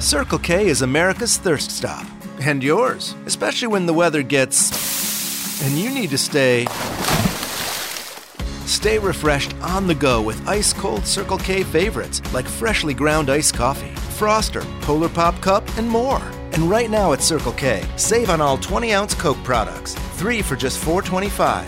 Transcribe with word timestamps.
Circle 0.00 0.38
K 0.40 0.66
is 0.68 0.82
America's 0.82 1.38
thirst 1.38 1.70
stop. 1.70 2.06
And 2.40 2.62
yours, 2.62 3.14
especially 3.24 3.68
when 3.68 3.86
the 3.86 3.94
weather 3.94 4.22
gets. 4.22 5.62
and 5.62 5.78
you 5.78 5.90
need 5.90 6.10
to 6.10 6.18
stay. 6.18 6.66
Stay 8.66 8.98
refreshed 8.98 9.54
on 9.62 9.86
the 9.86 9.94
go 9.94 10.20
with 10.20 10.46
ice 10.46 10.72
cold 10.72 11.06
Circle 11.06 11.38
K 11.38 11.62
favorites 11.62 12.20
like 12.34 12.46
freshly 12.46 12.92
ground 12.92 13.30
iced 13.30 13.54
coffee, 13.54 13.92
Froster, 14.18 14.62
Polar 14.82 15.08
Pop 15.08 15.40
Cup, 15.40 15.64
and 15.78 15.88
more. 15.88 16.22
And 16.52 16.68
right 16.70 16.90
now 16.90 17.12
at 17.14 17.22
Circle 17.22 17.52
K, 17.52 17.82
save 17.96 18.28
on 18.28 18.40
all 18.40 18.58
20 18.58 18.92
ounce 18.92 19.14
Coke 19.14 19.42
products, 19.44 19.94
three 20.18 20.42
for 20.42 20.56
just 20.56 20.82
$4.25. 20.84 21.64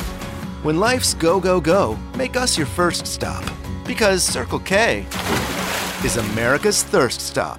When 0.64 0.78
life's 0.78 1.14
go, 1.14 1.40
go, 1.40 1.60
go, 1.60 1.98
make 2.14 2.36
us 2.36 2.58
your 2.58 2.66
first 2.66 3.06
stop. 3.06 3.44
Because 3.86 4.22
Circle 4.22 4.60
K 4.60 5.06
is 6.04 6.18
America's 6.18 6.82
thirst 6.82 7.22
stop. 7.22 7.58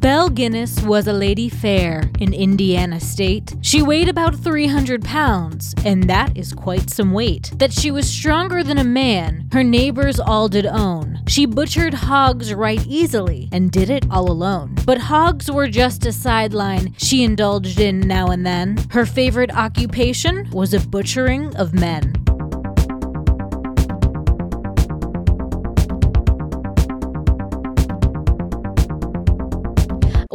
Belle 0.00 0.30
Gunness 0.30 0.82
was 0.82 1.06
a 1.06 1.12
lady 1.12 1.50
fair 1.50 2.10
in 2.20 2.32
Indiana 2.32 2.98
state. 2.98 3.54
She 3.60 3.82
weighed 3.82 4.08
about 4.08 4.34
300 4.34 5.04
pounds, 5.04 5.74
and 5.84 6.04
that 6.04 6.34
is 6.34 6.54
quite 6.54 6.88
some 6.88 7.12
weight. 7.12 7.52
That 7.56 7.70
she 7.70 7.90
was 7.90 8.08
stronger 8.08 8.62
than 8.62 8.78
a 8.78 8.84
man, 8.84 9.46
her 9.52 9.62
neighbors 9.62 10.18
all 10.18 10.48
did 10.48 10.64
own. 10.64 11.20
She 11.28 11.44
butchered 11.44 11.92
hogs 11.92 12.54
right 12.54 12.82
easily, 12.86 13.50
and 13.52 13.70
did 13.70 13.90
it 13.90 14.06
all 14.10 14.30
alone. 14.30 14.74
But 14.86 14.96
hogs 14.96 15.50
were 15.50 15.68
just 15.68 16.06
a 16.06 16.12
sideline 16.12 16.94
she 16.96 17.22
indulged 17.22 17.78
in 17.78 18.00
now 18.00 18.28
and 18.28 18.46
then. 18.46 18.78
Her 18.92 19.04
favorite 19.04 19.54
occupation 19.54 20.48
was 20.50 20.72
a 20.72 20.80
butchering 20.80 21.54
of 21.56 21.74
men. 21.74 22.19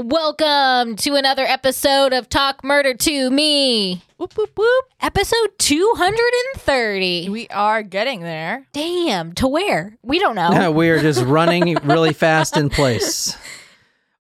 Welcome 0.08 0.98
to 0.98 1.16
another 1.16 1.45
episode 1.45 2.14
of 2.14 2.30
Talk 2.30 2.64
Murder 2.64 2.94
to 2.94 3.31
Me. 3.31 4.03
Whoop, 4.17 4.38
whoop, 4.38 4.52
whoop. 4.56 4.86
Episode 5.02 5.58
230. 5.58 7.30
We 7.30 7.47
are 7.47 7.81
getting 7.81 8.20
there. 8.20 8.67
Damn, 8.72 9.34
to 9.34 9.47
where? 9.47 9.97
We 10.03 10.20
don't 10.20 10.36
know. 10.36 10.52
Yeah, 10.52 10.70
we 10.70 10.92
are 10.92 11.02
just 11.02 11.23
running 11.23 11.75
really 11.84 12.14
fast 12.14 12.56
in 12.56 12.70
place. 12.70 13.36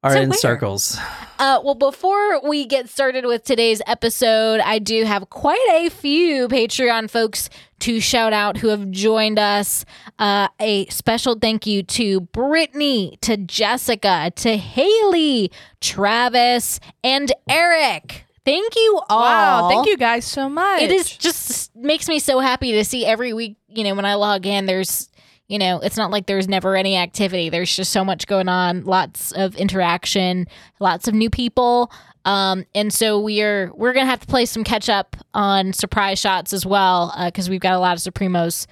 Are 0.05 0.13
So 0.13 0.21
in 0.21 0.29
where? 0.29 0.37
circles. 0.37 0.99
Uh, 1.39 1.59
well, 1.63 1.73
before 1.73 2.47
we 2.47 2.65
get 2.67 2.87
started 2.89 3.25
with 3.25 3.43
today's 3.43 3.81
episode, 3.87 4.59
I 4.61 4.77
do 4.77 5.03
have 5.03 5.31
quite 5.31 5.67
a 5.73 5.89
few 5.89 6.47
Patreon 6.47 7.09
folks 7.09 7.49
to 7.79 7.99
shout 7.99 8.31
out 8.31 8.57
who 8.57 8.67
have 8.67 8.91
joined 8.91 9.39
us. 9.39 9.83
Uh, 10.19 10.47
a 10.59 10.85
special 10.87 11.35
thank 11.39 11.65
you 11.65 11.81
to 11.83 12.21
Brittany, 12.21 13.17
to 13.21 13.35
Jessica, 13.35 14.31
to 14.35 14.57
Haley, 14.57 15.51
Travis, 15.81 16.79
and 17.03 17.31
Eric. 17.49 18.25
Thank 18.45 18.75
you 18.75 19.01
all. 19.09 19.21
Wow, 19.21 19.69
thank 19.69 19.87
you 19.87 19.97
guys 19.97 20.23
so 20.23 20.47
much. 20.47 20.83
It 20.83 20.91
is 20.91 21.09
just 21.09 21.75
makes 21.75 22.07
me 22.07 22.19
so 22.19 22.39
happy 22.39 22.73
to 22.73 22.85
see 22.85 23.03
every 23.03 23.33
week, 23.33 23.57
you 23.69 23.83
know, 23.83 23.95
when 23.95 24.05
I 24.05 24.13
log 24.13 24.45
in, 24.45 24.67
there's, 24.67 25.09
you 25.47 25.59
know, 25.59 25.79
it's 25.79 25.97
not 25.97 26.11
like 26.11 26.25
there's 26.25 26.47
never 26.47 26.75
any 26.75 26.97
activity. 26.97 27.49
There's 27.49 27.75
just 27.75 27.91
so 27.91 28.03
much 28.03 28.25
going 28.25 28.49
on, 28.49 28.83
lots 28.83 29.31
of 29.31 29.55
interaction, 29.55 30.47
lots 30.79 31.07
of 31.07 31.13
new 31.13 31.29
people. 31.29 31.91
Um, 32.25 32.65
and 32.73 32.91
so 32.91 33.19
we 33.19 33.43
are 33.43 33.71
we're 33.75 33.93
gonna 33.93 34.07
have 34.07 34.21
to 34.21 34.27
play 34.27 34.45
some 34.45 34.63
catch 34.63 34.89
up 34.89 35.15
on 35.35 35.73
surprise 35.73 36.19
shots 36.19 36.53
as 36.53 36.65
well 36.65 37.13
because 37.25 37.49
we've 37.49 37.61
got 37.61 37.73
a 37.73 37.79
lot 37.79 37.95
of 37.95 38.13
Supremos 38.13 38.65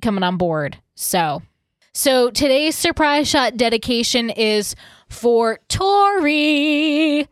coming 0.00 0.22
on 0.22 0.36
board. 0.36 0.78
So, 0.94 1.42
so 1.92 2.30
today's 2.30 2.76
surprise 2.76 3.28
shot 3.28 3.56
dedication 3.56 4.30
is 4.30 4.76
for 5.08 5.58
Tori. 5.68 7.26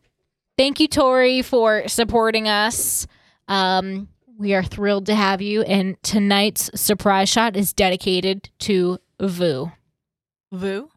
Thank 0.56 0.80
you, 0.80 0.88
Tori, 0.88 1.42
for 1.42 1.86
supporting 1.86 2.48
us. 2.48 3.06
Um, 3.46 4.08
we 4.38 4.54
are 4.54 4.62
thrilled 4.62 5.04
to 5.06 5.14
have 5.14 5.42
you, 5.42 5.62
and 5.62 6.00
tonight's 6.02 6.70
surprise 6.80 7.28
shot 7.28 7.56
is 7.56 7.72
dedicated 7.72 8.48
to 8.60 8.98
Vu. 9.20 9.72
Vu. 10.52 10.88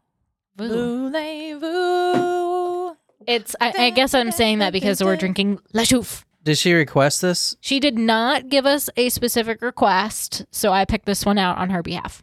Vu. 0.56 0.68
Voulez-vous. 1.10 2.96
It's. 3.26 3.56
I, 3.60 3.72
I 3.76 3.90
guess 3.90 4.14
I'm 4.14 4.30
saying 4.30 4.60
that 4.60 4.72
because 4.72 5.02
we're 5.02 5.16
drinking 5.16 5.58
La 5.72 5.82
Chouffe. 5.82 6.24
Did 6.44 6.56
she 6.58 6.72
request 6.72 7.20
this? 7.22 7.56
She 7.60 7.78
did 7.80 7.98
not 7.98 8.48
give 8.48 8.64
us 8.66 8.88
a 8.96 9.08
specific 9.10 9.60
request, 9.62 10.44
so 10.50 10.72
I 10.72 10.84
picked 10.84 11.06
this 11.06 11.26
one 11.26 11.38
out 11.38 11.58
on 11.58 11.70
her 11.70 11.82
behalf. 11.82 12.22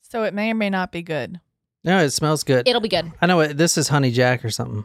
So 0.00 0.22
it 0.24 0.34
may 0.34 0.50
or 0.50 0.54
may 0.54 0.70
not 0.70 0.92
be 0.92 1.02
good. 1.02 1.40
No, 1.82 1.98
it 1.98 2.10
smells 2.10 2.44
good. 2.44 2.66
It'll 2.68 2.80
be 2.80 2.88
good. 2.88 3.12
I 3.20 3.26
know 3.26 3.40
it. 3.40 3.56
This 3.56 3.76
is 3.76 3.88
Honey 3.88 4.10
Jack 4.10 4.44
or 4.44 4.50
something. 4.50 4.84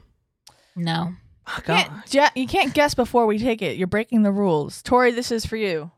No. 0.75 1.13
You 1.57 1.63
can't, 1.63 2.13
ja- 2.13 2.29
you 2.35 2.47
can't 2.47 2.73
guess 2.73 2.93
before 2.93 3.25
we 3.25 3.37
take 3.39 3.61
it. 3.61 3.77
You're 3.77 3.87
breaking 3.87 4.23
the 4.23 4.31
rules. 4.31 4.81
Tori, 4.81 5.11
this 5.11 5.31
is 5.31 5.45
for 5.45 5.57
you. 5.57 5.91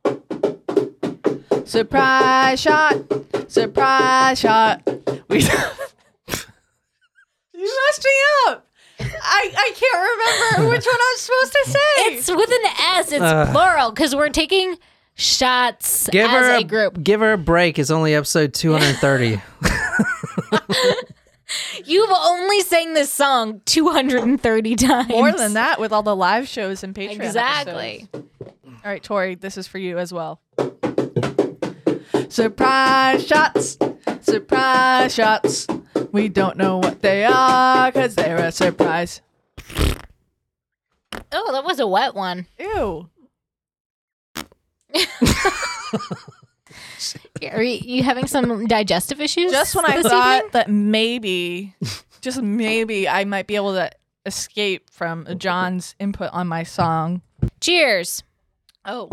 Surprise 1.66 2.60
shot. 2.62 2.96
Surprise 3.48 4.40
shot. 4.40 4.82
We 5.28 5.40
You 7.54 7.80
messed 7.88 8.04
me 8.04 8.12
up. 8.48 8.68
I, 9.00 9.52
I 9.56 9.72
can't 9.76 10.58
remember 10.58 10.76
which 10.76 10.86
one 10.86 10.96
I 10.96 11.16
was 11.16 11.22
supposed 11.22 11.54
to 11.54 11.64
say. 11.72 12.16
It's 12.16 12.30
with 12.30 12.50
an 12.50 12.66
S. 12.98 13.12
It's 13.12 13.52
plural 13.52 13.92
because 13.92 14.16
we're 14.16 14.30
taking 14.30 14.78
shots 15.16 16.10
Give 16.10 16.30
as 16.30 16.32
her 16.32 16.56
a 16.56 16.64
group. 16.64 17.04
Give 17.04 17.20
her 17.20 17.34
a 17.34 17.38
break. 17.38 17.78
It's 17.78 17.92
only 17.92 18.16
episode 18.16 18.54
230. 18.54 19.42
You've 21.92 22.10
only 22.10 22.62
sang 22.62 22.94
this 22.94 23.12
song 23.12 23.60
230 23.66 24.76
times. 24.78 25.10
More 25.10 25.34
than 25.34 25.56
that 25.56 25.78
with 25.78 25.92
all 25.92 26.04
the 26.04 26.16
live 26.16 26.48
shows 26.48 26.86
and 26.86 26.96
Patreon. 26.96 27.20
Exactly. 27.20 28.08
episodes. 28.14 28.32
All 28.66 28.80
right, 28.86 29.04
Tori, 29.04 29.36
this 29.36 29.58
is 29.58 29.68
for 29.68 29.78
you 29.78 29.98
as 29.98 30.14
well. 30.14 30.40
Surprise 32.30 33.28
shots. 33.28 33.78
Surprise 34.22 35.14
shots. 35.14 35.68
We 36.14 36.30
don't 36.30 36.56
know 36.56 36.78
what 36.78 37.02
they 37.02 37.26
are 37.26 37.92
because 37.92 38.16
they're 38.16 38.38
a 38.38 38.54
surprise. 38.54 39.20
Oh, 41.34 41.52
that 41.52 41.66
was 41.66 41.82
a 41.82 41.88
wet 41.88 42.16
one. 42.16 42.48
Ew. 42.58 43.10
Are 47.46 47.62
you, 47.64 47.80
you 47.98 48.04
having 48.04 48.28
some 48.28 48.66
digestive 48.68 49.20
issues? 49.22 49.52
Just 49.52 49.76
when 49.76 49.86
I 49.86 49.98
this 50.02 50.08
thought 50.08 50.36
evening? 50.38 50.50
that 50.54 50.70
maybe, 50.70 51.76
just 52.22 52.42
maybe, 52.42 53.08
I 53.08 53.26
might 53.26 53.48
be 53.48 53.56
able 53.56 53.74
to 53.74 53.90
escape 54.26 54.90
from 54.90 55.28
John's 55.38 55.96
input 56.00 56.30
on 56.34 56.48
my 56.48 56.64
song. 56.64 57.22
Cheers. 57.60 58.24
Oh, 58.86 59.10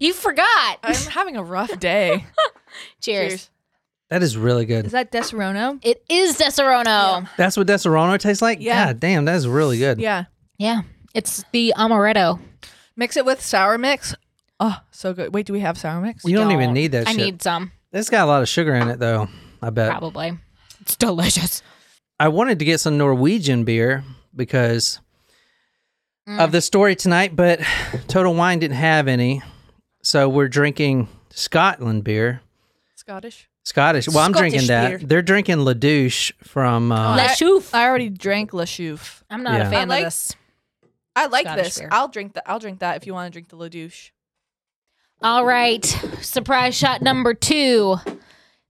You 0.00 0.12
forgot. 0.12 0.78
I'm 0.82 0.94
having 1.10 1.36
a 1.36 1.42
rough 1.44 1.78
day. 1.78 2.26
Cheers. 3.00 3.50
that 4.08 4.22
is 4.22 4.36
really 4.36 4.64
good. 4.66 4.86
Is 4.86 4.92
that 4.92 5.12
Disaronno? 5.12 5.78
It 5.82 6.04
is 6.08 6.38
Disaronno. 6.38 7.28
That's 7.36 7.56
what 7.56 7.66
Disaronno 7.66 8.18
tastes 8.18 8.42
like? 8.42 8.60
Yeah. 8.60 8.86
God 8.86 9.00
damn, 9.00 9.24
that 9.26 9.36
is 9.36 9.46
really 9.46 9.78
good. 9.78 9.98
Yeah. 10.00 10.24
Yeah. 10.58 10.82
It's 11.14 11.44
the 11.52 11.74
amaretto. 11.76 12.40
Mix 12.96 13.16
it 13.16 13.24
with 13.24 13.40
sour 13.40 13.78
mix. 13.78 14.14
Oh, 14.64 14.78
so 14.92 15.12
good. 15.12 15.34
Wait, 15.34 15.44
do 15.46 15.52
we 15.52 15.58
have 15.60 15.76
sour 15.76 16.00
mix? 16.00 16.24
You 16.24 16.36
don't, 16.36 16.52
even 16.52 16.72
need 16.72 16.92
that 16.92 17.08
I 17.08 17.12
shit. 17.12 17.20
need 17.20 17.42
some, 17.42 17.72
It's 17.92 18.08
got 18.08 18.24
a 18.24 18.26
lot 18.30 18.42
of 18.42 18.48
sugar 18.48 18.72
in 18.74 18.88
it, 18.88 19.00
though. 19.00 19.28
I 19.60 19.70
bet. 19.70 19.90
probably. 19.90 20.38
It's 20.80 20.94
delicious. 20.96 21.62
I 22.20 22.28
wanted 22.28 22.60
to 22.60 22.64
get 22.64 22.78
some 22.78 22.96
Norwegian 22.96 23.64
beer 23.64 24.04
because 24.36 25.00
Mm. 26.28 26.38
of 26.38 26.52
the 26.52 26.60
story 26.60 26.94
tonight, 26.94 27.34
but 27.34 27.60
Total 28.06 28.32
Wine 28.32 28.60
didn't 28.60 28.76
have 28.76 29.08
any. 29.08 29.42
So 30.04 30.28
we're 30.28 30.46
drinking 30.46 31.08
Scotland 31.30 32.04
beer. 32.04 32.42
Scottish. 32.94 33.48
Scottish. 33.64 34.06
Well, 34.08 34.18
I'm 34.20 34.32
Scottish 34.32 34.50
drinking 34.52 34.68
that. 34.68 34.88
beer. 34.88 34.98
They're 34.98 35.22
drinking 35.22 35.58
La 35.64 35.72
Douche 35.72 36.30
from. 36.44 36.92
Uh, 36.92 37.16
La 37.16 37.24
I- 37.24 37.26
Chouffe. 37.28 37.74
I 37.74 37.86
already 37.88 38.08
drank 38.08 38.52
La 38.52 38.62
Chouffe. 38.64 39.22
I'm 39.30 39.42
not 39.42 39.54
Yeah. 39.54 39.66
a 39.66 39.70
fan 39.70 39.90
I 39.90 39.94
like- 39.94 40.00
of 40.02 40.06
this. 40.06 40.36
I 41.16 41.26
like 41.26 41.46
Scottish 41.46 41.64
this. 41.64 41.78
beer. 41.80 41.88
I'll 41.90 42.08
drink 42.08 42.34
that. 42.34 42.44
I'll 42.48 42.60
drink 42.60 42.78
that 42.78 42.96
if 42.98 43.06
you 43.08 43.14
want 43.14 43.26
to 43.26 43.32
drink 43.32 43.48
the 43.48 43.56
La 43.56 43.66
Douche. 43.68 44.10
All 45.22 45.44
right. 45.44 45.84
Surprise 46.20 46.74
shot 46.74 47.00
number 47.02 47.34
two. 47.34 47.96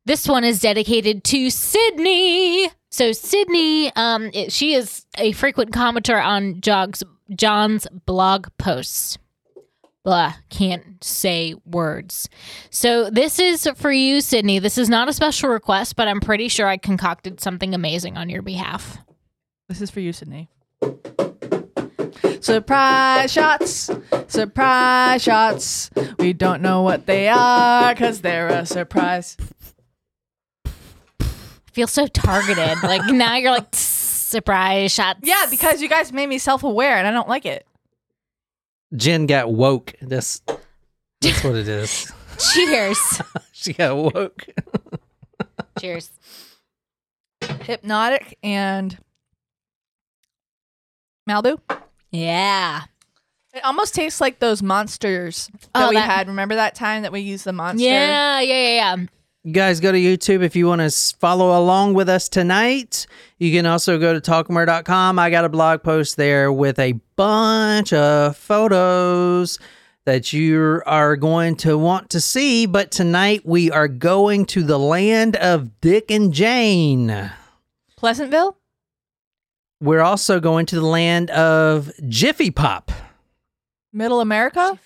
This 0.05 0.27
one 0.29 0.45
is 0.45 0.61
dedicated 0.61 1.25
to 1.25 1.49
Sydney. 1.51 2.69
So 2.91 3.13
Sydney, 3.13 3.95
um, 3.97 4.31
it- 4.35 4.53
she 4.53 4.75
is 4.75 5.07
a 5.17 5.33
frequent 5.33 5.71
commenter 5.71 6.23
on 6.23 6.61
Jog's, 6.61 7.03
John's 7.35 7.87
blog 8.05 8.49
posts. 8.59 9.17
Blah, 10.05 10.35
can't 10.51 11.03
say 11.03 11.55
words. 11.65 12.29
So 12.71 13.09
this 13.09 13.39
is 13.39 13.69
for 13.77 13.93
you, 13.93 14.21
Sydney. 14.21 14.59
This 14.59 14.77
is 14.77 14.89
not 14.89 15.09
a 15.09 15.13
special 15.13 15.49
request, 15.49 15.95
but 15.95 16.09
I'm 16.09 16.21
pretty 16.21 16.49
sure 16.49 16.67
I 16.67 16.77
concocted 16.77 17.41
something 17.41 17.73
amazing 17.73 18.17
on 18.19 18.29
your 18.29 18.43
behalf. 18.43 18.99
This 19.69 19.81
is 19.81 19.91
for 19.91 20.01
you, 20.01 20.13
Sydney. 20.13 20.49
Surprise 22.43 23.33
shots, 23.33 23.89
surprise 24.27 25.23
shots. 25.23 25.91
We 26.19 26.33
don't 26.33 26.61
know 26.61 26.83
what 26.83 27.07
they 27.07 27.29
are 27.29 27.95
because 27.95 28.21
they're 28.21 28.49
a 28.49 28.67
surprise. 28.67 29.37
feel 31.73 31.87
so 31.87 32.09
targeted. 32.09 32.83
like 32.83 33.05
now 33.13 33.37
you're 33.37 33.53
like 33.53 33.69
surprise 33.73 34.93
shots. 34.93 35.21
Yeah, 35.23 35.47
because 35.51 35.81
you 35.81 35.89
guys 35.89 36.13
made 36.13 36.27
me 36.27 36.39
self 36.39 36.65
aware 36.65 36.97
and 36.97 37.07
I 37.07 37.13
don't 37.13 37.29
like 37.29 37.47
it. 37.47 37.65
Jen 38.97 39.27
got 39.27 39.53
woke. 39.53 39.95
That's 40.03 40.43
that's 41.21 41.45
what 41.45 41.55
it 41.55 41.69
is. 41.69 42.11
cheers. 42.55 43.23
she 43.53 43.73
got 43.73 43.97
woke. 43.97 44.47
cheers. 45.79 46.11
Hypnotic 47.41 48.37
and 48.43 48.99
Malibu. 51.29 51.61
Yeah. 52.13 52.83
It 53.55 53.65
almost 53.65 53.95
tastes 53.95 54.21
like 54.21 54.39
those 54.39 54.63
monsters 54.63 55.51
that 55.61 55.69
Oh, 55.75 55.89
we 55.91 55.97
that- 55.97 56.09
had. 56.11 56.29
Remember 56.29 56.55
that 56.55 56.75
time 56.75 57.03
that 57.03 57.13
we 57.13 57.21
used 57.21 57.45
the 57.45 57.53
monster? 57.53 57.85
Yeah, 57.85 58.41
yeah, 58.41 58.55
yeah, 58.55 58.75
yeah. 58.97 59.07
You 59.45 59.53
guys 59.53 59.81
go 59.81 59.91
to 59.91 59.99
YouTube 59.99 60.43
if 60.45 60.55
you 60.55 60.69
want 60.69 60.81
to 60.83 61.17
follow 61.19 61.59
along 61.61 61.95
with 61.95 62.09
us 62.09 62.29
tonight. 62.29 63.07
You 63.39 63.51
can 63.53 63.67
also 63.67 63.99
go 63.99 64.19
to 64.19 64.21
talkmurder.com. 64.21 65.19
I 65.19 65.31
got 65.31 65.45
a 65.45 65.49
blog 65.49 65.83
post 65.83 66.17
there 66.17 66.53
with 66.53 66.79
a 66.79 66.93
bunch 67.17 67.93
of 67.93 68.37
photos 68.37 69.59
that 70.05 70.33
you 70.33 70.81
are 70.87 71.17
going 71.17 71.57
to 71.57 71.77
want 71.77 72.11
to 72.11 72.21
see. 72.21 72.67
But 72.67 72.93
tonight 72.93 73.43
we 73.45 73.69
are 73.71 73.89
going 73.89 74.47
to 74.47 74.63
the 74.63 74.79
land 74.79 75.35
of 75.37 75.81
Dick 75.81 76.11
and 76.11 76.33
Jane. 76.33 77.31
Pleasantville? 77.97 78.57
We're 79.83 80.01
also 80.01 80.39
going 80.39 80.67
to 80.67 80.77
the 80.77 80.87
land 80.87 81.29
of 81.31 81.91
Jiffy 82.07 82.53
Pop. 82.53 82.93
Middle 83.93 84.21
America? 84.21 84.79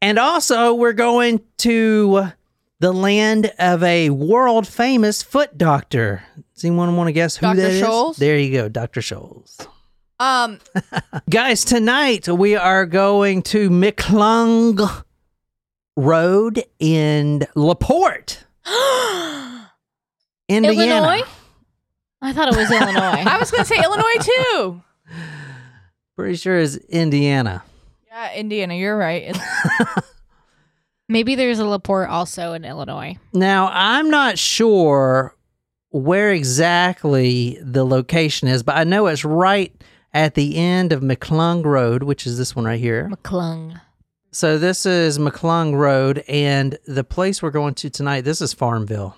And 0.00 0.16
also, 0.16 0.74
we're 0.74 0.92
going 0.92 1.40
to 1.58 2.28
the 2.78 2.92
land 2.92 3.50
of 3.58 3.82
a 3.82 4.10
world 4.10 4.68
famous 4.68 5.24
foot 5.24 5.58
doctor. 5.58 6.22
Does 6.54 6.64
anyone 6.64 6.96
want 6.96 7.08
to 7.08 7.12
guess 7.12 7.36
who 7.36 7.46
Dr. 7.46 7.56
that 7.56 7.70
is? 7.72 7.82
Scholl's? 7.82 8.16
There 8.16 8.38
you 8.38 8.52
go, 8.52 8.68
Dr. 8.68 9.00
Scholl's. 9.00 9.66
Um, 10.20 10.60
Guys, 11.28 11.64
tonight 11.64 12.28
we 12.28 12.54
are 12.54 12.86
going 12.86 13.42
to 13.42 13.70
McClung 13.70 15.02
Road 15.96 16.62
in 16.78 17.44
LaPorte, 17.56 18.44
Indiana. 20.48 20.80
Illinois? 20.80 21.22
I 22.24 22.32
thought 22.32 22.48
it 22.48 22.56
was 22.56 22.70
Illinois. 22.70 23.22
I 23.30 23.38
was 23.38 23.50
going 23.50 23.64
to 23.64 23.68
say 23.68 23.82
Illinois 23.82 24.02
too. 24.20 24.82
Pretty 26.16 26.36
sure 26.36 26.58
it's 26.58 26.76
Indiana. 26.76 27.62
Yeah, 28.08 28.32
Indiana, 28.34 28.74
you're 28.74 28.96
right. 28.96 29.36
Maybe 31.08 31.34
there's 31.34 31.58
a 31.58 31.66
Laporte 31.66 32.08
also 32.08 32.54
in 32.54 32.64
Illinois. 32.64 33.18
Now, 33.34 33.68
I'm 33.70 34.08
not 34.08 34.38
sure 34.38 35.34
where 35.90 36.32
exactly 36.32 37.58
the 37.60 37.84
location 37.84 38.48
is, 38.48 38.62
but 38.62 38.76
I 38.76 38.84
know 38.84 39.06
it's 39.08 39.24
right 39.24 39.74
at 40.14 40.34
the 40.34 40.56
end 40.56 40.92
of 40.94 41.02
McClung 41.02 41.62
Road, 41.62 42.04
which 42.04 42.26
is 42.26 42.38
this 42.38 42.56
one 42.56 42.64
right 42.64 42.80
here. 42.80 43.10
McClung. 43.12 43.80
So 44.30 44.56
this 44.56 44.86
is 44.86 45.18
McClung 45.18 45.74
Road, 45.74 46.24
and 46.26 46.78
the 46.86 47.04
place 47.04 47.42
we're 47.42 47.50
going 47.50 47.74
to 47.74 47.90
tonight, 47.90 48.22
this 48.22 48.40
is 48.40 48.54
Farmville. 48.54 49.14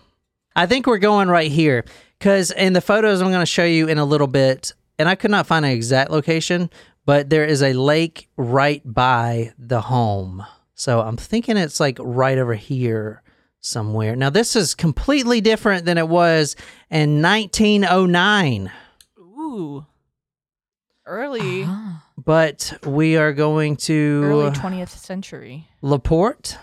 I 0.56 0.67
think 0.67 0.87
we're 0.87 0.99
going 0.99 1.29
right 1.29 1.50
here 1.53 1.85
because 2.19 2.50
in 2.50 2.73
the 2.73 2.81
photos 2.81 3.20
I'm 3.20 3.29
going 3.29 3.41
to 3.41 3.47
show 3.47 3.64
you 3.64 3.88
in 3.88 3.99
a 3.99 4.05
little 4.05 4.26
bit, 4.26 4.73
and 4.99 5.08
I 5.08 5.14
could 5.14 5.31
not 5.31 5.47
find 5.47 5.64
an 5.64 5.70
exact 5.70 6.11
location, 6.11 6.70
but 7.05 7.29
there 7.31 7.44
is 7.44 7.62
a 7.62 7.75
lake 7.75 8.29
right 8.37 8.81
by 8.85 9.53
the 9.58 9.82
home. 9.82 10.44
So 10.75 11.00
I'm 11.03 11.17
thinking 11.19 11.56
it's 11.56 11.79
like 11.79 11.99
right 12.00 12.38
over 12.38 12.55
here 12.55 13.23
somewhere. 13.61 14.17
Now 14.17 14.31
this 14.31 14.56
is 14.56 14.75
completely 14.75 15.41
different 15.41 15.85
than 15.85 15.99
it 15.99 16.08
was 16.08 16.56
in 16.91 17.20
1909, 17.23 18.70
Ooh. 19.19 19.85
Early, 21.05 21.64
Ah. 21.67 22.05
but 22.19 22.79
we 22.85 23.17
are 23.17 23.32
going 23.32 23.76
to 23.76 24.23
early 24.25 24.50
20th 24.50 24.88
century. 24.88 25.69
Laporte. 25.82 26.58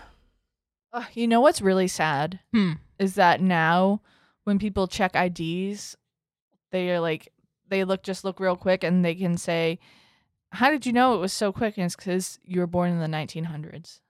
Ugh, 0.92 1.04
you 1.14 1.26
know 1.26 1.40
what's 1.40 1.62
really 1.62 1.88
sad 1.88 2.40
Hmm. 2.52 2.72
Is 2.98 3.14
that 3.14 3.40
now 3.40 4.00
when 4.44 4.58
people 4.58 4.86
check 4.86 5.14
IDs, 5.16 5.96
they 6.70 6.90
are 6.90 7.00
like 7.00 7.32
they 7.68 7.84
look 7.84 8.02
just 8.02 8.24
look 8.24 8.40
real 8.40 8.56
quick 8.56 8.84
and 8.84 9.04
they 9.04 9.14
can 9.14 9.36
say, 9.36 9.78
"How 10.52 10.70
did 10.70 10.86
you 10.86 10.92
know 10.92 11.14
it 11.14 11.18
was 11.18 11.32
so 11.32 11.52
quick?" 11.52 11.76
And 11.76 11.86
it's 11.86 11.96
because 11.96 12.38
you 12.44 12.60
were 12.60 12.66
born 12.66 12.90
in 12.92 13.00
the 13.00 13.06
1900s. 13.06 14.00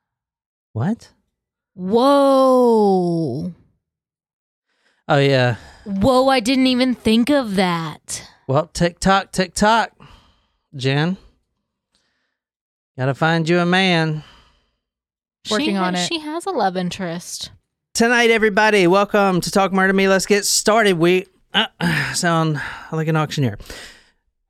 What? 0.73 1.13
Whoa. 1.75 3.53
Oh 5.07 5.19
yeah. 5.19 5.57
Whoa, 5.85 6.29
I 6.29 6.41
didn't 6.41 6.67
even 6.67 6.95
think 6.95 7.31
of 7.31 7.57
that. 7.57 8.29
Well, 8.47 8.67
tick 8.67 9.01
tock, 9.01 9.33
tick 9.33 9.55
tock, 9.55 9.93
Jen. 10.75 11.17
Gotta 12.97 13.15
find 13.15 13.49
you 13.49 13.59
a 13.59 13.67
man. 13.67 14.23
Working 15.51 15.71
she 15.71 15.77
on 15.77 15.95
it. 15.95 16.07
She 16.07 16.21
has 16.21 16.47
a 16.47 16.51
love 16.51 16.77
interest. 16.77 17.51
Tonight, 17.95 18.31
everybody, 18.31 18.89
welcome 18.89 19.41
to 19.41 19.53
Talk 19.53 19.73
Murder 19.73 19.93
Me. 19.93 20.09
Let's 20.09 20.27
get 20.27 20.45
started. 20.45 20.99
We 20.99 21.27
uh, 21.53 21.67
sound 22.15 22.61
like 22.91 23.07
an 23.07 23.15
auctioneer. 23.15 23.57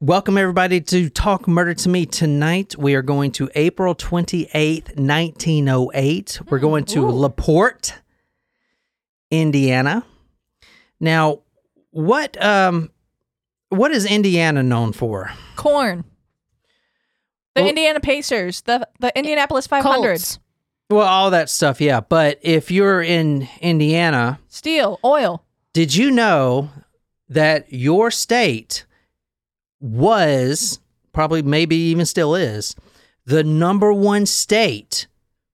Welcome, 0.00 0.38
everybody, 0.38 0.80
to 0.80 1.10
Talk 1.10 1.46
Murder 1.46 1.74
to 1.74 1.88
Me. 1.90 2.06
Tonight, 2.06 2.74
we 2.78 2.94
are 2.94 3.02
going 3.02 3.32
to 3.32 3.50
April 3.54 3.94
28th, 3.94 4.96
1908. 4.96 6.40
We're 6.48 6.58
going 6.58 6.86
to 6.86 7.06
LaPorte, 7.06 7.92
Indiana. 9.30 10.06
Now, 10.98 11.40
what 11.90 12.42
um, 12.42 12.90
what 13.68 13.90
is 13.90 14.06
Indiana 14.06 14.62
known 14.62 14.94
for? 14.94 15.30
Corn. 15.56 16.04
The 17.54 17.60
Well- 17.60 17.68
Indiana 17.68 18.00
Pacers, 18.00 18.62
the 18.62 18.88
the 19.00 19.12
Indianapolis 19.14 19.68
500s, 19.68 19.82
Colts. 19.82 20.38
Well, 20.90 21.06
all 21.06 21.30
that 21.30 21.48
stuff, 21.50 21.80
yeah. 21.80 22.00
But 22.00 22.38
if 22.42 22.70
you're 22.70 23.02
in 23.02 23.48
Indiana, 23.60 24.38
steel, 24.48 25.00
oil. 25.04 25.42
did 25.72 25.94
you 25.94 26.10
know 26.10 26.70
that 27.28 27.72
your 27.72 28.10
state 28.10 28.84
was 29.80 30.80
probably, 31.12 31.42
maybe 31.42 31.76
even 31.76 32.06
still 32.06 32.34
is, 32.34 32.74
the 33.24 33.42
number 33.44 33.92
one 33.92 34.26
state 34.26 35.06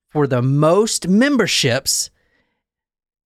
for 0.08 0.26
the 0.26 0.42
most 0.42 1.06
memberships 1.08 2.10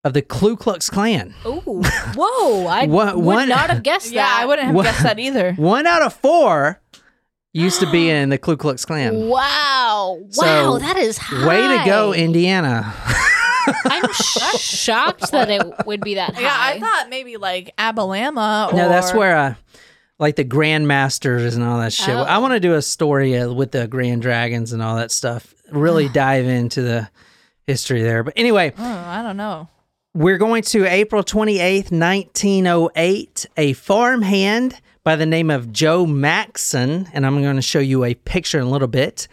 of 0.04 0.12
the 0.12 0.20
Ku 0.22 0.56
Klux 0.56 0.90
Klan? 0.90 1.34
Ooh. 1.46 1.82
Whoa. 2.14 2.66
I 2.66 2.86
What- 2.86 3.16
would 3.16 3.24
what- 3.24 3.48
not 3.48 3.70
have 3.70 3.82
guessed 3.82 4.12
Yeah, 4.12 4.24
that. 4.26 4.40
I 4.42 4.46
wouldn't 4.46 4.66
have 4.66 4.74
What- 4.76 4.84
guessed 4.84 5.02
that 5.02 5.18
either. 5.18 5.54
One 5.54 5.86
out 5.86 6.02
of 6.02 6.12
four 6.12 6.80
used 7.54 7.80
to 7.80 7.90
be 7.90 8.10
in 8.10 8.28
the 8.28 8.36
Ku 8.38 8.56
Klux 8.58 8.84
Klan. 8.84 9.28
Wow. 9.28 10.18
So, 10.28 10.44
wow, 10.44 10.78
that 10.78 10.98
is 10.98 11.16
high. 11.16 11.46
Way 11.48 11.78
to 11.78 11.84
go, 11.86 12.12
Indiana. 12.12 12.92
I'm 13.86 14.04
sh- 14.12 14.58
shocked 14.60 15.30
that 15.32 15.50
it 15.50 15.62
would 15.86 16.02
be 16.02 16.16
that 16.16 16.34
high. 16.34 16.42
Yeah, 16.42 16.54
I 16.54 16.78
thought 16.80 17.08
maybe 17.08 17.38
like 17.38 17.74
Abilama. 17.78 18.70
Or, 18.72 18.76
No, 18.76 18.88
that's 18.90 19.14
where 19.14 19.36
uh, 19.36 19.54
like 20.18 20.36
the 20.36 20.44
Grandmasters 20.44 21.54
and 21.54 21.64
all 21.64 21.78
that 21.78 21.92
shit. 21.94 22.10
Oh. 22.14 22.22
I 22.24 22.38
want 22.38 22.52
to 22.52 22.60
do 22.60 22.74
a 22.74 22.82
story 22.82 23.38
uh, 23.38 23.50
with 23.52 23.72
the 23.72 23.86
Grand 23.88 24.20
Dragons 24.20 24.72
and 24.74 24.82
all 24.82 24.96
that 24.96 25.10
stuff. 25.10 25.54
Really 25.70 26.08
dive 26.12 26.44
into 26.44 26.82
the 26.82 27.08
history 27.66 28.02
there. 28.02 28.22
But 28.22 28.34
anyway, 28.36 28.74
Oh, 28.76 28.84
I 29.06 29.22
don't 29.22 29.38
know. 29.38 29.68
we're 30.12 30.36
going 30.38 30.62
to 30.64 30.84
April 30.84 31.24
28th, 31.24 31.90
1908. 31.90 33.46
A 33.56 33.72
farmhand 33.72 34.80
by 35.04 35.16
the 35.16 35.26
name 35.26 35.50
of 35.50 35.72
Joe 35.72 36.06
Maxson, 36.06 37.08
and 37.12 37.24
I'm 37.24 37.42
going 37.42 37.56
to 37.56 37.62
show 37.62 37.78
you 37.78 38.04
a 38.04 38.14
picture 38.14 38.58
in 38.58 38.64
a 38.64 38.70
little 38.70 38.88
bit, 38.88 39.28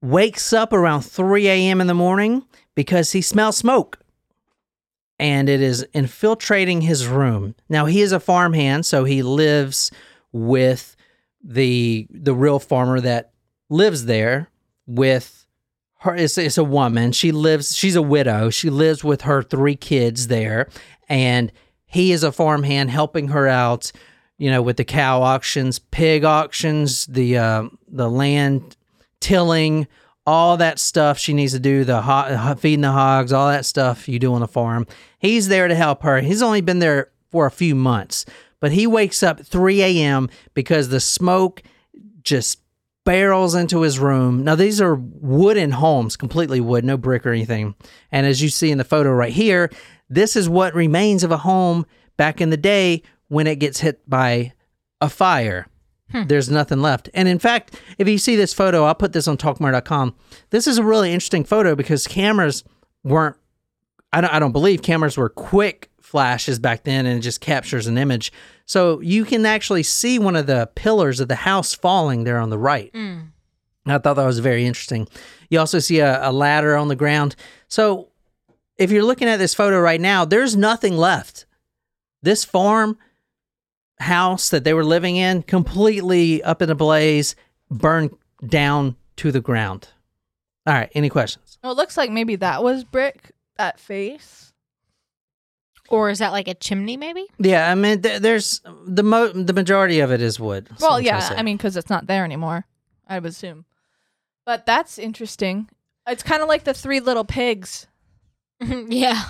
wakes 0.00 0.52
up 0.52 0.72
around 0.72 1.02
3 1.02 1.48
a.m. 1.48 1.80
in 1.80 1.88
the 1.88 1.94
morning 1.94 2.44
because 2.74 3.12
he 3.12 3.20
smells 3.20 3.56
smoke 3.56 3.98
and 5.22 5.48
it 5.48 5.60
is 5.60 5.86
infiltrating 5.92 6.80
his 6.80 7.06
room. 7.06 7.54
Now 7.68 7.86
he 7.86 8.00
is 8.00 8.10
a 8.10 8.18
farmhand, 8.18 8.86
so 8.86 9.04
he 9.04 9.22
lives 9.22 9.92
with 10.32 10.96
the 11.44 12.08
the 12.10 12.34
real 12.34 12.58
farmer 12.58 13.00
that 13.00 13.32
lives 13.68 14.06
there 14.06 14.50
with 14.86 15.46
her 16.00 16.16
is 16.16 16.36
is 16.38 16.58
a 16.58 16.64
woman. 16.64 17.12
She 17.12 17.30
lives. 17.30 17.76
She's 17.76 17.94
a 17.94 18.02
widow. 18.02 18.50
She 18.50 18.68
lives 18.68 19.04
with 19.04 19.22
her 19.22 19.44
three 19.44 19.76
kids 19.76 20.26
there, 20.26 20.68
and 21.08 21.52
he 21.86 22.10
is 22.10 22.24
a 22.24 22.32
farmhand 22.32 22.90
helping 22.90 23.28
her 23.28 23.46
out. 23.46 23.92
You 24.42 24.50
know, 24.50 24.60
with 24.60 24.76
the 24.76 24.84
cow 24.84 25.22
auctions, 25.22 25.78
pig 25.78 26.24
auctions, 26.24 27.06
the 27.06 27.38
uh, 27.38 27.68
the 27.86 28.10
land 28.10 28.76
tilling, 29.20 29.86
all 30.26 30.56
that 30.56 30.80
stuff 30.80 31.16
she 31.16 31.32
needs 31.32 31.52
to 31.52 31.60
do, 31.60 31.84
the 31.84 32.02
ho- 32.02 32.56
feeding 32.56 32.80
the 32.80 32.90
hogs, 32.90 33.32
all 33.32 33.46
that 33.46 33.64
stuff 33.64 34.08
you 34.08 34.18
do 34.18 34.34
on 34.34 34.40
the 34.40 34.48
farm. 34.48 34.88
He's 35.20 35.46
there 35.46 35.68
to 35.68 35.76
help 35.76 36.02
her. 36.02 36.20
He's 36.20 36.42
only 36.42 36.60
been 36.60 36.80
there 36.80 37.12
for 37.30 37.46
a 37.46 37.52
few 37.52 37.76
months, 37.76 38.26
but 38.58 38.72
he 38.72 38.84
wakes 38.84 39.22
up 39.22 39.46
3 39.46 39.80
a.m. 39.80 40.28
because 40.54 40.88
the 40.88 40.98
smoke 40.98 41.62
just 42.24 42.58
barrels 43.04 43.54
into 43.54 43.82
his 43.82 44.00
room. 44.00 44.42
Now, 44.42 44.56
these 44.56 44.80
are 44.80 44.96
wooden 44.96 45.70
homes, 45.70 46.16
completely 46.16 46.60
wood, 46.60 46.84
no 46.84 46.96
brick 46.96 47.24
or 47.24 47.30
anything. 47.30 47.76
And 48.10 48.26
as 48.26 48.42
you 48.42 48.48
see 48.48 48.72
in 48.72 48.78
the 48.78 48.82
photo 48.82 49.12
right 49.12 49.32
here, 49.32 49.70
this 50.10 50.34
is 50.34 50.48
what 50.48 50.74
remains 50.74 51.22
of 51.22 51.30
a 51.30 51.36
home 51.36 51.86
back 52.16 52.40
in 52.40 52.50
the 52.50 52.56
day 52.56 53.02
when 53.32 53.46
it 53.46 53.56
gets 53.56 53.80
hit 53.80 53.98
by 54.06 54.52
a 55.00 55.08
fire. 55.08 55.66
Hmm. 56.10 56.24
There's 56.24 56.50
nothing 56.50 56.82
left. 56.82 57.08
And 57.14 57.26
in 57.26 57.38
fact, 57.38 57.80
if 57.96 58.06
you 58.06 58.18
see 58.18 58.36
this 58.36 58.52
photo, 58.52 58.84
I'll 58.84 58.94
put 58.94 59.14
this 59.14 59.26
on 59.26 59.38
talkmurder.com. 59.38 60.14
This 60.50 60.66
is 60.66 60.76
a 60.76 60.84
really 60.84 61.14
interesting 61.14 61.42
photo 61.42 61.74
because 61.74 62.06
cameras 62.06 62.62
weren't, 63.02 63.36
I 64.12 64.20
don't, 64.20 64.34
I 64.34 64.38
don't 64.38 64.52
believe 64.52 64.82
cameras 64.82 65.16
were 65.16 65.30
quick 65.30 65.90
flashes 65.98 66.58
back 66.58 66.84
then 66.84 67.06
and 67.06 67.18
it 67.18 67.22
just 67.22 67.40
captures 67.40 67.86
an 67.86 67.96
image. 67.96 68.34
So 68.66 69.00
you 69.00 69.24
can 69.24 69.46
actually 69.46 69.82
see 69.82 70.18
one 70.18 70.36
of 70.36 70.46
the 70.46 70.68
pillars 70.74 71.18
of 71.18 71.28
the 71.28 71.36
house 71.36 71.72
falling 71.72 72.24
there 72.24 72.38
on 72.38 72.50
the 72.50 72.58
right. 72.58 72.90
Hmm. 72.94 73.20
I 73.86 73.96
thought 73.96 74.16
that 74.16 74.26
was 74.26 74.40
very 74.40 74.66
interesting. 74.66 75.08
You 75.48 75.58
also 75.58 75.78
see 75.78 76.00
a, 76.00 76.28
a 76.28 76.30
ladder 76.30 76.76
on 76.76 76.88
the 76.88 76.96
ground. 76.96 77.34
So 77.66 78.10
if 78.76 78.90
you're 78.90 79.02
looking 79.04 79.28
at 79.28 79.38
this 79.38 79.54
photo 79.54 79.80
right 79.80 80.02
now, 80.02 80.26
there's 80.26 80.54
nothing 80.54 80.98
left. 80.98 81.46
This 82.20 82.44
farm 82.44 82.98
house 84.02 84.50
that 84.50 84.64
they 84.64 84.74
were 84.74 84.84
living 84.84 85.16
in 85.16 85.42
completely 85.42 86.42
up 86.42 86.62
in 86.62 86.70
a 86.70 86.74
blaze, 86.74 87.34
burned 87.70 88.16
down 88.46 88.96
to 89.16 89.32
the 89.32 89.40
ground. 89.40 89.88
All 90.66 90.74
right, 90.74 90.90
any 90.94 91.08
questions? 91.08 91.58
Well, 91.62 91.72
it 91.72 91.76
looks 91.76 91.96
like 91.96 92.10
maybe 92.10 92.36
that 92.36 92.62
was 92.62 92.84
brick, 92.84 93.32
that 93.56 93.80
face. 93.80 94.52
Or 95.88 96.08
is 96.08 96.20
that 96.20 96.32
like 96.32 96.48
a 96.48 96.54
chimney, 96.54 96.96
maybe? 96.96 97.26
Yeah, 97.38 97.70
I 97.70 97.74
mean, 97.74 98.00
th- 98.00 98.22
there's 98.22 98.60
the 98.86 99.02
mo- 99.02 99.32
the 99.32 99.52
majority 99.52 100.00
of 100.00 100.10
it 100.10 100.22
is 100.22 100.40
wood. 100.40 100.68
Well, 100.80 100.94
I'm 100.94 101.02
trying 101.02 101.02
to 101.02 101.06
yeah, 101.06 101.18
say. 101.20 101.34
I 101.36 101.42
mean, 101.42 101.56
because 101.56 101.76
it's 101.76 101.90
not 101.90 102.06
there 102.06 102.24
anymore, 102.24 102.66
I 103.06 103.18
would 103.18 103.28
assume. 103.28 103.66
But 104.46 104.64
that's 104.64 104.98
interesting. 104.98 105.68
It's 106.06 106.22
kind 106.22 106.42
of 106.42 106.48
like 106.48 106.64
the 106.64 106.74
three 106.74 107.00
little 107.00 107.24
pigs. 107.24 107.86
yeah. 108.60 109.22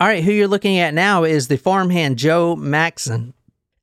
All 0.00 0.06
right, 0.06 0.24
who 0.24 0.32
you're 0.32 0.48
looking 0.48 0.78
at 0.78 0.94
now 0.94 1.24
is 1.24 1.48
the 1.48 1.58
farmhand 1.58 2.16
Joe 2.16 2.56
Maxson. 2.56 3.34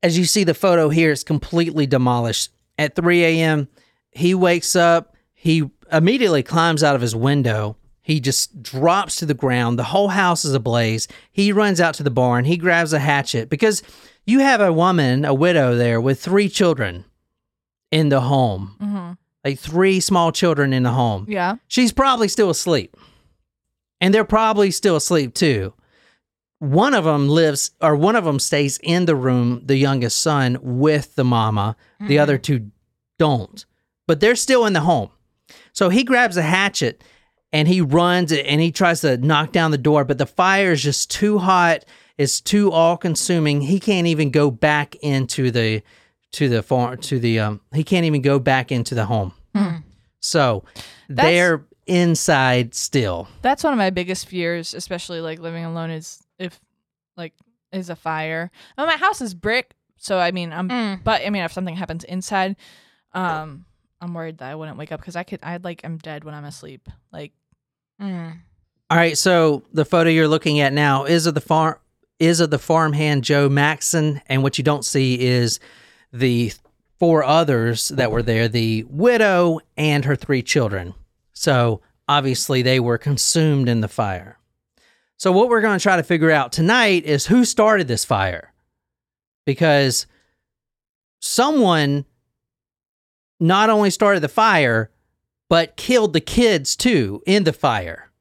As 0.01 0.17
you 0.17 0.25
see 0.25 0.43
the 0.43 0.53
photo 0.53 0.89
here, 0.89 1.11
it's 1.11 1.23
completely 1.23 1.85
demolished. 1.85 2.51
At 2.79 2.95
3 2.95 3.23
a.m., 3.23 3.67
he 4.11 4.33
wakes 4.33 4.75
up, 4.75 5.15
he 5.33 5.69
immediately 5.91 6.41
climbs 6.43 6.83
out 6.83 6.95
of 6.95 7.01
his 7.01 7.15
window. 7.15 7.77
He 8.01 8.19
just 8.19 8.63
drops 8.63 9.17
to 9.17 9.25
the 9.25 9.33
ground. 9.33 9.77
The 9.77 9.83
whole 9.83 10.07
house 10.07 10.43
is 10.45 10.53
ablaze. 10.53 11.07
He 11.31 11.51
runs 11.51 11.79
out 11.81 11.93
to 11.95 12.03
the 12.03 12.09
barn. 12.09 12.45
He 12.45 12.57
grabs 12.57 12.93
a 12.93 12.99
hatchet 12.99 13.49
because 13.49 13.83
you 14.25 14.39
have 14.39 14.61
a 14.61 14.73
woman, 14.73 15.23
a 15.25 15.33
widow 15.33 15.75
there 15.75 15.99
with 16.01 16.19
three 16.21 16.49
children 16.49 17.05
in 17.91 18.09
the 18.09 18.21
home. 18.21 18.75
Mm-hmm. 18.81 19.11
Like 19.43 19.59
three 19.59 19.99
small 19.99 20.31
children 20.31 20.73
in 20.73 20.83
the 20.83 20.91
home 20.91 21.25
Yeah. 21.29 21.57
she's 21.67 21.91
probably 21.91 22.27
still 22.27 22.49
asleep. 22.49 22.97
And 24.01 24.13
they're 24.13 24.25
probably 24.25 24.71
still 24.71 24.95
asleep 24.95 25.33
too. 25.33 25.73
One 26.59 26.93
of 26.93 27.03
them 27.03 27.29
lives, 27.29 27.71
or 27.81 27.95
one 27.95 28.15
of 28.15 28.25
them 28.25 28.39
stays 28.39 28.79
in 28.81 29.05
the 29.05 29.15
room, 29.15 29.61
the 29.65 29.75
youngest 29.77 30.17
son, 30.19 30.57
with 30.61 31.15
the 31.15 31.23
mama. 31.23 31.75
The 31.99 32.19
other 32.19 32.37
two 32.37 32.71
don't, 33.19 33.65
but 34.07 34.19
they're 34.19 34.35
still 34.35 34.65
in 34.65 34.73
the 34.73 34.81
home. 34.81 35.09
So 35.73 35.89
he 35.89 36.03
grabs 36.03 36.37
a 36.37 36.41
hatchet 36.41 37.03
and 37.51 37.67
he 37.67 37.81
runs 37.81 38.31
and 38.31 38.61
he 38.61 38.71
tries 38.71 39.01
to 39.01 39.17
knock 39.17 39.51
down 39.51 39.71
the 39.71 39.77
door, 39.77 40.03
but 40.03 40.17
the 40.17 40.25
fire 40.25 40.71
is 40.71 40.83
just 40.83 41.09
too 41.11 41.37
hot. 41.37 41.85
It's 42.17 42.41
too 42.41 42.71
all 42.71 42.97
consuming. 42.97 43.61
He 43.61 43.79
can't 43.79 44.07
even 44.07 44.31
go 44.31 44.49
back 44.51 44.95
into 44.95 45.51
the 45.51 45.83
to 46.33 46.49
the 46.49 46.61
farm 46.61 46.97
to 46.97 47.19
the 47.19 47.39
um 47.39 47.61
he 47.73 47.83
can't 47.83 48.05
even 48.05 48.21
go 48.21 48.37
back 48.39 48.71
into 48.71 48.93
the 48.95 49.05
home. 49.05 49.33
So 50.19 50.63
That's- 51.07 51.31
they're 51.31 51.65
inside 51.85 52.75
still. 52.75 53.27
That's 53.41 53.63
one 53.63 53.73
of 53.73 53.77
my 53.77 53.91
biggest 53.91 54.27
fears, 54.27 54.73
especially 54.73 55.21
like 55.21 55.39
living 55.39 55.63
alone, 55.63 55.89
is 55.89 56.19
if 56.39 56.59
like 57.15 57.33
is 57.71 57.89
a 57.89 57.95
fire. 57.95 58.51
Oh, 58.77 58.85
my 58.85 58.97
house 58.97 59.21
is 59.21 59.33
brick, 59.33 59.75
so 59.97 60.19
I 60.19 60.31
mean, 60.31 60.53
I'm. 60.53 60.69
Mm. 60.69 61.03
But 61.03 61.25
I 61.25 61.29
mean, 61.29 61.43
if 61.43 61.53
something 61.53 61.75
happens 61.75 62.03
inside, 62.03 62.55
um, 63.13 63.65
I'm 64.01 64.13
worried 64.13 64.37
that 64.39 64.51
I 64.51 64.55
wouldn't 64.55 64.77
wake 64.77 64.91
up 64.91 64.99
because 64.99 65.15
I 65.15 65.23
could. 65.23 65.39
I'd 65.43 65.63
like 65.63 65.81
I'm 65.83 65.97
dead 65.97 66.23
when 66.23 66.33
I'm 66.33 66.45
asleep. 66.45 66.87
Like 67.11 67.33
Mm. 68.01 68.39
All 68.89 68.97
right, 68.97 69.17
so 69.17 69.63
the 69.73 69.85
photo 69.85 70.09
you're 70.09 70.27
looking 70.27 70.59
at 70.59 70.71
now 70.73 71.05
is 71.05 71.25
of 71.25 71.33
the 71.33 71.41
farm 71.41 71.75
is 72.19 72.39
of 72.39 72.49
the 72.49 72.59
farmhand 72.59 73.23
Joe 73.23 73.47
Maxson, 73.49 74.21
and 74.27 74.41
what 74.41 74.57
you 74.57 74.63
don't 74.63 74.85
see 74.85 75.19
is 75.19 75.59
the 76.11 76.51
four 76.99 77.23
others 77.23 77.89
that 77.89 78.11
were 78.11 78.23
there, 78.23 78.47
the 78.47 78.83
widow 78.89 79.59
and 79.75 80.03
her 80.05 80.15
three 80.15 80.41
children. 80.41 80.95
So 81.33 81.81
obviously 82.07 82.63
they 82.63 82.79
were 82.79 82.97
consumed 82.97 83.69
in 83.69 83.81
the 83.81 83.87
fire. 83.87 84.36
So 85.17 85.31
what 85.31 85.49
we're 85.49 85.61
going 85.61 85.77
to 85.77 85.83
try 85.83 85.97
to 85.97 86.03
figure 86.03 86.31
out 86.31 86.51
tonight 86.51 87.05
is 87.05 87.25
who 87.25 87.43
started 87.43 87.87
this 87.87 88.05
fire. 88.05 88.53
Because 89.45 90.05
someone 91.19 92.05
not 93.39 93.69
only 93.69 93.89
started 93.89 94.21
the 94.21 94.29
fire, 94.29 94.91
but 95.49 95.75
killed 95.75 96.13
the 96.13 96.21
kids 96.21 96.75
too 96.75 97.21
in 97.25 97.43
the 97.43 97.53
fire. 97.53 98.11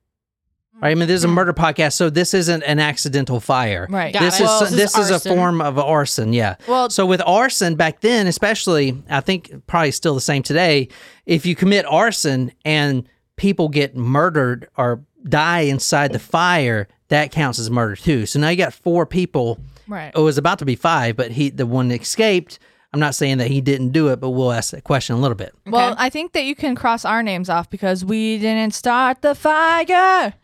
Right? 0.80 0.90
I 0.90 0.94
mean, 0.94 1.08
this 1.08 1.16
is 1.16 1.24
a 1.24 1.26
mm-hmm. 1.26 1.36
murder 1.36 1.52
podcast, 1.54 1.94
so 1.94 2.10
this 2.10 2.34
isn't 2.34 2.62
an 2.62 2.78
accidental 2.78 3.40
fire. 3.40 3.86
Right. 3.88 4.12
Got 4.12 4.20
This 4.20 4.40
it. 4.40 4.42
is 4.42 4.48
Well, 4.48 4.60
this, 4.60 4.70
this 4.72 4.98
is 4.98 5.10
is 5.10 5.26
a 5.26 5.28
form 5.28 5.62
of 5.62 5.78
arson. 5.78 6.32
Yeah. 6.34 6.56
Well- 6.68 6.90
so 6.90 7.06
with 7.06 7.22
arson 7.26 7.76
back 7.76 8.00
then, 8.00 8.26
especially, 8.26 9.02
I 9.08 9.20
think 9.20 9.66
probably 9.66 9.90
still 9.90 10.14
the 10.14 10.20
same 10.20 10.42
today. 10.42 10.88
If 11.24 11.46
you 11.46 11.56
commit 11.56 11.86
arson 11.86 12.52
and 12.64 13.08
people 13.36 13.68
get 13.68 13.96
murdered 13.96 14.68
or 14.76 15.02
die 15.28 15.60
inside 15.60 16.12
the 16.12 16.18
fire, 16.18 16.88
that 17.08 17.30
counts 17.30 17.58
as 17.58 17.70
murder 17.70 17.96
too. 17.96 18.26
So 18.26 18.38
now 18.40 18.48
you 18.48 18.56
got 18.56 18.74
four 18.74 19.06
people. 19.06 19.58
right. 19.86 20.12
Oh, 20.14 20.22
it 20.22 20.24
was 20.24 20.38
about 20.38 20.58
to 20.60 20.64
be 20.64 20.76
five, 20.76 21.16
but 21.16 21.30
he 21.32 21.50
the 21.50 21.66
one 21.66 21.90
escaped. 21.90 22.58
I'm 22.92 23.00
not 23.00 23.14
saying 23.14 23.38
that 23.38 23.48
he 23.48 23.60
didn't 23.60 23.90
do 23.90 24.08
it, 24.08 24.20
but 24.20 24.30
we'll 24.30 24.52
ask 24.52 24.70
that 24.70 24.84
question 24.84 25.16
a 25.16 25.18
little 25.18 25.34
bit. 25.34 25.54
Well, 25.66 25.94
I 25.98 26.08
think 26.08 26.32
that 26.32 26.44
you 26.44 26.54
can 26.54 26.74
cross 26.74 27.04
our 27.04 27.22
names 27.22 27.50
off 27.50 27.68
because 27.68 28.04
we 28.04 28.38
didn't 28.38 28.72
start 28.74 29.22
the 29.22 29.34
fire. 29.34 30.34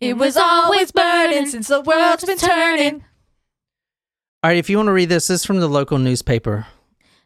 It 0.00 0.18
was 0.18 0.36
always 0.36 0.92
burning 0.92 1.46
since 1.46 1.68
the 1.68 1.80
world's 1.80 2.24
been 2.24 2.36
turning. 2.38 3.04
All 4.44 4.50
right, 4.50 4.58
if 4.58 4.68
you 4.68 4.76
want 4.76 4.88
to 4.88 4.92
read 4.92 5.08
this, 5.08 5.28
this 5.28 5.40
is 5.42 5.46
from 5.46 5.60
the 5.60 5.68
local 5.68 5.98
newspaper. 5.98 6.66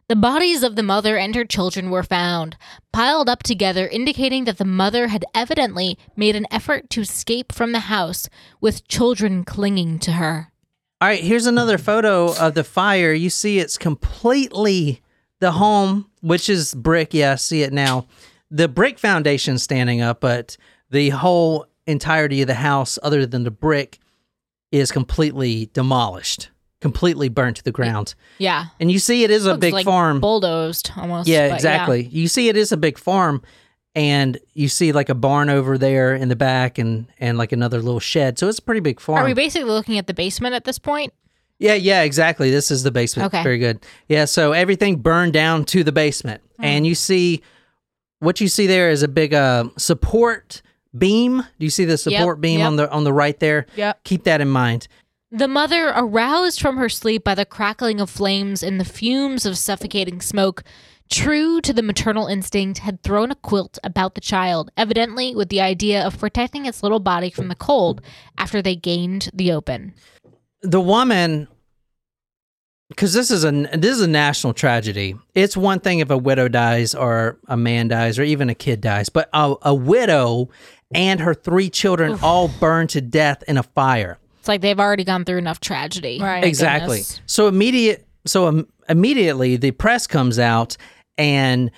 The 0.09 0.15
bodies 0.15 0.63
of 0.63 0.77
the 0.77 0.83
mother 0.83 1.17
and 1.17 1.35
her 1.35 1.43
children 1.43 1.89
were 1.89 2.01
found, 2.01 2.55
piled 2.93 3.27
up 3.27 3.43
together, 3.43 3.85
indicating 3.85 4.45
that 4.45 4.57
the 4.57 4.63
mother 4.63 5.09
had 5.09 5.25
evidently 5.35 5.97
made 6.15 6.33
an 6.33 6.47
effort 6.49 6.89
to 6.91 7.01
escape 7.01 7.51
from 7.51 7.73
the 7.73 7.81
house, 7.81 8.29
with 8.61 8.87
children 8.87 9.43
clinging 9.43 9.99
to 9.99 10.13
her. 10.13 10.53
All 11.01 11.09
right, 11.09 11.21
here's 11.21 11.45
another 11.45 11.77
photo 11.77 12.33
of 12.39 12.53
the 12.53 12.63
fire. 12.63 13.11
You 13.11 13.29
see 13.29 13.59
it's 13.59 13.77
completely 13.77 15.01
the 15.41 15.51
home, 15.51 16.09
which 16.21 16.47
is 16.47 16.73
brick. 16.73 17.13
Yeah, 17.13 17.33
I 17.33 17.35
see 17.35 17.63
it 17.63 17.73
now. 17.73 18.07
The 18.49 18.69
brick 18.69 18.99
foundation 18.99 19.59
standing 19.59 19.99
up, 19.99 20.21
but 20.21 20.55
the 20.89 21.09
whole 21.09 21.65
entirety 21.85 22.41
of 22.41 22.47
the 22.47 22.53
house, 22.53 22.97
other 23.03 23.25
than 23.25 23.43
the 23.43 23.51
brick, 23.51 23.99
is 24.71 24.89
completely 24.89 25.69
demolished, 25.73 26.49
completely 26.81 27.29
burnt 27.29 27.57
to 27.57 27.63
the 27.63 27.71
ground. 27.71 28.15
Yeah. 28.37 28.65
And 28.79 28.91
you 28.91 28.99
see 28.99 29.23
it 29.23 29.31
is 29.31 29.45
a 29.45 29.51
Looks 29.51 29.61
big 29.61 29.73
like 29.73 29.85
farm. 29.85 30.19
Bulldozed 30.19 30.91
almost. 30.95 31.27
Yeah, 31.27 31.53
exactly. 31.53 32.05
You 32.05 32.27
see, 32.27 32.49
it 32.49 32.57
is 32.57 32.71
a 32.71 32.77
big 32.77 32.97
farm, 32.97 33.41
and 33.95 34.37
you 34.53 34.67
see 34.67 34.91
like 34.91 35.09
a 35.09 35.15
barn 35.15 35.49
over 35.49 35.77
there 35.77 36.13
in 36.13 36.29
the 36.29 36.35
back, 36.35 36.77
and 36.77 37.07
and 37.19 37.37
like 37.37 37.51
another 37.51 37.81
little 37.81 37.99
shed. 37.99 38.37
So 38.37 38.47
it's 38.47 38.59
a 38.59 38.63
pretty 38.63 38.81
big 38.81 38.99
farm. 38.99 39.19
Are 39.19 39.25
we 39.25 39.33
basically 39.33 39.69
looking 39.69 39.97
at 39.97 40.07
the 40.07 40.13
basement 40.13 40.53
at 40.55 40.63
this 40.65 40.79
point? 40.79 41.13
yeah, 41.59 41.73
yeah, 41.73 42.03
exactly. 42.03 42.51
This 42.51 42.69
is 42.69 42.83
the 42.83 42.91
basement. 42.91 43.33
Okay. 43.33 43.43
very 43.43 43.57
good. 43.57 43.83
Yeah, 44.07 44.25
so 44.25 44.51
everything 44.51 44.97
burned 44.97 45.33
down 45.33 45.65
to 45.65 45.83
the 45.83 45.91
basement, 45.91 46.41
and 46.59 46.85
you 46.85 46.95
see 46.95 47.41
what 48.19 48.41
you 48.41 48.47
see 48.47 48.67
there 48.67 48.89
is 48.89 49.03
a 49.03 49.07
big 49.07 49.33
uh, 49.33 49.69
support 49.77 50.61
beam. 50.95 51.37
Do 51.37 51.65
you 51.65 51.69
see 51.69 51.85
the 51.85 51.97
support 51.97 52.41
beam 52.41 52.59
yep. 52.59 52.67
on 52.67 52.75
the 52.75 52.91
on 52.91 53.03
the 53.03 53.13
right 53.13 53.39
there? 53.39 53.65
Yeah. 53.75 53.93
Keep 54.03 54.23
that 54.25 54.41
in 54.41 54.49
mind. 54.49 54.87
The 55.31 55.47
mother, 55.47 55.91
aroused 55.93 56.61
from 56.61 56.77
her 56.77 56.87
sleep 56.87 57.23
by 57.25 57.35
the 57.35 57.45
crackling 57.45 57.99
of 57.99 58.09
flames 58.09 58.63
and 58.63 58.79
the 58.79 58.85
fumes 58.85 59.45
of 59.45 59.57
suffocating 59.57 60.21
smoke, 60.21 60.63
true 61.09 61.59
to 61.61 61.73
the 61.73 61.83
maternal 61.83 62.27
instinct, 62.27 62.79
had 62.79 63.03
thrown 63.03 63.31
a 63.31 63.35
quilt 63.35 63.77
about 63.83 64.15
the 64.15 64.21
child, 64.21 64.71
evidently 64.77 65.35
with 65.35 65.49
the 65.49 65.59
idea 65.59 66.01
of 66.05 66.17
protecting 66.17 66.65
its 66.65 66.81
little 66.81 67.01
body 67.01 67.29
from 67.29 67.49
the 67.49 67.55
cold 67.55 68.01
after 68.37 68.61
they 68.61 68.75
gained 68.75 69.29
the 69.33 69.51
open. 69.51 69.93
the 70.61 70.81
woman 70.81 71.47
because 72.89 73.11
this 73.13 73.29
is 73.29 73.43
a 73.43 73.51
this 73.51 73.97
is 73.97 74.01
a 74.01 74.07
national 74.07 74.53
tragedy. 74.53 75.13
It's 75.35 75.57
one 75.57 75.81
thing 75.81 75.99
if 75.99 76.09
a 76.09 76.17
widow 76.17 76.47
dies 76.47 76.95
or 76.95 77.37
a 77.47 77.57
man 77.57 77.89
dies 77.89 78.17
or 78.17 78.23
even 78.23 78.49
a 78.49 78.55
kid 78.55 78.79
dies, 78.79 79.09
but 79.09 79.29
a, 79.33 79.55
a 79.61 79.75
widow 79.75 80.49
and 80.93 81.19
her 81.19 81.33
three 81.33 81.69
children 81.69 82.17
all 82.23 82.47
burned 82.47 82.89
to 82.91 83.01
death 83.01 83.43
in 83.45 83.57
a 83.57 83.63
fire. 83.63 84.19
It's 84.47 84.49
like 84.49 84.61
they've 84.61 84.79
already 84.79 85.03
gone 85.03 85.25
through 85.25 85.39
enough 85.39 85.59
tragedy. 85.59 86.19
Right. 86.21 86.41
Exactly. 86.41 86.99
goodness. 86.99 87.19
So 87.25 87.49
immediate 87.49 88.07
so 88.25 88.47
um, 88.47 88.67
immediately 88.87 89.57
the 89.57 89.71
press 89.71 90.07
comes 90.07 90.39
out 90.39 90.77
and 91.17 91.69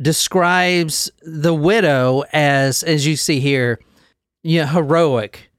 describes 0.00 1.10
the 1.22 1.52
widow 1.52 2.22
as 2.32 2.84
as 2.84 3.04
you 3.04 3.16
see 3.16 3.40
here, 3.40 3.80
yeah, 4.44 4.68
heroic. 4.68 5.50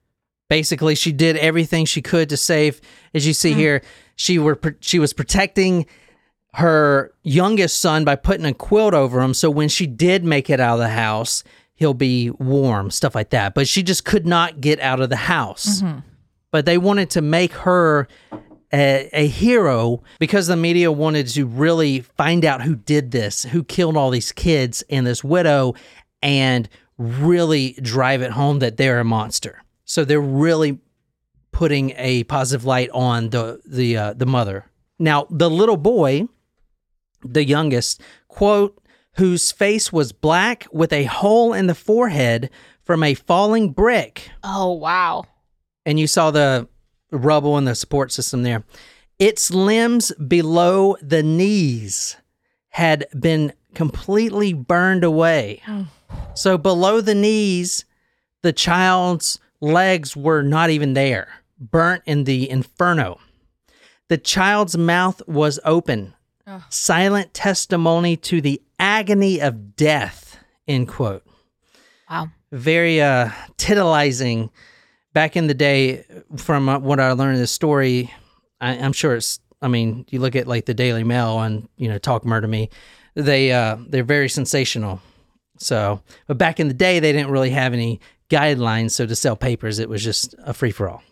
Basically, 0.48 0.94
she 0.94 1.12
did 1.12 1.36
everything 1.36 1.84
she 1.84 2.00
could 2.00 2.30
to 2.30 2.38
save 2.38 2.80
as 3.12 3.26
you 3.26 3.34
see 3.34 3.52
here, 3.52 3.82
she 4.16 4.38
were 4.38 4.58
she 4.80 4.98
was 4.98 5.12
protecting 5.12 5.84
her 6.54 7.12
youngest 7.22 7.80
son 7.80 8.02
by 8.02 8.16
putting 8.16 8.46
a 8.46 8.54
quilt 8.54 8.94
over 8.94 9.20
him 9.20 9.34
so 9.34 9.50
when 9.50 9.68
she 9.68 9.86
did 9.86 10.24
make 10.24 10.48
it 10.48 10.58
out 10.58 10.74
of 10.74 10.78
the 10.78 10.88
house, 10.88 11.44
he'll 11.74 11.92
be 11.92 12.30
warm, 12.30 12.90
stuff 12.90 13.14
like 13.14 13.28
that. 13.30 13.52
But 13.52 13.68
she 13.68 13.82
just 13.82 14.06
could 14.06 14.24
not 14.24 14.62
get 14.62 14.80
out 14.80 15.00
of 15.00 15.10
the 15.10 15.16
house. 15.16 15.82
But 16.54 16.66
they 16.66 16.78
wanted 16.78 17.10
to 17.10 17.20
make 17.20 17.52
her 17.52 18.06
a, 18.72 19.10
a 19.12 19.26
hero 19.26 20.04
because 20.20 20.46
the 20.46 20.54
media 20.54 20.92
wanted 20.92 21.26
to 21.30 21.46
really 21.46 21.98
find 21.98 22.44
out 22.44 22.62
who 22.62 22.76
did 22.76 23.10
this, 23.10 23.42
who 23.42 23.64
killed 23.64 23.96
all 23.96 24.10
these 24.10 24.30
kids 24.30 24.84
and 24.88 25.04
this 25.04 25.24
widow, 25.24 25.74
and 26.22 26.68
really 26.96 27.72
drive 27.82 28.22
it 28.22 28.30
home 28.30 28.60
that 28.60 28.76
they're 28.76 29.00
a 29.00 29.04
monster. 29.04 29.64
So 29.84 30.04
they're 30.04 30.20
really 30.20 30.78
putting 31.50 31.92
a 31.96 32.22
positive 32.22 32.64
light 32.64 32.90
on 32.90 33.30
the 33.30 33.60
the 33.66 33.96
uh, 33.96 34.12
the 34.12 34.24
mother. 34.26 34.64
Now 34.96 35.26
the 35.30 35.50
little 35.50 35.76
boy, 35.76 36.28
the 37.24 37.44
youngest, 37.44 38.00
quote, 38.28 38.80
whose 39.16 39.50
face 39.50 39.92
was 39.92 40.12
black 40.12 40.68
with 40.70 40.92
a 40.92 41.02
hole 41.02 41.52
in 41.52 41.66
the 41.66 41.74
forehead 41.74 42.48
from 42.84 43.02
a 43.02 43.14
falling 43.14 43.72
brick 43.72 44.30
Oh 44.44 44.74
wow. 44.74 45.24
And 45.86 45.98
you 46.00 46.06
saw 46.06 46.30
the 46.30 46.68
rubble 47.10 47.56
and 47.56 47.66
the 47.66 47.74
support 47.74 48.12
system 48.12 48.42
there. 48.42 48.64
Its 49.18 49.50
limbs 49.50 50.12
below 50.14 50.96
the 51.00 51.22
knees 51.22 52.16
had 52.70 53.06
been 53.18 53.52
completely 53.74 54.52
burned 54.52 55.04
away. 55.04 55.62
So 56.34 56.58
below 56.58 57.00
the 57.00 57.14
knees, 57.14 57.84
the 58.42 58.52
child's 58.52 59.38
legs 59.60 60.16
were 60.16 60.42
not 60.42 60.70
even 60.70 60.94
there, 60.94 61.28
burnt 61.58 62.02
in 62.06 62.24
the 62.24 62.48
inferno. 62.50 63.20
The 64.08 64.18
child's 64.18 64.76
mouth 64.76 65.22
was 65.26 65.58
open, 65.64 66.14
silent 66.68 67.32
testimony 67.34 68.16
to 68.18 68.40
the 68.40 68.60
agony 68.78 69.40
of 69.40 69.76
death, 69.76 70.38
end 70.68 70.88
quote 70.88 71.24
Wow. 72.10 72.28
very 72.52 73.00
uh, 73.00 73.30
titillizing 73.56 74.50
back 75.14 75.36
in 75.36 75.46
the 75.46 75.54
day 75.54 76.04
from 76.36 76.68
uh, 76.68 76.78
what 76.78 77.00
I 77.00 77.12
learned 77.12 77.36
in 77.36 77.40
this 77.40 77.52
story. 77.52 78.12
I, 78.60 78.76
I'm 78.76 78.92
sure 78.92 79.16
it's, 79.16 79.40
I 79.62 79.68
mean, 79.68 80.04
you 80.10 80.20
look 80.20 80.36
at 80.36 80.46
like 80.46 80.66
the 80.66 80.74
Daily 80.74 81.04
Mail 81.04 81.40
and, 81.40 81.66
you 81.78 81.88
know, 81.88 81.96
Talk 81.96 82.26
Murder 82.26 82.48
Me, 82.48 82.68
they, 83.14 83.52
uh, 83.52 83.78
they're 83.88 84.04
very 84.04 84.28
sensational. 84.28 85.00
So, 85.58 86.02
but 86.26 86.36
back 86.36 86.60
in 86.60 86.68
the 86.68 86.74
day, 86.74 87.00
they 87.00 87.12
didn't 87.12 87.30
really 87.30 87.50
have 87.50 87.72
any 87.72 88.00
guidelines. 88.28 88.90
So 88.90 89.06
to 89.06 89.16
sell 89.16 89.36
papers, 89.36 89.78
it 89.78 89.88
was 89.88 90.04
just 90.04 90.34
a 90.44 90.52
free 90.52 90.72
for 90.72 90.90
all. 90.90 91.02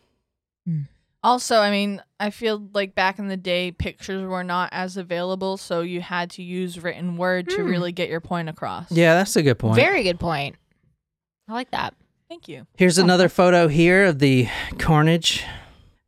Also, 1.25 1.61
I 1.61 1.71
mean, 1.71 2.03
I 2.19 2.31
feel 2.31 2.69
like 2.75 2.97
back 2.97 3.21
in 3.21 3.29
the 3.29 3.37
day, 3.37 3.71
pictures 3.71 4.27
were 4.27 4.43
not 4.43 4.71
as 4.73 4.97
available, 4.97 5.57
so 5.57 5.81
you 5.81 6.01
had 6.01 6.31
to 6.31 6.43
use 6.43 6.83
written 6.83 7.17
word 7.17 7.49
to 7.51 7.63
really 7.63 7.93
get 7.93 8.09
your 8.09 8.21
point 8.21 8.49
across. 8.49 8.91
Yeah, 8.91 9.15
that's 9.15 9.37
a 9.37 9.43
good 9.43 9.61
point. 9.61 9.77
Very 9.77 10.03
good 10.03 10.19
point. 10.19 10.57
I 11.49 11.53
like 11.53 11.71
that. 11.71 11.95
Thank 12.33 12.49
you. 12.49 12.67
Here's 12.79 12.97
another 12.97 13.29
photo 13.29 13.69
here 13.69 14.07
of 14.07 14.19
the 14.19 14.49
carnage. 14.79 15.45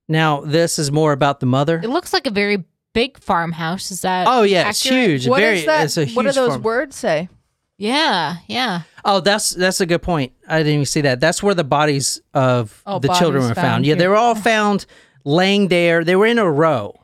Now, 0.09 0.41
this 0.41 0.79
is 0.79 0.91
more 0.91 1.13
about 1.13 1.39
the 1.41 1.45
mother. 1.45 1.79
It 1.85 1.91
looks 1.91 2.15
like 2.15 2.27
a 2.27 2.31
very 2.31 2.65
big 2.95 3.19
farmhouse. 3.19 3.91
Is 3.91 4.01
that? 4.01 4.27
Oh 4.27 4.41
yeah, 4.41 4.71
it's 4.71 4.83
huge. 4.83 5.29
What 5.29 5.41
very, 5.41 5.59
is 5.59 5.67
that? 5.67 5.85
It's 5.85 5.99
a 5.99 6.07
huge 6.07 6.17
what 6.17 6.23
do 6.23 6.33
those 6.33 6.49
farm. 6.53 6.63
words 6.63 6.97
say? 6.97 7.29
Yeah, 7.77 8.37
yeah. 8.47 8.85
Oh, 9.05 9.21
that's 9.21 9.51
that's 9.51 9.83
a 9.83 9.87
good 9.87 10.01
point. 10.01 10.33
I 10.49 10.61
didn't 10.61 10.73
even 10.73 10.87
see 10.87 11.03
that. 11.03 11.21
That's 11.21 11.43
where 11.43 11.55
the 11.55 11.63
bodies 11.63 12.23
of 12.33 12.83
Oh, 12.87 12.99
the 13.01 13.09
children 13.09 13.43
were 13.43 13.49
found. 13.49 13.57
found 13.57 13.87
Yeah, 13.87 13.95
they 13.95 14.09
were 14.09 14.17
all 14.17 14.35
found 14.35 14.87
laying 15.25 15.69
there. 15.69 16.05
They 16.05 16.17
were 16.17 16.25
in 16.25 16.39
a 16.39 16.51
row, 16.51 16.99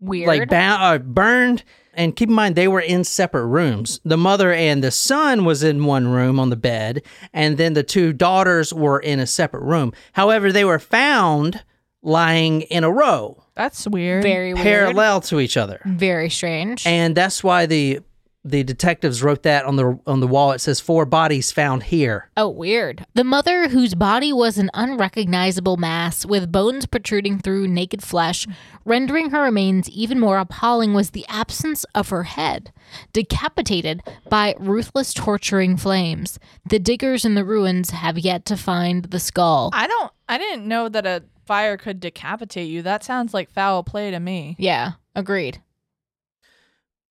Weird. 0.00 0.26
like 0.28 0.50
ba- 0.50 0.76
uh, 0.78 0.98
burned. 0.98 1.64
And 1.98 2.14
keep 2.16 2.28
in 2.28 2.34
mind, 2.34 2.54
they 2.54 2.68
were 2.68 2.80
in 2.80 3.02
separate 3.04 3.46
rooms. 3.46 4.00
The 4.04 4.16
mother 4.16 4.52
and 4.52 4.82
the 4.84 4.90
son 4.92 5.44
was 5.44 5.62
in 5.64 5.84
one 5.84 6.06
room 6.08 6.38
on 6.38 6.48
the 6.48 6.56
bed, 6.56 7.02
and 7.34 7.58
then 7.58 7.74
the 7.74 7.82
two 7.82 8.12
daughters 8.12 8.72
were 8.72 9.00
in 9.00 9.18
a 9.18 9.26
separate 9.26 9.64
room. 9.64 9.92
However, 10.12 10.52
they 10.52 10.64
were 10.64 10.78
found 10.78 11.64
lying 12.00 12.62
in 12.62 12.84
a 12.84 12.90
row, 12.90 13.42
That's 13.56 13.86
weird. 13.88 14.22
Very 14.22 14.54
weird. 14.54 14.64
parallel 14.64 15.20
to 15.22 15.40
each 15.40 15.56
other. 15.56 15.80
Very 15.84 16.30
strange. 16.30 16.86
and 16.86 17.16
that's 17.16 17.42
why 17.42 17.66
the 17.66 17.98
the 18.44 18.62
detectives 18.62 19.22
wrote 19.22 19.42
that 19.42 19.64
on 19.64 19.76
the 19.76 19.98
on 20.06 20.20
the 20.20 20.26
wall. 20.26 20.52
It 20.52 20.60
says 20.60 20.80
four 20.80 21.04
bodies 21.04 21.50
found 21.52 21.84
here. 21.84 22.30
Oh, 22.36 22.48
weird. 22.48 23.04
The 23.14 23.24
mother, 23.24 23.68
whose 23.68 23.94
body 23.94 24.32
was 24.32 24.58
an 24.58 24.70
unrecognizable 24.74 25.76
mass 25.76 26.24
with 26.24 26.50
bones 26.52 26.86
protruding 26.86 27.40
through 27.40 27.68
naked 27.68 28.02
flesh, 28.02 28.46
rendering 28.84 29.30
her 29.30 29.42
remains 29.42 29.90
even 29.90 30.18
more 30.20 30.38
appalling, 30.38 30.94
was 30.94 31.10
the 31.10 31.26
absence 31.28 31.84
of 31.94 32.08
her 32.10 32.22
head, 32.22 32.72
decapitated 33.12 34.02
by 34.30 34.54
ruthless 34.58 35.12
torturing 35.12 35.76
flames. 35.76 36.38
The 36.64 36.78
diggers 36.78 37.24
in 37.24 37.34
the 37.34 37.44
ruins 37.44 37.90
have 37.90 38.18
yet 38.18 38.44
to 38.46 38.56
find 38.56 39.04
the 39.04 39.20
skull. 39.20 39.70
I 39.72 39.86
don't. 39.86 40.12
I 40.28 40.38
didn't 40.38 40.66
know 40.66 40.88
that 40.88 41.06
a 41.06 41.24
fire 41.46 41.76
could 41.76 42.00
decapitate 42.00 42.68
you. 42.70 42.82
That 42.82 43.02
sounds 43.02 43.34
like 43.34 43.50
foul 43.50 43.82
play 43.82 44.10
to 44.10 44.20
me. 44.20 44.54
yeah, 44.58 44.92
agreed. 45.14 45.60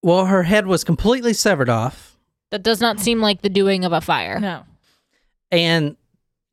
Well, 0.06 0.26
her 0.26 0.44
head 0.44 0.68
was 0.68 0.84
completely 0.84 1.32
severed 1.32 1.68
off, 1.68 2.16
That 2.50 2.62
does 2.62 2.80
not 2.80 3.00
seem 3.00 3.20
like 3.20 3.42
the 3.42 3.48
doing 3.48 3.84
of 3.84 3.92
a 3.92 4.00
fire. 4.00 4.38
No. 4.38 4.62
and 5.50 5.96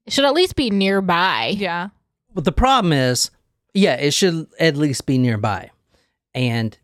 It 0.07 0.13
should 0.13 0.25
at 0.25 0.33
least 0.33 0.55
be 0.55 0.71
nearby. 0.71 1.53
Yeah. 1.55 1.89
but 2.33 2.45
the 2.45 2.51
problem 2.51 2.91
is, 2.93 3.29
yeah, 3.75 3.93
it 3.93 4.11
should 4.15 4.47
at 4.59 4.75
least 4.75 5.05
be 5.05 5.19
nearby, 5.19 5.69
and 6.33 6.75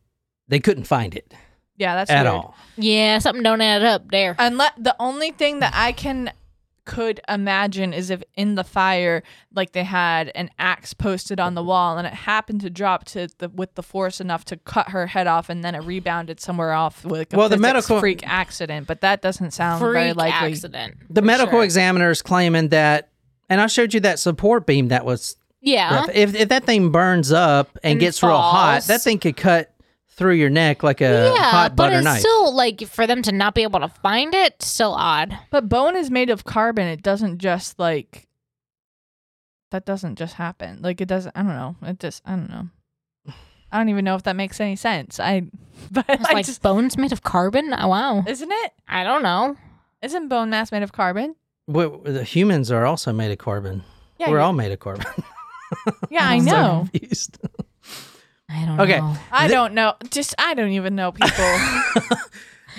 they 0.48 0.60
couldn't 0.60 0.84
find 0.86 1.16
it 1.16 1.34
Yeah. 1.76 1.96
That's 1.96 2.12
at 2.12 2.24
weird. 2.26 2.36
all. 2.36 2.56
Yeah, 2.78 3.18
something 3.18 3.42
don't 3.44 3.62
add 3.62 3.82
up 3.84 4.10
there. 4.12 4.36
Unless 4.38 4.74
the 4.78 4.96
only 5.00 5.32
thing 5.32 5.60
that 5.62 5.74
I 5.76 5.92
can 5.92 6.32
could 6.90 7.20
imagine 7.30 7.94
is 7.94 8.10
if 8.10 8.24
in 8.36 8.56
the 8.56 8.64
fire, 8.64 9.22
like 9.54 9.72
they 9.74 9.84
had 9.84 10.32
an 10.36 10.50
axe 10.58 10.94
posted 10.94 11.40
on 11.40 11.54
the 11.54 11.64
wall 11.64 11.98
and 11.98 12.08
it 12.08 12.14
happened 12.14 12.62
to 12.62 12.70
drop 12.70 13.06
to 13.06 13.28
the 13.38 13.48
with 13.50 13.76
the 13.76 13.84
force 13.84 14.20
enough 14.20 14.44
to 14.46 14.58
cut 14.58 14.90
her 14.90 15.08
head 15.08 15.28
off, 15.28 15.50
and 15.50 15.64
then 15.64 15.76
it 15.76 15.80
rebounded 15.84 16.40
somewhere 16.40 16.74
off 16.74 17.06
with 17.06 17.34
a 17.34 17.38
Well, 17.38 17.50
the 17.50 17.58
medical- 17.58 18.00
freak 18.00 18.28
accident. 18.28 18.88
But 18.88 19.02
that 19.02 19.22
doesn't 19.22 19.52
sound 19.52 19.80
very 19.80 20.08
Freak 20.10 20.16
likely. 20.18 20.52
accident. 20.52 20.98
The 21.10 21.22
medical 21.22 21.54
sure. 21.60 21.64
examiner 21.64 22.10
is 22.10 22.22
claiming 22.22 22.70
that, 22.70 23.10
and 23.50 23.62
I 23.62 23.68
showed 23.68 23.94
you 23.94 24.00
that 24.02 24.20
support 24.20 24.66
beam 24.66 24.88
that 24.90 25.06
was. 25.06 25.36
Yeah. 25.62 26.06
If 26.14 26.36
if 26.36 26.50
that 26.50 26.64
thing 26.64 26.90
burns 26.92 27.32
up 27.32 27.70
and, 27.84 27.92
And 27.92 28.00
gets 28.00 28.24
real 28.24 28.32
hot, 28.38 28.84
that 28.86 29.02
thing 29.02 29.20
could 29.20 29.36
cut 29.38 29.72
through 30.20 30.34
your 30.36 30.50
neck 30.52 30.84
like 30.84 31.02
a 31.02 31.32
yeah, 31.36 31.44
hot 31.50 31.76
but 31.76 31.86
butter 31.86 31.96
it's 31.96 32.04
knife. 32.04 32.20
still 32.20 32.54
like 32.54 32.82
for 32.86 33.08
them 33.08 33.22
to 33.24 33.32
not 33.32 33.56
be 33.56 33.64
able 33.64 33.80
to 33.80 33.88
find 33.88 34.36
it, 34.36 34.62
still 34.62 34.92
odd. 34.94 35.36
But 35.50 35.68
bone 35.70 35.96
is 35.96 36.12
made 36.12 36.30
of 36.30 36.44
carbon. 36.44 36.88
It 36.88 37.02
doesn't 37.02 37.40
just 37.40 37.80
like 37.80 38.28
that 39.72 39.86
doesn't 39.86 40.18
just 40.18 40.36
happen. 40.36 40.80
Like 40.82 41.00
it 41.02 41.08
doesn't 41.08 41.36
I 41.36 41.42
don't 41.42 41.56
know. 41.56 41.76
It 41.84 42.00
just 42.00 42.22
I 42.26 42.32
don't 42.36 42.50
know. 42.50 42.68
I 43.72 43.78
don't 43.78 43.90
even 43.90 44.04
know 44.04 44.16
if 44.16 44.24
that 44.24 44.36
makes 44.36 44.60
any 44.60 44.76
sense. 44.76 45.20
I 45.20 45.44
but 45.92 46.06
It's 46.10 46.26
I 46.30 46.34
like 46.34 46.46
just 46.46 46.62
bones 46.62 46.98
made 46.98 47.12
of 47.14 47.24
carbon. 47.24 47.74
Oh, 47.78 47.88
wow. 47.88 48.24
isn't 48.28 48.52
it? 48.52 48.72
I 48.88 49.04
don't 49.04 49.24
know. 49.24 49.56
Isn't 50.02 50.28
bone 50.28 50.50
mass 50.50 50.72
made 50.72 50.84
of 50.84 50.92
carbon? 50.92 51.36
We- 51.68 51.88
the 52.12 52.24
humans 52.24 52.72
are 52.72 52.86
also 52.86 53.14
made 53.14 53.32
of 53.32 53.38
carbon. 53.38 53.84
Yeah, 54.18 54.28
We're 54.28 54.34
you're- 54.38 54.44
all 54.44 54.54
made 54.54 54.72
of 54.72 54.80
carbon. 54.80 55.06
Yeah, 56.10 56.28
I 56.28 56.34
I'm 56.34 56.42
so 56.46 56.52
know. 56.52 56.88
Confused. 56.92 57.38
I 58.50 58.66
don't 58.66 58.80
Okay. 58.80 59.00
know. 59.00 59.16
I 59.32 59.48
Th- 59.48 59.52
don't 59.52 59.74
know. 59.74 59.94
Just 60.10 60.34
I 60.40 60.54
don't 60.54 60.72
even 60.72 60.96
know 60.96 61.12
people. 61.12 61.46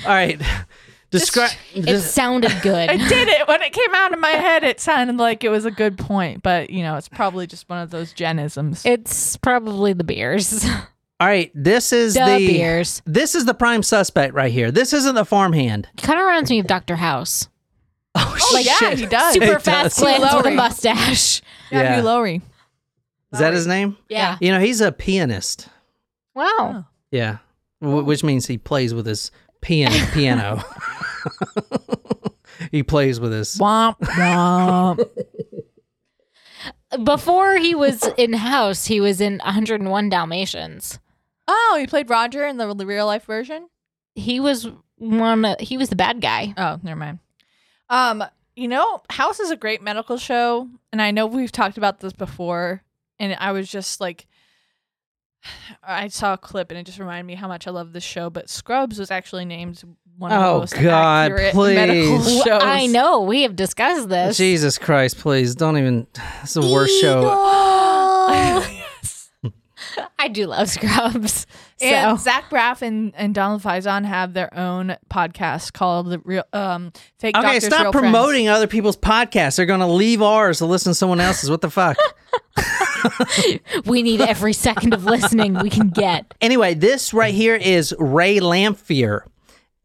All 0.05 0.09
right. 0.09 0.41
Describe. 1.11 1.51
It 1.75 2.01
sounded 2.03 2.53
good. 2.63 2.89
I 2.89 2.97
did 2.97 3.27
it 3.29 3.49
when 3.49 3.63
it 3.63 3.73
came 3.73 3.93
out 3.95 4.13
of 4.13 4.21
my 4.21 4.31
head. 4.31 4.63
It 4.63 4.79
sounded 4.79 5.17
like 5.17 5.43
it 5.43 5.49
was 5.49 5.65
a 5.65 5.71
good 5.73 5.99
point, 5.99 6.41
but 6.43 6.71
you 6.71 6.83
know, 6.85 6.95
it's 6.97 7.09
probably 7.09 7.49
just 7.49 7.69
one 7.69 7.81
of 7.81 7.91
those 7.91 8.13
genisms. 8.13 8.87
it's 8.87 9.37
probably 9.37 9.93
the 9.93 10.05
beers. 10.05 10.65
All 11.19 11.27
right, 11.27 11.51
this 11.55 11.93
is 11.93 12.15
The 12.15 12.25
the 12.39 12.47
beers. 12.47 13.03
This 13.07 13.35
is 13.35 13.45
the 13.45 13.55
prime 13.55 13.83
suspect 13.83 14.35
right 14.35 14.53
here. 14.53 14.71
This 14.71 14.93
isn't 14.93 15.17
the 15.17 15.25
farmhand. 15.25 15.89
Kind 15.99 16.19
of 16.21 16.27
reminds 16.27 16.49
me 16.51 16.61
of 16.61 16.67
Dr. 16.69 16.97
House. 16.97 17.49
Oh, 18.15 18.37
Oh, 18.53 18.59
yeah, 18.59 18.95
he 18.95 19.07
does. 19.07 19.35
Super 19.35 19.45
It 19.57 19.63
fast 19.63 19.99
does. 19.99 20.19
glance 20.19 20.35
with 20.35 20.47
a 20.47 20.51
mustache. 20.53 21.43
Yeah, 21.73 21.83
Yeah. 21.83 21.97
Hugh 21.97 22.03
Laurie. 22.03 22.43
Is 23.33 23.39
that 23.39 23.53
his 23.53 23.67
name? 23.67 23.97
Yeah. 24.09 24.37
You 24.41 24.51
know, 24.53 24.61
he's 24.61 24.81
a 24.81 24.91
pianist. 24.93 25.69
Wow. 26.35 26.87
Yeah, 27.11 27.39
w- 27.81 28.05
which 28.05 28.23
means 28.25 28.47
he 28.47 28.59
plays 28.59 28.93
with 28.95 29.07
his 29.07 29.31
piano. 29.61 29.95
piano. 30.13 30.63
he 32.71 32.83
plays 32.83 33.21
with 33.21 33.33
his. 33.33 33.57
Womp 33.59 33.99
womp. 34.01 35.09
Before 37.05 37.57
he 37.57 37.75
was 37.75 38.03
in 38.17 38.33
House, 38.33 38.87
he 38.87 39.01
was 39.01 39.21
in 39.21 39.39
101 39.45 40.09
Dalmatians. 40.09 40.99
oh, 41.47 41.77
he 41.81 41.87
played 41.87 42.11
Roger 42.11 42.45
in 42.47 42.57
the, 42.57 42.75
the 42.75 42.87
real 42.87 43.07
life 43.07 43.25
version. 43.25 43.69
He 44.17 44.41
was 44.41 44.69
one. 44.97 45.45
of- 45.45 45.61
He 45.61 45.77
was 45.79 45.89
the 45.89 45.97
bad 45.97 46.21
guy. 46.21 46.53
Oh, 46.57 46.81
never 46.83 46.99
mind. 46.99 47.19
Um, 47.89 48.25
you 48.57 48.67
know, 48.69 49.03
House 49.09 49.39
is 49.41 49.51
a 49.53 49.57
great 49.57 49.83
medical 49.83 50.17
show, 50.17 50.69
and 50.93 51.01
I 51.01 51.13
know 51.13 51.27
we've 51.27 51.53
talked 51.53 51.79
about 51.79 52.01
this 52.01 52.13
before, 52.13 52.83
and 53.21 53.37
I 53.39 53.53
was 53.53 53.71
just 53.71 54.01
like, 54.01 54.27
I 55.83 56.09
saw 56.09 56.33
a 56.33 56.39
clip, 56.39 56.71
and 56.73 56.79
it 56.81 56.85
just 56.85 56.99
reminded 56.99 57.27
me 57.27 57.35
how 57.37 57.47
much 57.47 57.67
I 57.69 57.71
love 57.71 57.93
this 57.93 58.03
show. 58.03 58.29
But 58.31 58.51
Scrubs 58.51 58.99
was 58.99 59.11
actually 59.13 59.45
named 59.45 59.83
one 60.19 60.33
of 60.33 60.39
the 60.41 60.47
Oh, 60.47 60.59
most 60.59 60.75
God, 60.75 61.31
accurate 61.33 61.55
medical 61.55 62.21
shows. 62.45 62.63
I 62.63 62.87
know. 62.87 63.21
We 63.23 63.43
have 63.43 63.55
discussed 63.57 64.09
this. 64.09 64.37
Jesus 64.37 64.77
Christ! 64.77 65.19
Please 65.19 65.55
don't 65.55 65.79
even. 65.79 66.07
It's 66.43 66.55
the 66.55 66.63
worst 66.63 67.01
show. 67.01 67.23
I 70.19 70.29
do 70.29 70.47
love 70.47 70.69
Scrubs. 70.69 71.47
So 71.81 71.87
And 71.87 72.21
Zach 72.21 72.51
Braff 72.51 72.83
and, 72.83 73.15
and 73.17 73.35
Donald 73.35 73.63
Faison 73.63 74.05
have 74.05 74.35
their 74.35 74.53
own 74.55 74.99
podcast 75.09 75.73
called 75.73 76.11
the 76.11 76.19
real 76.19 76.45
um 76.53 76.93
fake 77.19 77.35
Okay, 77.35 77.43
doctors 77.55 77.65
stop 77.65 77.85
real 77.85 77.93
promoting 77.93 78.51
other 78.51 78.67
people's 78.67 78.99
podcasts. 78.99 79.57
They're 79.57 79.65
going 79.65 79.81
to 79.81 79.87
leave 79.87 80.21
ours 80.21 80.59
to 80.59 80.67
listen 80.67 80.91
to 80.91 80.95
someone 80.95 81.21
else's. 81.21 81.49
What 81.51 81.63
the 81.63 81.71
fuck? 81.71 81.97
we 83.87 84.03
need 84.03 84.21
every 84.21 84.53
second 84.53 84.95
of 84.95 85.05
listening 85.05 85.55
we 85.61 85.71
can 85.71 85.89
get. 85.91 86.33
Anyway, 86.41 86.75
this 86.75 87.13
right 87.15 87.35
here 87.35 87.57
is 87.57 87.95
Ray 87.99 88.39
Lamphere. 88.39 89.23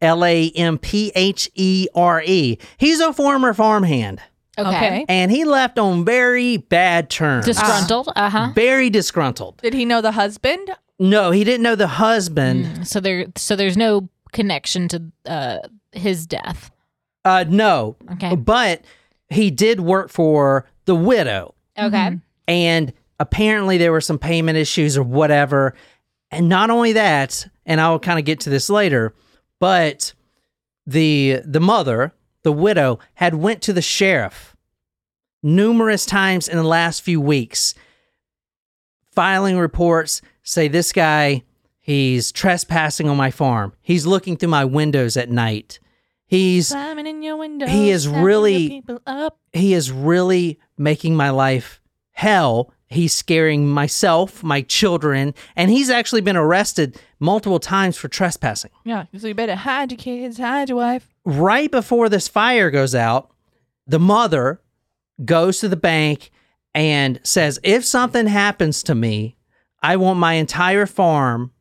L 0.02 0.24
A 0.24 0.50
M 0.50 0.76
P 0.78 1.10
H 1.14 1.48
E 1.54 1.88
R 1.94 2.22
E. 2.22 2.58
He's 2.76 3.00
a 3.00 3.14
former 3.14 3.54
farmhand 3.54 4.20
Okay. 4.58 4.68
Okay. 4.68 5.04
and 5.08 5.30
he 5.30 5.44
left 5.46 5.78
on 5.78 6.04
very 6.04 6.58
bad 6.58 7.08
terms. 7.08 7.46
Disgruntled. 7.46 8.10
Uh 8.14 8.28
huh. 8.28 8.52
Very 8.54 8.90
disgruntled. 8.90 9.56
Did 9.62 9.72
he 9.72 9.86
know 9.86 10.02
the 10.02 10.12
husband? 10.12 10.70
No, 10.98 11.30
he 11.30 11.44
didn't 11.44 11.62
know 11.62 11.76
the 11.76 11.86
husband. 11.86 12.86
So 12.86 13.00
there. 13.00 13.26
So 13.36 13.56
there's 13.56 13.76
no 13.78 14.08
connection 14.32 14.88
to 14.88 15.02
uh, 15.24 15.58
his 15.92 16.26
death. 16.26 16.70
Uh, 17.24 17.44
no, 17.48 17.96
Okay. 18.12 18.36
but 18.36 18.82
he 19.30 19.50
did 19.50 19.80
work 19.80 20.10
for 20.10 20.66
the 20.84 20.94
widow. 20.94 21.54
Okay. 21.78 22.18
and 22.46 22.92
apparently 23.18 23.78
there 23.78 23.92
were 23.92 24.00
some 24.00 24.18
payment 24.18 24.58
issues 24.58 24.96
or 24.96 25.02
whatever. 25.02 25.74
And 26.30 26.48
not 26.48 26.70
only 26.70 26.92
that, 26.92 27.46
and 27.64 27.80
I'll 27.80 27.98
kind 27.98 28.18
of 28.18 28.24
get 28.24 28.40
to 28.40 28.50
this 28.50 28.68
later, 28.68 29.14
but 29.60 30.12
the 30.86 31.40
the 31.44 31.60
mother, 31.60 32.12
the 32.42 32.52
widow, 32.52 32.98
had 33.14 33.34
went 33.34 33.62
to 33.62 33.72
the 33.72 33.82
sheriff 33.82 34.54
numerous 35.42 36.04
times 36.06 36.48
in 36.48 36.56
the 36.56 36.64
last 36.64 37.02
few 37.02 37.20
weeks, 37.20 37.74
filing 39.14 39.56
reports, 39.58 40.20
say 40.42 40.68
this 40.68 40.92
guy, 40.92 41.42
he's 41.78 42.32
trespassing 42.32 43.08
on 43.08 43.16
my 43.16 43.30
farm. 43.30 43.72
He's 43.80 44.06
looking 44.06 44.36
through 44.36 44.48
my 44.50 44.64
windows 44.64 45.16
at 45.16 45.30
night. 45.30 45.78
He's 46.26 46.68
Simon 46.68 47.06
in 47.06 47.22
your 47.22 47.36
window. 47.36 47.66
He 47.66 47.90
is 47.90 48.08
really- 48.08 48.82
he 49.52 49.72
is 49.74 49.92
really 49.92 50.58
making 50.76 51.14
my 51.14 51.30
life 51.30 51.80
hell. 52.10 52.72
He's 52.88 53.12
scaring 53.12 53.68
myself, 53.68 54.44
my 54.44 54.62
children, 54.62 55.34
and 55.56 55.70
he's 55.70 55.90
actually 55.90 56.20
been 56.20 56.36
arrested 56.36 57.00
multiple 57.18 57.58
times 57.58 57.96
for 57.96 58.06
trespassing. 58.06 58.70
Yeah, 58.84 59.06
so 59.18 59.26
you 59.26 59.34
better 59.34 59.56
hide 59.56 59.90
your 59.90 59.98
kids, 59.98 60.38
hide 60.38 60.68
your 60.68 60.78
wife. 60.78 61.08
Right 61.24 61.70
before 61.70 62.08
this 62.08 62.28
fire 62.28 62.70
goes 62.70 62.94
out, 62.94 63.30
the 63.88 63.98
mother 63.98 64.60
goes 65.24 65.58
to 65.60 65.68
the 65.68 65.76
bank 65.76 66.30
and 66.74 67.18
says, 67.24 67.58
If 67.64 67.84
something 67.84 68.28
happens 68.28 68.84
to 68.84 68.94
me, 68.94 69.36
I 69.82 69.96
want 69.96 70.18
my 70.18 70.34
entire 70.34 70.86
farm 70.86 71.52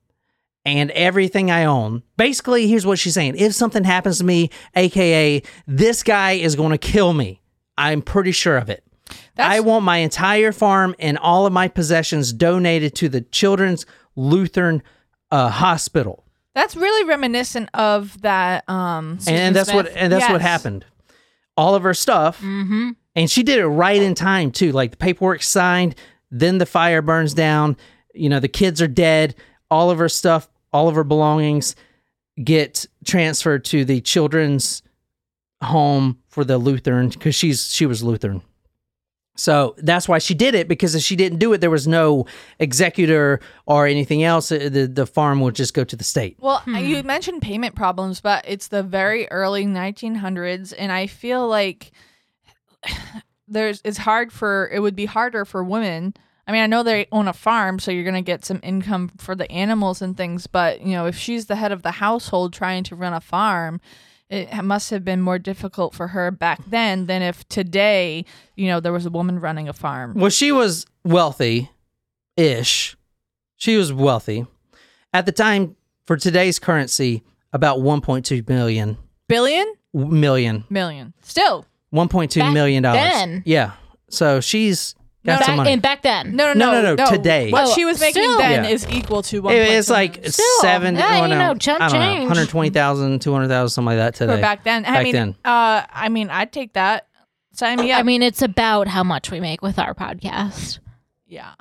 and 0.63 0.91
everything 0.91 1.49
I 1.49 1.65
own. 1.65 2.03
Basically, 2.17 2.67
here's 2.67 2.85
what 2.85 2.99
she's 2.99 3.13
saying 3.15 3.35
If 3.37 3.53
something 3.53 3.83
happens 3.83 4.19
to 4.19 4.23
me, 4.23 4.51
AKA, 4.75 5.41
this 5.65 6.03
guy 6.03 6.33
is 6.33 6.55
going 6.55 6.71
to 6.71 6.77
kill 6.77 7.13
me. 7.13 7.41
I'm 7.77 8.01
pretty 8.01 8.31
sure 8.31 8.57
of 8.57 8.69
it. 8.69 8.83
That's- 9.35 9.57
I 9.57 9.59
want 9.61 9.85
my 9.85 9.97
entire 9.97 10.51
farm 10.51 10.95
and 10.99 11.17
all 11.17 11.45
of 11.45 11.53
my 11.53 11.67
possessions 11.67 12.33
donated 12.33 12.95
to 12.95 13.09
the 13.09 13.21
Children's 13.21 13.85
Lutheran 14.15 14.81
uh, 15.31 15.49
Hospital. 15.49 16.23
That's 16.53 16.75
really 16.75 17.05
reminiscent 17.07 17.69
of 17.73 18.21
that. 18.21 18.67
Um, 18.69 19.17
and, 19.27 19.29
and 19.37 19.55
that's 19.55 19.73
what 19.73 19.87
and 19.89 20.11
that's 20.11 20.29
what 20.29 20.41
happened. 20.41 20.85
All 21.57 21.75
of 21.75 21.83
her 21.83 21.93
stuff, 21.93 22.39
Mm-hmm. 22.41 22.91
and 23.15 23.29
she 23.31 23.43
did 23.43 23.59
it 23.59 23.65
right 23.67 24.01
in 24.01 24.15
time 24.15 24.51
too. 24.51 24.71
Like 24.71 24.91
the 24.91 24.97
paperwork 24.97 25.43
signed, 25.43 25.95
then 26.31 26.57
the 26.57 26.65
fire 26.65 27.01
burns 27.01 27.33
down. 27.33 27.75
You 28.13 28.29
know 28.29 28.39
the 28.39 28.47
kids 28.47 28.81
are 28.81 28.87
dead. 28.87 29.35
All 29.69 29.91
of 29.91 29.97
her 29.97 30.07
stuff, 30.07 30.47
all 30.71 30.87
of 30.87 30.95
her 30.95 31.03
belongings, 31.03 31.75
get 32.41 32.85
transferred 33.03 33.65
to 33.65 33.83
the 33.83 33.99
children's 33.99 34.81
home 35.61 36.19
for 36.27 36.43
the 36.45 36.57
Lutheran 36.57 37.09
because 37.09 37.35
she's 37.35 37.67
she 37.73 37.85
was 37.85 38.03
Lutheran. 38.03 38.41
So 39.37 39.75
that's 39.77 40.07
why 40.07 40.19
she 40.19 40.33
did 40.33 40.55
it 40.55 40.67
because 40.69 40.95
if 40.95 41.01
she 41.03 41.15
didn't 41.17 41.39
do 41.39 41.51
it, 41.51 41.59
there 41.59 41.69
was 41.69 41.87
no 41.87 42.25
executor 42.59 43.41
or 43.65 43.85
anything 43.85 44.23
else. 44.23 44.51
Uh, 44.51 44.69
The 44.71 44.87
the 44.87 45.05
farm 45.05 45.41
would 45.41 45.55
just 45.55 45.73
go 45.73 45.83
to 45.83 45.95
the 45.95 46.03
state. 46.05 46.37
Well, 46.39 46.63
you 46.67 47.03
mentioned 47.03 47.41
payment 47.41 47.75
problems, 47.75 48.21
but 48.21 48.45
it's 48.47 48.69
the 48.69 48.81
very 48.81 49.27
early 49.31 49.65
1900s, 49.65 50.73
and 50.77 50.91
I 50.91 51.07
feel 51.07 51.47
like 51.47 51.91
there's 53.47 53.81
it's 53.83 53.97
hard 53.97 54.31
for 54.31 54.69
it 54.71 54.79
would 54.79 54.95
be 54.95 55.05
harder 55.05 55.45
for 55.45 55.63
women. 55.63 56.13
I 56.47 56.51
mean, 56.51 56.61
I 56.61 56.67
know 56.67 56.83
they 56.83 57.07
own 57.11 57.27
a 57.27 57.33
farm, 57.33 57.79
so 57.79 57.91
you're 57.91 58.03
gonna 58.03 58.21
get 58.21 58.45
some 58.45 58.59
income 58.63 59.11
for 59.17 59.35
the 59.35 59.51
animals 59.51 60.01
and 60.01 60.15
things, 60.15 60.47
but 60.47 60.81
you 60.81 60.93
know, 60.93 61.07
if 61.07 61.17
she's 61.17 61.47
the 61.47 61.55
head 61.55 61.71
of 61.71 61.81
the 61.83 61.91
household 61.91 62.53
trying 62.53 62.83
to 62.85 62.95
run 62.95 63.13
a 63.13 63.21
farm. 63.21 63.81
It 64.29 64.63
must 64.63 64.89
have 64.89 65.05
been 65.05 65.21
more 65.21 65.37
difficult 65.37 65.93
for 65.93 66.07
her 66.07 66.31
back 66.31 66.59
then 66.67 67.05
than 67.05 67.21
if 67.21 67.47
today, 67.47 68.25
you 68.55 68.67
know, 68.67 68.79
there 68.79 68.91
was 68.91 69.05
a 69.05 69.11
woman 69.11 69.39
running 69.39 69.69
a 69.69 69.73
farm. 69.73 70.15
Well, 70.15 70.31
she 70.31 70.51
was 70.51 70.85
wealthy 71.03 71.69
ish. 72.35 72.97
She 73.55 73.77
was 73.77 73.93
wealthy. 73.93 74.47
At 75.13 75.25
the 75.27 75.31
time, 75.31 75.75
for 76.07 76.17
today's 76.17 76.57
currency, 76.59 77.23
about 77.53 77.79
1.2 77.79 78.49
million. 78.49 78.97
Billion? 79.27 79.73
Million. 79.93 80.65
Million. 80.69 81.13
Still. 81.21 81.65
1.2 81.93 82.51
million 82.53 82.83
dollars. 82.83 82.99
then? 82.99 83.43
Yeah. 83.45 83.71
So 84.09 84.41
she's 84.41 84.95
got 85.25 85.39
Back, 85.39 85.45
some 85.47 85.55
money. 85.57 85.73
and 85.73 85.81
back 85.81 86.01
then. 86.03 86.35
No, 86.35 86.53
no, 86.53 86.53
No, 86.53 86.71
no, 86.81 86.95
no, 86.95 87.03
no, 87.03 87.09
today. 87.11 87.51
What 87.51 87.67
Oh, 87.67 87.73
she 87.73 87.83
was 87.83 87.99
making 87.99 88.21
still. 88.23 88.37
then 88.37 88.63
Yeah. 88.63 88.69
is 88.69 88.87
equal 88.89 89.21
to 89.23 89.41
one. 89.41 89.53
It- 89.55 89.69
it's 89.69 89.89
like 89.89 90.25
Still. 90.27 90.45
seven, 90.61 90.95
Yeah, 90.95 91.19
oh, 91.19 91.21
you 91.23 91.27
no, 91.29 91.37
know, 91.53 91.55
chump 91.55 91.81
I 91.81 91.87
don't 91.89 91.99
know, 91.99 92.05
change. 92.05 92.21
120,000, 92.27 93.19
200,000, 93.21 93.69
something 93.69 93.87
like 93.87 93.97
that 93.97 94.15
today. 94.15 94.35
for 94.35 94.41
back 94.41 94.63
then. 94.63 94.85
I 94.85 94.91
Back 94.93 95.03
mean, 95.03 95.13
then. 95.13 95.35
uh, 95.43 95.81
I 95.91 96.09
mean, 96.09 96.29
I'd 96.29 96.51
take 96.53 96.73
that. 96.73 97.07
Sign 97.53 97.79
me 97.79 97.91
up. 97.91 97.99
I 97.99 98.03
mean, 98.03 98.21
it's 98.21 98.41
about 98.41 98.87
how 98.87 99.03
much 99.03 99.31
we 99.31 99.39
make 99.39 99.61
with 99.61 99.79
our 99.79 99.93
podcast. 99.93 100.79
yeah. 101.27 101.51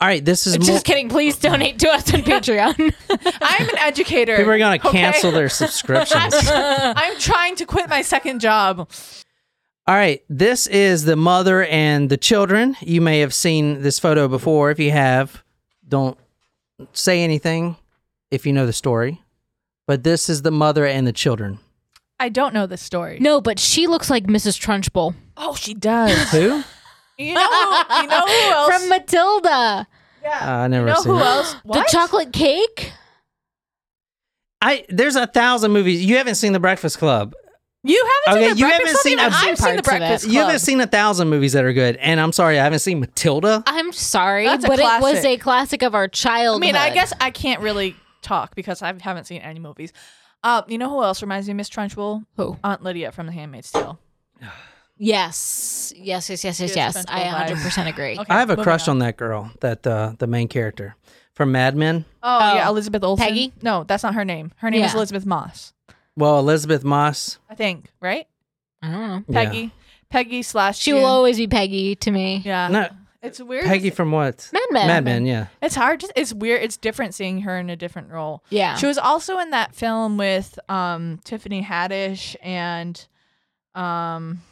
All 0.00 0.08
right, 0.08 0.24
this 0.24 0.48
is 0.48 0.58
more. 0.58 0.66
Just 0.66 0.84
kidding. 0.84 1.08
Please 1.08 1.36
donate 1.38 1.78
to 1.78 1.88
us 1.88 2.12
on 2.12 2.22
Patreon. 2.24 2.92
I'm 3.40 3.68
an 3.68 3.78
educator. 3.78 4.36
People 4.36 4.50
are 4.52 4.58
going 4.58 4.80
to 4.80 4.88
okay? 4.88 4.98
cancel 4.98 5.30
their 5.30 5.48
subscriptions. 5.48 6.34
I'm 6.50 7.16
trying 7.20 7.54
to 7.56 7.66
quit 7.66 7.88
my 7.88 8.02
second 8.02 8.40
job. 8.40 8.90
All 9.86 9.94
right, 9.96 10.22
this 10.28 10.66
is 10.68 11.04
the 11.04 11.16
mother 11.16 11.64
and 11.64 12.08
the 12.08 12.16
children. 12.16 12.76
You 12.80 13.00
may 13.00 13.18
have 13.20 13.34
seen 13.34 13.82
this 13.82 13.98
photo 13.98 14.28
before. 14.28 14.70
If 14.70 14.78
you 14.78 14.92
have, 14.92 15.42
don't 15.88 16.16
say 16.92 17.22
anything 17.24 17.76
if 18.30 18.46
you 18.46 18.52
know 18.52 18.64
the 18.66 18.72
story. 18.72 19.20
But 19.88 20.04
this 20.04 20.28
is 20.28 20.42
the 20.42 20.52
mother 20.52 20.86
and 20.86 21.04
the 21.06 21.12
children. 21.12 21.58
I 22.20 22.28
don't 22.28 22.54
know 22.54 22.66
the 22.66 22.76
story. 22.76 23.18
no, 23.20 23.40
but 23.40 23.58
she 23.58 23.88
looks 23.88 24.08
like 24.08 24.24
Mrs. 24.28 24.56
Trunchbull 24.60 25.14
Oh, 25.36 25.56
she 25.56 25.74
does. 25.74 26.30
Who? 26.30 26.62
you 27.18 27.34
know 27.34 27.48
who? 27.48 27.96
You 28.02 28.06
know 28.06 28.26
who 28.26 28.32
else? 28.52 28.72
from 28.78 28.88
Matilda. 28.88 29.88
yeah. 30.22 30.38
Uh, 30.40 30.58
I 30.62 30.68
never 30.68 30.86
you 30.86 30.92
know 30.94 31.00
seen 31.00 31.12
who 31.14 31.18
it. 31.18 31.24
else? 31.24 31.52
What? 31.64 31.74
The 31.78 31.88
chocolate 31.90 32.32
cake. 32.32 32.92
I 34.60 34.84
there's 34.88 35.16
a 35.16 35.26
thousand 35.26 35.72
movies. 35.72 36.04
You 36.04 36.16
haven't 36.18 36.36
seen 36.36 36.52
The 36.52 36.60
Breakfast 36.60 36.98
Club. 36.98 37.34
You 37.84 38.08
haven't 38.26 38.40
Okay, 38.40 38.48
seen 38.48 38.54
the 38.54 38.58
you 38.60 38.66
Breakfast 38.66 38.86
haven't 38.88 39.02
seen- 39.02 39.18
I've 39.18 39.32
I've 39.32 39.40
seen 39.40 39.56
seen 39.56 39.76
the 39.76 39.82
parts 39.82 39.88
of 39.88 39.94
it. 39.94 39.98
Breakfast 39.98 40.24
Club. 40.24 40.32
You 40.34 40.40
haven't 40.40 40.58
seen 40.60 40.80
a 40.80 40.86
thousand 40.86 41.28
movies 41.30 41.52
that 41.54 41.64
are 41.64 41.72
good, 41.72 41.96
and 41.96 42.20
I'm 42.20 42.32
sorry, 42.32 42.60
I 42.60 42.64
haven't 42.64 42.78
seen 42.78 43.00
Matilda. 43.00 43.62
I'm 43.66 43.92
sorry, 43.92 44.44
That's 44.44 44.64
a 44.64 44.68
but 44.68 44.78
it 44.78 44.82
was 44.84 45.00
classic. 45.00 45.24
a 45.24 45.36
classic 45.42 45.82
of 45.82 45.94
our 45.94 46.06
childhood. 46.08 46.62
I 46.62 46.66
mean, 46.66 46.76
I 46.76 46.90
guess 46.90 47.12
I 47.20 47.30
can't 47.30 47.60
really 47.60 47.96
talk 48.22 48.54
because 48.54 48.82
I 48.82 48.94
haven't 49.00 49.24
seen 49.24 49.40
any 49.42 49.58
movies. 49.58 49.92
Uh, 50.44 50.62
you 50.68 50.78
know 50.78 50.88
who 50.90 51.02
else 51.02 51.22
reminds 51.22 51.48
me 51.48 51.52
of 51.52 51.56
Miss 51.56 51.68
Trunchbull? 51.68 52.24
Who? 52.36 52.56
Aunt 52.62 52.82
Lydia 52.82 53.10
from 53.12 53.26
The 53.26 53.32
Handmaid's 53.32 53.70
Tale. 53.72 53.98
Yes, 54.98 55.92
yes, 55.96 56.30
yes, 56.30 56.44
yes, 56.44 56.60
yes, 56.60 56.76
Yes, 56.76 56.94
yes. 56.94 57.04
I 57.08 57.22
Bull 57.24 57.32
100 57.32 57.56
vibes. 57.56 57.62
percent 57.64 57.88
agree. 57.88 58.12
Okay, 58.20 58.32
I 58.32 58.38
have 58.38 58.50
a 58.50 58.52
moving 58.52 58.62
crush 58.64 58.86
on 58.86 59.00
that 59.00 59.16
girl, 59.16 59.50
that 59.60 59.84
uh, 59.84 60.12
the 60.18 60.28
main 60.28 60.46
character 60.46 60.94
from 61.34 61.50
Mad 61.50 61.74
Men. 61.74 62.04
Oh, 62.22 62.38
Oh. 62.40 62.54
yeah, 62.54 62.68
Elizabeth 62.68 63.02
Olsen. 63.02 63.26
Peggy? 63.26 63.52
No, 63.62 63.82
that's 63.84 64.04
not 64.04 64.14
her 64.14 64.24
name. 64.24 64.52
Her 64.58 64.70
name 64.70 64.84
is 64.84 64.92
Yeah. 64.92 64.98
Elisabeth 64.98 65.26
Moss. 65.26 65.72
Well, 66.16 66.38
Elisabeth 66.38 66.84
Moss. 66.84 67.38
I 67.48 67.54
think, 67.54 67.86
right? 68.00 68.26
I 68.82 68.90
don't 68.90 69.00
know. 69.08 69.24
Yeah. 69.28 69.44
Peggy. 69.44 69.70
Peggy 70.10 70.42
slash. 70.42 70.78
She 70.78 70.92
will 70.92 71.00
June. 71.00 71.08
always 71.08 71.36
be 71.38 71.46
Peggy 71.46 71.94
to 71.96 72.10
me. 72.10 72.42
Yeah. 72.44 72.68
No, 72.68 72.88
It's 73.22 73.40
weird. 73.40 73.64
Peggy 73.64 73.90
from 73.90 74.10
what? 74.12 74.48
Mad 74.52 74.62
Men. 74.72 74.86
Mad 74.88 75.04
Men. 75.04 75.26
Yeah. 75.26 75.46
It's 75.62 75.74
hard. 75.74 76.00
To, 76.00 76.12
it's 76.16 76.34
weird. 76.34 76.62
It's 76.62 76.76
different 76.76 77.14
seeing 77.14 77.42
her 77.42 77.56
in 77.58 77.70
a 77.70 77.76
different 77.76 78.10
role. 78.10 78.44
Yeah. 78.50 78.76
She 78.76 78.86
was 78.86 78.98
also 78.98 79.38
in 79.38 79.50
that 79.50 79.74
film 79.74 80.18
with 80.18 80.58
um, 80.68 81.20
Tiffany 81.24 81.62
Haddish 81.62 82.36
and 82.42 83.06
um, 83.74 84.42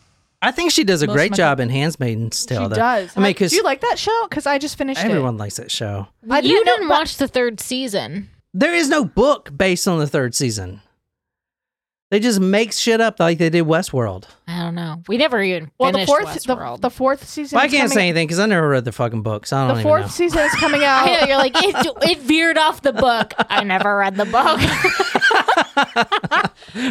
I 0.41 0.53
think 0.53 0.71
she 0.71 0.85
does 0.85 1.03
a 1.03 1.07
great 1.07 1.35
job 1.35 1.59
my- 1.59 1.65
in 1.65 1.71
Handmaid's 1.71 2.47
Tale. 2.47 2.63
she 2.63 2.69
though. 2.69 2.75
does. 2.77 3.15
I 3.17 3.21
mean, 3.21 3.31
because 3.33 3.51
do 3.51 3.57
you 3.59 3.63
like 3.63 3.83
that 3.83 3.99
show? 3.99 4.27
Because 4.31 4.47
I 4.47 4.57
just 4.59 4.79
finished 4.79 5.05
everyone 5.05 5.35
it. 5.35 5.39
likes 5.39 5.57
that 5.57 5.71
show. 5.71 6.09
I 6.31 6.37
you 6.39 6.43
didn't 6.49 6.65
know- 6.67 6.73
didn't 6.77 6.89
but- 6.89 6.99
watch 7.01 7.17
the 7.19 7.29
third 7.29 7.61
season. 7.61 8.31
There 8.55 8.75
is 8.75 8.89
no 8.89 9.05
book 9.05 9.51
based 9.57 9.87
on 9.87 9.99
the 9.99 10.07
third 10.07 10.35
season. 10.35 10.81
They 12.11 12.19
just 12.19 12.41
make 12.41 12.73
shit 12.73 13.01
up 13.01 13.21
like 13.21 13.39
they 13.39 13.51
did 13.51 13.65
Westworld. 13.65 14.25
I 14.49 14.59
don't 14.65 14.75
know. 14.75 15.01
We 15.07 15.17
never 15.17 15.41
even 15.41 15.71
Well, 15.79 15.93
the 15.93 15.99
finished 15.99 16.09
fourth, 16.11 16.43
the, 16.45 16.55
Westworld. 16.57 16.81
the 16.81 16.91
fourth 16.91 17.29
season. 17.29 17.55
Well, 17.57 17.63
I 17.63 17.67
is 17.67 17.73
can't 17.73 17.83
coming- 17.89 17.95
say 17.95 18.09
anything 18.09 18.27
because 18.27 18.41
I 18.41 18.47
never 18.47 18.69
read 18.69 18.85
the 18.85 18.91
fucking 18.91 19.23
book, 19.23 19.47
so 19.47 19.57
I 19.57 19.61
don't 19.61 19.69
know. 19.69 19.75
The 19.75 19.81
even 19.81 19.89
fourth 19.89 20.03
know. 20.03 20.09
season 20.09 20.39
is 20.41 20.53
coming 20.57 20.83
out. 20.85 21.07
I 21.07 21.21
know 21.21 21.27
you're 21.29 21.37
like 21.37 21.53
it, 21.55 21.87
it 22.11 22.19
veered 22.19 22.59
off 22.59 22.83
the 22.83 22.93
book. 22.93 23.33
I 23.49 23.63
never 23.63 23.97
read 23.97 24.17
the 24.17 24.25
book. 24.25 24.61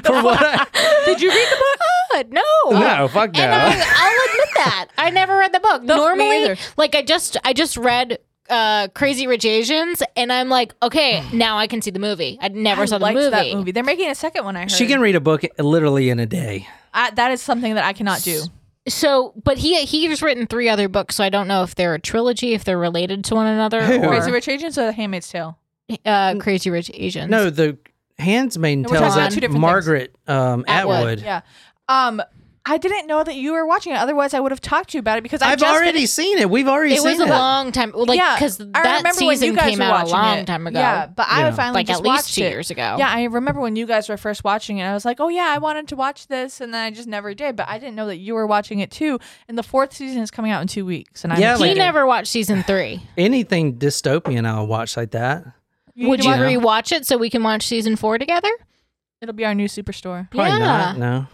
For 0.05 0.23
what? 0.23 0.39
I, 0.41 0.65
Did 1.05 1.21
you 1.21 1.29
read 1.29 1.47
the 1.51 1.55
book? 1.57 1.79
Uh, 2.15 2.23
no. 2.29 2.79
no, 2.79 3.07
fuck 3.09 3.33
no. 3.33 3.41
And 3.41 3.51
I, 3.53 3.65
I'll 3.67 4.29
admit 4.31 4.49
that 4.55 4.87
I 4.97 5.09
never 5.09 5.37
read 5.37 5.53
the 5.53 5.59
book. 5.59 5.83
No, 5.83 5.95
me 5.95 5.99
Normally, 6.01 6.43
either. 6.43 6.57
like 6.77 6.95
I 6.95 7.01
just 7.01 7.37
I 7.43 7.53
just 7.53 7.77
read 7.77 8.19
uh 8.49 8.87
Crazy 8.89 9.27
Rich 9.27 9.45
Asians, 9.45 10.01
and 10.15 10.31
I'm 10.31 10.49
like, 10.49 10.73
okay, 10.81 11.23
now 11.33 11.57
I 11.57 11.67
can 11.67 11.81
see 11.81 11.91
the 11.91 11.99
movie. 11.99 12.37
I 12.41 12.49
never 12.49 12.83
I 12.83 12.85
saw 12.85 12.97
the 12.97 13.03
liked 13.03 13.15
movie. 13.17 13.29
that 13.29 13.53
movie. 13.53 13.71
They're 13.71 13.83
making 13.83 14.09
a 14.09 14.15
second 14.15 14.45
one. 14.45 14.55
I 14.55 14.61
heard. 14.61 14.71
she 14.71 14.87
can 14.87 14.99
read 15.01 15.15
a 15.15 15.19
book 15.21 15.43
literally 15.57 16.09
in 16.09 16.19
a 16.19 16.25
day. 16.25 16.67
I, 16.93 17.11
that 17.11 17.31
is 17.31 17.41
something 17.41 17.75
that 17.75 17.83
I 17.83 17.93
cannot 17.93 18.21
do. 18.23 18.41
So, 18.87 19.33
but 19.43 19.57
he 19.57 19.83
he's 19.85 20.21
written 20.23 20.47
three 20.47 20.69
other 20.69 20.87
books, 20.87 21.15
so 21.15 21.23
I 21.23 21.29
don't 21.29 21.47
know 21.47 21.63
if 21.63 21.75
they're 21.75 21.93
a 21.93 21.99
trilogy, 21.99 22.53
if 22.53 22.63
they're 22.63 22.77
related 22.79 23.23
to 23.25 23.35
one 23.35 23.45
another, 23.47 23.83
Who? 23.83 24.03
or 24.03 24.07
Crazy 24.07 24.31
Rich 24.31 24.47
Asians 24.47 24.77
or 24.77 24.85
The 24.85 24.93
Handmaid's 24.93 25.29
Tale? 25.29 25.57
uh, 26.05 26.35
Crazy 26.39 26.69
Rich 26.69 26.89
Asians. 26.93 27.29
No, 27.29 27.49
the 27.49 27.77
Handmaiden 28.17 28.83
we're 28.83 28.97
tells 28.97 28.99
talking 28.99 29.13
about 29.13 29.29
that 29.29 29.31
two 29.33 29.39
different 29.41 29.61
Margaret 29.61 30.15
um, 30.27 30.65
Atwood. 30.67 30.97
Atwood. 30.97 31.21
Yeah. 31.21 31.41
Um, 31.87 32.21
I 32.65 32.77
didn't 32.77 33.07
know 33.07 33.23
that 33.23 33.35
you 33.35 33.53
were 33.53 33.65
watching 33.65 33.93
it. 33.93 33.97
Otherwise, 33.97 34.33
I 34.33 34.39
would 34.39 34.51
have 34.51 34.61
talked 34.61 34.91
to 34.91 34.97
you 34.97 34.99
about 34.99 35.17
it 35.17 35.21
because 35.21 35.41
I 35.41 35.51
I've 35.53 35.59
just 35.59 35.73
already 35.73 35.93
finished- 35.99 36.13
seen 36.13 36.37
it. 36.37 36.49
We've 36.49 36.67
already 36.67 36.95
seen 36.97 37.07
it 37.07 37.11
seen 37.11 37.19
was 37.21 37.29
a 37.29 37.33
it. 37.33 37.35
long 37.35 37.71
time, 37.71 37.91
like 37.95 38.17
yeah, 38.17 38.35
because 38.35 38.59
I 38.59 38.65
that 38.65 38.97
remember 38.97 39.07
when 39.25 39.37
season 39.37 39.47
you 39.47 39.55
guys 39.55 39.69
came 39.69 39.79
were 39.79 39.85
out 39.85 39.89
a 39.91 39.93
watching 40.03 40.11
long 40.13 40.37
it. 40.39 40.45
time 40.45 40.67
ago. 40.67 40.79
Yeah, 40.79 41.07
but 41.07 41.27
I 41.29 41.39
Yeah. 41.39 41.51
finally 41.51 41.75
like 41.79 41.87
just 41.87 42.01
at 42.01 42.03
least 42.03 42.23
watched 42.25 42.35
two 42.35 42.43
it. 42.43 42.49
years 42.51 42.69
ago. 42.69 42.95
Yeah, 42.99 43.09
I 43.09 43.23
remember 43.23 43.61
when 43.61 43.75
you 43.75 43.85
guys 43.87 44.07
were 44.09 44.17
first 44.17 44.43
watching 44.43 44.77
it. 44.79 44.83
I 44.83 44.93
was 44.93 45.05
like, 45.05 45.19
"Oh 45.19 45.29
yeah, 45.29 45.47
I 45.49 45.57
wanted 45.57 45.87
to 45.87 45.95
watch 45.95 46.27
this," 46.27 46.59
and 46.61 46.73
then 46.73 46.83
I 46.83 46.91
just 46.91 47.07
never 47.07 47.33
did. 47.33 47.55
But 47.55 47.69
I 47.69 47.79
didn't 47.79 47.95
know 47.95 48.07
that 48.07 48.17
you 48.17 48.33
were 48.35 48.45
watching 48.45 48.79
it 48.79 48.91
too. 48.91 49.19
And 49.47 49.57
the 49.57 49.63
fourth 49.63 49.93
season 49.93 50.21
is 50.21 50.29
coming 50.29 50.51
out 50.51 50.61
in 50.61 50.67
two 50.67 50.85
weeks. 50.85 51.23
And 51.23 51.33
I'm 51.33 51.39
Yeah, 51.39 51.55
he 51.57 51.63
like- 51.63 51.77
never 51.77 52.05
watched 52.05 52.27
season 52.27 52.61
three. 52.63 53.01
Anything 53.17 53.75
dystopian, 53.79 54.45
I'll 54.45 54.67
watch 54.67 54.95
like 54.97 55.11
that. 55.11 55.43
You 55.95 56.09
Would 56.09 56.23
you 56.23 56.31
to 56.33 56.37
watch- 56.59 56.89
rewatch 56.89 56.91
it 56.95 57.05
so 57.07 57.17
we 57.17 57.29
can 57.29 57.41
watch 57.41 57.65
season 57.65 57.95
four 57.95 58.17
together? 58.17 58.51
It'll 59.21 59.33
be 59.35 59.43
our 59.45 59.55
new 59.55 59.67
superstore. 59.67 60.29
Probably 60.29 60.51
yeah, 60.51 60.57
not. 60.59 60.97
No. 60.97 61.27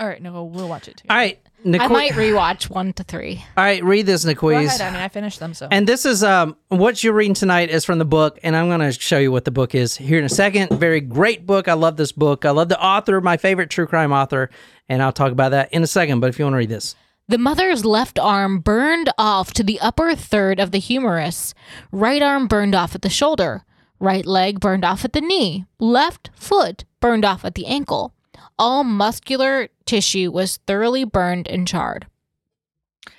All 0.00 0.06
right, 0.06 0.22
Nicole, 0.22 0.48
we'll 0.48 0.68
watch 0.68 0.86
it 0.86 0.98
too. 0.98 1.06
All 1.10 1.16
right, 1.16 1.40
Niqu- 1.64 1.80
I 1.80 1.86
might 1.88 2.12
rewatch 2.12 2.70
one 2.70 2.92
to 2.92 3.02
three. 3.02 3.44
All 3.56 3.64
right, 3.64 3.82
read 3.82 4.06
this, 4.06 4.24
Go 4.24 4.32
Niquiz. 4.32 4.66
ahead. 4.66 4.80
I 4.80 4.90
mean, 4.92 5.00
I 5.00 5.08
finished 5.08 5.40
them, 5.40 5.54
so. 5.54 5.66
And 5.72 5.88
this 5.88 6.06
is 6.06 6.22
um 6.22 6.56
what 6.68 7.02
you're 7.02 7.12
reading 7.14 7.34
tonight 7.34 7.68
is 7.70 7.84
from 7.84 7.98
the 7.98 8.04
book, 8.04 8.38
and 8.44 8.54
I'm 8.54 8.68
going 8.68 8.78
to 8.80 8.92
show 8.92 9.18
you 9.18 9.32
what 9.32 9.44
the 9.44 9.50
book 9.50 9.74
is 9.74 9.96
here 9.96 10.18
in 10.20 10.24
a 10.24 10.28
second. 10.28 10.70
Very 10.78 11.00
great 11.00 11.46
book. 11.46 11.66
I 11.66 11.72
love 11.72 11.96
this 11.96 12.12
book. 12.12 12.44
I 12.44 12.50
love 12.50 12.68
the 12.68 12.80
author, 12.80 13.20
my 13.20 13.36
favorite 13.36 13.70
true 13.70 13.86
crime 13.88 14.12
author, 14.12 14.50
and 14.88 15.02
I'll 15.02 15.12
talk 15.12 15.32
about 15.32 15.50
that 15.50 15.72
in 15.72 15.82
a 15.82 15.86
second. 15.88 16.20
But 16.20 16.28
if 16.28 16.38
you 16.38 16.44
want 16.44 16.54
to 16.54 16.58
read 16.58 16.68
this, 16.68 16.94
The 17.26 17.36
mother's 17.38 17.84
left 17.84 18.20
arm 18.20 18.60
burned 18.60 19.10
off 19.18 19.52
to 19.54 19.64
the 19.64 19.80
upper 19.80 20.14
third 20.14 20.60
of 20.60 20.70
the 20.70 20.78
humerus. 20.78 21.54
Right 21.90 22.22
arm 22.22 22.46
burned 22.46 22.76
off 22.76 22.94
at 22.94 23.02
the 23.02 23.10
shoulder. 23.10 23.64
Right 23.98 24.24
leg 24.24 24.60
burned 24.60 24.84
off 24.84 25.04
at 25.04 25.12
the 25.12 25.20
knee. 25.20 25.66
Left 25.80 26.30
foot 26.36 26.84
burned 27.00 27.24
off 27.24 27.44
at 27.44 27.56
the 27.56 27.66
ankle. 27.66 28.14
All 28.58 28.82
muscular 28.84 29.68
tissue 29.86 30.30
was 30.32 30.58
thoroughly 30.66 31.04
burned 31.04 31.46
and 31.48 31.66
charred. 31.66 32.06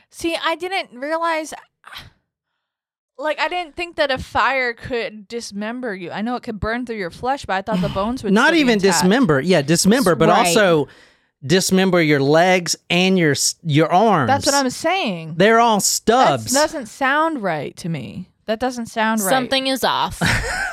See, 0.10 0.36
I 0.44 0.56
didn't 0.56 0.98
realize. 1.00 1.54
Like, 3.18 3.40
I 3.40 3.50
didn't 3.50 3.76
think 3.76 3.98
that 3.98 4.12
a 4.12 4.18
fire 4.18 4.74
could 4.74 5.28
dismember 5.28 5.94
you. 5.94 6.10
I 6.10 6.22
know 6.22 6.36
it 6.38 6.44
could 6.44 6.60
burn 6.60 6.86
through 6.86 6.96
your 6.96 7.12
flesh, 7.12 7.46
but 7.46 7.54
I 7.56 7.62
thought 7.62 7.82
the 7.82 7.90
bones 7.94 8.24
would 8.24 8.32
not 8.32 8.54
even 8.54 8.74
intact. 8.76 9.02
dismember, 9.02 9.42
yeah, 9.42 9.62
dismember, 9.62 10.16
but 10.16 10.30
Right. 10.30 10.48
also 10.48 10.88
dismember 11.46 12.02
your 12.02 12.20
legs 12.22 12.76
and 12.90 13.18
your 13.20 13.36
your 13.64 13.92
arms. 13.92 14.28
That's 14.28 14.46
what 14.46 14.56
I'm 14.56 14.70
saying. 14.70 15.36
They're 15.38 15.60
all 15.60 15.78
That 15.78 15.84
stubs. 15.84 16.54
doesn't 16.54 16.86
sound 16.88 17.42
right 17.44 17.76
to 17.78 17.90
me. 17.90 18.30
That 18.46 18.60
doesn't 18.60 18.86
sound 18.88 19.22
right. 19.22 19.30
Something 19.30 19.68
is 19.68 19.84
off. 19.84 20.22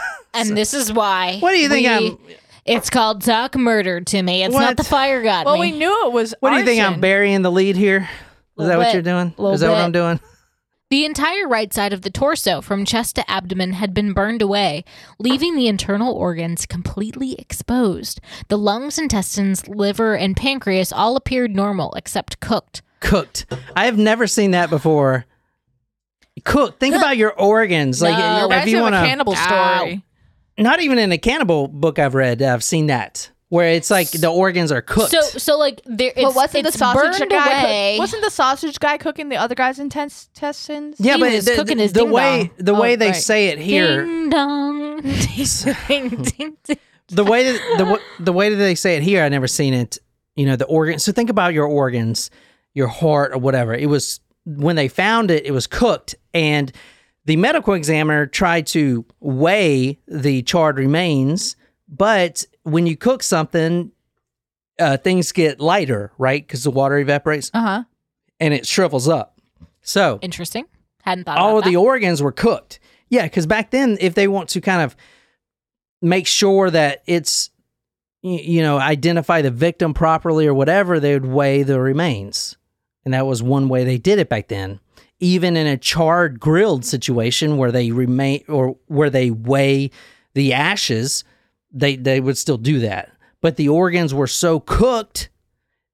and 0.35 0.57
this 0.57 0.73
is 0.73 0.93
why. 0.93 1.39
What 1.41 1.51
do 1.51 1.59
you 1.59 1.69
think 1.69 1.87
we- 1.87 1.89
I'm- 1.93 2.19
It's 2.67 2.91
called 2.91 3.23
Doc 3.23 3.55
murdered 3.57 4.07
to 4.09 4.23
me. 4.23 4.43
It's 4.45 4.53
What? 4.55 4.61
not 4.63 4.77
the 4.77 4.85
fire 4.85 5.23
got 5.23 5.47
Well, 5.47 5.55
me. 5.55 5.73
we 5.73 5.79
knew 5.79 6.07
it 6.07 6.13
was. 6.13 6.35
what 6.41 6.51
do 6.51 6.59
you 6.59 6.65
think 6.65 6.81
I'm 6.81 6.87
arson. 6.89 7.01
burying 7.01 7.43
the 7.43 7.51
lead 7.51 7.77
here? 7.77 7.99
Is 8.01 8.09
Little 8.57 8.71
that 8.71 8.79
what 8.79 8.85
bit. 8.87 8.93
you're 8.95 9.03
doing? 9.03 9.35
Little 9.37 9.53
Is 9.55 9.61
that 9.61 9.69
what 9.71 9.77
bit. 9.77 9.85
I'm 9.85 9.93
doing? 9.93 10.21
The 10.89 11.05
entire 11.05 11.49
right 11.49 11.75
side 11.75 11.93
of 11.93 12.03
the 12.03 12.11
torso, 12.11 12.61
from 12.61 12.85
chest 12.85 13.17
to 13.17 13.29
abdomen, 13.29 13.73
had 13.73 13.93
been 13.93 14.13
burned 14.13 14.41
away, 14.41 14.85
leaving 15.19 15.57
the 15.57 15.67
internal 15.67 16.15
organs 16.15 16.65
completely 16.65 17.35
exposed. 17.41 18.21
The 18.47 18.57
lungs, 18.57 18.97
intestines, 18.97 19.67
liver, 19.67 20.15
and 20.17 20.37
pancreas 20.37 20.93
all 20.93 21.17
appeared 21.17 21.57
normal 21.57 21.93
except 21.95 22.39
cooked. 22.39 22.83
Cooked. 23.01 23.47
I 23.75 23.87
have 23.87 23.99
never 23.99 24.29
seen 24.29 24.53
that 24.53 24.71
before. 24.71 25.25
Cooked. 26.45 26.79
Think 26.79 26.95
about 26.95 27.17
your 27.17 27.33
organs. 27.33 28.01
Like 28.01 28.17
No. 28.17 28.45
if 28.45 28.51
Reminds 28.51 28.67
you 28.71 28.73
me 28.75 28.79
of 28.79 28.83
want 28.85 28.95
a 28.95 28.99
to 29.01 29.07
cannibal 29.09 29.35
Ow. 29.37 29.77
story. 29.79 30.03
Not 30.59 30.81
even 30.81 30.99
in 30.99 31.12
a 31.12 31.19
cannibal 31.19 31.69
book 31.69 31.99
I've 31.99 32.14
read, 32.14 32.42
I've 32.42 32.64
seen 32.64 32.87
that 32.87 33.31
where 33.49 33.69
it's 33.69 33.90
like 33.92 34.11
the 34.11 34.27
organs 34.29 34.73
are 34.73 34.83
cooked. 34.83 35.12
So, 35.12 35.21
so 35.21 35.57
like 35.57 35.81
there, 35.85 36.12
it's, 36.16 36.21
But 36.25 36.35
wasn't 36.35 36.64
the 36.66 36.73
sausage 36.73 37.29
guy? 37.29 37.61
away. 37.62 37.92
Cook- 37.95 38.01
wasn't 38.01 38.25
the 38.25 38.31
sausage 38.31 38.79
guy 38.81 38.99
cooking 38.99 39.29
the 39.29 39.37
other 39.37 39.55
guy's 39.55 39.79
intest- 39.79 40.31
intestines? 40.35 40.97
yeah, 40.99 41.14
he 41.14 41.21
but 41.21 41.33
was 41.33 41.45
the, 41.45 41.55
cooking 41.55 41.77
the, 41.77 41.85
his 41.85 41.92
the 41.92 42.05
way 42.05 42.47
dong. 42.49 42.51
the 42.59 42.75
Oh, 42.75 42.81
way 42.81 42.97
they 42.97 43.07
right. 43.09 43.14
say 43.16 43.49
it 43.49 43.59
here, 43.61 44.05
Ding 44.05 44.31
dong. 44.31 45.01
Ding, 45.03 46.09
ding, 46.09 46.57
ding. 46.64 46.79
the 47.09 47.23
way 47.25 47.45
that, 47.53 47.61
the 47.79 48.01
the 48.25 48.33
way 48.33 48.49
that 48.51 48.57
they 48.57 48.75
say 48.75 48.97
it 48.97 49.03
here, 49.03 49.23
I 49.23 49.29
never 49.29 49.47
seen 49.47 49.75
it. 49.75 49.99
You 50.35 50.47
know, 50.47 50.57
the 50.57 50.64
organ. 50.66 50.99
So 50.99 51.12
think 51.12 51.31
about 51.31 51.55
your 51.55 51.66
organs, 51.66 52.31
your 52.75 52.88
heart 52.88 53.33
or 53.33 53.38
whatever. 53.38 53.75
It 53.75 53.87
was 53.88 54.21
when 54.45 54.75
they 54.77 54.88
found 54.88 55.31
it, 55.31 55.47
it 55.47 55.53
was 55.53 55.66
cooked, 55.66 56.14
and 56.35 56.73
the 57.27 57.37
medical 57.37 57.75
examiner 57.75 58.27
tried 58.27 58.67
to 58.69 59.05
weigh 59.21 59.99
the 60.09 60.43
charred 60.43 60.79
remains. 60.79 61.57
But 61.89 62.47
when 62.62 62.87
you 62.87 62.97
cook 62.97 63.23
something, 63.23 63.93
uh, 64.79 64.97
things 64.97 65.33
get 65.33 65.61
lighter, 65.61 66.12
right? 66.19 66.45
Because 66.47 66.65
the 66.65 66.71
water 66.71 66.99
evaporates 66.99 67.51
Uh 67.55 67.61
huh. 67.61 67.85
and 68.41 68.55
it 68.55 68.67
shrivels 68.67 69.09
up. 69.09 69.39
So 69.83 70.19
Interesting. 70.23 70.65
Hadn't 71.03 71.25
thought 71.25 71.39
all 71.39 71.59
of 71.59 71.65
the 71.65 71.77
organs 71.77 72.21
were 72.23 72.33
cooked. 72.33 72.81
Yeah, 73.09 73.23
because 73.23 73.47
back 73.47 73.71
then, 73.71 73.97
if 74.01 74.15
they 74.15 74.27
want 74.27 74.49
to 74.51 74.61
kind 74.61 74.83
of 74.83 74.97
make 76.03 76.27
sure 76.27 76.69
that 76.71 77.03
it's, 77.07 77.51
you 78.23 78.61
know, 78.62 78.79
identify 78.79 79.43
the 79.43 79.53
victim 79.53 79.95
properly 79.95 80.47
or 80.49 80.55
whatever, 80.55 80.99
they 80.99 81.12
would 81.15 81.27
weigh 81.27 81.62
the 81.62 81.81
remains. 81.81 82.57
And 83.05 83.15
that 83.15 83.25
was 83.27 83.41
one 83.45 83.69
way 83.69 83.85
they 83.85 83.99
did 83.99 84.19
it 84.19 84.29
back 84.29 84.49
then. 84.49 84.81
Even 85.19 85.57
in 85.57 85.67
a 85.67 85.77
charred 85.79 86.39
grilled 86.39 86.85
situation 86.85 87.57
where 87.57 87.73
they 87.73 87.91
remain 87.91 88.45
or 88.49 88.77
where 88.87 89.11
they 89.11 89.31
weigh 89.31 89.91
the 90.35 90.53
ashes, 90.53 91.25
they, 91.73 91.97
they 91.97 92.21
would 92.21 92.37
still 92.37 92.59
do 92.59 92.81
that. 92.81 93.11
But 93.41 93.57
the 93.57 93.69
organs 93.69 94.13
were 94.13 94.27
so 94.27 94.61
cooked 94.61 95.31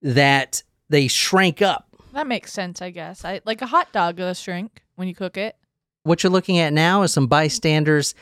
that 0.03 0.63
they 0.89 1.07
shrank 1.07 1.63
up. 1.63 1.89
That 2.13 2.27
makes 2.27 2.53
sense, 2.53 2.83
I 2.83 2.91
guess. 2.91 3.25
I 3.25 3.41
like 3.45 3.63
a 3.63 3.67
hot 3.67 3.93
dog 3.93 4.19
will 4.19 4.35
shrink 4.35 4.83
when 4.97 5.09
you 5.09 5.15
cook 5.15 5.37
it. 5.37 5.57
What 6.03 6.23
you're 6.23 6.33
looking 6.33 6.59
at 6.59 6.73
now 6.73 7.03
is 7.03 7.13
some 7.13 7.27
bystanders 7.27 8.15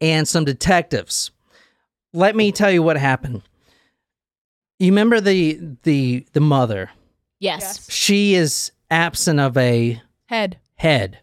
and 0.00 0.28
some 0.28 0.44
detectives. 0.44 1.30
Let 2.12 2.36
me 2.36 2.52
tell 2.52 2.70
you 2.70 2.82
what 2.82 2.98
happened. 2.98 3.42
You 4.78 4.90
remember 4.90 5.20
the 5.20 5.58
the 5.82 6.26
the 6.32 6.40
mother? 6.40 6.90
Yes. 7.40 7.62
Yes. 7.62 7.90
She 7.90 8.34
is 8.34 8.72
absent 8.90 9.40
of 9.40 9.56
a 9.56 10.00
Head. 10.32 10.58
head. 10.76 11.18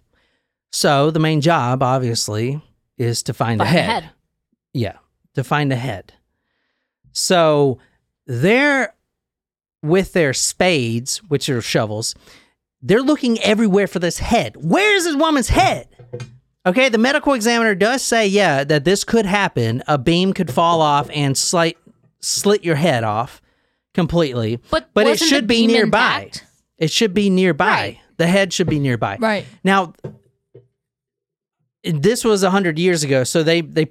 So 0.71 1.09
the 1.09 1.19
main 1.19 1.41
job, 1.41 1.81
obviously, 1.81 2.61
is 2.97 3.23
to 3.23 3.33
find, 3.33 3.59
Find 3.59 3.67
the 3.67 3.71
head. 3.81 4.03
head. 4.03 4.09
Yeah, 4.71 4.97
to 5.33 5.43
find 5.43 5.73
a 5.73 5.75
head. 5.75 6.13
So 7.11 7.79
they're 8.27 8.93
with 9.81 10.13
their 10.13 10.33
spades, 10.33 11.17
which 11.23 11.49
are 11.49 11.61
shovels, 11.61 12.13
they're 12.83 13.01
looking 13.01 13.39
everywhere 13.41 13.87
for 13.87 13.97
this 13.99 14.19
head. 14.19 14.55
Where 14.57 14.95
is 14.95 15.05
this 15.05 15.15
woman's 15.15 15.49
head? 15.49 15.87
Okay, 16.65 16.89
the 16.89 16.97
medical 16.99 17.33
examiner 17.33 17.73
does 17.73 18.03
say, 18.03 18.27
yeah, 18.27 18.63
that 18.63 18.85
this 18.85 19.03
could 19.03 19.25
happen. 19.25 19.81
A 19.87 19.97
beam 19.97 20.33
could 20.33 20.51
fall 20.53 20.81
off 20.81 21.09
and 21.11 21.35
slight, 21.37 21.77
slit 22.19 22.63
your 22.63 22.75
head 22.75 23.03
off 23.03 23.41
completely. 23.93 24.59
But 24.69 24.89
but 24.93 25.07
it 25.07 25.17
should 25.19 25.47
be 25.47 25.65
nearby. 25.65 26.23
intact? 26.25 26.45
It 26.77 26.91
should 26.91 27.13
be 27.15 27.29
nearby. 27.29 27.65
Right. 27.65 27.99
The 28.19 28.27
head 28.27 28.51
should 28.51 28.67
be 28.67 28.79
nearby. 28.79 29.15
Right. 29.17 29.45
Now, 29.63 29.93
this 31.85 32.25
was 32.25 32.43
a 32.43 32.49
hundred 32.49 32.77
years 32.77 33.01
ago, 33.01 33.23
so 33.23 33.43
they 33.43 33.61
they, 33.61 33.87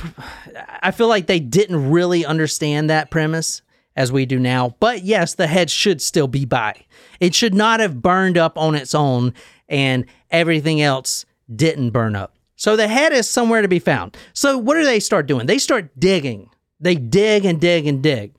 I 0.82 0.90
feel 0.90 1.08
like 1.08 1.26
they 1.26 1.40
didn't 1.40 1.90
really 1.90 2.26
understand 2.26 2.90
that 2.90 3.10
premise 3.10 3.62
as 3.96 4.12
we 4.12 4.26
do 4.26 4.38
now. 4.38 4.76
But 4.80 5.02
yes, 5.02 5.32
the 5.32 5.46
head 5.46 5.70
should 5.70 6.02
still 6.02 6.28
be 6.28 6.44
by. 6.44 6.84
It 7.20 7.34
should 7.34 7.54
not 7.54 7.80
have 7.80 8.02
burned 8.02 8.36
up 8.36 8.58
on 8.58 8.74
its 8.74 8.94
own, 8.94 9.32
and 9.66 10.04
everything 10.30 10.82
else 10.82 11.24
didn't 11.56 11.90
burn 11.90 12.14
up. 12.14 12.34
So 12.54 12.76
the 12.76 12.86
head 12.86 13.14
is 13.14 13.30
somewhere 13.30 13.62
to 13.62 13.68
be 13.68 13.78
found. 13.78 14.14
So 14.34 14.58
what 14.58 14.74
do 14.74 14.84
they 14.84 15.00
start 15.00 15.26
doing? 15.26 15.46
They 15.46 15.58
start 15.58 15.98
digging. 15.98 16.50
They 16.78 16.96
dig 16.96 17.46
and 17.46 17.58
dig 17.58 17.86
and 17.86 18.02
dig. 18.02 18.34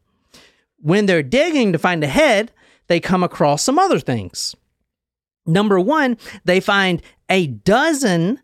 When 0.77 1.07
they're 1.07 1.23
digging 1.23 1.73
to 1.73 1.79
find 1.79 2.03
the 2.03 2.07
head, 2.07 2.51
they 2.85 2.99
come 2.99 3.23
across 3.23 3.63
some 3.63 3.79
other 3.79 3.99
things. 3.99 4.55
Number 5.49 5.79
one, 5.79 6.17
they 6.45 6.59
find 6.59 7.01
a 7.29 7.47
dozen 7.47 8.39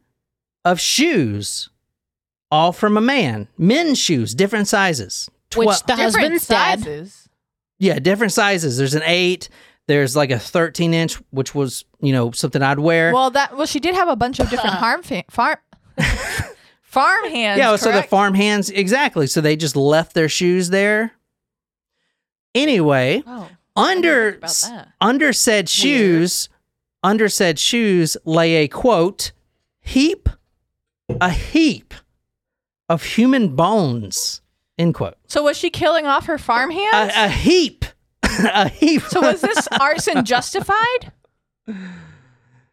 of 0.64 0.80
shoes, 0.80 1.70
all 2.52 2.72
from 2.72 2.98
a 2.98 3.02
man. 3.02 3.48
Men's 3.58 3.98
shoes, 3.98 4.34
different 4.36 4.68
sizes. 4.68 5.30
Which 5.56 5.68
the 5.84 5.96
Different 5.96 6.02
husband's 6.02 6.48
dad. 6.48 6.80
sizes. 6.80 7.30
yeah, 7.80 8.00
different 8.00 8.34
sizes. 8.34 8.78
There's 8.78 8.96
an 8.96 9.04
eight. 9.06 9.48
There's 9.88 10.16
like 10.16 10.32
a 10.32 10.40
13 10.40 10.94
inch, 10.94 11.14
which 11.30 11.54
was 11.56 11.86
you 12.02 12.12
know 12.12 12.32
something 12.32 12.62
I'd 12.62 12.80
wear. 12.80 13.14
Well, 13.14 13.30
that 13.32 13.56
well, 13.56 13.68
she 13.68 13.80
did 13.80 13.94
have 13.96 14.08
a 14.10 14.16
bunch 14.16 14.40
of 14.40 14.50
different 14.50 14.76
harm 14.84 15.04
fa- 15.04 15.24
farm 15.30 15.58
farm 16.82 17.30
hands. 17.30 17.60
yeah, 17.60 17.76
so 17.76 17.92
the 17.92 18.02
farm 18.04 18.34
hands 18.34 18.70
exactly. 18.70 19.28
So 19.28 19.40
they 19.42 19.56
just 19.56 19.76
left 19.76 20.14
their 20.14 20.28
shoes 20.28 20.70
there. 20.72 21.14
Anyway, 22.54 23.22
Oh, 23.28 23.50
under 23.76 24.32
think 24.32 24.38
about 24.44 24.62
that. 24.70 24.88
under 25.02 25.34
said 25.34 25.68
shoes, 25.70 26.50
under 27.06 27.30
said 27.30 27.60
shoes 27.60 28.18
lay 28.26 28.56
a 28.56 28.68
quote 28.68 29.32
heap, 29.82 30.28
a 31.22 31.30
heap 31.30 31.94
of 32.90 33.04
human 33.04 33.56
bones. 33.56 34.42
End 34.78 34.94
quote. 34.96 35.16
so 35.28 35.44
was 35.44 35.56
she 35.58 35.70
killing 35.70 36.06
off 36.06 36.26
her 36.26 36.38
farm 36.38 36.72
hands? 36.72 37.14
A, 37.16 37.26
a 37.26 37.30
heap, 37.30 37.86
a 38.24 38.68
heap. 38.70 39.04
so 39.04 39.22
was 39.22 39.40
this 39.42 39.68
arson 39.80 40.26
justified? 40.26 41.12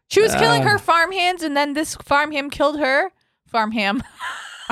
She 0.09 0.21
was 0.21 0.35
killing 0.35 0.61
Uh. 0.63 0.69
her 0.69 0.77
farm 0.79 1.11
hands, 1.11 1.43
and 1.43 1.55
then 1.55 1.73
this 1.73 1.95
farm 1.95 2.31
ham 2.31 2.49
killed 2.49 2.79
her. 2.79 3.11
Farm 3.47 3.71
ham. 3.71 4.03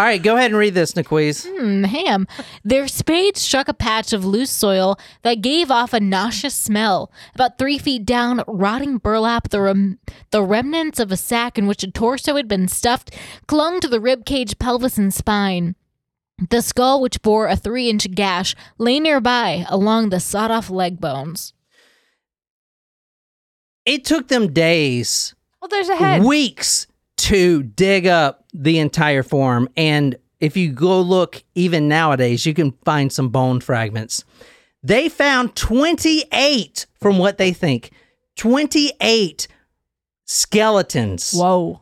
All 0.01 0.07
right, 0.07 0.23
go 0.23 0.35
ahead 0.35 0.49
and 0.49 0.57
read 0.57 0.73
this, 0.73 0.93
Niquiz. 0.93 1.45
Hmm, 1.47 1.83
ham. 1.83 2.25
Their 2.63 2.87
spades 2.87 3.39
struck 3.39 3.67
a 3.67 3.73
patch 3.73 4.13
of 4.13 4.25
loose 4.25 4.49
soil 4.49 4.97
that 5.21 5.41
gave 5.41 5.69
off 5.69 5.93
a 5.93 5.99
nauseous 5.99 6.55
smell. 6.55 7.11
About 7.35 7.59
three 7.59 7.77
feet 7.77 8.03
down, 8.03 8.41
rotting 8.47 8.97
burlap, 8.97 9.49
the, 9.49 9.61
rem- 9.61 9.99
the 10.31 10.41
remnants 10.41 10.99
of 10.99 11.11
a 11.11 11.17
sack 11.17 11.59
in 11.59 11.67
which 11.67 11.83
a 11.83 11.91
torso 11.91 12.35
had 12.35 12.47
been 12.47 12.67
stuffed, 12.67 13.15
clung 13.45 13.79
to 13.79 13.87
the 13.87 13.99
rib 13.99 14.25
cage, 14.25 14.57
pelvis, 14.57 14.97
and 14.97 15.13
spine. 15.13 15.75
The 16.49 16.63
skull, 16.63 16.99
which 16.99 17.21
bore 17.21 17.45
a 17.47 17.55
three 17.55 17.87
inch 17.87 18.09
gash, 18.09 18.55
lay 18.79 18.99
nearby 18.99 19.67
along 19.69 20.09
the 20.09 20.19
sawed 20.19 20.49
off 20.49 20.71
leg 20.71 20.99
bones. 20.99 21.53
It 23.85 24.03
took 24.03 24.29
them 24.29 24.51
days, 24.51 25.35
Well, 25.61 25.69
there's 25.69 25.89
a 25.89 25.95
head. 25.95 26.23
weeks 26.23 26.87
to 27.31 27.63
dig 27.63 28.07
up 28.07 28.43
the 28.53 28.77
entire 28.79 29.23
form. 29.23 29.69
And 29.77 30.17
if 30.41 30.57
you 30.57 30.73
go 30.73 30.99
look 30.99 31.41
even 31.55 31.87
nowadays, 31.87 32.45
you 32.45 32.53
can 32.53 32.73
find 32.83 33.09
some 33.09 33.29
bone 33.29 33.61
fragments. 33.61 34.25
They 34.83 35.07
found 35.07 35.55
28 35.55 36.87
from 36.99 37.19
what 37.19 37.37
they 37.37 37.53
think 37.53 37.91
28 38.35 39.47
skeletons 40.25 41.31
Whoa. 41.31 41.79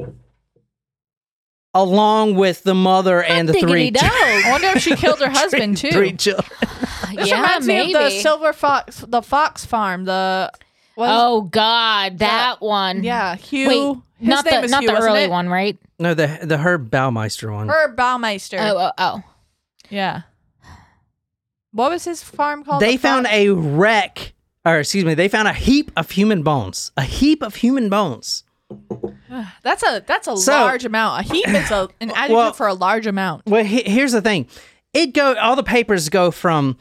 along 1.74 2.36
with 2.36 2.62
the 2.62 2.76
mother 2.76 3.24
and 3.24 3.50
the 3.50 3.54
three 3.54 3.90
Diggity 3.90 4.06
I 4.06 4.52
wonder 4.52 4.68
if 4.68 4.84
she 4.84 4.96
killed 4.96 5.20
her 5.20 5.30
husband 5.32 5.78
too. 5.78 5.92
three 5.92 6.14
children. 6.14 6.46
This 7.16 7.30
yeah, 7.30 7.42
reminds 7.42 7.66
maybe. 7.66 7.88
me 7.88 7.96
of 7.96 8.04
the 8.04 8.20
silver 8.22 8.54
fox, 8.54 9.04
the 9.06 9.24
fox 9.24 9.66
farm. 9.66 10.06
The 10.06 10.52
what 11.00 11.06
is- 11.10 11.16
oh 11.16 11.42
God, 11.42 12.20
that, 12.20 12.58
one. 12.62 13.04
yeah, 13.04 13.36
Hugh. 13.36 13.68
Wait, 13.68 13.98
his 14.20 14.28
not 14.30 14.46
name 14.46 14.62
the 14.62 14.66
is 14.66 14.72
not 14.72 14.82
Hugh, 14.84 14.88
the 14.90 14.94
wasn't 14.94 15.12
early 15.12 15.24
it? 15.24 15.30
one, 15.30 15.50
right? 15.50 15.78
No, 15.98 16.14
the 16.14 16.40
the 16.44 16.58
Herb 16.58 16.90
Baumeister 16.92 17.52
one. 17.54 17.70
Herb 17.70 17.96
Baumeister. 17.98 18.58
Oh, 18.60 18.78
oh, 18.78 18.92
oh. 18.98 19.24
Yeah. 19.90 20.22
What 21.72 21.92
was 21.92 22.06
his 22.06 22.24
farm 22.24 22.64
called? 22.64 22.82
they 22.82 22.92
The 22.96 22.98
farm- 22.98 23.24
found 23.26 23.28
a 23.36 23.50
wreck, 23.50 24.34
or 24.66 24.80
excuse 24.80 25.06
me, 25.06 25.14
they 25.14 25.28
found 25.28 25.48
a 25.48 25.54
heap 25.54 25.92
of 25.96 26.12
human 26.12 26.42
bones. 26.44 26.92
A 26.98 27.04
heap 27.04 27.42
of 27.44 27.56
human 27.56 27.90
bones. 27.90 28.44
That's 29.64 29.84
a 29.84 30.04
that's 30.06 30.28
a 30.28 30.36
So- 30.38 30.52
large 30.52 30.86
amount. 30.86 31.22
A 31.26 31.34
heap 31.34 31.48
is 31.48 31.70
a, 31.72 31.90
an 32.02 32.10
adjective 32.16 32.36
Well- 32.36 32.54
for 32.54 32.68
a 32.68 32.74
large 32.74 33.06
amount. 33.08 33.46
Well, 33.46 33.64
he- 33.64 33.84
here's 33.84 34.12
the 34.12 34.22
thing. 34.22 34.48
It 34.94 35.14
go 35.14 35.36
all 35.36 35.56
the 35.56 35.64
papers 35.64 36.10
go 36.10 36.32
from 36.32 36.78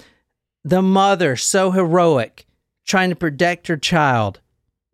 the 0.65 0.81
mother 0.83 1.37
so 1.37 1.71
heroic, 1.71 2.47
trying 2.89 3.11
to 3.11 3.17
protect 3.17 3.69
her 3.69 3.77
child, 3.77 4.41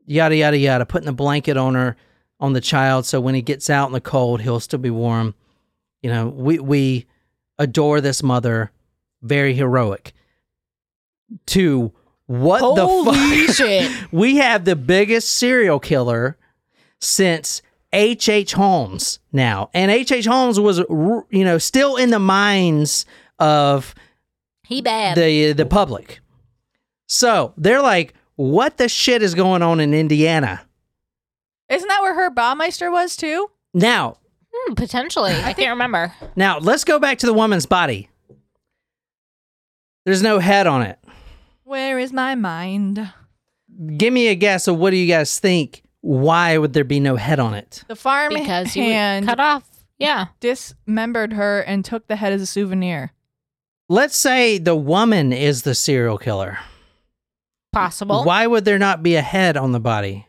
yada 0.05 0.37
yada 0.37 0.59
yada, 0.59 0.85
putting 0.85 1.09
a 1.09 1.13
blanket 1.13 1.57
on 1.57 1.75
her 1.75 1.97
on 2.41 2.53
the 2.53 2.61
child 2.61 3.07
so 3.07 3.21
when 3.21 3.35
he 3.35 3.41
gets 3.41 3.71
out 3.71 3.87
in 3.87 3.93
the 3.93 4.01
cold, 4.01 4.43
he'll 4.43 4.61
still 4.61 4.79
be 4.81 4.91
warm. 4.91 5.35
You 6.03 6.11
know, 6.11 6.29
we 6.29 6.59
we 6.59 7.07
adore 7.59 8.03
this 8.03 8.23
mother, 8.23 8.71
very 9.23 9.55
heroic. 9.55 10.13
To 11.47 11.93
what 12.27 12.75
the 12.75 12.87
fuck? 13.47 13.55
shit. 13.57 13.91
we 14.13 14.37
have 14.37 14.65
the 14.65 14.77
biggest 14.77 15.31
serial 15.31 15.79
killer 15.81 16.37
since 17.01 17.63
H.H. 17.93 18.29
H. 18.29 18.53
Holmes 18.53 19.21
now. 19.33 19.71
And 19.73 19.91
H.H. 19.91 20.13
H. 20.13 20.27
Holmes 20.27 20.59
was, 20.59 20.79
you 20.79 21.45
know, 21.45 21.59
still 21.59 21.97
in 21.97 22.11
the 22.11 22.19
minds 22.19 23.07
of 23.39 23.95
He 24.65 24.83
bad. 24.83 25.17
the 25.17 25.53
the 25.53 25.67
public. 25.67 26.21
So 27.15 27.53
they're 27.57 27.81
like, 27.81 28.13
what 28.35 28.77
the 28.77 28.89
shit 28.89 29.23
is 29.23 29.37
going 29.37 29.63
on 29.63 29.79
in 29.79 29.95
Indiana? 29.95 30.63
Isn't 31.69 31.87
that 31.87 32.03
where 32.03 32.13
her 32.15 32.29
Baumeister 32.29 32.91
was 32.91 33.15
too? 33.15 33.51
Now, 33.73 34.17
Hmm, 34.53 34.75
potentially. 34.75 35.33
I 35.33 35.53
can't 35.53 35.71
remember. 35.71 36.13
now 36.35 36.59
let's 36.59 36.83
go 36.83 36.99
back 36.99 37.19
to 37.19 37.27
the 37.27 37.33
woman's 37.33 37.67
body. 37.67 38.09
There's 40.05 40.23
no 40.23 40.41
head 40.41 40.67
on 40.67 40.83
it. 40.83 40.99
Where 41.63 42.01
is 42.01 42.13
my 42.13 42.35
mind? 42.35 43.13
Give 43.97 44.13
me 44.13 44.27
a 44.29 44.35
guess 44.35 44.67
of 44.67 44.77
what 44.77 44.91
do 44.91 44.97
you 44.97 45.07
guys 45.07 45.39
think? 45.39 45.83
Why 46.01 46.59
would 46.59 46.73
there 46.73 46.83
be 46.85 46.99
no 47.01 47.15
head 47.17 47.39
on 47.41 47.55
it? 47.55 47.85
The 47.89 47.97
farm 47.97 48.35
Because 48.35 48.75
you 48.77 48.83
hand 48.83 49.27
cut 49.27 49.39
off. 49.41 49.65
Yeah. 49.99 50.27
dismembered 50.41 51.33
her 51.35 51.61
and 51.61 51.85
took 51.85 52.09
the 52.09 52.17
head 52.17 52.33
as 52.33 52.43
a 52.43 52.47
souvenir. 52.47 53.13
Let's 53.89 54.17
say 54.17 54.59
the 54.59 54.77
woman 54.77 55.33
is 55.33 55.63
the 55.63 55.75
serial 55.77 56.19
killer. 56.19 56.59
Possible. 57.75 58.25
Why 58.25 58.47
would 58.47 58.65
there 58.65 58.79
not 58.79 59.03
be 59.03 59.17
a 59.17 59.23
head 59.23 59.57
on 59.57 59.73
the 59.73 59.81
body? 59.81 60.27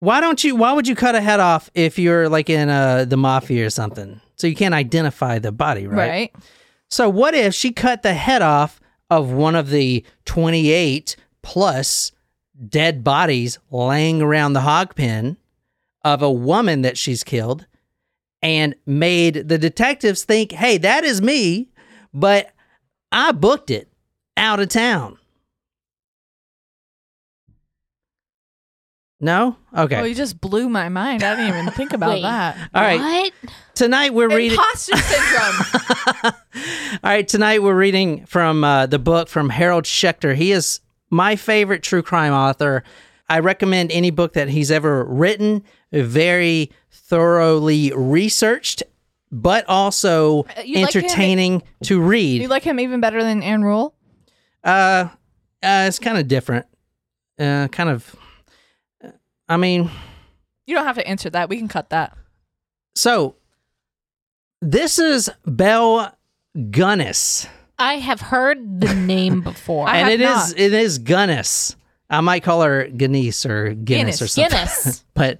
Why 0.00 0.20
don't 0.20 0.42
you? 0.44 0.56
Why 0.56 0.72
would 0.72 0.86
you 0.86 0.94
cut 0.94 1.14
a 1.14 1.20
head 1.20 1.40
off 1.40 1.70
if 1.74 1.98
you're 1.98 2.28
like 2.28 2.50
in 2.50 2.68
uh, 2.68 3.06
the 3.06 3.16
mafia 3.16 3.64
or 3.64 3.70
something? 3.70 4.20
So 4.36 4.46
you 4.46 4.54
can't 4.54 4.74
identify 4.74 5.38
the 5.38 5.52
body, 5.52 5.86
right? 5.86 6.08
Right. 6.08 6.34
So 6.90 7.08
what 7.08 7.34
if 7.34 7.54
she 7.54 7.72
cut 7.72 8.02
the 8.02 8.12
head 8.12 8.42
off 8.42 8.80
of 9.08 9.30
one 9.30 9.54
of 9.54 9.70
the 9.70 10.04
28 10.26 11.16
plus 11.42 12.12
dead 12.68 13.02
bodies 13.02 13.58
laying 13.70 14.20
around 14.20 14.52
the 14.52 14.60
hog 14.60 14.94
pen 14.94 15.36
of 16.04 16.22
a 16.22 16.30
woman 16.30 16.82
that 16.82 16.98
she's 16.98 17.24
killed 17.24 17.66
and 18.42 18.74
made 18.84 19.48
the 19.48 19.56
detectives 19.56 20.24
think, 20.24 20.52
"Hey, 20.52 20.76
that 20.78 21.04
is 21.04 21.22
me, 21.22 21.70
but 22.12 22.52
I 23.10 23.32
booked 23.32 23.70
it 23.70 23.88
out 24.36 24.60
of 24.60 24.68
town." 24.68 25.18
No? 29.24 29.56
Okay. 29.74 29.96
Oh, 29.96 30.04
you 30.04 30.14
just 30.14 30.38
blew 30.38 30.68
my 30.68 30.90
mind. 30.90 31.22
I 31.22 31.34
didn't 31.34 31.48
even 31.58 31.72
think 31.72 31.94
about 31.94 32.10
Wait. 32.10 32.22
that. 32.22 32.58
All 32.74 32.82
right. 32.82 33.32
What? 33.42 33.52
Tonight 33.74 34.12
we're 34.12 34.28
reading 34.28 34.50
Imposter 34.58 34.96
syndrome. 34.98 35.54
All 37.02 37.10
right, 37.10 37.26
tonight 37.26 37.62
we're 37.62 37.74
reading 37.74 38.26
from 38.26 38.62
uh, 38.64 38.84
the 38.84 38.98
book 38.98 39.28
from 39.28 39.48
Harold 39.48 39.84
Schechter. 39.84 40.34
He 40.34 40.52
is 40.52 40.80
my 41.08 41.36
favorite 41.36 41.82
true 41.82 42.02
crime 42.02 42.34
author. 42.34 42.84
I 43.26 43.38
recommend 43.38 43.90
any 43.92 44.10
book 44.10 44.34
that 44.34 44.48
he's 44.50 44.70
ever 44.70 45.04
written, 45.04 45.64
very 45.90 46.70
thoroughly 46.90 47.92
researched, 47.96 48.82
but 49.32 49.66
also 49.68 50.42
Uh, 50.56 50.60
you 50.66 50.82
like 50.84 50.94
him- 50.94 51.02
entertaining 51.04 51.62
to 51.84 51.98
read. 52.00 52.42
you 52.42 52.48
like 52.48 52.62
him 52.62 52.78
even 52.78 53.00
better 53.00 53.22
than 53.22 53.42
Ann 53.42 53.64
Rule? 53.64 53.94
uh, 54.62 55.08
uh, 55.62 55.86
it's 55.88 55.98
kind 55.98 56.18
of 56.18 56.28
different. 56.28 56.66
Uh, 57.38 57.68
kind 57.68 57.88
of. 57.88 58.14
I 59.48 59.56
mean, 59.56 59.90
You 60.66 60.74
don't 60.74 60.86
have 60.86 60.96
to 60.96 61.06
answer 61.06 61.28
that. 61.30 61.48
We 61.48 61.58
can 61.58 61.68
cut 61.68 61.90
that. 61.90 62.16
so 62.94 63.36
this 64.62 64.98
is 64.98 65.30
Belle 65.46 66.16
Gunness. 66.56 67.46
I 67.78 67.94
have 67.94 68.20
heard 68.20 68.80
the 68.80 68.94
name 68.94 69.40
before. 69.42 69.88
I 69.88 69.98
and 69.98 70.08
have 70.10 70.20
it 70.20 70.22
is 70.22 70.50
not. 70.52 70.58
it 70.60 70.72
is 70.72 70.98
Gunnis. 70.98 71.76
I 72.08 72.20
might 72.20 72.42
call 72.44 72.62
her 72.62 72.84
Guinness 72.86 73.44
or 73.44 73.74
Guinness, 73.74 74.22
or 74.22 74.26
Guinness. 74.26 74.32
something. 74.32 74.50
Guinness. 74.84 75.04
but 75.14 75.38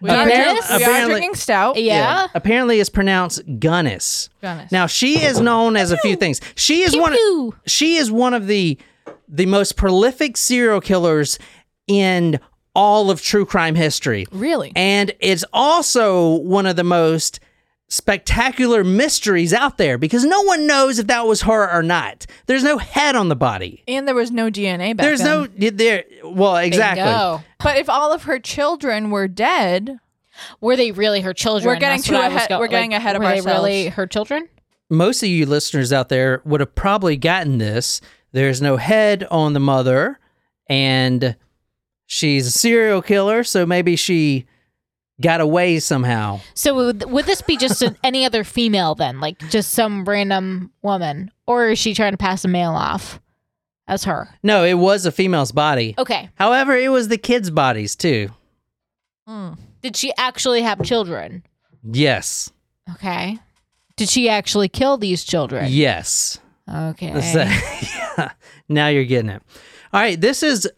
We 0.00 0.10
are, 0.10 0.26
Guinness? 0.26 0.66
drink- 0.66 0.68
we 0.70 0.74
are 0.74 0.76
Apparently- 0.88 1.12
drinking 1.12 1.34
stout. 1.34 1.76
yeah. 1.80 2.26
apparently 2.34 2.80
it's 2.80 2.88
pronounced 2.90 3.42
Gunnis. 3.60 4.30
Guinness. 4.40 4.72
Now 4.72 4.86
she 4.86 5.22
is 5.22 5.40
known 5.40 5.76
as 5.76 5.92
a 5.92 5.98
few 5.98 6.16
things. 6.16 6.40
She 6.56 6.82
is 6.82 6.92
Pew 6.92 7.00
one. 7.02 7.12
pew. 7.12 7.54
She 7.66 7.96
is 7.96 8.10
one 8.10 8.34
of 8.34 8.46
the 8.46 8.78
the 9.28 9.46
most 9.46 9.76
prolific 9.76 10.36
serial 10.36 10.80
killers 10.80 11.38
in 11.86 12.40
all 12.74 13.10
of 13.10 13.22
true 13.22 13.44
crime 13.46 13.74
history, 13.74 14.26
really? 14.32 14.72
and 14.74 15.12
it's 15.20 15.44
also 15.52 16.36
one 16.36 16.66
of 16.66 16.76
the 16.76 16.84
most 16.84 17.40
spectacular 17.88 18.82
mysteries 18.82 19.52
out 19.52 19.78
there 19.78 19.98
because 19.98 20.24
no 20.24 20.40
one 20.42 20.66
knows 20.66 20.98
if 20.98 21.06
that 21.06 21.26
was 21.26 21.42
her 21.42 21.70
or 21.70 21.82
not. 21.82 22.26
There's 22.46 22.64
no 22.64 22.78
head 22.78 23.14
on 23.14 23.28
the 23.28 23.36
body. 23.36 23.84
And 23.86 24.08
there 24.08 24.14
was 24.14 24.30
no 24.30 24.50
DNA 24.50 24.96
back 24.96 25.04
There's 25.04 25.20
then. 25.20 25.50
no 25.60 25.70
there. 25.70 26.04
Well, 26.24 26.56
exactly. 26.56 27.04
Bingo. 27.04 27.42
But 27.62 27.76
if 27.76 27.88
all 27.88 28.12
of 28.12 28.24
her 28.24 28.38
children 28.40 29.10
were 29.10 29.28
dead, 29.28 29.98
Were 30.60 30.74
they 30.76 30.90
really 30.90 31.20
her 31.20 31.34
children? 31.34 31.66
We're 31.66 31.78
getting 31.78 31.98
That's 31.98 32.08
too 32.08 32.14
what 32.14 32.32
ahead- 32.32 32.48
go- 32.48 32.58
we're 32.58 32.66
getting 32.68 32.90
like, 32.90 32.98
ahead 33.00 33.16
of 33.16 33.22
were 33.22 33.28
they 33.28 33.40
really 33.42 33.88
her 33.88 34.06
children? 34.06 34.48
most 34.90 35.22
of 35.22 35.28
you 35.28 35.46
listeners 35.46 35.92
out 35.92 36.08
there 36.08 36.42
would 36.44 36.60
have 36.60 36.74
probably 36.74 37.16
gotten 37.16 37.58
this. 37.58 38.00
There's 38.32 38.60
no 38.60 38.76
head 38.76 39.24
on 39.30 39.52
the 39.52 39.60
mother, 39.60 40.18
and 40.68 41.36
she's 42.14 42.46
a 42.46 42.50
serial 42.50 43.02
killer, 43.02 43.42
so 43.42 43.66
maybe 43.66 43.96
she 43.96 44.46
got 45.20 45.40
away 45.40 45.80
somehow. 45.80 46.40
So 46.54 46.74
would, 46.74 47.10
would 47.10 47.26
this 47.26 47.42
be 47.42 47.56
just 47.56 47.82
an, 47.82 47.96
any 48.04 48.24
other 48.24 48.44
female 48.44 48.94
then, 48.94 49.20
like 49.20 49.38
just 49.50 49.72
some 49.72 50.04
random 50.04 50.70
woman, 50.82 51.32
or 51.46 51.70
is 51.70 51.78
she 51.78 51.92
trying 51.92 52.12
to 52.12 52.18
pass 52.18 52.44
a 52.44 52.48
male 52.48 52.70
off 52.70 53.20
as 53.88 54.04
her? 54.04 54.28
No, 54.44 54.64
it 54.64 54.74
was 54.74 55.06
a 55.06 55.12
female's 55.12 55.52
body. 55.52 55.94
Okay. 55.98 56.30
However, 56.36 56.76
it 56.76 56.90
was 56.90 57.08
the 57.08 57.18
kids' 57.18 57.50
bodies 57.50 57.96
too. 57.96 58.30
Hmm. 59.26 59.54
Did 59.82 59.96
she 59.96 60.12
actually 60.16 60.62
have 60.62 60.82
children? 60.84 61.42
Yes. 61.82 62.50
Okay. 62.92 63.38
Did 63.96 64.08
she 64.08 64.28
actually 64.28 64.68
kill 64.68 64.96
these 64.98 65.24
children? 65.24 65.66
Yes. 65.68 66.38
Okay. 66.72 67.12
Yeah. 68.16 68.30
Now 68.68 68.86
you're 68.86 69.04
getting 69.04 69.28
it. 69.30 69.42
All 69.92 70.00
right. 70.00 70.18
This 70.20 70.44
is 70.44 70.70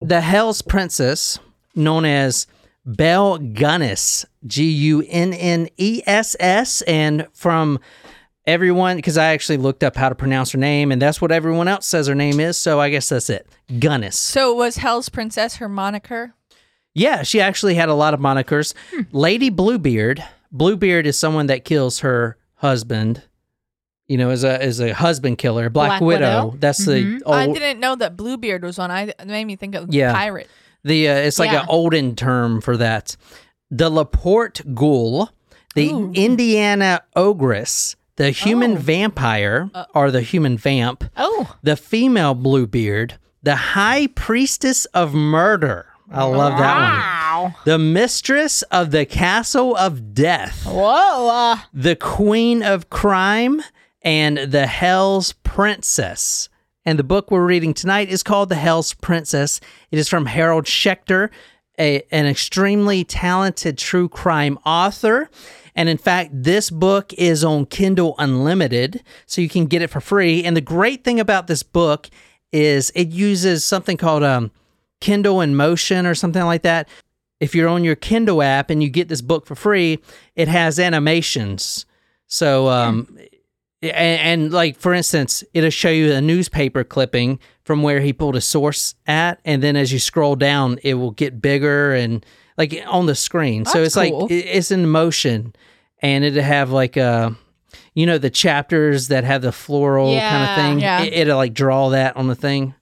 the 0.00 0.20
Hell's 0.20 0.62
Princess, 0.62 1.38
known 1.74 2.04
as 2.04 2.46
Belle 2.86 3.38
Gunness, 3.38 4.24
G 4.46 4.64
U 4.70 5.04
N 5.08 5.32
N 5.32 5.68
E 5.76 6.02
S 6.06 6.36
S. 6.38 6.82
And 6.82 7.26
from 7.32 7.80
everyone, 8.46 8.96
because 8.96 9.16
I 9.16 9.26
actually 9.32 9.56
looked 9.56 9.82
up 9.82 9.96
how 9.96 10.08
to 10.08 10.14
pronounce 10.14 10.52
her 10.52 10.58
name, 10.58 10.92
and 10.92 11.00
that's 11.00 11.20
what 11.20 11.32
everyone 11.32 11.68
else 11.68 11.86
says 11.86 12.06
her 12.06 12.14
name 12.14 12.40
is. 12.40 12.58
So 12.58 12.80
I 12.80 12.90
guess 12.90 13.08
that's 13.08 13.30
it. 13.30 13.48
Gunnis. 13.78 14.18
so 14.18 14.54
was 14.54 14.76
Hell's 14.76 15.08
Princess 15.08 15.56
her 15.56 15.68
moniker? 15.68 16.34
Yeah, 16.92 17.22
she 17.22 17.40
actually 17.40 17.74
had 17.74 17.88
a 17.88 17.94
lot 17.94 18.14
of 18.14 18.20
monikers. 18.20 18.74
Hmm. 18.94 19.02
Lady 19.12 19.50
Bluebeard. 19.50 20.22
Bluebeard 20.52 21.06
is 21.06 21.18
someone 21.18 21.46
that 21.46 21.64
kills 21.64 22.00
her 22.00 22.36
husband. 22.56 23.22
You 24.08 24.18
know, 24.18 24.30
as 24.30 24.44
a 24.44 24.62
as 24.62 24.80
a 24.80 24.92
husband 24.92 25.38
killer. 25.38 25.70
Black, 25.70 25.88
Black 25.88 26.00
Widow. 26.02 26.44
Widow? 26.46 26.56
That's 26.58 26.84
the 26.84 27.22
I 27.26 27.46
didn't 27.46 27.80
know 27.80 27.96
that 27.96 28.16
Bluebeard 28.16 28.62
was 28.62 28.76
one. 28.78 28.90
I 28.90 29.02
it 29.18 29.26
made 29.26 29.44
me 29.46 29.56
think 29.56 29.74
of 29.74 29.92
Yeah. 29.94 30.12
pirate. 30.12 30.48
the 30.84 31.08
uh, 31.08 31.14
it's 31.14 31.38
like 31.38 31.50
Yeah. 31.52 31.62
an 31.62 31.66
olden 31.70 32.14
term 32.14 32.60
for 32.60 32.76
that. 32.76 33.16
The 33.70 33.88
Laporte 33.88 34.60
Ghoul, 34.74 35.30
the 35.74 35.90
Ooh. 35.90 36.12
Indiana 36.14 37.00
Ogress, 37.16 37.96
the 38.16 38.30
human 38.30 38.72
Oh. 38.72 38.80
vampire 38.80 39.70
or 39.94 40.10
the 40.10 40.20
human 40.20 40.58
vamp, 40.58 41.04
oh, 41.16 41.56
the 41.62 41.74
female 41.76 42.34
Bluebeard, 42.34 43.14
the 43.42 43.56
High 43.56 44.06
Priestess 44.08 44.84
of 44.86 45.14
Murder. 45.14 45.86
I 46.12 46.24
love 46.24 46.58
that 46.58 47.40
one. 47.42 47.54
The 47.64 47.78
Mistress 47.78 48.60
of 48.64 48.90
the 48.90 49.06
Castle 49.06 49.74
of 49.74 50.12
Death. 50.14 50.66
Whoa. 50.66 51.28
Uh, 51.28 51.56
the 51.72 51.96
Queen 51.96 52.62
of 52.62 52.90
Crime, 52.90 53.62
and 54.04 54.38
the 54.38 54.66
Hell's 54.66 55.32
Princess. 55.42 56.48
And 56.84 56.98
the 56.98 57.04
book 57.04 57.30
we're 57.30 57.46
reading 57.46 57.72
tonight 57.72 58.10
is 58.10 58.22
called 58.22 58.50
The 58.50 58.56
Hell's 58.56 58.92
Princess. 58.92 59.60
It 59.90 59.98
is 59.98 60.08
from 60.08 60.26
Harold 60.26 60.66
Schechter, 60.66 61.30
a, 61.80 62.02
an 62.10 62.26
extremely 62.26 63.04
talented 63.04 63.78
true 63.78 64.08
crime 64.08 64.58
author. 64.66 65.30
And 65.74 65.88
in 65.88 65.96
fact, 65.96 66.30
this 66.32 66.70
book 66.70 67.12
is 67.14 67.42
on 67.42 67.66
Kindle 67.66 68.14
Unlimited, 68.18 69.02
so 69.26 69.40
you 69.40 69.48
can 69.48 69.64
get 69.66 69.82
it 69.82 69.88
for 69.88 70.00
free. 70.00 70.44
And 70.44 70.56
the 70.56 70.60
great 70.60 71.02
thing 71.02 71.18
about 71.18 71.46
this 71.46 71.62
book 71.62 72.10
is 72.52 72.92
it 72.94 73.08
uses 73.08 73.64
something 73.64 73.96
called 73.96 74.22
um, 74.22 74.52
Kindle 75.00 75.40
in 75.40 75.56
Motion 75.56 76.06
or 76.06 76.14
something 76.14 76.44
like 76.44 76.62
that. 76.62 76.88
If 77.40 77.54
you're 77.54 77.68
on 77.68 77.82
your 77.82 77.96
Kindle 77.96 78.42
app 78.42 78.70
and 78.70 78.82
you 78.82 78.88
get 78.88 79.08
this 79.08 79.22
book 79.22 79.46
for 79.46 79.56
free, 79.56 79.98
it 80.36 80.46
has 80.48 80.78
animations. 80.78 81.86
So, 82.26 82.68
um, 82.68 83.18
and, 83.84 84.42
and 84.44 84.52
like 84.52 84.78
for 84.78 84.92
instance, 84.94 85.44
it'll 85.54 85.70
show 85.70 85.90
you 85.90 86.12
a 86.12 86.20
newspaper 86.20 86.84
clipping 86.84 87.38
from 87.64 87.82
where 87.82 88.00
he 88.00 88.12
pulled 88.12 88.36
a 88.36 88.40
source 88.40 88.94
at, 89.06 89.40
and 89.44 89.62
then 89.62 89.76
as 89.76 89.92
you 89.92 89.98
scroll 89.98 90.36
down, 90.36 90.78
it 90.82 90.94
will 90.94 91.12
get 91.12 91.40
bigger 91.40 91.92
and 91.94 92.24
like 92.58 92.74
on 92.86 93.06
the 93.06 93.14
screen. 93.14 93.64
so 93.64 93.78
That's 93.78 93.88
it's 93.88 93.96
like 93.96 94.12
cool. 94.12 94.26
it- 94.28 94.34
it's 94.46 94.70
in 94.70 94.88
motion, 94.88 95.54
and 96.02 96.24
it'll 96.24 96.42
have 96.42 96.70
like 96.70 96.96
a, 96.96 97.36
you 97.94 98.06
know, 98.06 98.18
the 98.18 98.30
chapters 98.30 99.08
that 99.08 99.24
have 99.24 99.42
the 99.42 99.52
floral 99.52 100.14
kind 100.18 100.50
of 100.50 100.56
thing. 100.56 100.80
Yeah. 100.80 101.02
It, 101.02 101.12
it'll 101.14 101.36
like 101.36 101.54
draw 101.54 101.88
that 101.90 102.16
on 102.16 102.26
the 102.28 102.34
thing. 102.36 102.74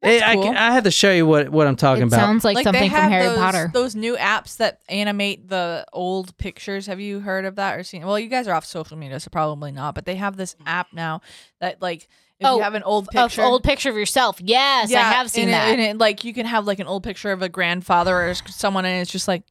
That's 0.00 0.22
I, 0.22 0.34
cool. 0.34 0.48
I 0.48 0.72
have 0.72 0.84
to 0.84 0.92
show 0.92 1.10
you 1.12 1.26
what 1.26 1.48
what 1.48 1.66
I'm 1.66 1.74
talking 1.74 2.04
it 2.04 2.06
about. 2.06 2.20
sounds 2.20 2.44
like, 2.44 2.56
they 2.56 2.62
something 2.62 2.88
from 2.88 3.00
have 3.00 3.10
Harry 3.10 3.26
those, 3.26 3.38
Potter. 3.38 3.70
Those 3.72 3.96
new 3.96 4.16
apps 4.16 4.58
that 4.58 4.80
animate 4.88 5.48
the 5.48 5.84
old 5.92 6.36
pictures. 6.38 6.86
Have 6.86 7.00
you 7.00 7.18
heard 7.18 7.44
of 7.44 7.56
that 7.56 7.76
or 7.76 7.82
seen? 7.82 8.06
Well, 8.06 8.18
you 8.18 8.28
guys 8.28 8.46
are 8.46 8.54
off 8.54 8.64
social 8.64 8.96
media, 8.96 9.18
so 9.18 9.28
probably 9.30 9.72
not. 9.72 9.96
But 9.96 10.04
they 10.04 10.14
have 10.14 10.36
this 10.36 10.54
mm-hmm. 10.54 10.68
app 10.68 10.92
now 10.92 11.20
that 11.60 11.82
like 11.82 12.08
if 12.38 12.46
Oh, 12.46 12.58
you 12.58 12.62
have 12.62 12.74
an 12.74 12.84
old 12.84 13.08
picture, 13.08 13.42
old 13.42 13.64
picture 13.64 13.90
of 13.90 13.96
yourself. 13.96 14.40
Yes, 14.40 14.92
I 14.94 15.00
have 15.00 15.30
seen 15.30 15.44
and 15.44 15.52
that. 15.52 15.68
It, 15.70 15.72
and 15.72 15.80
it, 15.80 15.98
like 15.98 16.22
you 16.22 16.32
can 16.32 16.46
have 16.46 16.64
like 16.66 16.78
an 16.78 16.86
old 16.86 17.02
picture 17.02 17.32
of 17.32 17.42
a 17.42 17.48
grandfather 17.48 18.14
or 18.14 18.34
someone, 18.34 18.84
and 18.84 19.02
it's 19.02 19.10
just 19.10 19.26
like 19.26 19.42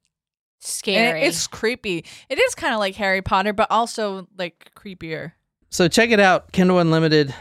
Scary. 0.59 1.21
it- 1.21 1.27
it's 1.27 1.47
creepy. 1.47 2.05
It 2.29 2.39
is 2.39 2.55
kind 2.55 2.73
of 2.73 2.79
like 2.79 2.95
Harry 2.95 3.21
Potter, 3.21 3.51
but 3.51 3.69
also 3.69 4.27
like 4.37 4.71
creepier. 4.77 5.33
So 5.69 5.89
check 5.89 6.11
it 6.11 6.21
out, 6.21 6.53
Kindle 6.53 6.79
Unlimited. 6.79 7.35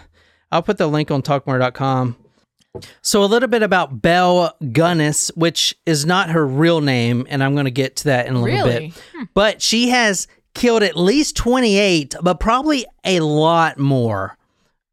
I'll 0.51 0.63
put 0.63 0.79
the 0.79 0.89
link 0.89 1.13
on 1.13 1.23
talkmurder.com. 1.23 2.17
So 3.03 3.23
a 3.23 3.27
little 3.27 3.49
bit 3.49 3.63
about 3.63 4.01
Belle 4.03 4.57
Gunness, 4.63 5.31
which 5.37 5.75
is 5.87 6.05
not 6.07 6.31
her 6.31 6.47
real 6.47 6.81
name, 6.81 7.27
and 7.29 7.43
I'm 7.43 7.55
going 7.55 7.65
to 7.67 7.71
get 7.71 7.97
to 7.97 8.05
that 8.05 8.27
in 8.27 8.35
a 8.35 8.43
little 8.43 8.65
Really? 8.67 8.95
bit. 9.15 9.29
But 9.35 9.63
she 9.63 9.89
has 9.91 10.27
killed 10.55 10.83
at 10.83 10.97
least 10.97 11.37
28, 11.37 12.15
but 12.23 12.41
probably 12.41 12.87
a 13.05 13.21
lot 13.21 13.79
more. 13.79 14.37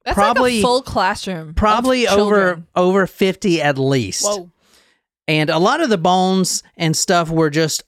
That's 0.06 0.16
Probably- 0.16 0.56
like 0.56 0.60
a 0.60 0.62
full 0.64 0.82
classroom. 0.82 1.54
Probably 1.54 2.08
over 2.08 2.62
over 2.76 3.08
50 3.08 3.62
at 3.62 3.78
least. 3.78 4.26
Whoa. 4.26 4.50
And 5.30 5.50
a 5.50 5.58
lot 5.60 5.80
of 5.80 5.90
the 5.90 5.98
bones 5.98 6.62
and 6.76 6.96
stuff 6.98 7.30
were 7.30 7.50
just 7.50 7.84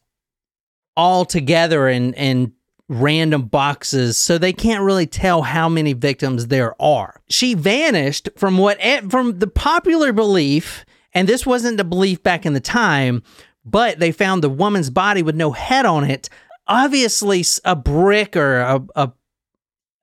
all 0.95 1.25
together 1.25 1.89
and 1.89 2.13
in 2.15 2.53
random 2.87 3.43
boxes, 3.43 4.17
so 4.17 4.37
they 4.37 4.53
can't 4.53 4.83
really 4.83 5.07
tell 5.07 5.41
how 5.41 5.67
many 5.67 5.93
victims 5.93 6.47
there 6.47 6.79
are. 6.81 7.21
She 7.29 7.53
vanished 7.53 8.29
from 8.37 8.57
what 8.57 8.79
from 9.09 9.39
the 9.39 9.47
popular 9.47 10.13
belief, 10.13 10.85
and 11.13 11.27
this 11.27 11.45
wasn't 11.45 11.77
the 11.77 11.83
belief 11.83 12.21
back 12.21 12.45
in 12.45 12.53
the 12.53 12.59
time, 12.59 13.23
but 13.63 13.99
they 13.99 14.11
found 14.11 14.43
the 14.43 14.49
woman's 14.49 14.89
body 14.89 15.23
with 15.23 15.35
no 15.35 15.51
head 15.51 15.85
on 15.85 16.03
it. 16.03 16.29
Obviously, 16.67 17.43
a 17.63 17.75
brick 17.75 18.35
or 18.35 18.59
a, 18.59 18.85
a 18.95 19.11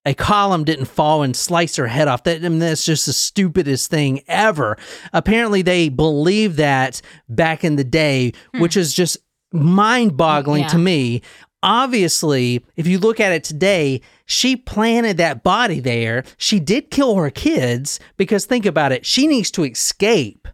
a 0.05 0.15
column 0.15 0.65
didn't 0.65 0.87
fall 0.87 1.23
and 1.23 1.37
slice 1.37 1.77
her 1.77 1.87
head 1.87 2.09
off. 2.09 2.25
That 2.25 2.45
I 2.45 2.49
mean, 2.49 2.59
that's 2.59 2.85
just 2.85 3.07
the 3.07 3.13
stupidest 3.13 3.91
thing 3.91 4.23
ever. 4.27 4.77
Apparently, 5.13 5.63
they 5.63 5.89
believed 5.89 6.57
that 6.57 7.01
back 7.29 7.63
in 7.63 7.77
the 7.77 7.85
day, 7.85 8.33
hmm. 8.53 8.61
which 8.61 8.77
is 8.77 8.93
just 8.93 9.19
mind-boggling 9.53 10.67
to 10.69 10.79
me. 10.79 11.23
Obviously, 11.63 12.65
if 12.77 12.87
you 12.87 12.99
look 12.99 13.21
at 13.21 13.33
it 13.33 13.45
today, 13.45 14.01
she 14.27 14.57
planted 14.57 15.17
that 15.19 15.43
body 15.43 15.81
there. 15.81 16.25
She 16.37 16.59
did 16.59 16.91
kill 16.91 17.17
her 17.17 17.31
kids 17.31 18.01
because 18.17 18.47
think 18.47 18.67
about 18.67 18.93
it, 18.93 19.07
she 19.07 19.27
needs 19.27 19.51
to 19.53 19.65
escape. 19.65 20.49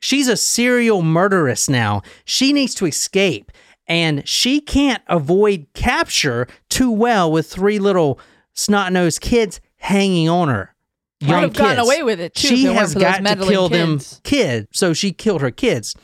She's 0.00 0.28
a 0.28 0.36
serial 0.36 1.00
murderess 1.02 1.68
now. 1.68 2.02
She 2.26 2.52
needs 2.52 2.74
to 2.74 2.86
escape. 2.86 3.50
And 3.86 4.26
she 4.28 4.60
can't 4.60 5.02
avoid 5.08 5.66
capture 5.74 6.46
too 6.68 6.90
well 6.90 7.30
with 7.32 7.50
three 7.50 7.78
little 7.78 8.18
snot 8.52 8.92
nosed 8.92 9.20
kids 9.22 9.60
hanging 9.76 10.28
on 10.28 10.48
her. 10.48 10.74
Might 11.22 11.28
Young 11.28 11.40
have 11.42 11.52
gotten 11.54 11.78
away 11.78 12.02
with 12.02 12.20
it, 12.20 12.34
too, 12.34 12.48
She 12.48 12.64
has 12.64 12.94
got 12.94 13.24
to 13.24 13.36
kill 13.36 13.68
them 13.70 13.98
kids. 13.98 14.20
kids. 14.24 14.68
So 14.72 14.92
she 14.92 15.12
killed 15.12 15.40
her 15.40 15.50
kids. 15.50 15.94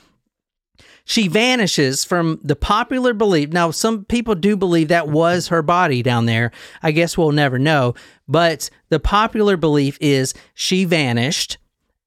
She 1.11 1.27
vanishes 1.27 2.05
from 2.05 2.39
the 2.45 2.55
popular 2.55 3.13
belief. 3.13 3.49
Now, 3.49 3.73
some 3.73 4.05
people 4.05 4.37
do 4.37 4.57
believe 4.57 4.87
that 4.89 5.09
was 5.09 5.49
her 5.49 5.61
body 5.61 6.05
down 6.05 6.27
there. 6.27 6.53
I 6.85 6.93
guess 6.93 7.19
we'll 7.19 7.33
never 7.33 7.59
know. 7.59 7.97
But 8.29 8.71
the 8.91 9.01
popular 9.01 9.57
belief 9.57 9.99
is 10.01 10.35
she 10.55 10.85
vanished 10.85 11.59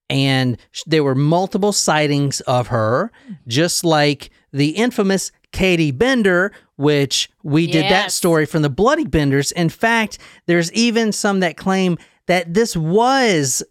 and 0.09 0.57
there 0.85 1.03
were 1.03 1.15
multiple 1.15 1.73
sightings 1.73 2.39
of 2.41 2.67
her, 2.67 3.11
just 3.45 3.83
like 3.83 4.29
the 4.53 4.69
infamous 4.69 5.33
Katie 5.51 5.91
Bender, 5.91 6.53
which 6.77 7.29
we 7.43 7.67
did 7.67 7.91
that 7.91 8.13
story 8.13 8.45
from 8.45 8.61
the 8.61 8.69
Bloody 8.69 9.05
Benders. 9.05 9.51
In 9.51 9.67
fact, 9.67 10.17
there's 10.45 10.71
even 10.71 11.11
some 11.11 11.41
that 11.41 11.57
claim 11.57 11.97
that 12.27 12.53
this 12.53 12.77
was 12.77 13.63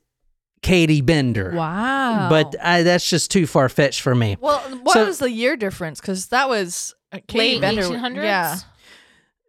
Katie 0.62 1.00
Bender. 1.00 1.52
Wow. 1.54 2.28
But 2.30 2.54
uh, 2.60 2.82
that's 2.84 3.08
just 3.08 3.30
too 3.30 3.46
far 3.46 3.68
fetched 3.68 4.00
for 4.00 4.14
me. 4.14 4.36
well, 4.40 4.58
what 4.82 4.94
So- 4.94 5.06
was 5.06 5.18
the 5.18 5.30
year 5.30 5.56
difference? 5.56 6.00
Because 6.00 6.28
that 6.28 6.48
was 6.48 6.94
uh, 7.12 7.18
Katie 7.26 7.58
Late 7.58 7.60
Bender. 7.60 7.82
1800s? 7.82 8.16
Yeah. 8.24 8.56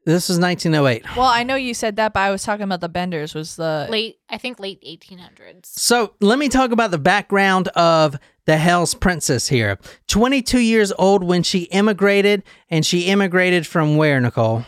This 0.06 0.30
is 0.30 0.38
1908. 0.38 1.16
Well, 1.16 1.28
I 1.28 1.44
know 1.44 1.56
you 1.56 1.74
said 1.74 1.96
that, 1.96 2.12
but 2.12 2.20
I 2.20 2.30
was 2.32 2.44
talking 2.44 2.64
about 2.66 2.82
the 2.82 2.90
Benders. 2.90 3.34
Was 3.34 3.56
the 3.56 3.88
Late, 3.90 4.18
I 4.30 4.38
think 4.38 4.60
late 4.60 4.82
1800s. 4.86 5.68
So 5.68 6.14
let 6.20 6.38
me 6.38 6.50
talk 6.50 6.72
about 6.72 6.92
the 6.92 6.98
background 6.98 7.70
of 7.70 8.18
the 8.46 8.58
Hell's 8.58 8.94
Princess 8.96 9.48
here. 9.48 9.80
22 10.08 10.60
years 10.60 10.92
old 11.00 11.24
when 11.24 11.42
she 11.42 11.60
immigrated, 11.72 12.44
and 12.70 12.86
she 12.86 13.04
immigrated 13.04 13.66
from 13.66 13.96
where, 13.96 14.20
Nicole? 14.20 14.66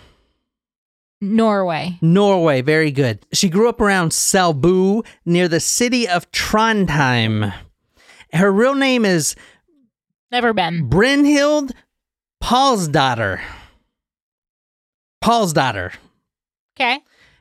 Norway. 1.21 1.97
Norway. 2.01 2.61
Very 2.61 2.91
good. 2.91 3.25
She 3.33 3.49
grew 3.49 3.69
up 3.69 3.81
around 3.81 4.11
Selbu 4.11 5.05
near 5.25 5.47
the 5.47 5.59
city 5.59 6.07
of 6.07 6.29
Trondheim. 6.31 7.53
Her 8.33 8.51
real 8.51 8.75
name 8.75 9.05
is 9.05 9.35
Never 10.31 10.53
been. 10.53 10.89
Brynhild 10.89 11.71
Paul's 12.41 12.87
daughter. 12.87 13.41
Paul's 15.21 15.53
daughter. 15.53 15.93
Okay. 16.77 16.99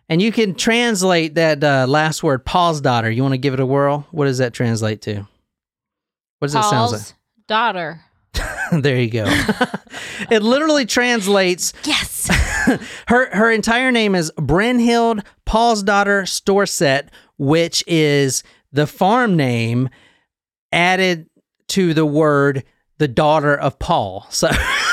And 0.09 0.23
you 0.23 0.33
can 0.33 0.55
translate 0.55 1.35
that 1.35 1.65
uh, 1.65 1.87
last 1.89 2.23
word, 2.23 2.45
Paul's 2.45 2.81
daughter. 2.81 3.11
You 3.11 3.23
want 3.23 3.33
to 3.35 3.39
give 3.39 3.55
it 3.55 3.61
a 3.61 3.67
whirl? 3.67 4.07
What 4.13 4.27
does 4.27 4.39
that 4.39 4.53
translate 4.53 5.03
to? 5.03 5.27
What 6.39 6.49
does 6.51 6.55
it 6.55 6.63
sound 6.65 6.93
like? 6.93 7.03
Daughter. 7.49 8.01
there 8.73 8.99
you 9.01 9.11
go. 9.11 9.25
it 10.31 10.43
literally 10.43 10.87
translates 10.87 11.73
Yes. 11.85 12.29
her 13.09 13.35
her 13.35 13.51
entire 13.51 13.93
name 13.93 14.15
is 14.15 14.31
Brynhild 14.39 15.25
daughter 15.85 16.23
Storset, 16.23 17.09
which 17.39 17.85
is 17.87 18.43
the 18.73 18.87
farm 18.87 19.37
name 19.37 19.89
added 20.73 21.29
to 21.69 21.95
the 21.95 22.07
word 22.07 22.65
the 22.99 23.09
daughter 23.09 23.57
of 23.57 23.79
Paul. 23.79 24.27
So 24.31 24.51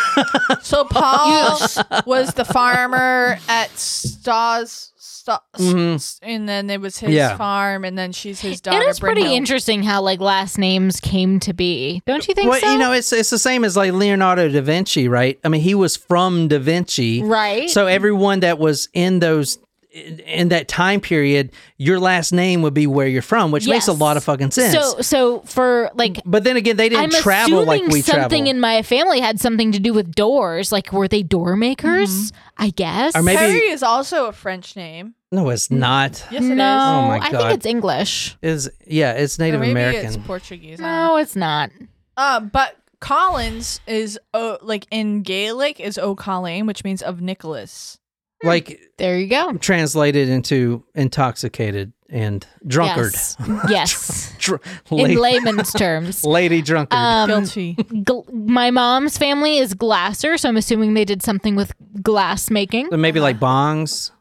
so 0.61 0.85
Paul 0.85 1.59
was 2.05 2.33
the 2.33 2.45
farmer 2.45 3.37
at 3.47 3.69
Stas, 3.77 4.90
Sta- 5.21 5.39
Mhm. 5.59 6.19
and 6.23 6.49
then 6.49 6.69
it 6.71 6.81
was 6.81 6.97
his 6.97 7.11
Yeah. 7.11 7.37
farm, 7.37 7.85
and 7.85 7.95
then 7.95 8.11
she's 8.11 8.39
his 8.41 8.59
daughter. 8.59 8.81
It 8.81 8.87
is 8.89 8.99
pretty 8.99 9.21
Brynhild. 9.21 9.35
interesting 9.35 9.83
how 9.83 10.01
like 10.01 10.19
last 10.19 10.57
names 10.57 10.99
came 10.99 11.39
to 11.41 11.53
be. 11.53 12.01
Don't 12.07 12.27
you 12.27 12.33
think 12.33 12.49
well, 12.49 12.59
so? 12.59 12.71
you 12.71 12.79
know, 12.79 12.91
it's 12.91 13.13
it's 13.13 13.29
the 13.29 13.37
same 13.37 13.63
as 13.63 13.77
like 13.77 13.93
Leonardo 13.93 14.49
da 14.49 14.61
Vinci, 14.61 15.07
right? 15.07 15.37
I 15.43 15.49
mean, 15.49 15.61
he 15.61 15.75
was 15.75 15.95
from 15.95 16.47
Da 16.47 16.57
Vinci. 16.57 17.21
right? 17.21 17.69
So 17.69 17.85
everyone 17.85 18.39
that 18.39 18.57
was 18.57 18.89
in 18.95 19.19
those 19.19 19.59
in, 19.91 20.19
in 20.19 20.49
that 20.49 20.67
time 20.67 21.01
period, 21.01 21.51
your 21.77 21.99
last 21.99 22.31
name 22.31 22.61
would 22.61 22.73
be 22.73 22.87
where 22.87 23.07
you're 23.07 23.21
from, 23.21 23.51
which 23.51 23.67
makes 23.67 23.87
a 23.87 23.93
lot 23.93 24.17
of 24.17 24.23
fucking 24.23 24.51
sense. 24.51 24.73
So 24.73 25.01
so 25.01 25.39
for 25.41 25.91
like 25.95 26.21
but 26.25 26.43
then 26.43 26.55
again, 26.57 26.77
they 26.77 26.89
didn't 26.89 27.03
I'm 27.03 27.21
travel 27.21 27.65
like 27.65 27.83
we 27.87 28.01
something 28.01 28.29
travel. 28.45 28.47
in 28.49 28.59
my 28.59 28.83
family 28.83 29.19
had 29.19 29.39
something 29.39 29.71
to 29.73 29.79
do 29.79 29.93
with 29.93 30.15
doors. 30.15 30.71
Like 30.71 30.91
were 30.93 31.07
they 31.07 31.23
door 31.23 31.55
makers? 31.55 32.31
I 32.57 32.69
guess. 32.69 33.15
Or 33.15 33.21
maybe- 33.21 33.37
Harry 33.37 33.69
is 33.69 33.83
also 33.83 34.27
a 34.27 34.31
French 34.31 34.75
name. 34.75 35.15
no, 35.31 35.49
it's 35.49 35.69
not. 35.71 36.23
Yes, 36.31 36.43
it 36.43 36.51
is. 36.51 36.57
no, 36.57 36.63
Oh 37.03 37.07
my 37.07 37.17
I 37.19 37.29
think 37.29 37.51
it's 37.53 37.65
English. 37.65 38.37
Is 38.41 38.69
yeah, 38.87 39.13
it's 39.13 39.39
Or 39.39 39.43
Native 39.43 39.59
maybe 39.59 39.71
American. 39.71 40.05
it's 40.05 40.17
Portuguese. 40.17 40.79
I 40.79 40.83
don't 40.83 40.91
know. 40.91 41.07
No, 41.07 41.17
it's 41.17 41.35
not. 41.35 41.69
Uh, 42.17 42.39
but 42.39 42.77
Collins 42.99 43.79
is 43.87 44.19
uh, 44.33 44.57
like 44.61 44.85
in 44.91 45.23
Gaelic 45.23 45.79
is 45.79 45.97
O'Colleen, 45.97 46.65
which 46.67 46.83
means 46.83 47.01
of 47.01 47.19
Nicholas. 47.21 47.97
Like 48.43 48.79
There 48.97 49.17
you 49.19 49.27
go. 49.27 49.53
translated 49.57 50.29
into 50.29 50.83
intoxicated 50.95 51.93
and 52.09 52.45
drunkard. 52.67 53.13
Yes. 53.13 53.37
yes. 53.69 54.35
Dr- 54.39 54.61
In 54.91 55.15
layman's 55.15 55.71
terms. 55.77 56.23
lady 56.25 56.61
drunkard. 56.61 56.97
Um, 56.97 57.29
Guilty. 57.29 57.75
gl- 57.75 58.31
my 58.33 58.69
mom's 58.71 59.17
family 59.17 59.57
is 59.59 59.73
glasser, 59.73 60.37
so 60.37 60.49
I'm 60.49 60.57
assuming 60.57 60.93
they 60.93 61.05
did 61.05 61.23
something 61.23 61.55
with 61.55 61.73
glass 62.01 62.49
making. 62.49 62.89
Maybe 62.91 63.19
like 63.19 63.39
bongs. 63.39 64.11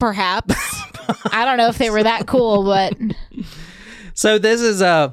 Perhaps. 0.00 0.54
I 1.32 1.44
don't 1.44 1.56
know 1.56 1.68
if 1.68 1.78
they 1.78 1.90
were 1.90 2.02
that 2.02 2.26
cool, 2.26 2.64
but 2.64 2.94
So 4.14 4.38
this 4.38 4.60
is 4.60 4.82
uh, 4.82 5.12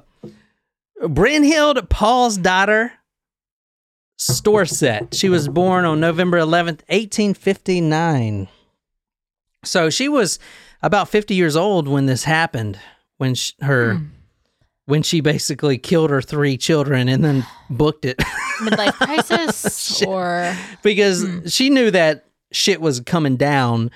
Brynhild 1.01 1.88
Paul's 1.89 2.38
daughter, 2.38 2.91
Storset. 4.22 5.15
She 5.15 5.30
was 5.30 5.47
born 5.47 5.84
on 5.84 5.99
November 5.99 6.38
11th, 6.38 6.84
1859. 6.89 8.47
So 9.63 9.89
she 9.89 10.07
was 10.07 10.38
about 10.84 11.09
50 11.09 11.34
years 11.34 11.55
old 11.55 11.88
when 11.88 12.05
this 12.05 12.24
happened, 12.24 12.80
when 13.17 13.34
sh- 13.34 13.53
her 13.61 13.95
hmm. 13.95 14.05
when 14.86 15.01
she 15.01 15.22
basically 15.22 15.78
killed 15.78 16.11
her 16.11 16.22
three 16.22 16.57
children 16.57 17.07
and 17.07 17.24
then 17.24 17.45
booked 17.69 18.05
it 18.05 18.17
midlife 18.59 18.93
crisis 18.93 20.01
or 20.03 20.55
because 20.84 21.24
hmm. 21.24 21.47
she 21.47 21.69
knew 21.69 21.91
that 21.91 22.26
shit 22.51 22.82
was 22.82 22.99
coming 22.99 23.38
down 23.38 23.89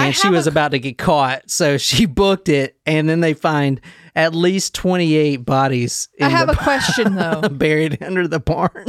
and 0.00 0.14
she 0.14 0.28
was 0.28 0.46
a- 0.46 0.50
about 0.50 0.72
to 0.72 0.78
get 0.78 0.98
caught. 0.98 1.50
So 1.50 1.78
she 1.78 2.06
booked 2.06 2.48
it 2.48 2.76
and 2.86 3.08
then 3.08 3.20
they 3.20 3.34
find 3.34 3.80
at 4.14 4.34
least 4.34 4.74
28 4.74 5.36
bodies 5.44 6.08
I 6.20 6.28
have 6.28 6.48
a 6.48 6.54
question 6.56 7.14
though. 7.16 7.42
buried 7.50 8.02
under 8.02 8.26
the 8.28 8.40
barn. 8.40 8.86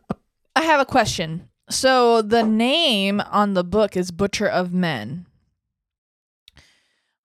I 0.56 0.62
have 0.62 0.80
a 0.80 0.84
question. 0.84 1.48
So 1.68 2.22
the 2.22 2.42
name 2.42 3.20
on 3.20 3.54
the 3.54 3.64
book 3.64 3.96
is 3.96 4.10
Butcher 4.10 4.48
of 4.48 4.72
Men. 4.72 5.26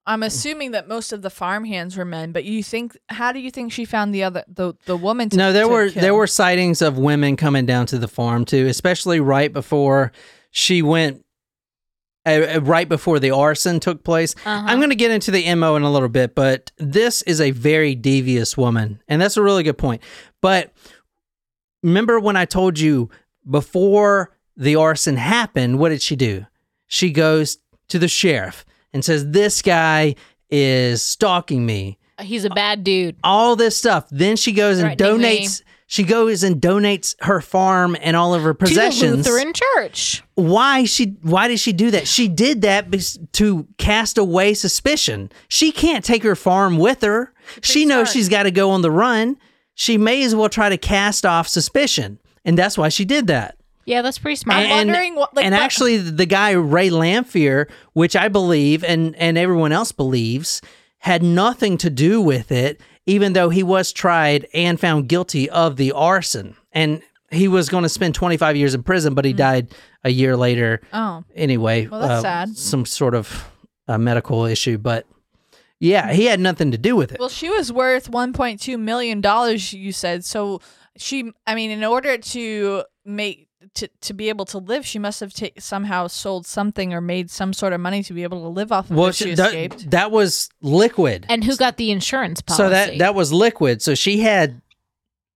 I'm 0.08 0.22
assuming 0.22 0.72
that 0.72 0.88
most 0.88 1.12
of 1.12 1.24
the 1.24 1.32
farmhands 1.32 1.98
were 1.98 2.06
men, 2.06 2.32
but 2.32 2.44
you 2.44 2.62
think 2.62 2.96
how 3.10 3.32
do 3.32 3.40
you 3.40 3.50
think 3.50 3.72
she 3.72 3.86
found 3.86 4.14
the 4.14 4.24
other 4.24 4.44
the 4.48 4.76
the 4.86 4.96
woman 4.96 5.30
to 5.30 5.38
no, 5.38 5.52
there 5.52 5.68
were 5.68 5.90
kill? 5.90 6.00
there 6.02 6.14
were 6.14 6.28
sightings 6.28 6.84
of 6.84 7.00
women 7.00 7.36
coming 7.36 7.66
down 7.66 7.88
to 7.88 7.98
the 7.98 8.08
farm 8.08 8.46
too, 8.46 8.68
especially 8.68 9.20
right 9.20 9.52
before 9.52 10.12
she 10.52 10.84
went 10.84 11.25
uh, 12.26 12.30
uh, 12.56 12.60
right 12.62 12.90
before 12.90 13.20
the 13.20 13.32
arson 13.32 13.80
took 13.80 14.04
place. 14.04 14.36
Uh-huh. 14.46 14.66
I'm 14.68 14.80
going 14.80 14.90
to 14.90 14.96
get 14.96 15.12
into 15.12 15.32
the 15.32 15.54
MO 15.56 15.76
in 15.76 15.84
a 15.84 15.92
little 15.92 16.10
bit, 16.10 16.36
but 16.36 16.72
this 16.78 17.22
is 17.24 17.40
a 17.40 17.52
very 17.52 17.96
devious 17.96 18.58
woman. 18.58 19.02
And 19.08 19.22
that's 19.22 19.38
a 19.38 19.42
really 19.42 19.64
good 19.64 19.78
point. 19.78 20.02
But 20.42 20.72
remember 21.84 22.20
when 22.20 22.36
I 22.36 22.46
told 22.46 22.80
you 22.80 23.10
before 23.50 24.32
the 24.58 24.76
arson 24.76 25.18
happened, 25.18 25.80
what 25.80 25.90
did 25.90 26.02
she 26.02 26.16
do? 26.16 26.46
She 26.88 27.12
goes 27.12 27.58
to 27.90 28.00
the 28.00 28.08
sheriff 28.08 28.66
and 28.94 29.04
says, 29.04 29.30
This 29.32 29.62
guy 29.62 30.16
is 30.50 31.02
stalking 31.02 31.66
me. 31.66 31.98
he's 32.22 32.46
a 32.46 32.50
bad 32.50 32.84
dude. 32.84 33.18
All 33.24 33.56
this 33.56 33.78
stuff. 33.78 34.08
Then 34.10 34.36
she 34.36 34.52
goes 34.52 34.80
and 34.80 34.98
donates. 34.98 35.60
me. 35.60 35.66
She 35.88 36.04
goes 36.04 36.42
and 36.44 36.60
donates 36.60 37.16
her 37.22 37.42
farm 37.42 37.96
and 38.02 38.16
all 38.16 38.34
of 38.34 38.42
her 38.42 38.56
possessions 38.56 39.02
To 39.02 39.08
the 39.12 39.18
Lutheran 39.30 39.54
church. 39.54 40.24
why 40.34 40.84
she 40.86 41.16
why 41.22 41.48
did 41.48 41.60
she 41.60 41.74
do 41.74 41.92
that? 41.92 42.08
She 42.08 42.28
did 42.28 42.64
that 42.64 42.88
to 43.34 43.68
cast 43.78 44.18
away 44.18 44.56
suspicion. 44.56 45.32
She 45.48 45.72
can't 45.72 46.04
take 46.04 46.24
her 46.24 46.36
farm 46.36 46.78
with 46.78 47.02
her. 47.02 47.34
She 47.62 47.86
knows 47.86 48.12
she's 48.12 48.30
got 48.30 48.44
to 48.44 48.52
go 48.52 48.72
on 48.72 48.82
the 48.82 48.90
run. 48.92 49.38
She 49.76 49.98
may 49.98 50.24
as 50.24 50.34
well 50.34 50.50
try 50.50 50.70
to 50.70 50.78
cast 50.78 51.26
off 51.26 51.48
suspicion. 51.48 52.20
And 52.44 52.58
that's 52.58 52.78
why 52.78 52.90
she 52.90 53.06
did 53.06 53.28
that. 53.28 53.58
Yeah, 53.86 54.02
that's 54.02 54.18
pretty 54.18 54.38
smart. 54.38 54.62
I'm 54.64 54.70
wondering 54.72 55.14
what- 55.16 55.36
like, 55.36 55.46
and 55.46 55.54
actually, 55.54 55.98
the 55.98 56.26
guy 56.26 56.52
Ray 56.52 56.90
Lamphere, 56.90 57.70
which 57.94 58.16
I 58.16 58.28
believe 58.30 58.84
and 58.84 59.16
and 59.18 59.38
everyone 59.38 59.72
else 59.72 59.92
believes, 59.92 60.62
had 61.00 61.22
nothing 61.22 61.78
to 61.78 61.92
do 61.92 62.20
with 62.20 62.52
it, 62.52 62.82
even 63.06 63.34
though 63.34 63.50
he 63.50 63.64
was 63.64 63.92
tried 63.92 64.48
and 64.54 64.80
found 64.80 65.08
guilty 65.08 65.50
of 65.50 65.76
the 65.78 65.92
arson, 65.92 66.56
and 66.72 67.02
he 67.32 67.48
was 67.48 67.70
going 67.70 67.84
to 67.84 67.90
spend 67.90 68.16
25 68.16 68.56
years 68.56 68.74
in 68.74 68.84
prison, 68.84 69.14
but 69.14 69.26
he 69.26 69.34
died 69.34 69.74
a 70.04 70.10
year 70.10 70.38
later. 70.38 70.82
Oh, 70.94 71.24
Anyway, 71.36 71.88
Well, 71.88 72.02
that's 72.02 72.20
uh, 72.20 72.22
sad. 72.22 72.58
Some 72.58 72.86
sort 72.86 73.16
of 73.16 73.50
uh, 73.88 73.98
medical 73.98 74.46
issue, 74.46 74.78
but 74.78 75.06
yeah, 75.80 76.14
he 76.14 76.26
had 76.26 76.40
nothing 76.40 76.72
to 76.72 76.78
do 76.78 76.96
with 76.96 77.12
it. 77.12 77.20
well, 77.20 77.30
she 77.30 77.50
was 77.50 77.72
worth 77.72 78.10
1.2 78.10 78.80
million 78.80 79.22
dollars. 79.22 79.74
You 79.74 79.92
said 79.92 80.24
so. 80.24 80.62
She, 80.98 81.32
I 81.46 81.56
mean, 81.56 81.72
in 81.72 81.84
order 81.84 82.18
to 82.18 82.84
make 83.04 83.45
to 83.74 83.88
to 84.02 84.14
be 84.14 84.30
able 84.30 84.46
to 84.46 84.58
live, 84.58 84.86
she 84.86 85.00
must 85.00 85.20
have 85.20 85.34
ta- 85.34 85.48
somehow 85.58 86.08
sold 86.08 86.46
something 86.46 86.94
or 86.94 87.02
made 87.02 87.30
some 87.30 87.54
sort 87.54 87.74
of 87.74 87.80
money 87.82 88.04
to 88.04 88.14
be 88.14 88.24
able 88.24 88.42
to 88.42 88.48
live 88.48 88.72
off 88.72 88.90
of 88.90 88.96
well, 88.96 89.08
it. 89.08 89.16
She 89.16 89.34
that, 89.36 89.48
escaped. 89.48 89.90
that 89.90 90.12
was 90.12 90.50
liquid. 90.62 91.26
and 91.30 91.44
who 91.44 91.56
got 91.58 91.78
the 91.78 91.92
insurance 91.92 92.42
policy? 92.42 92.64
So 92.64 92.70
that 92.70 92.98
that 93.00 93.16
was 93.16 93.34
liquid. 93.34 93.82
So 93.82 93.96
she 93.96 94.20
had 94.20 94.62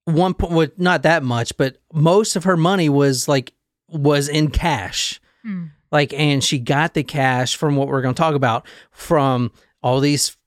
one 0.05 0.33
point, 0.33 0.53
well, 0.53 0.67
not 0.77 1.03
that 1.03 1.23
much, 1.23 1.55
but 1.57 1.77
most 1.93 2.35
of 2.35 2.43
her 2.43 2.57
money 2.57 2.89
was 2.89 3.27
like 3.27 3.53
was 3.87 4.27
in 4.29 4.49
cash. 4.49 5.19
Hmm. 5.43 5.65
Like, 5.91 6.13
and 6.13 6.43
she 6.43 6.59
got 6.59 6.93
the 6.93 7.03
cash 7.03 7.55
from 7.55 7.75
what 7.75 7.87
we're 7.87 8.01
going 8.01 8.13
to 8.13 8.19
talk 8.19 8.35
about 8.35 8.67
from 8.91 9.51
all 9.81 9.99
these 9.99 10.37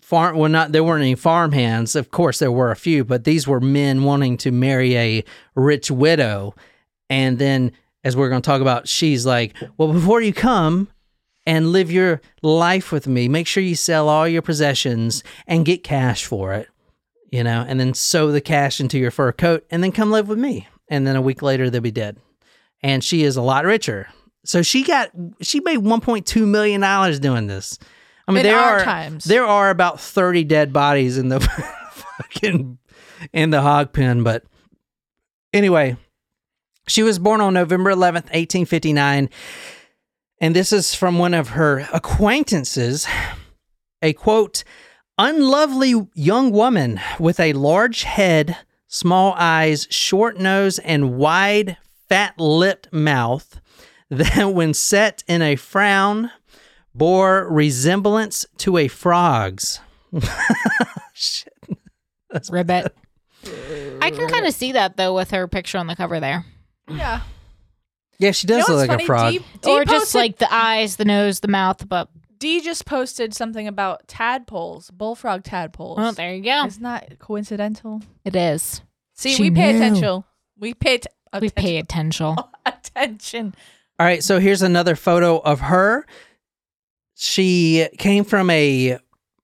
farm. 0.00 0.36
Well, 0.36 0.50
not 0.50 0.72
there 0.72 0.84
weren't 0.84 1.02
any 1.02 1.14
farm 1.14 1.52
hands. 1.52 1.94
Of 1.94 2.10
course, 2.10 2.38
there 2.38 2.52
were 2.52 2.70
a 2.70 2.76
few, 2.76 3.04
but 3.04 3.24
these 3.24 3.46
were 3.46 3.60
men 3.60 4.04
wanting 4.04 4.36
to 4.38 4.50
marry 4.50 4.96
a 4.96 5.24
rich 5.54 5.90
widow. 5.90 6.54
And 7.10 7.38
then, 7.38 7.72
as 8.02 8.16
we're 8.16 8.30
going 8.30 8.40
to 8.40 8.46
talk 8.46 8.62
about, 8.62 8.88
she's 8.88 9.26
like, 9.26 9.54
"Well, 9.76 9.92
before 9.92 10.22
you 10.22 10.32
come." 10.32 10.88
And 11.46 11.72
live 11.72 11.90
your 11.90 12.20
life 12.42 12.92
with 12.92 13.08
me. 13.08 13.26
Make 13.26 13.46
sure 13.46 13.62
you 13.62 13.74
sell 13.74 14.10
all 14.10 14.28
your 14.28 14.42
possessions 14.42 15.24
and 15.46 15.64
get 15.64 15.82
cash 15.82 16.24
for 16.24 16.52
it 16.52 16.68
you 17.30 17.44
know, 17.44 17.64
and 17.66 17.78
then 17.78 17.94
sew 17.94 18.32
the 18.32 18.40
cash 18.40 18.80
into 18.80 18.98
your 18.98 19.10
fur 19.10 19.32
coat 19.32 19.64
and 19.70 19.82
then 19.82 19.92
come 19.92 20.10
live 20.10 20.28
with 20.28 20.38
me. 20.38 20.68
And 20.88 21.06
then 21.06 21.16
a 21.16 21.22
week 21.22 21.42
later, 21.42 21.70
they'll 21.70 21.80
be 21.80 21.90
dead. 21.90 22.18
And 22.82 23.04
she 23.04 23.22
is 23.22 23.36
a 23.36 23.42
lot 23.42 23.64
richer. 23.64 24.08
So 24.44 24.62
she 24.62 24.82
got, 24.82 25.10
she 25.40 25.60
made 25.60 25.78
$1.2 25.78 26.46
million 26.46 27.20
doing 27.20 27.46
this. 27.46 27.78
I 28.26 28.32
mean, 28.32 28.44
In 28.44 28.50
there 28.50 28.58
are, 28.58 28.84
times. 28.84 29.24
there 29.24 29.44
are 29.44 29.70
about 29.70 30.00
30 30.00 30.44
dead 30.44 30.72
bodies 30.72 31.18
in 31.18 31.28
the 31.28 31.40
fucking, 31.92 32.78
in 33.32 33.50
the 33.50 33.60
hog 33.60 33.92
pen. 33.92 34.22
But 34.24 34.44
anyway, 35.52 35.96
she 36.90 37.02
was 37.02 37.18
born 37.18 37.40
on 37.40 37.54
November 37.54 37.92
11th, 37.92 38.30
1859. 38.32 39.30
And 40.40 40.56
this 40.56 40.72
is 40.72 40.94
from 40.94 41.18
one 41.18 41.34
of 41.34 41.50
her 41.50 41.86
acquaintances. 41.92 43.06
A 44.02 44.12
quote, 44.12 44.64
unlovely 45.16 45.94
young 46.14 46.50
woman 46.50 47.00
with 47.18 47.38
a 47.38 47.52
large 47.52 48.02
head, 48.02 48.56
small 48.88 49.34
eyes, 49.36 49.86
short 49.90 50.38
nose, 50.38 50.78
and 50.80 51.16
wide, 51.16 51.76
fat 52.08 52.38
lipped 52.38 52.92
mouth 52.92 53.60
that, 54.08 54.46
when 54.46 54.74
set 54.74 55.22
in 55.28 55.42
a 55.42 55.54
frown, 55.56 56.32
bore 56.92 57.46
resemblance 57.48 58.44
to 58.58 58.78
a 58.78 58.88
frog's. 58.88 59.78
Shit. 61.12 61.52
ribbit. 62.50 62.96
I 64.00 64.10
can 64.10 64.28
kind 64.28 64.46
of 64.46 64.54
see 64.54 64.72
that 64.72 64.96
though 64.96 65.14
with 65.14 65.30
her 65.30 65.46
picture 65.46 65.78
on 65.78 65.86
the 65.86 65.94
cover 65.94 66.18
there, 66.18 66.44
yeah. 66.90 67.20
Yeah, 68.18 68.32
she 68.32 68.46
You 68.46 68.54
does 68.54 68.68
know 68.68 68.74
look 68.76 68.88
what's 68.88 68.88
like 68.88 69.02
a 69.02 69.06
funny? 69.06 69.06
frog. 69.06 69.32
Dee- 69.32 69.58
Dee 69.62 69.70
or 69.70 69.84
just 69.84 69.98
posted- 70.12 70.20
like 70.20 70.38
the 70.38 70.52
eyes, 70.52 70.96
the 70.96 71.04
nose, 71.06 71.40
the 71.40 71.48
mouth. 71.48 71.88
But 71.88 72.08
Dee 72.38 72.60
just 72.60 72.84
posted 72.86 73.34
something 73.34 73.66
about 73.66 74.06
tadpoles, 74.08 74.90
bullfrog 74.90 75.42
tadpoles. 75.44 75.96
well, 75.98 76.12
there 76.12 76.34
you 76.34 76.42
go. 76.42 76.64
Isn't 76.66 76.82
that 76.82 77.18
coincidental? 77.18 78.02
It 78.24 78.36
is. 78.36 78.82
See, 79.14 79.34
She 79.34 79.44
we 79.44 79.50
pay 79.50 79.72
knew. 79.72 79.78
attention. 79.78 80.24
We 80.58 80.74
pay 80.74 80.98
t- 80.98 81.08
We 81.40 81.48
pay 81.50 81.78
attention. 81.78 82.36
attention. 82.36 82.44
attention. 82.66 83.54
All 83.98 84.06
right, 84.06 84.22
so 84.24 84.38
here's 84.40 84.62
another 84.62 84.96
photo 84.96 85.38
of 85.38 85.60
her. 85.60 86.06
She 87.14 87.86
came 87.98 88.24
from 88.24 88.48
a 88.50 88.98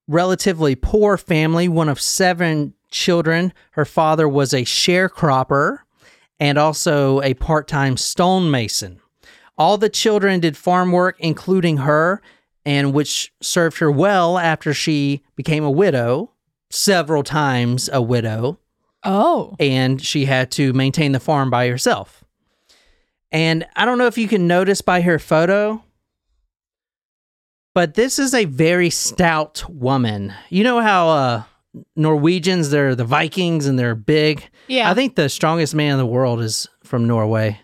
relatively 0.08 0.74
poor 0.74 1.16
family, 1.16 1.68
one 1.68 1.88
of 1.88 2.00
seven 2.00 2.74
children. 2.90 3.52
Her 3.72 3.84
father 3.84 4.28
was 4.28 4.54
a 4.54 4.62
sharecropper 4.62 5.78
and 6.40 6.58
also 6.58 7.20
a 7.22 7.34
part 7.34 7.68
time 7.68 7.96
stonemason. 7.96 9.00
All 9.58 9.78
the 9.78 9.88
children 9.88 10.40
did 10.40 10.56
farm 10.56 10.92
work, 10.92 11.16
including 11.18 11.78
her, 11.78 12.20
and 12.64 12.92
which 12.92 13.32
served 13.40 13.78
her 13.78 13.90
well 13.90 14.38
after 14.38 14.74
she 14.74 15.22
became 15.34 15.64
a 15.64 15.70
widow, 15.70 16.32
several 16.70 17.22
times 17.22 17.88
a 17.92 18.02
widow 18.02 18.58
Oh. 19.04 19.54
and 19.60 20.02
she 20.02 20.24
had 20.24 20.50
to 20.52 20.72
maintain 20.72 21.12
the 21.12 21.20
farm 21.20 21.48
by 21.48 21.68
herself. 21.68 22.24
And 23.30 23.64
I 23.76 23.84
don't 23.84 23.98
know 23.98 24.06
if 24.06 24.18
you 24.18 24.26
can 24.28 24.46
notice 24.48 24.80
by 24.80 25.00
her 25.02 25.18
photo, 25.20 25.82
but 27.74 27.94
this 27.94 28.18
is 28.18 28.34
a 28.34 28.46
very 28.46 28.90
stout 28.90 29.64
woman. 29.68 30.32
You 30.50 30.64
know 30.64 30.80
how 30.80 31.08
uh, 31.08 31.42
Norwegians, 31.94 32.70
they're 32.70 32.94
the 32.94 33.04
Vikings 33.04 33.66
and 33.66 33.78
they're 33.78 33.94
big? 33.94 34.48
Yeah. 34.68 34.90
I 34.90 34.94
think 34.94 35.14
the 35.14 35.28
strongest 35.28 35.74
man 35.74 35.92
in 35.92 35.98
the 35.98 36.06
world 36.06 36.40
is 36.40 36.68
from 36.84 37.06
Norway. 37.06 37.60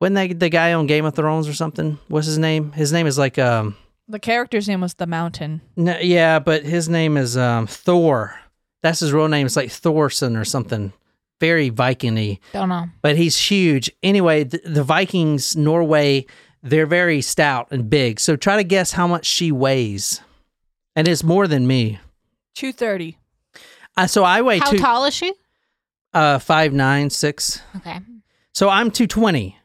Wasn't 0.00 0.14
that 0.16 0.40
the 0.40 0.48
guy 0.48 0.72
on 0.72 0.86
Game 0.86 1.04
of 1.04 1.14
Thrones 1.14 1.46
or 1.48 1.52
something? 1.54 1.98
What's 2.08 2.26
his 2.26 2.38
name? 2.38 2.72
His 2.72 2.92
name 2.92 3.06
is 3.06 3.18
like, 3.18 3.38
um, 3.38 3.76
The 4.08 4.18
character's 4.18 4.66
name 4.68 4.80
was 4.80 4.94
the 4.94 5.06
Mountain. 5.06 5.60
no, 5.76 5.98
yeah, 5.98 6.38
but 6.38 6.64
his 6.64 6.88
name 6.88 7.16
is 7.16 7.36
um, 7.36 7.66
Thor. 7.66 8.38
That's 8.82 9.00
his 9.00 9.12
real 9.12 9.28
name. 9.28 9.46
It's 9.46 9.56
like 9.56 9.70
Thorson 9.70 10.36
or 10.36 10.44
something. 10.44 10.92
Very 11.38 11.68
Viking-y 11.70 12.38
Don't 12.52 12.68
know. 12.68 12.86
but 13.02 13.16
he's 13.16 13.36
huge. 13.38 13.90
Anyway, 14.02 14.44
the, 14.44 14.60
the 14.64 14.82
Vikings, 14.84 15.56
Norway, 15.56 16.26
they're 16.62 16.86
very 16.86 17.20
stout 17.22 17.68
and 17.70 17.88
big. 17.88 18.20
So 18.20 18.36
try 18.36 18.56
to 18.56 18.64
guess 18.64 18.92
how 18.92 19.06
much 19.06 19.24
she 19.26 19.50
weighs. 19.52 20.20
And 20.96 21.08
it's 21.08 21.22
more 21.24 21.46
than 21.46 21.66
me. 21.66 21.98
230. 22.56 23.16
Uh, 23.96 24.06
so 24.06 24.24
I 24.24 24.42
weigh 24.42 24.58
How 24.58 24.70
two, 24.70 24.78
tall 24.78 25.04
is 25.04 25.14
she? 25.14 25.32
uh, 26.14 26.38
five 26.38 26.72
nine 26.72 27.10
six. 27.10 27.60
Okay. 27.76 28.00
So 28.52 28.68
I'm 28.68 28.90
two 28.90 29.06
twenty. 29.06 29.56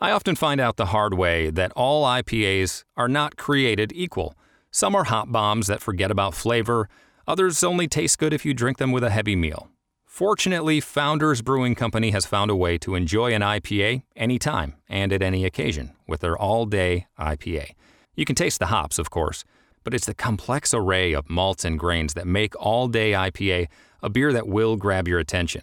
I 0.00 0.10
often 0.10 0.34
find 0.36 0.60
out 0.60 0.76
the 0.76 0.86
hard 0.86 1.14
way 1.14 1.50
that 1.50 1.72
all 1.76 2.04
IPAs 2.04 2.84
are 2.96 3.08
not 3.08 3.36
created 3.36 3.92
equal. 3.94 4.34
Some 4.70 4.94
are 4.94 5.04
hop 5.04 5.30
bombs 5.32 5.66
that 5.68 5.80
forget 5.80 6.10
about 6.10 6.34
flavor, 6.34 6.88
others 7.26 7.62
only 7.64 7.88
taste 7.88 8.18
good 8.18 8.32
if 8.34 8.44
you 8.44 8.52
drink 8.52 8.78
them 8.78 8.92
with 8.92 9.04
a 9.04 9.10
heavy 9.10 9.36
meal. 9.36 9.70
Fortunately, 10.04 10.78
Founders 10.80 11.42
Brewing 11.42 11.74
Company 11.74 12.10
has 12.10 12.26
found 12.26 12.50
a 12.50 12.56
way 12.56 12.76
to 12.78 12.94
enjoy 12.94 13.32
an 13.32 13.40
IPA 13.42 14.02
anytime 14.14 14.74
and 14.88 15.12
at 15.12 15.22
any 15.22 15.44
occasion 15.44 15.92
with 16.06 16.20
their 16.20 16.36
all 16.36 16.66
day 16.66 17.06
IPA. 17.18 17.70
You 18.14 18.24
can 18.24 18.36
taste 18.36 18.58
the 18.60 18.66
hops, 18.66 18.98
of 18.98 19.10
course, 19.10 19.44
but 19.84 19.94
it's 19.94 20.06
the 20.06 20.14
complex 20.14 20.74
array 20.74 21.12
of 21.12 21.30
malts 21.30 21.64
and 21.64 21.78
grains 21.78 22.14
that 22.14 22.26
make 22.26 22.54
all 22.58 22.88
day 22.88 23.12
IPA 23.12 23.68
a 24.02 24.10
beer 24.10 24.32
that 24.32 24.48
will 24.48 24.76
grab 24.76 25.06
your 25.06 25.18
attention. 25.18 25.62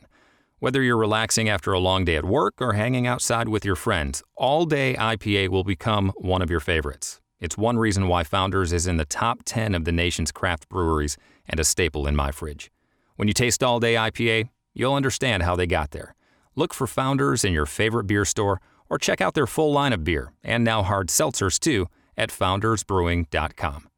Whether 0.62 0.84
you're 0.84 0.98
relaxing 0.98 1.50
after 1.50 1.74
a 1.74 1.80
long 1.80 2.06
day 2.06 2.16
at 2.16 2.24
work 2.24 2.62
or 2.62 2.74
hanging 2.74 3.08
outside 3.08 3.50
with 3.50 3.66
your 3.66 3.76
friends, 3.76 4.22
All 4.36 4.66
Day 4.66 4.94
IPA 4.94 5.50
will 5.50 5.64
become 5.64 6.12
one 6.18 6.44
of 6.44 6.52
your 6.52 6.60
favorites. 6.60 7.20
It's 7.40 7.58
one 7.58 7.80
reason 7.80 8.08
why 8.08 8.24
Founders 8.24 8.72
is 8.72 8.86
in 8.86 8.98
the 8.98 9.06
top 9.06 9.40
10 9.44 9.74
of 9.74 9.86
the 9.86 9.92
nation's 9.92 10.32
craft 10.32 10.70
breweries 10.70 11.18
and 11.50 11.60
a 11.60 11.64
staple 11.64 12.06
in 12.06 12.16
my 12.16 12.32
fridge. 12.32 12.72
When 13.16 13.28
you 13.28 13.34
taste 13.34 13.64
All 13.64 13.80
Day 13.80 13.96
IPA, 13.96 14.50
you'll 14.76 14.94
understand 14.94 15.42
how 15.42 15.56
they 15.56 15.66
got 15.66 15.90
there. 15.92 16.14
Look 16.56 16.76
for 16.76 16.86
Founders 16.86 17.44
in 17.44 17.54
your 17.54 17.66
favorite 17.66 18.06
beer 18.06 18.26
store 18.26 18.62
or 18.88 19.00
check 19.00 19.20
out 19.20 19.34
their 19.34 19.48
full 19.48 19.72
line 19.72 19.94
of 19.94 20.04
beer 20.04 20.32
and 20.44 20.64
now 20.64 20.84
hard 20.84 21.08
seltzers 21.08 21.60
too 21.60 21.88
at 22.16 22.30
foundersbrewing.com. 22.30 23.91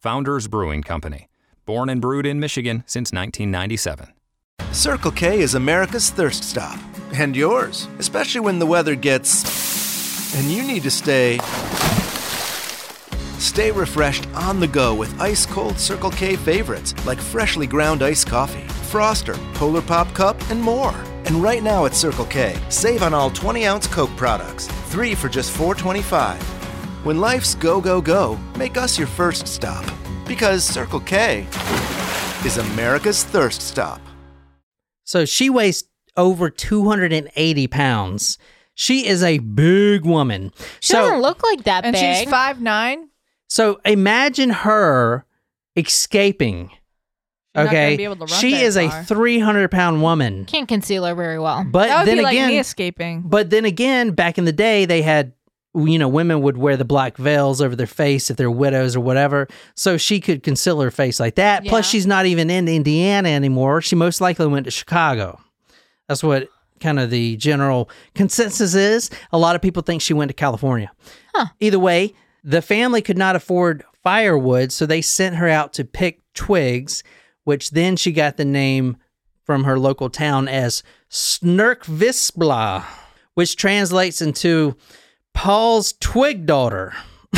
Founders 0.00 0.48
Brewing 0.48 0.82
Company, 0.82 1.28
born 1.66 1.90
and 1.90 2.00
brewed 2.00 2.24
in 2.24 2.40
Michigan 2.40 2.84
since 2.86 3.12
1997. 3.12 4.08
Circle 4.72 5.10
K 5.10 5.40
is 5.40 5.54
America's 5.54 6.08
thirst 6.08 6.42
stop. 6.42 6.78
And 7.12 7.36
yours, 7.36 7.86
especially 7.98 8.40
when 8.40 8.58
the 8.58 8.64
weather 8.64 8.94
gets. 8.94 10.34
and 10.34 10.50
you 10.50 10.62
need 10.62 10.84
to 10.84 10.90
stay. 10.90 11.38
Stay 13.38 13.70
refreshed 13.72 14.26
on 14.34 14.58
the 14.58 14.66
go 14.68 14.94
with 14.94 15.20
ice 15.20 15.44
cold 15.44 15.78
Circle 15.78 16.12
K 16.12 16.34
favorites 16.34 16.94
like 17.04 17.18
freshly 17.20 17.66
ground 17.66 18.02
iced 18.02 18.26
coffee, 18.26 18.64
Froster, 18.90 19.36
Polar 19.54 19.82
Pop 19.82 20.14
Cup, 20.14 20.40
and 20.50 20.62
more. 20.62 20.94
And 21.26 21.42
right 21.42 21.62
now 21.62 21.84
at 21.84 21.94
Circle 21.94 22.24
K, 22.26 22.58
save 22.70 23.02
on 23.02 23.12
all 23.12 23.28
20 23.28 23.66
ounce 23.66 23.86
Coke 23.86 24.16
products, 24.16 24.66
three 24.88 25.14
for 25.14 25.28
just 25.28 25.54
$4.25. 25.54 26.59
When 27.02 27.18
life's 27.18 27.54
go, 27.54 27.80
go, 27.80 28.02
go, 28.02 28.38
make 28.56 28.76
us 28.76 28.98
your 28.98 29.08
first 29.08 29.48
stop. 29.48 29.90
Because 30.26 30.62
Circle 30.62 31.00
K 31.00 31.46
is 32.44 32.58
America's 32.58 33.24
thirst 33.24 33.62
stop. 33.62 34.02
So 35.04 35.24
she 35.24 35.48
weighs 35.48 35.84
over 36.18 36.50
280 36.50 37.66
pounds. 37.68 38.36
She 38.74 39.06
is 39.06 39.22
a 39.22 39.38
big 39.38 40.04
woman. 40.04 40.52
She 40.80 40.92
so, 40.92 41.00
doesn't 41.00 41.22
look 41.22 41.42
like 41.42 41.64
that 41.64 41.86
and 41.86 41.94
big. 41.94 42.16
she's 42.18 42.30
five 42.30 42.60
nine. 42.60 43.08
so 43.48 43.80
imagine 43.86 44.50
her 44.50 45.24
escaping. 45.76 46.68
She's 46.68 46.78
not 47.54 47.66
okay, 47.68 47.96
be 47.96 48.04
able 48.04 48.16
to 48.16 48.20
run 48.26 48.28
she 48.28 48.52
very 48.52 48.64
is 48.64 48.76
a 48.76 49.04
300 49.04 49.70
pound 49.70 50.02
woman. 50.02 50.44
Can't 50.44 50.68
conceal 50.68 51.06
her 51.06 51.14
very 51.14 51.38
well. 51.38 51.64
But 51.64 51.88
That 51.88 52.00
would 52.00 52.08
then 52.08 52.18
be 52.18 52.22
like 52.22 52.34
again, 52.34 52.48
me 52.48 52.58
escaping. 52.58 53.22
But 53.24 53.48
then 53.48 53.64
again, 53.64 54.12
back 54.12 54.36
in 54.36 54.44
the 54.44 54.52
day, 54.52 54.84
they 54.84 55.00
had, 55.00 55.32
you 55.74 55.98
know, 55.98 56.08
women 56.08 56.42
would 56.42 56.56
wear 56.56 56.76
the 56.76 56.84
black 56.84 57.16
veils 57.16 57.60
over 57.60 57.76
their 57.76 57.86
face 57.86 58.30
if 58.30 58.36
they're 58.36 58.50
widows 58.50 58.96
or 58.96 59.00
whatever. 59.00 59.46
So 59.76 59.96
she 59.96 60.20
could 60.20 60.42
conceal 60.42 60.80
her 60.80 60.90
face 60.90 61.20
like 61.20 61.36
that. 61.36 61.64
Plus, 61.64 61.88
she's 61.88 62.06
not 62.06 62.26
even 62.26 62.50
in 62.50 62.66
Indiana 62.68 63.28
anymore. 63.28 63.80
She 63.80 63.94
most 63.94 64.20
likely 64.20 64.46
went 64.46 64.64
to 64.64 64.70
Chicago. 64.70 65.40
That's 66.08 66.24
what 66.24 66.48
kind 66.80 66.98
of 66.98 67.10
the 67.10 67.36
general 67.36 67.88
consensus 68.14 68.74
is. 68.74 69.10
A 69.32 69.38
lot 69.38 69.54
of 69.54 69.62
people 69.62 69.82
think 69.82 70.02
she 70.02 70.14
went 70.14 70.30
to 70.30 70.34
California. 70.34 70.90
Either 71.60 71.78
way, 71.78 72.14
the 72.42 72.62
family 72.62 73.00
could 73.00 73.18
not 73.18 73.36
afford 73.36 73.84
firewood, 74.02 74.72
so 74.72 74.86
they 74.86 75.02
sent 75.02 75.36
her 75.36 75.48
out 75.48 75.72
to 75.74 75.84
pick 75.84 76.20
twigs, 76.34 77.04
which 77.44 77.70
then 77.70 77.96
she 77.96 78.12
got 78.12 78.36
the 78.36 78.44
name 78.44 78.96
from 79.44 79.64
her 79.64 79.78
local 79.78 80.10
town 80.10 80.48
as 80.48 80.82
Snurkvisbla, 81.10 82.84
which 83.34 83.56
translates 83.56 84.20
into 84.20 84.76
Paul's 85.34 85.94
twig 86.00 86.46
daughter. 86.46 86.92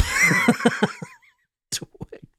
twig 1.71 1.89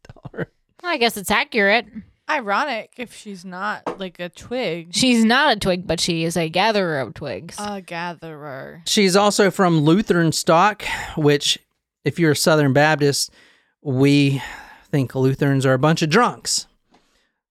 daughter. 0.03 0.51
I 0.83 0.97
guess 0.97 1.17
it's 1.17 1.31
accurate. 1.31 1.85
Ironic 2.29 2.93
if 2.97 3.13
she's 3.13 3.43
not 3.43 3.99
like 3.99 4.19
a 4.19 4.29
twig. 4.29 4.93
She's 4.95 5.25
not 5.25 5.57
a 5.57 5.59
twig, 5.59 5.85
but 5.85 5.99
she 5.99 6.23
is 6.23 6.37
a 6.37 6.49
gatherer 6.49 6.99
of 6.99 7.13
twigs. 7.13 7.57
A 7.59 7.81
gatherer. 7.81 8.81
She's 8.85 9.15
also 9.15 9.51
from 9.51 9.81
Lutheran 9.81 10.31
stock, 10.31 10.83
which, 11.17 11.59
if 12.05 12.19
you're 12.19 12.31
a 12.31 12.35
Southern 12.35 12.71
Baptist, 12.73 13.29
we 13.81 14.41
think 14.89 15.13
Lutherans 15.15 15.65
are 15.65 15.73
a 15.73 15.79
bunch 15.79 16.01
of 16.01 16.09
drunks. 16.09 16.67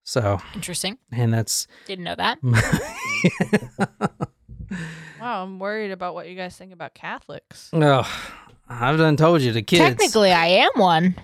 So, 0.04 0.40
Interesting. 0.54 0.98
and 1.12 1.32
that's 1.32 1.66
Didn't 1.86 2.04
know 2.04 2.16
that. 2.16 2.38
Wow, 5.22 5.44
I'm 5.44 5.60
worried 5.60 5.92
about 5.92 6.14
what 6.14 6.28
you 6.28 6.34
guys 6.34 6.56
think 6.56 6.72
about 6.72 6.94
Catholics. 6.94 7.70
No, 7.72 8.04
I've 8.68 8.98
done 8.98 9.16
told 9.16 9.40
you 9.40 9.52
the 9.52 9.62
kids. 9.62 9.80
Technically, 9.80 10.32
I 10.32 10.46
am 10.46 10.70
one. 10.74 11.14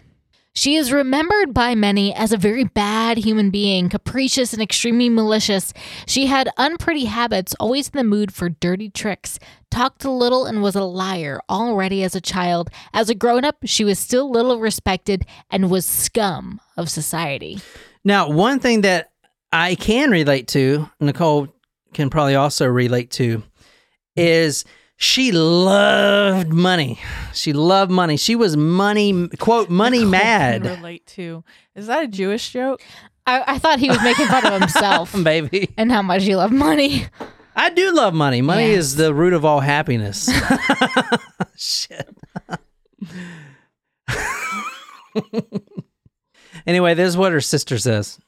She 0.55 0.77
is 0.77 0.93
remembered 0.93 1.53
by 1.53 1.75
many 1.75 2.15
as 2.15 2.33
a 2.33 2.37
very 2.37 2.63
bad 2.63 3.19
human 3.19 3.51
being, 3.51 3.89
capricious 3.89 4.53
and 4.53 4.63
extremely 4.63 5.09
malicious. 5.09 5.75
She 6.07 6.27
had 6.27 6.49
unpretty 6.57 7.07
habits, 7.07 7.57
always 7.59 7.89
in 7.89 7.97
the 7.97 8.05
mood 8.05 8.33
for 8.33 8.49
dirty 8.49 8.89
tricks, 8.89 9.41
talked 9.69 10.05
a 10.05 10.13
little, 10.13 10.47
and 10.47 10.63
was 10.63 10.77
a 10.77 10.85
liar 10.85 11.41
already 11.51 12.05
as 12.05 12.15
a 12.15 12.21
child. 12.21 12.71
As 12.93 13.11
a 13.11 13.17
grown 13.17 13.45
up, 13.45 13.57
she 13.65 13.83
was 13.83 13.99
still 13.99 14.31
little 14.31 14.61
respected 14.61 15.27
and 15.51 15.73
was 15.73 15.85
scum 15.85 16.61
of 16.77 16.89
society. 16.89 17.59
Now, 18.05 18.31
one 18.31 18.61
thing 18.61 18.83
that 18.83 19.11
I 19.53 19.75
can 19.75 20.13
relate 20.13 20.47
to, 20.49 20.89
Nicole 21.01 21.49
can 21.95 22.11
probably 22.11 22.37
also 22.37 22.65
relate 22.67 23.11
to, 23.13 23.43
is 24.19 24.64
she 24.97 25.31
loved 25.33 26.53
money. 26.53 26.99
She 27.33 27.53
loved 27.53 27.91
money. 27.91 28.16
She 28.16 28.35
was 28.35 28.57
money, 28.57 29.29
quote, 29.39 29.71
money 29.71 29.99
Nicole 29.99 30.11
mad, 30.11 30.64
relate 30.64 31.07
to. 31.09 31.45
Is 31.77 31.87
that 31.87 32.03
a 32.05 32.09
Jewish 32.09 32.51
joke? 32.53 32.81
I, 33.27 33.55
I 33.55 33.59
thought 33.59 33.79
he 33.79 33.89
was 33.89 34.03
making 34.03 34.27
fun 34.27 34.47
of 34.47 34.61
himself 34.61 35.12
baby. 35.23 35.69
and 35.77 35.93
how 35.93 36.03
much 36.03 36.25
he 36.25 36.35
loved 36.35 36.53
money. 36.55 37.07
I 37.55 37.71
do 37.71 37.93
love 37.95 38.14
money. 38.14 38.41
Money 38.41 38.69
Yes. 38.71 38.79
is 38.79 38.97
the 38.97 39.12
root 39.12 39.33
of 39.35 39.45
all 39.45 39.61
happiness. 39.61 40.31
Shit. 41.57 42.09
anyway, 46.66 46.95
this 46.95 47.09
is 47.09 47.16
what 47.16 47.33
her 47.33 47.41
sister 47.41 47.79
says. 47.79 48.19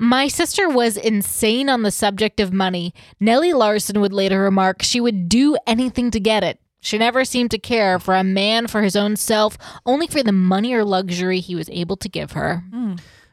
My 0.00 0.28
sister 0.28 0.68
was 0.68 0.96
insane 0.96 1.68
on 1.68 1.82
the 1.82 1.90
subject 1.90 2.38
of 2.38 2.52
money. 2.52 2.94
Nellie 3.18 3.52
Larson 3.52 4.00
would 4.00 4.12
later 4.12 4.40
remark 4.40 4.82
she 4.82 5.00
would 5.00 5.28
do 5.28 5.56
anything 5.66 6.10
to 6.12 6.20
get 6.20 6.44
it. 6.44 6.60
She 6.80 6.96
never 6.98 7.24
seemed 7.24 7.50
to 7.50 7.58
care 7.58 7.98
for 7.98 8.14
a 8.14 8.22
man 8.22 8.68
for 8.68 8.82
his 8.82 8.94
own 8.94 9.16
self, 9.16 9.58
only 9.84 10.06
for 10.06 10.22
the 10.22 10.30
money 10.30 10.72
or 10.72 10.84
luxury 10.84 11.40
he 11.40 11.56
was 11.56 11.68
able 11.70 11.96
to 11.96 12.08
give 12.08 12.32
her. 12.32 12.62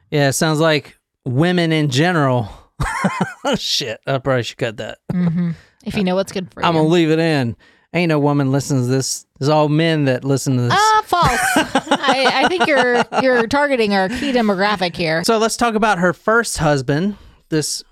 Yeah, 0.10 0.30
it 0.30 0.34
sounds 0.34 0.60
like 0.60 0.98
women 1.24 1.72
in 1.72 1.90
general. 1.92 2.50
oh, 3.44 3.56
shit. 3.58 4.00
I 4.08 4.18
probably 4.18 4.42
should 4.44 4.58
cut 4.58 4.78
that. 4.78 4.98
hmm 5.12 5.52
If 5.86 5.96
you 5.96 6.04
know 6.04 6.16
what's 6.16 6.32
good 6.32 6.52
for 6.52 6.62
you. 6.62 6.68
I'm 6.68 6.74
going 6.74 6.86
to 6.86 6.92
leave 6.92 7.12
it 7.12 7.20
in. 7.20 7.56
Ain't 7.96 8.10
no 8.10 8.20
woman 8.20 8.52
listens 8.52 8.88
to 8.88 8.92
this. 8.92 9.26
There's 9.40 9.48
all 9.48 9.70
men 9.70 10.04
that 10.06 10.26
listen 10.26 10.58
to 10.58 10.64
this. 10.64 10.74
Ah, 10.76 11.02
false. 11.06 11.40
I, 11.56 12.44
I 12.44 12.48
think 12.50 12.68
you're 12.68 13.06
you're 13.22 13.48
targeting 13.48 13.94
our 13.94 14.10
key 14.10 14.34
demographic 14.34 14.98
here. 14.98 15.24
So 15.24 15.38
let's 15.38 15.56
talk 15.56 15.76
about 15.76 16.00
her 16.00 16.12
first 16.12 16.58
husband, 16.58 17.16
this 17.48 17.84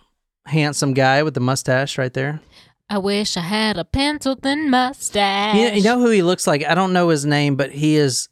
handsome 0.46 0.94
guy 0.94 1.24
with 1.24 1.36
the 1.36 1.40
mustache 1.40 1.98
right 1.98 2.14
there. 2.14 2.42
I 2.90 2.98
wish 2.98 3.38
I 3.38 3.42
had 3.42 3.78
a 3.78 3.86
pencil 3.86 4.36
thin 4.36 4.70
mustache. 4.70 5.56
You, 5.56 5.70
you 5.78 5.84
know 5.84 6.00
who 6.00 6.10
he 6.10 6.22
looks 6.22 6.46
like? 6.46 6.66
I 6.66 6.76
don't 6.76 6.92
know 6.92 7.08
his 7.08 7.26
name, 7.26 7.56
but 7.56 7.72
he 7.72 7.96
is 7.96 8.28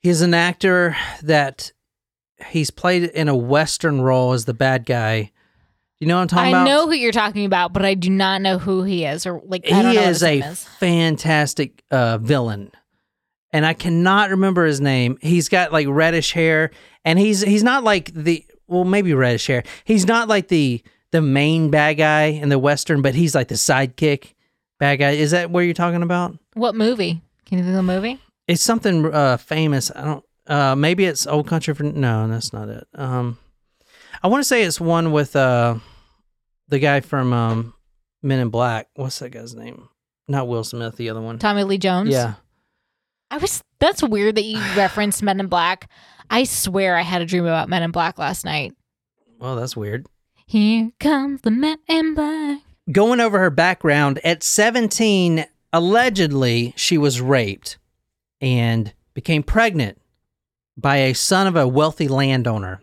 he's 0.00 0.22
an 0.22 0.34
actor 0.34 0.96
that 1.22 1.70
he's 2.48 2.72
played 2.72 3.04
in 3.04 3.28
a 3.28 3.36
western 3.36 4.00
role 4.00 4.32
as 4.32 4.44
the 4.44 4.54
bad 4.54 4.86
guy. 4.86 5.30
You 6.00 6.06
know 6.06 6.16
what 6.16 6.22
I'm 6.22 6.28
talking 6.28 6.46
I 6.54 6.60
about? 6.60 6.62
I 6.62 6.64
know 6.70 6.86
who 6.86 6.92
you're 6.94 7.12
talking 7.12 7.44
about, 7.44 7.72
but 7.72 7.84
I 7.84 7.94
do 7.94 8.08
not 8.08 8.40
know 8.40 8.58
who 8.58 8.84
he 8.84 9.04
is 9.04 9.26
or 9.26 9.40
like 9.44 9.64
I 9.70 9.82
don't 9.82 9.92
he 9.92 9.98
is 9.98 10.22
a 10.22 10.38
is. 10.38 10.64
fantastic 10.64 11.82
uh, 11.90 12.18
villain, 12.18 12.70
and 13.52 13.66
I 13.66 13.74
cannot 13.74 14.30
remember 14.30 14.64
his 14.64 14.80
name. 14.80 15.18
He's 15.20 15.48
got 15.48 15.72
like 15.72 15.86
reddish 15.88 16.32
hair, 16.32 16.70
and 17.04 17.18
he's 17.18 17.40
he's 17.40 17.64
not 17.64 17.82
like 17.82 18.12
the 18.14 18.44
well 18.68 18.84
maybe 18.84 19.12
reddish 19.12 19.46
hair. 19.48 19.64
He's 19.84 20.06
not 20.06 20.28
like 20.28 20.48
the 20.48 20.82
the 21.10 21.20
main 21.20 21.70
bad 21.70 21.94
guy 21.94 22.24
in 22.26 22.48
the 22.48 22.58
western, 22.58 23.02
but 23.02 23.14
he's 23.14 23.34
like 23.34 23.48
the 23.48 23.54
sidekick 23.56 24.34
bad 24.78 24.96
guy. 24.96 25.10
Is 25.10 25.32
that 25.32 25.50
what 25.50 25.60
you're 25.60 25.74
talking 25.74 26.02
about? 26.02 26.38
What 26.54 26.74
movie? 26.76 27.22
Can 27.46 27.58
you 27.58 27.64
think 27.64 27.70
of 27.70 27.76
the 27.76 27.82
movie? 27.82 28.20
It's 28.46 28.62
something 28.62 29.12
uh, 29.12 29.36
famous. 29.38 29.90
I 29.94 30.04
don't. 30.04 30.24
Uh, 30.46 30.74
maybe 30.74 31.04
it's 31.04 31.26
Old 31.26 31.46
Country 31.46 31.74
for 31.74 31.82
no, 31.82 32.28
that's 32.28 32.52
not 32.52 32.68
it. 32.68 32.86
Um, 32.94 33.38
I 34.22 34.28
want 34.28 34.40
to 34.40 34.48
say 34.48 34.62
it's 34.62 34.80
one 34.80 35.12
with 35.12 35.36
uh, 35.36 35.76
the 36.68 36.78
guy 36.78 37.00
from 37.00 37.32
um, 37.32 37.74
Men 38.22 38.40
in 38.40 38.48
Black. 38.50 38.88
What's 38.94 39.18
that 39.20 39.30
guy's 39.30 39.54
name? 39.54 39.88
Not 40.26 40.48
Will 40.48 40.64
Smith. 40.64 40.96
The 40.96 41.10
other 41.10 41.20
one. 41.20 41.38
Tommy 41.38 41.64
Lee 41.64 41.78
Jones. 41.78 42.10
Yeah. 42.10 42.34
I 43.30 43.38
was. 43.38 43.62
That's 43.80 44.02
weird 44.02 44.34
that 44.36 44.44
you 44.44 44.58
referenced 44.76 45.22
Men 45.22 45.40
in 45.40 45.46
Black. 45.46 45.88
I 46.30 46.44
swear 46.44 46.96
I 46.96 47.02
had 47.02 47.22
a 47.22 47.26
dream 47.26 47.44
about 47.44 47.68
Men 47.68 47.82
in 47.82 47.90
Black 47.90 48.18
last 48.18 48.44
night. 48.44 48.74
Well, 49.38 49.56
that's 49.56 49.76
weird. 49.76 50.06
Here 50.46 50.90
comes 50.98 51.42
the 51.42 51.50
Men 51.50 51.78
in 51.86 52.14
Black. 52.14 52.60
Going 52.90 53.20
over 53.20 53.38
her 53.38 53.50
background, 53.50 54.18
at 54.24 54.42
17, 54.42 55.44
allegedly, 55.74 56.72
she 56.74 56.96
was 56.96 57.20
raped 57.20 57.78
and 58.40 58.92
became 59.12 59.42
pregnant 59.42 60.00
by 60.76 60.96
a 60.96 61.12
son 61.12 61.46
of 61.46 61.54
a 61.56 61.68
wealthy 61.68 62.08
landowner. 62.08 62.80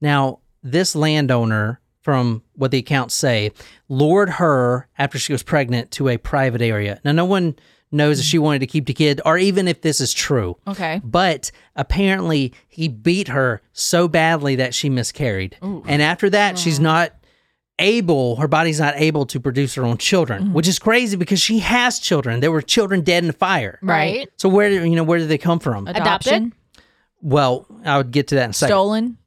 Now, 0.00 0.40
this 0.62 0.94
landowner, 0.94 1.80
from 2.00 2.42
what 2.54 2.70
the 2.70 2.78
accounts 2.78 3.14
say, 3.14 3.52
lured 3.88 4.30
her 4.30 4.88
after 4.98 5.18
she 5.18 5.32
was 5.32 5.42
pregnant 5.42 5.90
to 5.92 6.08
a 6.08 6.16
private 6.16 6.62
area. 6.62 7.00
Now, 7.04 7.12
no 7.12 7.24
one 7.24 7.56
knows 7.92 8.18
if 8.18 8.24
she 8.24 8.38
wanted 8.38 8.58
to 8.60 8.66
keep 8.66 8.86
the 8.86 8.94
kid 8.94 9.20
or 9.24 9.38
even 9.38 9.68
if 9.68 9.82
this 9.82 10.00
is 10.00 10.12
true. 10.12 10.56
Okay. 10.66 11.00
But 11.04 11.52
apparently, 11.76 12.54
he 12.68 12.88
beat 12.88 13.28
her 13.28 13.62
so 13.72 14.08
badly 14.08 14.56
that 14.56 14.74
she 14.74 14.88
miscarried. 14.90 15.56
And 15.60 16.02
after 16.02 16.28
that, 16.30 16.58
she's 16.58 16.80
not 16.80 17.12
able, 17.78 18.36
her 18.36 18.48
body's 18.48 18.80
not 18.80 18.94
able 18.96 19.26
to 19.26 19.38
produce 19.38 19.74
her 19.74 19.84
own 19.84 19.98
children, 19.98 20.44
mm-hmm. 20.44 20.52
which 20.54 20.68
is 20.68 20.78
crazy 20.78 21.16
because 21.16 21.40
she 21.40 21.58
has 21.58 21.98
children. 21.98 22.40
There 22.40 22.52
were 22.52 22.62
children 22.62 23.02
dead 23.02 23.22
in 23.22 23.26
the 23.26 23.32
fire. 23.32 23.78
Right. 23.82 24.28
So 24.38 24.48
where 24.48 24.70
do 24.70 24.84
you 24.84 24.96
know 24.96 25.04
where 25.04 25.18
did 25.18 25.28
they 25.28 25.38
come 25.38 25.58
from? 25.58 25.86
Adoption. 25.86 26.52
Well, 27.20 27.66
I 27.84 27.98
would 27.98 28.10
get 28.10 28.28
to 28.28 28.34
that 28.36 28.44
in 28.44 28.50
a 28.50 28.54
second. 28.54 28.72
Stolen. 28.72 29.18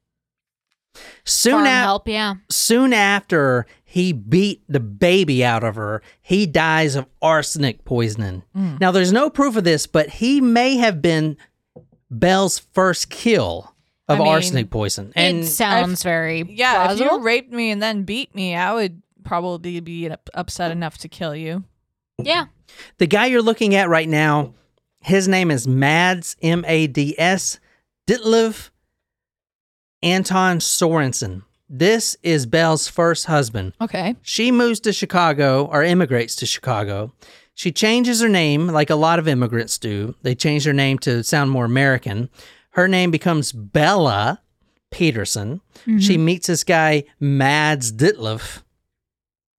Soon 1.26 1.53
Farm 1.53 1.65
after, 1.67 1.86
help. 1.86 2.07
Yeah. 2.07 2.36
soon 2.49 2.93
after 2.93 3.65
he 3.84 4.13
beat 4.13 4.61
the 4.69 4.80
baby 4.80 5.43
out 5.43 5.63
of 5.63 5.76
her, 5.76 6.01
he 6.21 6.45
dies 6.45 6.95
of 6.95 7.07
arsenic 7.21 7.84
poisoning. 7.84 8.43
Mm. 8.55 8.80
Now, 8.80 8.91
there's 8.91 9.11
no 9.11 9.30
proof 9.30 9.55
of 9.55 9.63
this, 9.63 9.88
but 9.88 10.09
he 10.09 10.39
may 10.39 10.78
have 10.78 11.01
been 11.01 11.36
Belle's 12.11 12.59
first 12.59 13.09
kill 13.09 13.73
of 14.07 14.19
I 14.19 14.23
mean, 14.23 14.28
arsenic 14.34 14.69
poison. 14.69 15.11
And 15.15 15.39
it 15.39 15.47
sounds 15.47 16.03
very 16.03 16.43
Yeah, 16.47 16.91
if 16.91 16.97
plausible. 16.97 17.17
you 17.17 17.23
raped 17.23 17.51
me 17.51 17.71
and 17.71 17.82
then 17.82 18.03
beat 18.03 18.36
me, 18.36 18.55
I 18.55 18.73
would 18.73 19.01
probably 19.23 19.80
be 19.80 20.11
upset 20.36 20.69
enough 20.71 20.99
to 20.99 21.07
kill 21.09 21.36
you. 21.36 21.63
yeah. 22.21 22.45
the 22.99 23.07
guy 23.07 23.26
you're 23.26 23.41
looking 23.41 23.73
at 23.73 23.89
right 23.89 24.07
now, 24.07 24.53
his 24.99 25.28
name 25.28 25.49
is 25.49 25.67
Mads, 25.67 26.36
M 26.41 26.63
A 26.67 26.86
D 26.86 27.15
S, 27.17 27.59
Ditlev 28.07 28.69
Anton 30.06 30.60
Sorensen. 30.60 31.41
This 31.68 32.16
is 32.22 32.45
Belle's 32.45 32.88
first 32.88 33.26
husband. 33.26 33.74
Okay. 33.82 34.16
She 34.22 34.51
moves 34.51 34.80
to 34.82 34.93
Chicago 34.93 35.66
or 35.66 35.84
immigrates 35.84 36.36
to 36.38 36.45
Chicago. 36.45 37.12
She 37.56 37.72
changes 37.72 38.22
her 38.22 38.30
name 38.30 38.68
like 38.68 38.91
a 38.91 38.95
lot 38.95 39.18
of 39.18 39.28
immigrants 39.28 39.80
do. 39.80 40.14
They 40.22 40.36
change 40.36 40.66
their 40.66 40.74
name 40.74 40.99
to 40.99 41.24
sound 41.24 41.49
more 41.49 41.66
American. 41.66 42.30
Her 42.72 42.88
name 42.88 43.10
becomes 43.10 43.51
Bella 43.51 44.41
Peterson. 44.91 45.62
She 45.86 45.91
mm-hmm. 45.91 46.26
meets 46.26 46.47
this 46.47 46.64
guy, 46.64 47.06
Mads 47.20 47.91
Ditlev. 47.91 48.62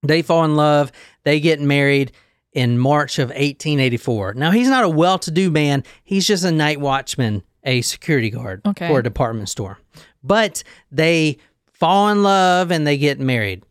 They 0.05 0.23
fall 0.23 0.45
in 0.45 0.55
love. 0.55 0.93
They 1.25 1.41
get 1.41 1.61
married 1.61 2.13
in 2.53 2.79
March 2.79 3.19
of 3.19 3.31
1884. 3.31 4.35
Now, 4.35 4.53
he's 4.53 4.69
not 4.69 4.85
a 4.85 4.89
well 4.89 5.19
to 5.19 5.31
do 5.33 5.51
man. 5.51 5.83
He's 6.05 6.27
just 6.27 6.45
a 6.45 6.53
night 6.53 6.81
watchman, 6.81 7.43
a 7.65 7.81
security 7.81 8.31
guard 8.31 8.63
Okay. 8.65 8.87
for 8.87 9.01
a 9.01 9.03
department 9.03 9.49
store. 9.49 9.79
But 10.27 10.63
they 10.91 11.39
fall 11.73 12.09
in 12.09 12.23
love 12.23 12.71
and 12.71 12.87
they 12.87 12.99
get 12.99 13.21
married. 13.21 13.65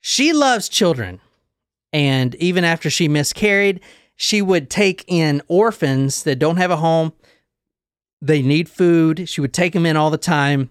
She 0.00 0.32
loves 0.32 0.68
children. 0.68 1.20
And 1.92 2.34
even 2.36 2.64
after 2.64 2.90
she 2.90 3.08
miscarried, 3.08 3.80
she 4.16 4.40
would 4.40 4.70
take 4.70 5.04
in 5.06 5.42
orphans 5.48 6.22
that 6.24 6.38
don't 6.38 6.56
have 6.56 6.70
a 6.70 6.76
home. 6.76 7.12
They 8.20 8.42
need 8.42 8.68
food. 8.68 9.28
She 9.28 9.40
would 9.40 9.52
take 9.52 9.72
them 9.72 9.86
in 9.86 9.96
all 9.96 10.10
the 10.10 10.18
time. 10.18 10.70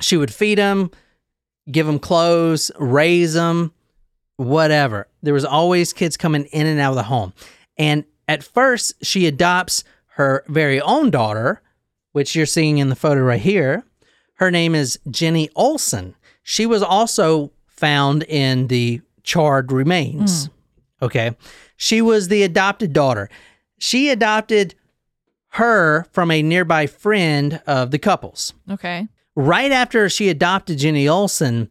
She 0.00 0.16
would 0.16 0.32
feed 0.32 0.58
them, 0.58 0.90
give 1.70 1.86
them 1.86 1.98
clothes, 1.98 2.70
raise 2.78 3.34
them, 3.34 3.72
whatever. 4.36 5.08
There 5.22 5.34
was 5.34 5.44
always 5.44 5.92
kids 5.92 6.16
coming 6.16 6.44
in 6.46 6.66
and 6.66 6.80
out 6.80 6.90
of 6.90 6.96
the 6.96 7.04
home. 7.04 7.32
And 7.76 8.04
at 8.28 8.42
first, 8.42 9.04
she 9.04 9.26
adopts 9.26 9.84
her 10.16 10.44
very 10.48 10.80
own 10.80 11.10
daughter, 11.10 11.62
which 12.12 12.36
you're 12.36 12.46
seeing 12.46 12.78
in 12.78 12.88
the 12.88 12.96
photo 12.96 13.20
right 13.22 13.40
here. 13.40 13.84
Her 14.34 14.50
name 14.50 14.74
is 14.74 14.98
Jenny 15.10 15.48
Olson. 15.54 16.14
She 16.42 16.66
was 16.66 16.82
also 16.82 17.52
found 17.66 18.22
in 18.24 18.66
the 18.68 19.00
charred 19.22 19.72
remains. 19.72 20.46
Hmm. 20.46 21.04
Okay. 21.06 21.36
She 21.76 22.00
was 22.02 22.28
the 22.28 22.42
adopted 22.42 22.92
daughter. 22.92 23.28
She 23.78 24.10
adopted 24.10 24.74
her 25.50 26.06
from 26.12 26.30
a 26.30 26.42
nearby 26.42 26.86
friend 26.86 27.60
of 27.66 27.90
the 27.90 27.98
couple's 27.98 28.54
Okay. 28.70 29.06
right 29.36 29.70
after 29.70 30.08
she 30.08 30.28
adopted 30.28 30.78
Jenny 30.78 31.08
Olson, 31.08 31.68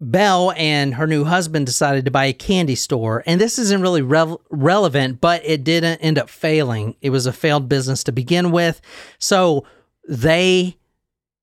Belle 0.00 0.52
and 0.56 0.94
her 0.94 1.06
new 1.06 1.24
husband 1.24 1.64
decided 1.66 2.04
to 2.04 2.10
buy 2.10 2.26
a 2.26 2.32
candy 2.34 2.74
store. 2.74 3.22
And 3.26 3.40
this 3.40 3.58
isn't 3.58 3.80
really 3.80 4.02
rev- 4.02 4.36
relevant, 4.50 5.20
but 5.22 5.42
it 5.44 5.64
didn't 5.64 5.98
end 5.98 6.18
up 6.18 6.28
failing. 6.28 6.96
It 7.00 7.10
was 7.10 7.24
a 7.26 7.32
failed 7.32 7.68
business 7.68 8.04
to 8.04 8.12
begin 8.12 8.50
with. 8.50 8.80
So 9.18 9.64
they 10.06 10.76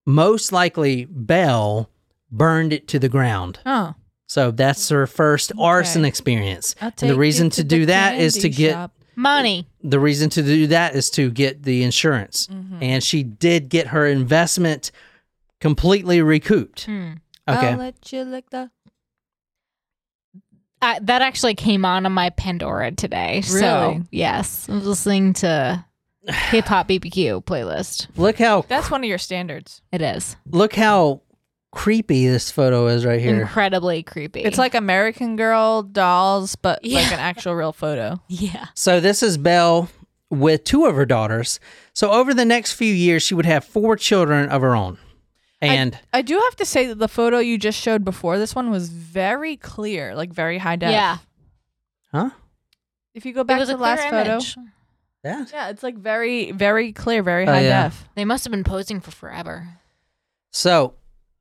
most 0.05 0.51
likely, 0.51 1.05
Belle 1.05 1.89
burned 2.31 2.73
it 2.73 2.87
to 2.89 2.99
the 2.99 3.09
ground. 3.09 3.59
Oh. 3.65 3.93
So 4.27 4.51
that's 4.51 4.89
her 4.89 5.05
first 5.05 5.51
arson 5.59 6.05
experience. 6.05 6.75
I'll 6.81 6.91
And 7.01 7.09
the 7.11 7.15
reason 7.15 7.49
to 7.51 7.63
the 7.63 7.67
do 7.69 7.85
that 7.85 8.17
is 8.19 8.33
to 8.39 8.49
get 8.49 8.71
shop. 8.73 8.91
Money. 9.15 9.67
the 9.83 9.99
reason 9.99 10.29
to 10.31 10.41
do 10.41 10.65
that 10.67 10.95
is 10.95 11.11
to 11.11 11.29
get 11.29 11.61
the 11.63 11.83
insurance. 11.83 12.47
And 12.81 13.03
she 13.03 13.21
did 13.21 13.69
get 13.69 13.87
her 13.87 14.07
investment 14.07 14.91
completely 15.61 16.21
recouped. 16.23 16.85
Hmm. 16.85 17.13
Okay. 17.47 17.67
I'll 17.73 17.77
let 17.77 18.11
you 18.11 18.23
lick 18.23 18.49
the. 18.49 18.71
I, 20.81 20.99
that 21.03 21.21
actually 21.21 21.55
came 21.55 21.85
on 21.85 22.05
on 22.05 22.11
my 22.11 22.29
Pandora 22.31 22.91
today. 22.91 23.41
So 23.41 23.55
Really? 23.91 24.03
yes, 24.11 24.67
I 24.67 24.73
was 24.73 24.85
listening 24.85 25.33
to 25.33 25.85
hip 26.27 26.65
hop 26.65 26.87
BBQ 26.87 27.43
playlist. 27.45 28.07
Look 28.15 28.37
how 28.37 28.61
That's 28.67 28.89
one 28.91 29.03
of 29.03 29.07
your 29.09 29.17
standards. 29.17 29.81
It 29.91 30.01
is 30.01 30.35
look 30.49 30.75
how 30.75 31.21
creepy 31.71 32.27
this 32.27 32.51
photo 32.51 32.87
is 32.87 33.03
right 33.05 33.19
here. 33.19 33.41
incredibly 33.41 34.03
creepy. 34.03 34.41
It's 34.41 34.57
like 34.59 34.75
American 34.75 35.35
Girl 35.35 35.81
dolls, 35.83 36.55
but 36.55 36.83
like 36.83 36.91
Yeah. 36.91 37.13
an 37.13 37.19
actual 37.19 37.55
real 37.55 37.73
photo. 37.73 38.21
yeah, 38.27 38.67
So 38.75 38.99
this 38.99 39.23
is 39.23 39.37
Belle 39.37 39.89
with 40.29 40.63
two 40.63 40.85
of 40.85 40.95
her 40.95 41.05
daughters. 41.05 41.59
So 41.93 42.11
over 42.11 42.33
the 42.33 42.45
next 42.45 42.73
few 42.73 42.93
years, 42.93 43.23
she 43.23 43.33
would 43.33 43.45
have 43.47 43.63
four 43.65 43.95
children 43.95 44.49
of 44.49 44.61
her 44.61 44.75
own. 44.75 44.97
And 45.61 45.97
I 46.11 46.21
do 46.21 46.37
have 46.37 46.55
to 46.57 46.65
say 46.65 46.87
that 46.87 46.99
the 46.99 47.07
photo 47.07 47.39
you 47.39 47.57
just 47.57 47.79
showed 47.79 48.03
before 48.03 48.37
this 48.37 48.53
one 48.53 48.69
was 48.69 48.89
very 48.89 49.55
clear, 49.55 50.13
like 50.13 50.31
very 50.33 50.57
high 50.57 50.75
def. 50.75 50.91
yeah. 50.91 51.17
huh? 52.11 52.31
If 53.15 53.25
you 53.25 53.31
go 53.33 53.43
back 53.43 53.59
to 53.59 53.65
the 53.65 53.77
last 53.77 53.99
clear 54.01 54.11
photo, 54.11 54.31
image. 54.33 54.57
Yeah. 55.23 55.45
yeah, 55.53 55.69
it's 55.69 55.83
like 55.83 55.95
very, 55.97 56.51
very 56.51 56.91
clear, 56.91 57.23
very 57.23 57.47
Oh, 57.47 57.51
high 57.51 57.61
yeah. 57.61 57.83
def. 57.83 58.09
They 58.15 58.25
must 58.25 58.43
have 58.43 58.51
been 58.51 58.63
posing 58.63 58.99
for 58.99 59.11
forever. 59.11 59.79
So 60.51 60.95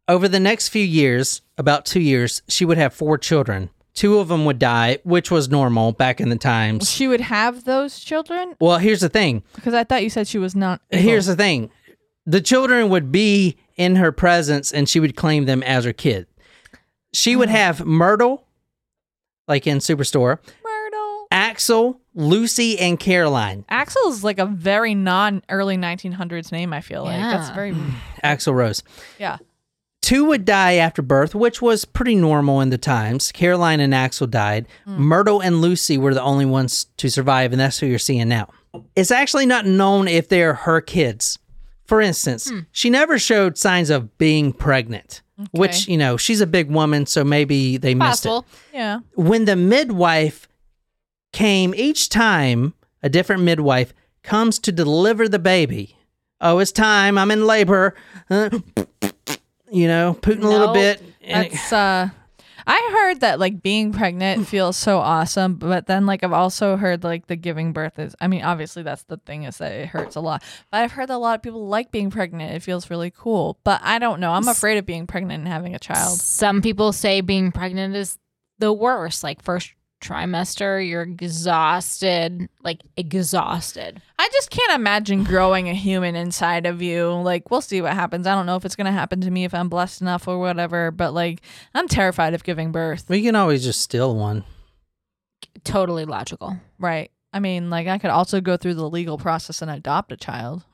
over 0.09 0.29
the 0.29 0.41
next 0.41 0.69
few 0.69 0.85
years, 0.85 1.43
about 1.59 1.85
two 1.85 2.01
years, 2.01 2.43
she 2.49 2.65
would 2.65 2.79
have 2.79 2.95
four 2.95 3.19
children. 3.19 3.71
Two 3.95 4.19
of 4.19 4.29
them 4.29 4.45
would 4.47 4.59
die, 4.59 4.99
which 5.05 5.31
was 5.31 5.51
normal 5.51 5.93
back 5.93 6.21
in 6.21 6.29
the 6.31 6.37
times. 6.37 6.91
She 6.91 7.09
would 7.09 7.21
have 7.21 7.65
those 7.65 7.99
children 8.01 8.55
Well, 8.61 8.79
here's 8.79 9.01
the 9.01 9.09
thing. 9.09 9.43
because 9.55 9.75
I 9.75 9.85
thought 9.85 10.03
you 10.03 10.11
said 10.11 10.27
she 10.29 10.39
was 10.39 10.55
not. 10.55 10.81
Here's 10.91 11.27
the 11.27 11.37
thing. 11.37 11.71
The 12.25 12.41
children 12.41 12.89
would 12.89 13.11
be 13.13 13.57
in 13.77 13.97
her 13.97 14.13
presence 14.13 14.73
and 14.73 14.89
she 14.89 15.01
would 15.01 15.17
claim 15.17 15.45
them 15.45 15.63
as 15.65 15.85
her 15.85 15.93
kid. 15.93 16.27
She 17.13 17.37
would 17.37 17.49
mm. 17.49 17.53
have 17.53 17.85
Myrtle, 17.85 18.47
like 19.49 19.67
in 19.67 19.79
Superstore, 19.79 20.39
Myrtle. 20.65 21.27
Axel, 21.31 22.01
Lucy, 22.15 22.79
and 22.79 22.99
Caroline. 22.99 23.65
Axel 23.69 24.09
is 24.09 24.23
like 24.23 24.39
a 24.39 24.47
very 24.47 24.95
non 24.95 25.43
early 25.49 25.77
1900s 25.77 26.53
name. 26.53 26.73
I 26.73 26.81
feel 26.81 27.05
like 27.05 27.21
that's 27.21 27.51
very 27.51 27.73
hmm. 27.73 27.91
Axl 28.23 28.55
Rose. 28.55 28.83
yeah. 29.19 29.39
Two 30.03 30.25
would 30.25 30.45
die 30.45 30.75
after 30.75 31.01
birth, 31.01 31.33
which 31.33 31.63
was 31.63 31.85
pretty 31.85 32.17
normal 32.17 32.61
in 32.61 32.71
the 32.71 32.79
times. 32.79 33.31
Caroline 33.31 33.79
and 33.79 33.95
Axel 33.95 34.27
died. 34.27 34.67
Hmm. 34.85 34.97
Myrtle 34.97 35.41
and 35.41 35.61
Lucy 35.61 35.97
were 35.97 36.13
the 36.13 36.23
only 36.23 36.45
ones 36.45 36.87
to 36.97 37.09
survive, 37.09 37.53
and 37.53 37.61
that's 37.61 37.79
who 37.79 37.87
you're 37.87 38.01
seeing 38.01 38.29
now. 38.29 38.49
It's 38.97 39.13
actually 39.13 39.47
not 39.47 39.65
known 39.65 40.09
if 40.09 40.29
they're 40.29 40.55
her 40.55 40.81
kids. 40.81 41.39
For 41.85 42.01
instance, 42.01 42.51
hmm. 42.51 42.61
she 42.73 42.91
never 42.91 43.19
showed 43.19 43.57
signs 43.57 43.91
of 43.91 44.19
being 44.19 44.53
pregnant, 44.53 45.23
which, 45.53 45.87
you 45.87 45.97
know, 45.97 46.17
she's 46.17 46.41
a 46.41 46.47
big 46.47 46.71
woman, 46.71 47.07
so 47.07 47.23
maybe 47.23 47.77
they 47.77 47.95
missed 47.95 48.25
it. 48.25 48.29
Possible. 48.29 48.47
Yeah. 48.73 49.01
when 49.15 49.45
the 49.45 49.57
midwife 49.57 50.49
came 51.33 51.75
each 51.75 52.09
time 52.09 52.75
a 53.03 53.09
different 53.09 53.43
midwife 53.43 53.93
comes 54.23 54.59
to 54.61 54.71
deliver 54.73 55.29
the 55.29 55.39
baby 55.39 55.97
oh 56.41 56.59
it's 56.59 56.73
time 56.73 57.19
i'm 57.19 57.31
in 57.31 57.47
labor 57.47 57.95
Uh, 58.31 58.51
you 59.71 59.89
know 59.89 60.15
putting 60.21 60.45
a 60.45 60.49
little 60.49 60.69
No, 60.69 60.73
bit 60.75 61.03
and 61.23 61.47
it- 61.47 61.53
That's 61.53 61.73
uh 61.73 62.09
I 62.65 62.91
heard 62.93 63.23
that 63.23 63.41
like 63.41 63.61
being 63.61 63.91
pregnant 63.93 64.47
feels 64.47 64.77
so 64.77 64.99
awesome, 64.99 65.57
but 65.57 65.89
then 65.89 66.07
like 66.07 66.23
I've 66.23 66.33
also 66.33 66.77
heard 66.77 67.03
like 67.03 67.27
the 67.27 67.35
giving 67.35 67.73
birth 67.73 67.99
is 67.99 68.15
I 68.21 68.29
mean, 68.29 68.45
obviously 68.45 68.85
that's 68.85 69.03
the 69.03 69.17
thing 69.17 69.43
is 69.43 69.59
that 69.59 69.73
it 69.73 69.89
hurts 69.89 70.15
a 70.15 70.21
lot. 70.21 70.45
But 70.71 70.83
I've 70.83 70.93
heard 70.93 71.09
that 71.09 71.17
a 71.17 71.19
lot 71.19 71.35
of 71.35 71.43
people 71.43 71.67
like 71.67 71.91
being 71.91 72.09
pregnant. 72.13 72.55
It 72.55 72.63
feels 72.63 72.89
really 72.89 73.11
cool. 73.11 73.59
But 73.65 73.81
I 73.83 73.99
don't 73.99 74.21
know. 74.21 74.31
I'm 74.31 74.47
afraid 74.47 74.79
of 74.79 74.87
being 74.87 75.09
pregnant 75.09 75.41
and 75.41 75.49
having 75.49 75.75
a 75.75 75.81
child. 75.81 76.21
Some 76.21 76.63
people 76.63 76.93
say 76.93 77.21
being 77.21 77.51
pregnant 77.51 77.97
is 77.97 78.17
the 78.61 78.73
worst. 78.73 79.25
Like 79.25 79.43
first 79.43 79.73
trimester, 80.03 80.87
you're 80.87 81.03
exhausted, 81.03 82.49
like 82.63 82.83
exhausted. 82.97 84.03
I 84.19 84.29
just 84.33 84.51
can't 84.51 84.73
imagine 84.73 85.25
growing 85.25 85.69
a 85.69 85.75
human 85.75 86.17
inside 86.17 86.67
of 86.67 86.83
you. 86.83 87.13
Like, 87.13 87.51
we'll 87.51 87.61
see 87.61 87.81
what 87.81 87.95
happens. 87.95 88.27
I 88.27 88.35
don't 88.35 88.47
know 88.47 88.57
if 88.57 88.65
it's 88.65 88.77
going 88.77 88.87
to 88.87 88.93
happen 88.93 89.21
to 89.23 89.31
me 89.31 89.45
if 89.45 89.55
I'm 89.55 89.69
blessed 89.69 90.03
enough 90.03 90.29
or 90.29 90.39
whatever, 90.39 90.91
but 90.91 91.15
like, 91.15 91.43
I'm 91.75 91.89
terrified 91.89 92.35
of 92.35 92.45
giving 92.45 92.73
birth. 92.73 93.07
we 93.09 93.23
can 93.23 93.37
always 93.37 93.65
just 93.65 93.81
steal 93.81 94.15
one 94.15 94.45
Totally 95.65 96.05
logical. 96.05 96.57
Right. 96.79 97.11
I 97.33 97.41
mean, 97.41 97.71
like, 97.71 97.87
I 97.87 97.99
could 97.99 98.11
also 98.11 98.41
go 98.41 98.57
through 98.57 98.75
the 98.75 98.89
legal 98.89 99.19
process 99.19 99.63
and 99.63 99.71
adopt 99.71 100.13
a 100.13 100.17
child 100.17 100.65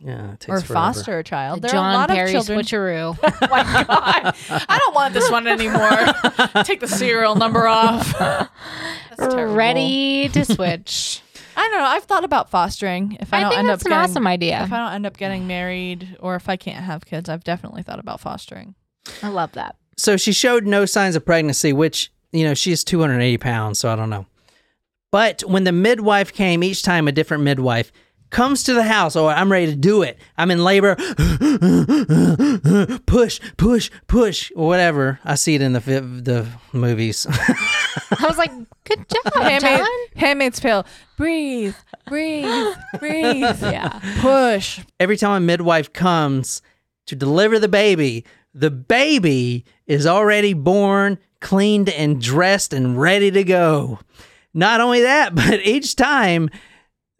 yeah 0.00 0.32
it 0.32 0.40
takes 0.40 0.48
or 0.48 0.60
forever. 0.60 0.74
foster 0.74 1.18
a 1.18 1.24
child. 1.24 1.62
There 1.62 1.74
are 1.74 1.90
a 1.90 1.94
lot 1.94 2.08
Perry 2.08 2.34
of 2.34 2.44
children. 2.46 2.60
switcheroo. 2.60 3.18
oh 3.22 3.46
my 3.48 3.62
god! 3.84 4.34
I 4.68 4.78
don't 4.78 4.94
want 4.94 5.14
this 5.14 5.30
one 5.30 5.46
anymore. 5.46 5.82
Take 6.64 6.80
the 6.80 6.88
serial 6.88 7.34
number 7.34 7.66
off. 7.66 8.16
That's. 9.16 9.34
Ready 9.34 10.28
to 10.30 10.44
switch. 10.44 11.22
I 11.56 11.62
don't 11.62 11.78
know. 11.78 11.84
I've 11.84 12.04
thought 12.04 12.24
about 12.24 12.50
fostering. 12.50 13.16
If 13.18 13.32
I, 13.32 13.38
I 13.38 13.40
don't 13.40 13.50
think 13.50 13.58
end 13.60 13.68
that's 13.70 13.82
up 13.82 13.86
an 13.86 13.90
getting, 13.92 14.10
awesome 14.10 14.26
idea. 14.26 14.62
If 14.62 14.72
I 14.72 14.76
don't 14.78 14.92
end 14.92 15.06
up 15.06 15.16
getting 15.16 15.46
married, 15.46 16.16
or 16.20 16.36
if 16.36 16.50
I 16.50 16.56
can't 16.56 16.84
have 16.84 17.06
kids, 17.06 17.30
I've 17.30 17.44
definitely 17.44 17.82
thought 17.82 17.98
about 17.98 18.20
fostering. 18.20 18.74
I 19.22 19.28
love 19.28 19.52
that. 19.52 19.76
so 19.96 20.18
she 20.18 20.32
showed 20.32 20.66
no 20.66 20.84
signs 20.84 21.14
of 21.16 21.24
pregnancy 21.24 21.72
which 21.72 22.10
you 22.32 22.44
know 22.44 22.52
she's 22.54 22.82
280 22.84 23.38
pounds 23.38 23.78
so 23.78 23.88
i 23.88 23.94
don't 23.94 24.10
know 24.10 24.26
but 25.12 25.42
when 25.46 25.62
the 25.62 25.70
midwife 25.70 26.32
came 26.32 26.64
each 26.64 26.82
time 26.82 27.06
a 27.06 27.12
different 27.12 27.44
midwife 27.44 27.92
comes 28.30 28.62
to 28.64 28.74
the 28.74 28.82
house 28.82 29.16
oh 29.16 29.26
i'm 29.26 29.50
ready 29.50 29.66
to 29.66 29.76
do 29.76 30.02
it 30.02 30.18
i'm 30.36 30.50
in 30.50 30.62
labor 30.62 30.94
push 33.06 33.40
push 33.56 33.90
push 34.06 34.52
or 34.56 34.68
whatever 34.68 35.18
i 35.24 35.34
see 35.34 35.54
it 35.54 35.62
in 35.62 35.72
the 35.72 35.80
the 35.80 36.46
movies 36.72 37.26
I 38.20 38.26
was 38.26 38.38
like, 38.38 38.52
good 38.84 39.06
job, 39.08 39.24
Handmaid, 39.34 39.78
John. 39.78 39.88
Handmaid's 40.16 40.60
Tale. 40.60 40.86
Breathe, 41.16 41.74
breathe, 42.06 42.74
breathe. 42.98 43.62
Yeah. 43.62 43.98
Push. 44.20 44.80
every 45.00 45.16
time 45.16 45.42
a 45.42 45.44
midwife 45.44 45.92
comes 45.92 46.62
to 47.06 47.16
deliver 47.16 47.58
the 47.58 47.68
baby 47.68 48.24
the 48.54 48.70
baby 48.70 49.64
is 49.86 50.06
already 50.06 50.52
born 50.52 51.18
cleaned 51.40 51.88
and 51.88 52.20
dressed 52.20 52.72
and 52.72 53.00
ready 53.00 53.30
to 53.30 53.42
go 53.44 53.98
Not 54.54 54.80
only 54.80 55.02
that, 55.02 55.34
but 55.34 55.60
each 55.66 55.96
time 55.96 56.50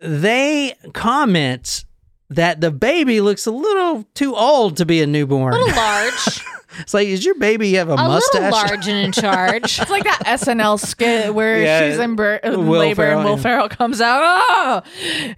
they 0.01 0.75
comment 0.93 1.85
that 2.31 2.61
the 2.61 2.71
baby 2.71 3.21
looks 3.21 3.47
a 3.47 3.51
little 3.51 4.05
too 4.15 4.35
old 4.35 4.77
to 4.79 4.87
be 4.87 5.01
a 5.01 5.07
newborn. 5.07 5.55
A 5.55 5.59
little 5.59 5.77
large, 5.77 6.41
It's 6.81 6.93
like, 6.93 7.07
is 7.09 7.25
your 7.25 7.37
baby 7.37 7.73
have 7.75 7.89
a, 7.89 7.93
a 7.93 7.97
mustache? 7.97 8.35
little 8.35 8.51
large 8.51 8.89
and 8.89 9.07
in 9.07 9.13
charge. 9.23 9.79
It's 9.81 9.91
like 9.91 10.05
that 10.05 10.23
SNL 10.27 10.79
skit 10.85 11.33
where 11.35 11.63
Yeah, 11.63 11.89
she's 11.89 11.99
in 12.01 12.17
bur- 12.17 12.41
Will 12.45 12.65
labor 12.81 12.97
Ferrell, 12.97 13.21
and 13.21 13.29
Will 13.29 13.37
yeah. 13.37 13.43
Ferrell 13.43 13.69
comes 13.69 14.01
out. 14.01 14.21
Oh, 14.25 14.83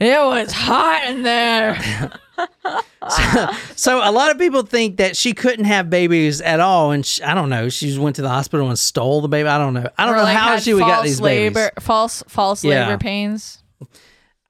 it 0.01 0.19
was 0.27 0.53
hot 0.53 1.05
in 1.09 1.23
there. 1.23 2.11
So 3.11 3.49
so, 3.75 3.99
a 4.09 4.13
lot 4.13 4.31
of 4.31 4.39
people 4.39 4.63
think 4.63 4.99
that 4.99 5.17
she 5.17 5.33
couldn't 5.33 5.65
have 5.65 5.91
babies 5.91 6.41
at 6.41 6.61
all, 6.61 6.93
and 6.93 7.05
sh 7.05 7.21
I 7.25 7.35
don't 7.35 7.49
know. 7.49 7.69
She 7.69 7.87
just 7.89 7.99
went 7.99 8.15
to 8.17 8.23
the 8.23 8.29
hospital 8.29 8.69
and 8.69 8.79
stole 8.79 9.21
the 9.23 9.29
baby. 9.29 9.49
I 9.49 9.59
don't 9.59 9.75
know. 9.75 9.89
I 9.99 10.05
don't 10.07 10.15
Or, 10.15 10.19
know 10.19 10.23
like, 10.25 10.37
how 10.37 10.57
she 10.59 10.73
would 10.75 10.81
got 10.81 10.97
false 10.97 11.05
these 11.07 11.21
labor, 11.21 11.55
babies. 11.55 11.85
False, 11.85 12.23
false 12.29 12.63
Yeah. 12.65 12.87
labor 12.87 12.99
pains. 12.99 13.63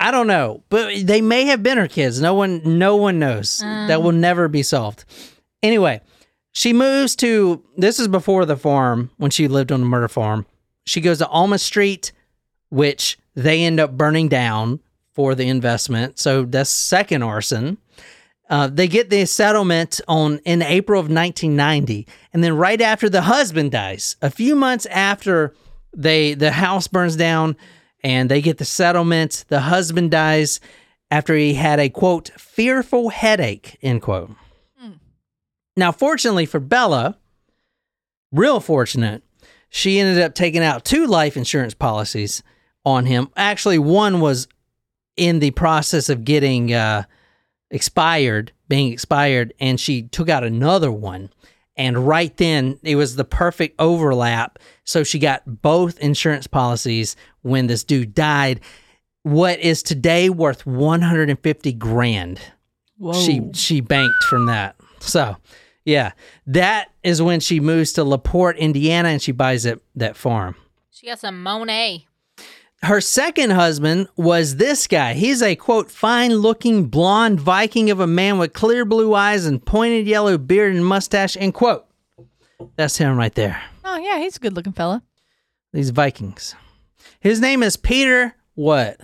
I 0.01 0.11
don't 0.11 0.26
know, 0.26 0.62
but 0.68 1.07
they 1.07 1.20
may 1.20 1.44
have 1.46 1.62
been 1.62 1.78
her 1.78 1.88
kids. 1.88 2.20
No 2.20 2.34
one, 2.34 2.78
no 2.78 2.96
one 2.96 3.18
knows. 3.18 3.59
that 3.59 4.03
will 4.03 4.12
never 4.12 4.46
be 4.49 4.62
solved. 4.62 5.05
Anyway, 5.62 6.01
she 6.53 6.72
moves 6.72 7.16
to. 7.16 7.62
This 7.76 7.99
is 7.99 8.09
before 8.09 8.44
the 8.44 8.57
farm 8.57 9.11
when 9.16 9.30
she 9.30 9.49
lived 9.49 9.72
on 9.72 9.80
the 9.80 9.86
murder 9.86 10.09
farm. 10.09 10.46
She 10.86 11.01
goes 11.01 11.18
to 11.18 11.26
Alma 11.28 11.59
Street, 11.59 12.12
which 12.70 13.18
they 13.34 13.64
end 13.64 13.80
up 13.80 13.96
burning 13.96 14.28
down 14.28 14.80
for 15.14 15.34
the 15.34 15.49
investment. 15.49 16.18
So 16.18 16.44
that's 16.44 16.70
second 16.70 17.22
arson. 17.22 17.78
Uh, 18.49 18.66
they 18.68 18.88
get 18.88 19.11
the 19.11 19.26
settlement 19.26 20.01
on 20.09 20.38
in 20.38 20.62
April 20.62 20.99
of 20.99 21.07
1990, 21.11 22.07
and 22.32 22.42
then 22.42 22.57
right 22.57 22.80
after 22.80 23.11
the 23.11 23.22
husband 23.22 23.72
dies, 23.72 24.16
a 24.22 24.30
few 24.30 24.57
months 24.57 24.86
after 24.86 25.53
they 25.94 26.34
the 26.34 26.53
house 26.53 26.88
burns 26.88 27.16
down, 27.16 27.57
and 28.03 28.30
they 28.30 28.40
get 28.40 28.59
the 28.59 28.64
settlement, 28.64 29.44
the 29.49 29.61
husband 29.61 30.11
dies 30.11 30.61
after 31.11 31.34
he 31.34 31.55
had 31.55 31.80
a 31.80 31.88
quote 31.88 32.30
fearful 32.38 33.09
headache 33.11 33.78
end 33.82 34.03
quote. 34.03 34.30
Now, 35.76 35.92
fortunately 35.92 36.46
for 36.46 36.59
Bella, 36.59 37.16
real 38.32 38.61
fortunate, 38.61 39.22
she 39.68 40.01
ended 40.01 40.22
up 40.22 40.34
taking 40.34 40.62
out 40.62 40.84
two 40.84 41.07
life 41.07 41.36
insurance 41.36 41.74
policies 41.74 42.42
on 42.84 43.07
him. 43.07 43.28
Actually, 43.36 43.78
one 43.78 44.20
was 44.20 44.49
in 45.16 45.40
the 45.40 45.51
process 45.53 46.09
of 46.09 46.24
getting 46.24 46.72
uh, 46.72 47.05
expired, 47.70 48.53
being 48.68 48.92
expired, 48.92 49.53
and 49.61 49.78
she 49.78 50.03
took 50.03 50.28
out 50.28 50.44
another 50.44 50.90
one. 50.90 51.30
And 51.76 52.09
right 52.09 52.36
then, 52.36 52.80
it 52.82 52.96
was 52.96 53.14
the 53.14 53.24
perfect 53.24 53.76
overlap. 53.78 54.59
So 54.89 55.05
she 55.05 55.18
got 55.18 55.43
both 55.61 55.99
insurance 55.99 56.47
policies 56.47 57.14
when 57.43 57.66
this 57.66 57.84
dude 57.84 58.14
died. 58.14 58.61
What 59.22 59.61
is 59.61 59.82
today 59.82 60.30
worth 60.30 60.64
150 60.64 61.72
grand? 61.74 62.41
Whoa. 62.97 63.12
She 63.12 63.43
she 63.53 63.82
banked 63.82 64.24
from 64.24 64.47
that. 64.47 64.76
So, 65.01 65.36
yeah, 65.84 66.12
that 66.47 66.91
is 67.03 67.20
when 67.20 67.41
she 67.41 67.61
moves 67.61 67.93
to 67.93 68.03
Laporte, 68.05 68.57
Indiana, 68.57 69.11
and 69.11 69.20
she 69.20 69.30
buys 69.30 69.66
it 69.66 69.82
that 69.95 70.16
farm. 70.16 70.57
She 70.91 71.07
got 71.07 71.18
some 71.18 71.43
Monet. 71.43 72.07
Her 72.82 73.03
second 73.03 73.51
husband 73.51 74.09
was 74.16 74.57
this 74.57 74.86
guy. 74.86 75.12
He's 75.12 75.43
a 75.43 75.55
quote, 75.55 75.91
fine 75.91 76.36
looking 76.36 76.86
blonde 76.86 77.41
Viking 77.41 77.91
of 77.91 78.01
a 78.01 78.07
man 78.07 78.39
with 78.39 78.55
clear 78.55 78.86
blue 78.86 79.14
eyes 79.14 79.45
and 79.45 79.62
pointed 79.62 80.07
yellow 80.07 80.39
beard 80.39 80.74
and 80.74 80.86
mustache, 80.86 81.36
end 81.36 81.53
quote. 81.53 81.84
That's 82.76 82.97
him 82.97 83.18
right 83.18 83.34
there. 83.34 83.62
Oh 83.91 83.97
yeah, 83.99 84.18
he's 84.18 84.36
a 84.36 84.41
good 84.41 84.55
looking 84.55 84.72
fella. 84.72 85.03
These 85.72 85.91
Vikings. 85.91 86.55
His 87.20 87.41
name 87.41 87.62
is 87.62 87.76
Peter 87.76 88.34
what? 88.55 89.01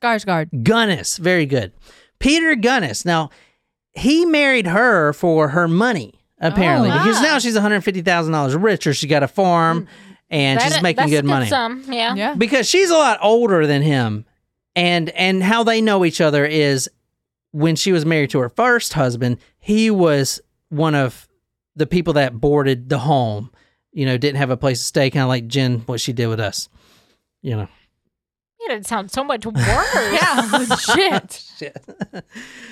Skarsgård. 0.00 0.50
Gunness. 0.62 1.18
Very 1.18 1.46
good. 1.46 1.72
Peter 2.18 2.54
Gunness. 2.54 3.04
Now, 3.04 3.30
he 3.92 4.24
married 4.26 4.66
her 4.66 5.12
for 5.12 5.48
her 5.48 5.66
money, 5.68 6.14
apparently, 6.38 6.90
Oh, 6.90 6.98
because 6.98 7.18
ah. 7.18 7.22
now 7.22 7.38
she's 7.38 7.56
$150,000 7.56 8.62
richer. 8.62 8.94
She 8.94 9.06
got 9.06 9.22
a 9.22 9.28
farm 9.28 9.88
and 10.30 10.60
she's 10.60 10.72
That- 10.74 10.82
making 10.82 10.96
that's 11.02 11.10
good 11.10 11.24
a 11.24 11.28
money. 11.28 11.48
Sum, 11.48 11.84
yeah. 11.88 12.14
Yeah. 12.14 12.34
because 12.34 12.68
she's 12.68 12.90
a 12.90 12.94
lot 12.96 13.18
older 13.22 13.66
than 13.66 13.82
him 13.82 14.24
and 14.76 15.10
and 15.10 15.42
how 15.42 15.64
they 15.64 15.80
know 15.80 16.04
each 16.04 16.20
other 16.20 16.44
is 16.46 16.88
when 17.50 17.74
she 17.74 17.90
was 17.90 18.06
married 18.06 18.30
to 18.30 18.38
her 18.38 18.48
first 18.48 18.92
husband 18.92 19.36
he 19.58 19.90
was 19.90 20.40
one 20.68 20.94
of 20.94 21.28
the 21.74 21.86
people 21.86 22.12
that 22.12 22.34
boarded 22.40 22.88
the 22.88 22.98
home 23.00 23.50
you 23.92 24.06
know 24.06 24.16
didn't 24.16 24.38
have 24.38 24.50
a 24.50 24.56
place 24.56 24.78
to 24.78 24.84
stay 24.84 25.10
kind 25.10 25.22
of 25.22 25.28
like 25.28 25.46
jen 25.46 25.80
what 25.86 26.00
she 26.00 26.12
did 26.12 26.26
with 26.28 26.40
us 26.40 26.68
you 27.42 27.56
know 27.56 27.68
Made 28.68 28.74
it 28.76 28.86
sound 28.86 29.10
so 29.10 29.24
much 29.24 29.46
worse. 29.46 29.56
Yeah, 30.12 30.50
legit. 30.52 31.32
Shit. 31.58 31.82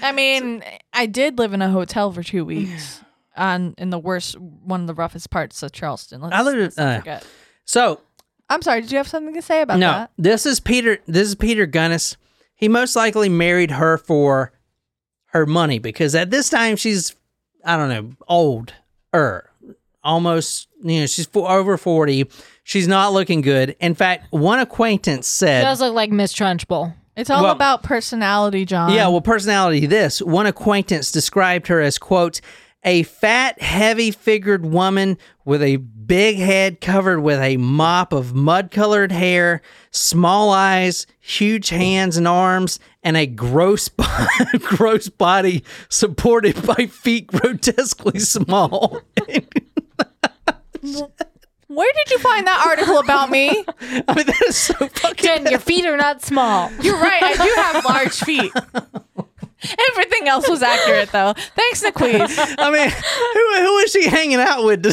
I 0.03 0.12
mean, 0.12 0.62
I 0.93 1.07
did 1.07 1.39
live 1.39 1.55
in 1.55 1.62
a 1.62 1.71
hotel 1.71 2.12
for 2.12 2.23
two 2.23 2.45
weeks 2.45 3.01
on 3.39 3.75
in 3.79 3.89
the 3.89 3.99
worst, 3.99 4.39
one 4.39 4.83
of 4.83 4.87
the 4.87 4.93
roughest 4.93 5.31
parts 5.31 5.62
of 5.62 5.73
Charleston. 5.73 6.21
Let's, 6.21 6.35
I 6.35 6.43
lived- 6.43 6.77
let's 6.77 6.79
uh, 6.79 7.21
so 7.64 8.03
I'm 8.51 8.61
sorry. 8.61 8.83
Did 8.83 8.93
you 8.93 8.99
have 8.99 9.09
something 9.09 9.33
to 9.35 9.41
say 9.41 9.62
about 9.62 9.79
no 9.79 9.91
that? 9.91 10.11
this 10.19 10.45
is 10.45 10.61
peter 10.61 10.99
this 11.07 11.27
is 11.29 11.35
peter 11.35 11.66
gunness 11.66 12.16
he 12.55 12.69
most 12.69 12.95
likely 12.95 13.31
married 13.31 13.71
her 13.71 13.97
for 13.97 14.53
her 15.29 15.47
money 15.47 15.79
because 15.79 16.14
at 16.14 16.31
this 16.31 16.51
time 16.51 16.77
she's 16.77 17.16
i 17.64 17.77
don't 17.79 17.89
know 17.89 18.11
old 18.29 18.75
er 19.14 19.48
almost 20.09 20.69
you 20.83 21.01
know 21.01 21.07
she's 21.07 21.27
fo- 21.27 21.47
over 21.47 21.77
40 21.77 22.29
she's 22.65 22.89
not 22.89 23.13
looking 23.13 23.41
good 23.43 23.77
in 23.81 23.95
fact 23.95 24.27
one 24.33 24.59
acquaintance 24.59 25.27
She 25.29 25.39
said 25.41 25.63
does 25.63 25.81
look 25.81 25.95
like 25.95 26.11
Miss 26.11 26.33
Trunchbull. 26.33 26.95
It's 27.17 27.31
all 27.31 27.43
Well- 27.43 27.53
about 27.53 27.83
personality, 27.83 28.65
John. 28.65 28.93
yeah 28.93 29.09
well 29.09 29.21
personality 29.21 29.87
this 29.87 30.23
one 30.23 30.47
acquaintance 30.47 31.13
described 31.13 31.67
her 31.69 31.81
as 31.81 31.99
quote 31.99 32.41
a 32.85 33.03
fat 33.03 33.61
heavy 33.61 34.13
figured 34.13 34.65
woman 34.65 35.19
with 35.45 35.63
a 35.63 35.77
big 35.77 36.39
head 36.39 36.81
covered 36.81 37.21
with 37.21 37.41
a 37.41 37.57
mop 37.59 38.13
of 38.13 38.35
mud 38.35 38.71
colored 38.71 39.11
hair 39.13 39.61
small 39.91 40.51
eyes 40.51 41.07
huge 41.21 41.69
hands 41.71 42.17
and 42.17 42.27
arms 42.29 42.79
and 43.03 43.17
a 43.17 43.27
gross 43.27 43.91
gross 44.61 45.09
body 45.09 45.65
supported 45.89 46.55
by 46.65 46.87
feet 46.87 47.27
grotesquely 47.27 48.21
small 48.21 49.01
Where 51.68 51.93
did 51.93 52.11
you 52.12 52.18
find 52.18 52.47
that 52.47 52.64
article 52.66 52.99
about 52.99 53.30
me? 53.30 53.51
i 53.80 54.14
mean 54.14 54.26
that 54.26 54.43
is 54.47 54.57
so 54.57 54.74
fucking 54.74 55.16
Jen, 55.24 55.47
your 55.47 55.59
feet 55.61 55.84
are 55.84 55.97
not 55.97 56.22
small. 56.22 56.70
You're 56.80 56.97
right. 56.99 57.22
I 57.22 57.34
do 57.34 57.53
have 57.57 57.84
large 57.84 58.18
feet. 58.20 58.53
Everything 59.91 60.28
else 60.28 60.49
was 60.49 60.62
accurate, 60.62 61.11
though. 61.11 61.34
Thanks, 61.57 61.82
Naquise. 61.82 62.55
i 62.59 62.70
mean 62.70 62.89
who, 62.91 63.66
who 63.66 63.78
is 63.78 63.91
she 63.93 64.09
hanging 64.09 64.39
out 64.39 64.64
with 64.64 64.82
to, 64.82 64.93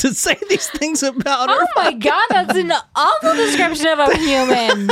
to 0.00 0.14
say 0.14 0.36
these 0.48 0.68
things 0.70 1.02
about 1.02 1.48
her 1.48 1.56
Oh 1.60 1.66
my 1.76 1.92
god, 1.92 2.26
that's 2.30 2.56
an 2.56 2.72
awful 2.96 3.34
description 3.34 3.86
of 3.88 3.98
a 4.00 4.16
human. 4.16 4.90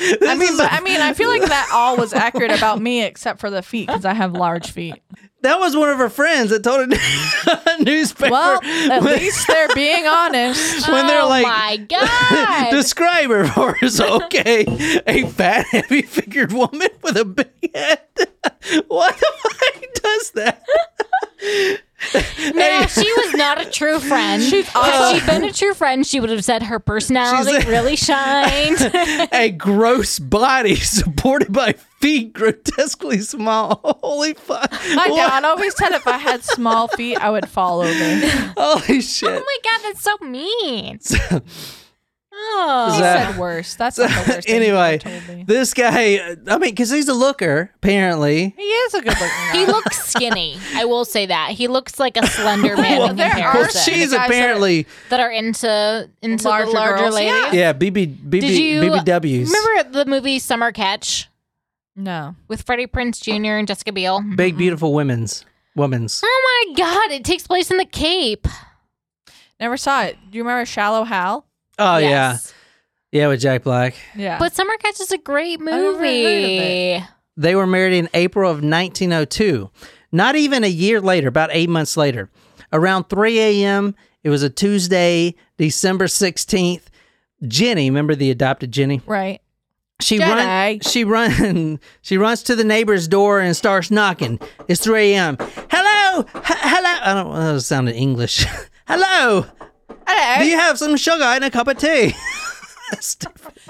I 0.00 0.34
mean, 0.36 0.56
but 0.56 0.72
I 0.72 0.80
mean, 0.80 1.00
I 1.00 1.12
feel 1.12 1.28
like 1.28 1.42
that 1.42 1.70
all 1.72 1.96
was 1.96 2.12
accurate 2.12 2.52
about 2.52 2.80
me 2.80 3.02
except 3.04 3.40
for 3.40 3.50
the 3.50 3.62
feet 3.62 3.88
because 3.88 4.04
I 4.04 4.14
have 4.14 4.32
large 4.32 4.70
feet. 4.70 5.02
That 5.42 5.60
was 5.60 5.76
one 5.76 5.88
of 5.88 5.98
her 5.98 6.08
friends 6.10 6.50
that 6.50 6.64
told 6.64 6.92
a 6.92 7.82
newspaper. 7.84 8.32
Well, 8.32 8.60
at 8.64 9.02
when, 9.02 9.18
least 9.18 9.46
they're 9.46 9.68
being 9.74 10.04
honest. 10.04 10.88
when 10.90 11.06
they're 11.06 11.22
oh 11.22 11.28
like, 11.28 11.44
my 11.44 11.76
god. 11.88 12.70
describe 12.70 13.30
her 13.30 13.46
for 13.46 13.76
us. 13.84 14.00
Okay, 14.00 14.64
a 15.06 15.26
fat, 15.28 15.66
heavy 15.66 16.02
figured 16.02 16.52
woman 16.52 16.88
with 17.02 17.16
a 17.16 17.24
big 17.24 17.74
head. 17.74 18.00
Why 18.88 19.12
the 19.12 19.32
fuck 19.42 19.94
does 20.02 20.30
that? 20.32 20.62
Now, 22.54 22.86
she 22.86 23.10
was 23.12 23.34
not 23.34 23.60
a 23.60 23.68
true 23.70 23.98
friend. 24.10 24.42
She's 24.42 24.68
Had 24.68 24.78
also- 24.94 25.18
she 25.18 25.26
been 25.26 25.44
a 25.44 25.52
true 25.52 25.74
friend, 25.74 26.06
she 26.06 26.20
would 26.20 26.30
have 26.30 26.44
said 26.44 26.62
her 26.64 26.78
personality 26.78 27.56
a- 27.56 27.68
really 27.68 27.96
shined. 27.96 28.78
a 29.32 29.50
gross 29.50 30.18
body 30.18 30.74
supported 30.76 31.52
by 31.52 31.72
feet 32.00 32.32
grotesquely 32.32 33.18
small. 33.20 33.80
Holy 34.02 34.34
fuck! 34.34 34.70
My 34.94 35.08
What? 35.08 35.16
dad 35.16 35.44
always 35.44 35.76
said 35.76 35.90
if 35.92 36.06
I 36.06 36.18
had 36.18 36.44
small 36.44 36.86
feet, 36.88 37.18
I 37.18 37.30
would 37.30 37.48
fall 37.48 37.80
over. 37.80 38.28
Holy 38.56 39.00
shit! 39.00 39.28
oh 39.30 39.44
my 39.44 39.58
god, 39.64 39.80
that's 39.82 40.02
so 40.02 40.16
mean. 40.24 40.98
He 41.00 41.16
Oh. 42.40 42.88
So- 42.92 43.02
said 43.02 43.38
worse. 43.38 43.74
That's 43.74 43.98
not 43.98 44.08
the 44.10 44.32
worst. 44.36 44.48
anyway, 44.48 44.98
ever 45.04 45.20
told 45.20 45.28
me. 45.38 45.44
this 45.46 45.74
guy. 45.74 46.18
I 46.46 46.58
mean, 46.58 46.70
because 46.70 46.90
he's 46.90 47.08
a 47.08 47.14
looker, 47.14 47.70
apparently. 47.76 48.54
he 48.56 48.62
is 48.62 48.94
a 48.94 48.98
good 49.00 49.08
looking 49.08 49.26
guy. 49.28 49.52
He 49.56 49.66
looks 49.66 50.04
skinny. 50.08 50.58
I 50.74 50.84
will 50.84 51.04
say 51.04 51.26
that. 51.26 51.50
He 51.52 51.68
looks 51.68 51.98
like 51.98 52.16
a 52.16 52.26
slender 52.26 52.76
man 52.76 52.98
Well, 52.98 53.10
in 53.10 53.16
there 53.16 53.26
are 53.28 53.32
comparison. 53.52 53.70
some- 53.80 53.94
she's 53.94 54.10
The 54.10 54.16
guys 54.16 54.28
that- 54.28 54.36
apparently. 54.36 54.86
that 55.10 55.20
are 55.20 55.30
into 55.30 56.10
into 56.22 56.48
Larger 56.48 56.66
the 56.66 56.72
larger 56.72 57.02
girls, 57.04 57.14
ladies. 57.14 57.32
yeah. 57.32 57.52
Yeah, 57.52 57.72
BB, 57.72 58.06
BB, 58.28 58.40
Did 58.40 58.50
you 58.58 58.80
BBWs. 58.82 59.50
remember 59.52 59.90
the 59.98 60.04
movie 60.06 60.38
Summer 60.38 60.72
Catch 60.72 61.28
no. 61.96 62.34
with 62.48 62.62
Freddie 62.62 62.86
Prinze 62.86 63.20
Jr. 63.20 63.52
and 63.58 63.66
Jessica 63.68 63.92
Biel? 63.92 64.22
Big, 64.36 64.56
beautiful 64.56 64.92
women's. 64.94 65.44
Women's. 65.74 66.22
Oh 66.24 66.66
my 66.68 66.74
god, 66.76 67.10
it 67.12 67.24
takes 67.24 67.46
place 67.46 67.70
in 67.70 67.76
the 67.76 67.84
Cape. 67.84 68.46
Never 69.60 69.76
saw 69.76 70.04
it. 70.04 70.16
Do 70.30 70.36
you 70.38 70.44
remember 70.44 70.64
Shallow 70.66 71.04
Hal? 71.04 71.44
Oh, 71.78 71.98
yeah. 71.98 72.08
Yes. 72.32 72.54
Yeah, 73.12 73.28
with 73.28 73.40
Jack 73.40 73.62
Black. 73.62 73.94
Yeah. 74.14 74.38
But 74.38 74.54
Summer 74.54 74.76
Catch 74.78 75.00
is 75.00 75.12
a 75.12 75.18
great 75.18 75.60
never 75.60 75.76
heard 75.76 75.94
of 75.94 76.00
movie. 76.00 77.04
They 77.36 77.54
were 77.54 77.66
married 77.66 77.96
in 77.96 78.08
April 78.14 78.50
of 78.50 78.56
1902. 78.56 79.70
Not 80.12 80.36
even 80.36 80.64
a 80.64 80.68
year 80.68 81.00
later, 81.00 81.28
about 81.28 81.50
eight 81.52 81.68
months 81.68 81.96
later. 81.96 82.30
Around 82.72 83.04
3 83.04 83.38
a.m., 83.40 83.94
it 84.22 84.30
was 84.30 84.42
a 84.42 84.50
Tuesday, 84.50 85.34
December 85.56 86.06
16th. 86.06 86.82
Jenny, 87.46 87.88
remember 87.88 88.14
the 88.14 88.30
adopted 88.30 88.72
Jenny? 88.72 89.00
right. 89.06 89.40
She 90.00 90.18
Jenny. 90.18 90.32
run, 90.32 90.80
she 90.80 91.02
run, 91.04 91.80
she 92.02 92.18
runs 92.18 92.44
to 92.44 92.54
the 92.54 92.62
neighbor's 92.62 93.08
door 93.08 93.40
and 93.40 93.56
starts 93.56 93.90
knocking. 93.90 94.38
It's 94.68 94.80
3 94.84 95.12
a.m. 95.14 95.36
Hello, 95.70 96.20
H- 96.36 96.42
hello. 96.46 96.98
I 97.02 97.14
don't. 97.14 97.34
That 97.34 97.60
sounded 97.62 97.96
English. 97.96 98.46
hello. 98.86 99.46
Hello. 100.10 100.42
Do 100.42 100.48
you 100.48 100.56
have 100.56 100.78
some 100.78 100.96
sugar 100.96 101.22
and 101.22 101.44
a 101.44 101.50
cup 101.50 101.68
of 101.68 101.76
tea? 101.76 102.14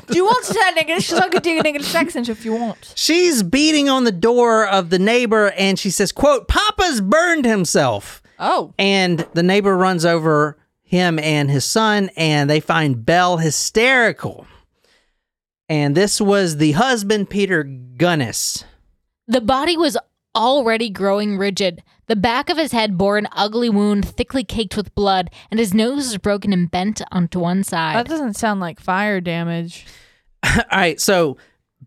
Do 0.07 0.16
you 0.16 0.24
want 0.24 0.45
to 0.47 0.55
turn 0.55 0.78
English? 0.78 1.09
So 1.09 1.18
I 1.18 1.28
could 1.28 1.43
do 1.43 1.59
an 1.59 1.66
English 1.66 1.93
accent 1.95 2.28
if 2.28 2.45
you 2.45 2.55
want. 2.55 2.93
She's 2.95 3.43
beating 3.43 3.89
on 3.89 4.05
the 4.05 4.12
door 4.12 4.66
of 4.66 4.91
the 4.91 4.99
neighbor 5.01 5.51
and 5.51 5.78
she 5.78 5.91
says, 5.91 6.12
quote, 6.12 6.47
Papa's 6.47 7.01
burned 7.01 7.45
himself. 7.45 8.22
Oh. 8.39 8.72
And 8.78 9.26
the 9.34 9.43
neighbor 9.43 9.76
runs 9.76 10.05
over 10.05 10.57
him 10.82 11.18
and 11.18 11.51
his 11.51 11.64
son 11.64 12.11
and 12.16 12.49
they 12.49 12.61
find 12.61 13.05
Belle 13.05 13.39
hysterical. 13.39 14.47
And 15.68 15.97
this 15.97 16.20
was 16.20 16.59
the 16.59 16.72
husband, 16.72 17.28
Peter 17.28 17.64
Gunness. 17.64 18.64
The 19.26 19.41
body 19.41 19.76
was 19.76 19.99
already 20.34 20.89
growing 20.89 21.36
rigid. 21.36 21.82
The 22.09 22.16
back 22.16 22.48
of 22.48 22.56
his 22.56 22.72
head 22.72 22.96
bore 22.96 23.18
an 23.18 23.28
ugly 23.32 23.68
wound 23.68 24.09
thickly 24.09 24.42
caked 24.42 24.76
with 24.76 24.94
blood, 24.94 25.30
and 25.50 25.61
his 25.61 25.74
nose 25.74 26.09
was 26.09 26.18
broken 26.18 26.52
and 26.52 26.70
bent 26.70 27.02
onto 27.12 27.38
one 27.38 27.62
side. 27.62 27.96
That 27.96 28.09
doesn't 28.09 28.34
sound 28.34 28.61
like 28.61 28.80
fire 28.80 29.20
damage. 29.20 29.86
All 30.44 30.62
right, 30.72 31.00
so 31.00 31.36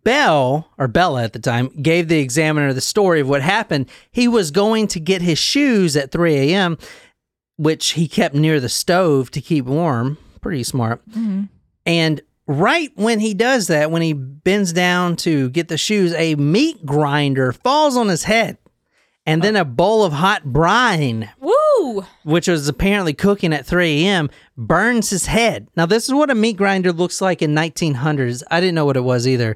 Belle, 0.04 0.70
or 0.78 0.88
Bella 0.88 1.24
at 1.24 1.34
the 1.34 1.40
time, 1.40 1.70
gave 1.82 2.08
the 2.08 2.20
examiner 2.20 2.72
the 2.72 2.82
story 2.82 3.20
of 3.20 3.30
what 3.30 3.42
happened. 3.42 3.90
He 4.12 4.28
was 4.28 4.52
going 4.52 4.88
to 4.90 5.00
get 5.00 5.22
his 5.22 5.40
shoes 5.40 5.96
at 5.98 6.12
3 6.12 6.36
a.m., 6.36 6.78
which 7.58 7.92
he 7.92 8.08
kept 8.08 8.36
near 8.36 8.60
the 8.60 8.70
stove 8.70 9.32
to 9.32 9.42
keep 9.42 9.66
warm. 9.66 10.18
Pretty 10.40 10.64
smart. 10.64 11.08
Mm-hmm. 11.10 11.44
And 11.86 12.22
right 12.48 12.92
when 12.96 13.20
he 13.20 13.34
does 13.34 13.68
that, 13.68 13.92
when 13.92 14.02
he 14.02 14.14
bends 14.14 14.74
down 14.74 15.16
to 15.18 15.50
get 15.50 15.68
the 15.68 15.78
shoes, 15.78 16.14
a 16.14 16.36
meat 16.36 16.86
grinder 16.86 17.52
falls 17.52 17.98
on 17.98 18.08
his 18.08 18.24
head. 18.24 18.58
And 19.26 19.42
then 19.44 19.56
a 19.56 19.64
bowl 19.66 20.04
of 20.04 20.14
hot 20.14 20.44
brine 20.46 21.30
Woo! 21.40 22.06
which 22.24 22.48
was 22.48 22.68
apparently 22.68 23.14
cooking 23.14 23.54
at 23.54 23.66
3 23.68 24.06
a.m., 24.06 24.30
burns 24.58 25.12
his 25.12 25.28
head. 25.28 25.68
Now, 25.76 25.86
this 25.86 26.08
is 26.08 26.14
what 26.14 26.32
a 26.32 26.36
meat 26.36 26.58
grinder 26.58 26.92
looks 26.92 27.22
like 27.22 27.42
in 27.44 27.54
1900s. 27.54 28.42
I 28.50 28.60
didn't 28.60 28.74
know 28.76 28.86
what 28.86 28.98
it 28.98 29.04
was 29.04 29.28
either. 29.28 29.56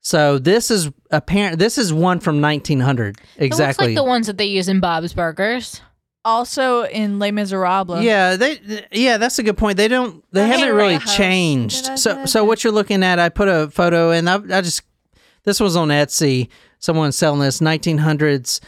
So 0.00 0.38
this 0.38 0.70
is 0.70 0.90
apparent. 1.10 1.58
This 1.58 1.78
is 1.78 1.92
one 1.92 2.18
from 2.20 2.40
1900. 2.40 3.08
It 3.08 3.20
looks 3.20 3.26
Exactly. 3.38 3.86
like 3.88 3.94
the 3.96 4.04
ones 4.04 4.26
that 4.26 4.38
they 4.38 4.46
use 4.46 4.68
in 4.68 4.80
Bob's 4.80 5.12
Burgers. 5.12 5.80
Also 6.24 6.84
in 6.84 7.18
Les 7.18 7.30
Miserables. 7.30 8.02
yeah, 8.02 8.36
they. 8.36 8.84
Yeah, 8.92 9.16
that's 9.18 9.38
a 9.38 9.42
good 9.42 9.56
point. 9.56 9.76
They 9.76 9.88
don't. 9.88 10.22
They 10.32 10.42
Henry 10.46 10.58
haven't 10.58 10.76
really 10.76 10.94
House. 10.96 11.16
changed. 11.16 11.98
So, 11.98 12.26
so 12.26 12.44
what 12.44 12.62
you're 12.64 12.72
looking 12.72 13.02
at, 13.02 13.18
I 13.18 13.28
put 13.28 13.48
a 13.48 13.70
photo, 13.70 14.10
and 14.10 14.28
I, 14.28 14.34
I 14.34 14.60
just. 14.60 14.82
This 15.44 15.58
was 15.60 15.74
on 15.76 15.88
Etsy. 15.88 16.48
Someone 16.80 17.12
selling 17.12 17.40
this 17.40 17.60
1900s 17.60 18.60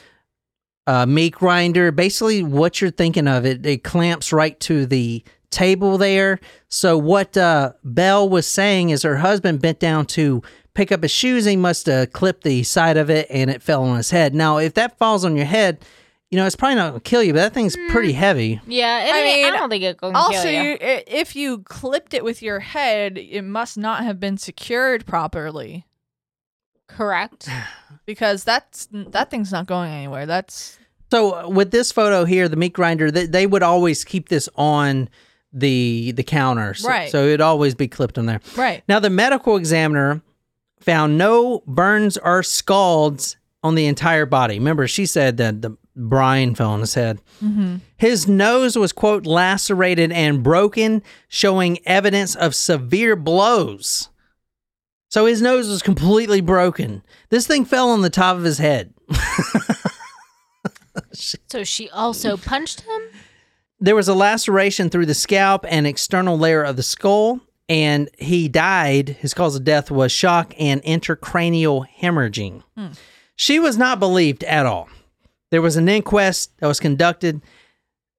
uh, 0.90 1.06
meat 1.06 1.34
grinder. 1.34 1.92
Basically, 1.92 2.42
what 2.42 2.80
you're 2.80 2.90
thinking 2.90 3.28
of, 3.28 3.46
it 3.46 3.64
it 3.64 3.84
clamps 3.84 4.32
right 4.32 4.58
to 4.60 4.86
the 4.86 5.22
table 5.50 5.98
there. 5.98 6.40
So 6.68 6.98
what 6.98 7.36
uh, 7.36 7.72
Belle 7.84 8.28
was 8.28 8.46
saying 8.46 8.90
is 8.90 9.02
her 9.04 9.18
husband 9.18 9.62
bent 9.62 9.78
down 9.78 10.06
to 10.06 10.42
pick 10.74 10.90
up 10.90 11.02
his 11.02 11.12
shoes. 11.12 11.44
He 11.44 11.56
must 11.56 11.86
have 11.86 12.12
clipped 12.12 12.42
the 12.42 12.64
side 12.64 12.96
of 12.96 13.08
it, 13.08 13.28
and 13.30 13.50
it 13.50 13.62
fell 13.62 13.84
on 13.84 13.96
his 13.98 14.10
head. 14.10 14.34
Now, 14.34 14.58
if 14.58 14.74
that 14.74 14.98
falls 14.98 15.24
on 15.24 15.36
your 15.36 15.46
head, 15.46 15.84
you 16.28 16.36
know 16.36 16.44
it's 16.46 16.56
probably 16.56 16.74
not 16.74 16.88
gonna 16.90 17.00
kill 17.00 17.22
you, 17.22 17.34
but 17.34 17.38
that 17.38 17.54
thing's 17.54 17.76
pretty 17.90 18.12
heavy. 18.12 18.60
Yeah, 18.66 19.04
it, 19.04 19.44
I 19.44 19.48
I, 19.48 19.56
don't 19.56 19.70
think 19.70 19.84
it 19.84 19.98
can 19.98 20.16
Also, 20.16 20.42
kill 20.42 20.50
you. 20.50 20.70
you, 20.70 20.78
if 20.80 21.36
you 21.36 21.58
clipped 21.60 22.14
it 22.14 22.24
with 22.24 22.42
your 22.42 22.58
head, 22.58 23.16
it 23.16 23.42
must 23.42 23.78
not 23.78 24.02
have 24.02 24.18
been 24.18 24.38
secured 24.38 25.06
properly 25.06 25.86
Correct. 26.88 27.48
because 28.06 28.42
that's 28.42 28.88
that 28.90 29.30
thing's 29.30 29.52
not 29.52 29.66
going 29.66 29.90
anywhere. 29.90 30.26
That's 30.26 30.79
So 31.10 31.34
uh, 31.44 31.48
with 31.48 31.70
this 31.70 31.92
photo 31.92 32.24
here, 32.24 32.48
the 32.48 32.56
meat 32.56 32.72
grinder, 32.72 33.10
they, 33.10 33.26
they 33.26 33.46
would 33.46 33.62
always 33.62 34.04
keep 34.04 34.28
this 34.28 34.48
on 34.56 35.08
the 35.52 36.12
the 36.12 36.22
counter, 36.22 36.74
so, 36.74 36.88
Right. 36.88 37.10
So 37.10 37.24
it'd 37.24 37.40
always 37.40 37.74
be 37.74 37.88
clipped 37.88 38.18
on 38.18 38.26
there. 38.26 38.40
right. 38.56 38.82
Now 38.88 39.00
the 39.00 39.10
medical 39.10 39.56
examiner 39.56 40.22
found 40.78 41.18
no 41.18 41.62
burns 41.66 42.16
or 42.16 42.42
scalds 42.42 43.36
on 43.62 43.74
the 43.74 43.86
entire 43.86 44.26
body. 44.26 44.58
Remember, 44.58 44.86
she 44.86 45.06
said 45.06 45.36
that 45.38 45.60
the 45.60 45.76
brine 45.96 46.54
fell 46.54 46.70
on 46.70 46.80
his 46.80 46.94
head. 46.94 47.20
His 47.96 48.28
nose 48.28 48.78
was 48.78 48.92
quote 48.92 49.26
lacerated 49.26 50.12
and 50.12 50.42
broken, 50.42 51.02
showing 51.28 51.78
evidence 51.84 52.36
of 52.36 52.54
severe 52.54 53.16
blows. 53.16 54.08
So 55.08 55.26
his 55.26 55.42
nose 55.42 55.68
was 55.68 55.82
completely 55.82 56.40
broken. 56.40 57.02
This 57.30 57.46
thing 57.46 57.64
fell 57.64 57.90
on 57.90 58.02
the 58.02 58.10
top 58.10 58.36
of 58.36 58.44
his 58.44 58.58
head. 58.58 58.94
So 61.12 61.64
she 61.64 61.88
also 61.90 62.36
punched 62.36 62.82
him? 62.82 63.02
there 63.80 63.96
was 63.96 64.08
a 64.08 64.14
laceration 64.14 64.90
through 64.90 65.06
the 65.06 65.14
scalp 65.14 65.64
and 65.68 65.86
external 65.86 66.38
layer 66.38 66.62
of 66.62 66.76
the 66.76 66.82
skull, 66.82 67.40
and 67.68 68.10
he 68.18 68.48
died. 68.48 69.08
His 69.08 69.32
cause 69.32 69.56
of 69.56 69.64
death 69.64 69.90
was 69.90 70.12
shock 70.12 70.54
and 70.58 70.82
intracranial 70.82 71.86
hemorrhaging. 71.98 72.62
Hmm. 72.76 72.88
She 73.36 73.58
was 73.58 73.78
not 73.78 73.98
believed 73.98 74.44
at 74.44 74.66
all. 74.66 74.88
There 75.50 75.62
was 75.62 75.76
an 75.76 75.88
inquest 75.88 76.52
that 76.58 76.66
was 76.66 76.78
conducted. 76.78 77.40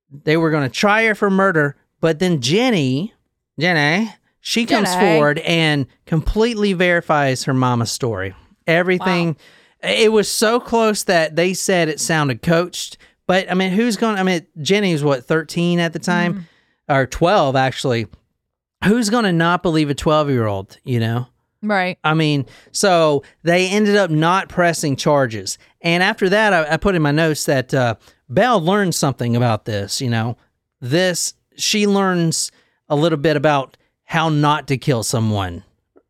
They 0.09 0.35
were 0.35 0.49
going 0.49 0.67
to 0.67 0.75
try 0.75 1.05
her 1.05 1.15
for 1.15 1.29
murder, 1.29 1.77
but 1.99 2.17
then 2.19 2.41
Jenny, 2.41 3.13
Jenny, 3.59 4.11
she 4.39 4.65
comes 4.65 4.89
Jenny. 4.89 5.15
forward 5.15 5.39
and 5.39 5.85
completely 6.07 6.73
verifies 6.73 7.43
her 7.43 7.53
mama's 7.53 7.91
story. 7.91 8.33
Everything. 8.65 9.37
It 9.83 10.11
was 10.11 10.31
so 10.31 10.59
close 10.59 11.03
that 11.05 11.35
they 11.35 11.53
said 11.53 11.89
it 11.89 11.99
sounded 11.99 12.41
coached. 12.41 12.97
But 13.27 13.49
I 13.49 13.53
mean, 13.53 13.71
who's 13.71 13.97
going? 13.97 14.17
I 14.17 14.23
mean, 14.23 14.45
Jenny 14.61 14.93
was 14.93 15.03
what 15.03 15.25
thirteen 15.25 15.79
at 15.79 15.93
the 15.93 15.99
time, 15.99 16.47
or 16.87 17.05
twelve 17.05 17.55
actually. 17.55 18.07
Who's 18.83 19.09
going 19.09 19.25
to 19.25 19.31
not 19.31 19.61
believe 19.61 19.89
a 19.89 19.93
twelve-year-old? 19.93 20.77
You 20.83 20.99
know. 20.99 21.27
Right. 21.63 21.99
I 22.03 22.15
mean, 22.15 22.47
so 22.71 23.23
they 23.43 23.69
ended 23.69 23.95
up 23.95 24.09
not 24.09 24.49
pressing 24.49 24.95
charges. 24.95 25.59
And 25.81 26.01
after 26.01 26.27
that, 26.29 26.53
I, 26.53 26.73
I 26.73 26.77
put 26.77 26.95
in 26.95 27.03
my 27.03 27.11
notes 27.11 27.45
that 27.45 27.71
uh, 27.71 27.95
Belle 28.27 28.59
learned 28.59 28.95
something 28.95 29.35
about 29.35 29.65
this. 29.65 30.01
You 30.01 30.09
know, 30.09 30.37
this, 30.79 31.35
she 31.55 31.85
learns 31.85 32.51
a 32.89 32.95
little 32.95 33.19
bit 33.19 33.37
about 33.37 33.77
how 34.05 34.29
not 34.29 34.67
to 34.69 34.77
kill 34.77 35.03
someone 35.03 35.63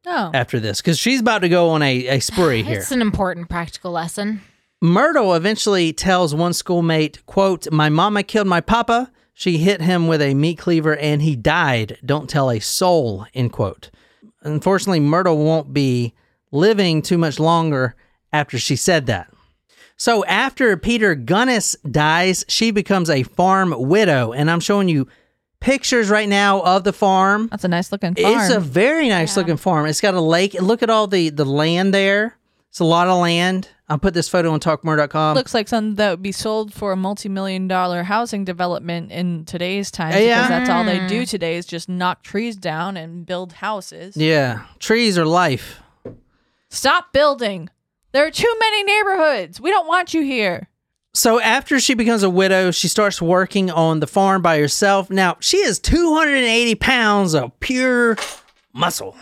Oh. 0.06 0.32
after 0.34 0.60
this 0.60 0.82
because 0.82 0.98
she's 0.98 1.20
about 1.20 1.40
to 1.40 1.50
go 1.50 1.70
on 1.70 1.82
a, 1.82 2.08
a 2.08 2.20
spree 2.20 2.64
here. 2.64 2.80
It's 2.80 2.92
an 2.92 3.02
important 3.02 3.50
practical 3.50 3.92
lesson. 3.92 4.42
Myrtle 4.82 5.36
eventually 5.36 5.94
tells 5.94 6.34
one 6.34 6.54
schoolmate, 6.54 7.24
quote, 7.28 7.72
My 7.72 7.90
mama 7.90 8.24
killed 8.24 8.48
my 8.48 8.62
papa. 8.62 9.12
She 9.34 9.60
hit 9.60 9.80
him 9.80 10.08
with 10.08 10.22
a 10.22 10.34
meat 10.34 10.58
cleaver 10.58 10.96
and 10.98 11.22
he 11.22 11.36
died. 11.36 12.00
Don't 12.04 12.30
tell 12.30 12.50
a 12.50 12.60
soul, 12.60 13.26
end 13.34 13.52
quote. 13.52 13.92
Unfortunately, 14.42 15.00
Myrtle 15.00 15.38
won't 15.38 15.72
be 15.72 16.14
living 16.52 17.02
too 17.02 17.18
much 17.18 17.40
longer 17.40 17.96
after 18.34 18.58
she 18.58 18.76
said 18.76 19.06
that. 19.06 19.32
So 19.98 20.26
after 20.26 20.76
Peter 20.78 21.16
Gunness 21.16 21.76
dies, 21.90 22.44
she 22.48 22.72
becomes 22.72 23.08
a 23.08 23.22
farm 23.22 23.76
widow. 23.78 24.32
And 24.32 24.50
I'm 24.50 24.60
showing 24.60 24.90
you 24.90 25.08
pictures 25.62 26.10
right 26.10 26.28
now 26.28 26.60
of 26.62 26.84
the 26.84 26.92
farm. 26.92 27.48
That's 27.50 27.64
a 27.64 27.70
nice 27.70 27.92
looking 27.94 28.16
farm. 28.16 28.40
It's 28.40 28.54
a 28.54 28.60
very 28.60 29.08
nice 29.08 29.38
looking 29.38 29.56
farm. 29.56 29.86
It's 29.86 30.02
got 30.02 30.14
a 30.14 30.22
lake. 30.22 30.54
Look 30.56 30.84
at 30.84 30.90
all 30.90 31.08
the, 31.08 31.30
the 31.30 31.46
land 31.46 31.94
there. 31.94 32.38
It's 32.70 32.80
a 32.80 32.86
lot 32.86 33.08
of 33.08 33.20
land. 33.20 33.70
I'll 33.90 33.98
put 33.98 34.14
this 34.14 34.30
photo 34.30 34.52
on 34.52 34.62
talkmurder.com. 34.62 35.36
Looks 35.36 35.54
like 35.54 35.68
something 35.68 35.96
that 35.96 36.10
would 36.12 36.22
be 36.22 36.32
sold 36.32 36.74
for 36.74 36.94
a 36.94 36.96
multi-million 36.96 37.68
dollar 37.68 38.04
housing 38.04 38.46
development 38.46 39.12
in 39.12 39.44
today's 39.44 39.92
times 39.92 40.16
Yeah. 40.16 40.44
because 40.44 40.50
that's 40.50 40.70
all 40.70 40.86
they 40.86 41.06
do 41.08 41.24
mm. 41.24 41.30
today 41.30 41.58
is 41.58 41.66
just 41.66 41.90
knock 41.90 42.24
trees 42.24 42.56
down 42.56 42.96
and 42.96 43.26
build 43.26 43.52
houses. 43.52 44.16
Yeah, 44.16 44.62
trees 44.80 45.18
are 45.18 45.26
life. 45.26 45.82
Stop 46.70 47.12
building. 47.12 47.70
There 48.14 48.26
are 48.26 48.32
too 48.32 48.56
many 48.62 48.84
neighborhoods. 48.86 49.60
We 49.60 49.70
don't 49.70 49.88
want 49.88 50.14
you 50.14 50.22
here. 50.22 50.70
So 51.14 51.42
after 51.42 51.80
she 51.80 51.94
becomes 51.94 52.24
a 52.24 52.30
widow, 52.30 52.72
she 52.72 52.88
starts 52.88 53.22
working 53.22 53.70
on 53.70 54.00
the 54.00 54.08
farm 54.08 54.42
by 54.42 54.58
herself. 54.60 55.10
Now, 55.10 55.38
she 55.40 55.58
is 55.58 55.78
280 55.80 56.76
pounds 56.76 57.34
of 57.34 57.60
pure 57.60 58.18
muscle, 58.74 59.18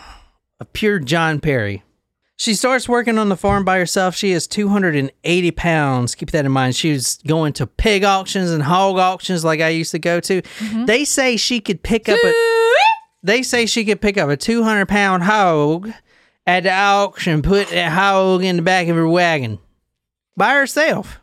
of 0.60 0.72
pure 0.72 1.00
John 1.00 1.40
Perry. 1.40 1.82
She 2.36 2.54
starts 2.54 2.88
working 2.88 3.18
on 3.18 3.28
the 3.28 3.36
farm 3.36 3.66
by 3.66 3.76
herself. 3.76 4.14
She 4.14 4.32
is 4.32 4.46
280 4.46 5.50
pounds. 5.50 6.14
Keep 6.14 6.30
that 6.30 6.46
in 6.46 6.52
mind. 6.52 6.74
She 6.74 6.92
was 6.92 7.20
going 7.26 7.52
to 7.54 7.66
pig 7.66 8.02
auctions 8.02 8.50
and 8.50 8.62
hog 8.62 8.96
auctions 8.96 9.44
like 9.44 9.60
I 9.60 9.68
used 9.68 9.90
to 9.90 9.98
go 9.98 10.20
to. 10.20 10.40
Mm-hmm. 10.40 10.86
They 10.86 11.04
say 11.04 11.36
she 11.36 11.60
could 11.60 11.82
pick 11.82 12.08
up 12.08 12.18
a 12.24 12.32
they 13.22 13.42
say 13.42 13.66
she 13.66 13.84
could 13.84 14.00
pick 14.00 14.16
up 14.16 14.30
a 14.30 14.38
200 14.38 14.86
pound 14.86 15.24
hog 15.24 15.92
at 16.46 16.62
the 16.62 16.72
auction, 16.72 17.42
put 17.42 17.68
that 17.68 17.92
hog 17.92 18.42
in 18.42 18.56
the 18.56 18.62
back 18.62 18.88
of 18.88 18.96
her 18.96 19.06
wagon 19.06 19.58
by 20.34 20.54
herself. 20.54 21.19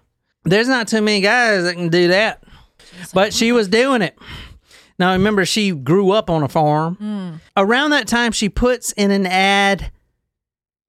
There's 0.49 0.67
not 0.67 0.87
too 0.87 1.01
many 1.01 1.21
guys 1.21 1.63
that 1.63 1.73
can 1.75 1.89
do 1.89 2.07
that, 2.09 2.43
but 3.13 3.33
she 3.33 3.51
was 3.51 3.67
doing 3.67 4.01
it. 4.01 4.17
Now 4.99 5.11
remember, 5.11 5.45
she 5.45 5.71
grew 5.71 6.11
up 6.11 6.29
on 6.29 6.41
a 6.43 6.47
farm. 6.47 6.95
Hmm. 6.95 7.31
Around 7.55 7.91
that 7.91 8.07
time, 8.07 8.31
she 8.31 8.49
puts 8.49 8.91
in 8.93 9.11
an 9.11 9.25
ad 9.25 9.91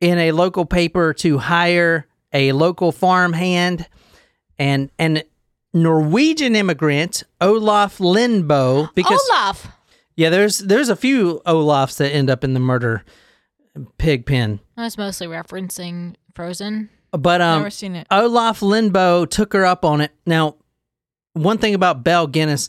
in 0.00 0.18
a 0.18 0.32
local 0.32 0.64
paper 0.64 1.12
to 1.14 1.38
hire 1.38 2.06
a 2.32 2.52
local 2.52 2.92
farm 2.92 3.32
hand 3.32 3.86
and 4.58 4.90
an 4.98 5.22
Norwegian 5.74 6.56
immigrant, 6.56 7.24
Olaf 7.40 7.98
Lindboe, 7.98 8.94
because 8.94 9.20
Olaf. 9.30 9.68
yeah, 10.16 10.30
there's 10.30 10.58
there's 10.58 10.88
a 10.88 10.96
few 10.96 11.42
Olafs 11.46 11.96
that 11.98 12.10
end 12.10 12.30
up 12.30 12.42
in 12.44 12.54
the 12.54 12.60
murder 12.60 13.04
pig 13.98 14.24
pen. 14.24 14.60
I 14.76 14.84
was 14.84 14.96
mostly 14.96 15.26
referencing 15.26 16.14
Frozen. 16.34 16.88
But 17.12 17.40
um 17.40 17.60
Never 17.60 17.70
seen 17.70 17.94
it. 17.96 18.06
Olaf 18.10 18.60
Lindboe 18.60 19.28
took 19.30 19.52
her 19.52 19.64
up 19.64 19.84
on 19.84 20.00
it. 20.00 20.12
Now, 20.26 20.56
one 21.32 21.58
thing 21.58 21.74
about 21.74 22.02
Belle 22.04 22.26
Guinness 22.26 22.68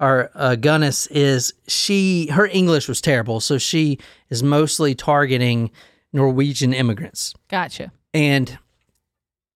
or 0.00 0.30
uh, 0.34 0.56
Gunness 0.58 1.08
is 1.10 1.52
she 1.66 2.28
her 2.28 2.46
English 2.46 2.86
was 2.88 3.00
terrible, 3.00 3.40
so 3.40 3.58
she 3.58 3.98
is 4.30 4.42
mostly 4.42 4.94
targeting 4.94 5.70
Norwegian 6.12 6.72
immigrants. 6.72 7.34
Gotcha. 7.48 7.92
And 8.14 8.58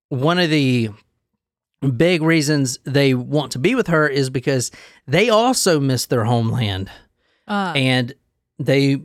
one 0.09 0.39
of 0.39 0.51
the 0.51 0.91
big 1.97 2.23
reasons 2.23 2.79
they 2.85 3.15
want 3.15 3.53
to 3.53 3.59
be 3.59 3.75
with 3.75 3.89
her 3.89 4.07
is 4.09 4.31
because 4.31 4.71
they 5.07 5.29
also 5.31 5.81
miss 5.81 6.07
their 6.07 6.25
homeland. 6.25 6.91
Uh, 7.49 7.73
And 7.75 8.15
they 8.59 9.03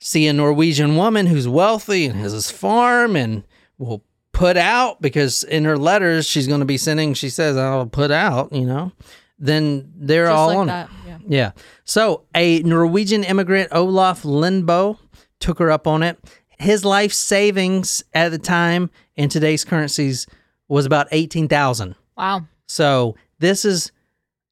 see 0.00 0.26
a 0.28 0.32
Norwegian 0.32 0.96
woman 0.96 1.26
who's 1.26 1.48
wealthy 1.48 2.06
and 2.06 2.16
has 2.16 2.32
this 2.32 2.50
farm 2.50 3.16
and 3.16 3.44
will 3.78 4.04
put 4.40 4.56
out 4.56 5.02
because 5.02 5.44
in 5.44 5.66
her 5.66 5.76
letters 5.76 6.26
she's 6.26 6.46
going 6.46 6.60
to 6.60 6.66
be 6.66 6.78
sending, 6.78 7.12
she 7.12 7.28
says, 7.28 7.58
I'll 7.58 7.84
put 7.84 8.10
out, 8.10 8.50
you 8.54 8.64
know, 8.64 8.90
then 9.38 9.92
they're 9.94 10.28
just 10.28 10.34
all 10.34 10.48
like 10.48 10.56
on 10.56 10.68
it. 10.70 10.88
Yeah. 11.06 11.18
Yeah. 11.28 11.50
So 11.84 12.24
a 12.34 12.60
Norwegian 12.62 13.22
immigrant, 13.22 13.68
Olaf 13.70 14.22
Lindboe, 14.22 14.98
took 15.40 15.58
her 15.58 15.70
up 15.70 15.86
on 15.86 16.02
it. 16.02 16.18
His 16.58 16.86
life 16.86 17.12
savings 17.12 18.02
at 18.14 18.30
the 18.30 18.38
time 18.38 18.88
in 19.14 19.28
today's 19.28 19.62
currencies 19.62 20.26
was 20.68 20.86
about 20.86 21.08
18,000. 21.10 21.94
Wow. 22.16 22.46
So 22.66 23.16
this 23.40 23.66
is, 23.66 23.92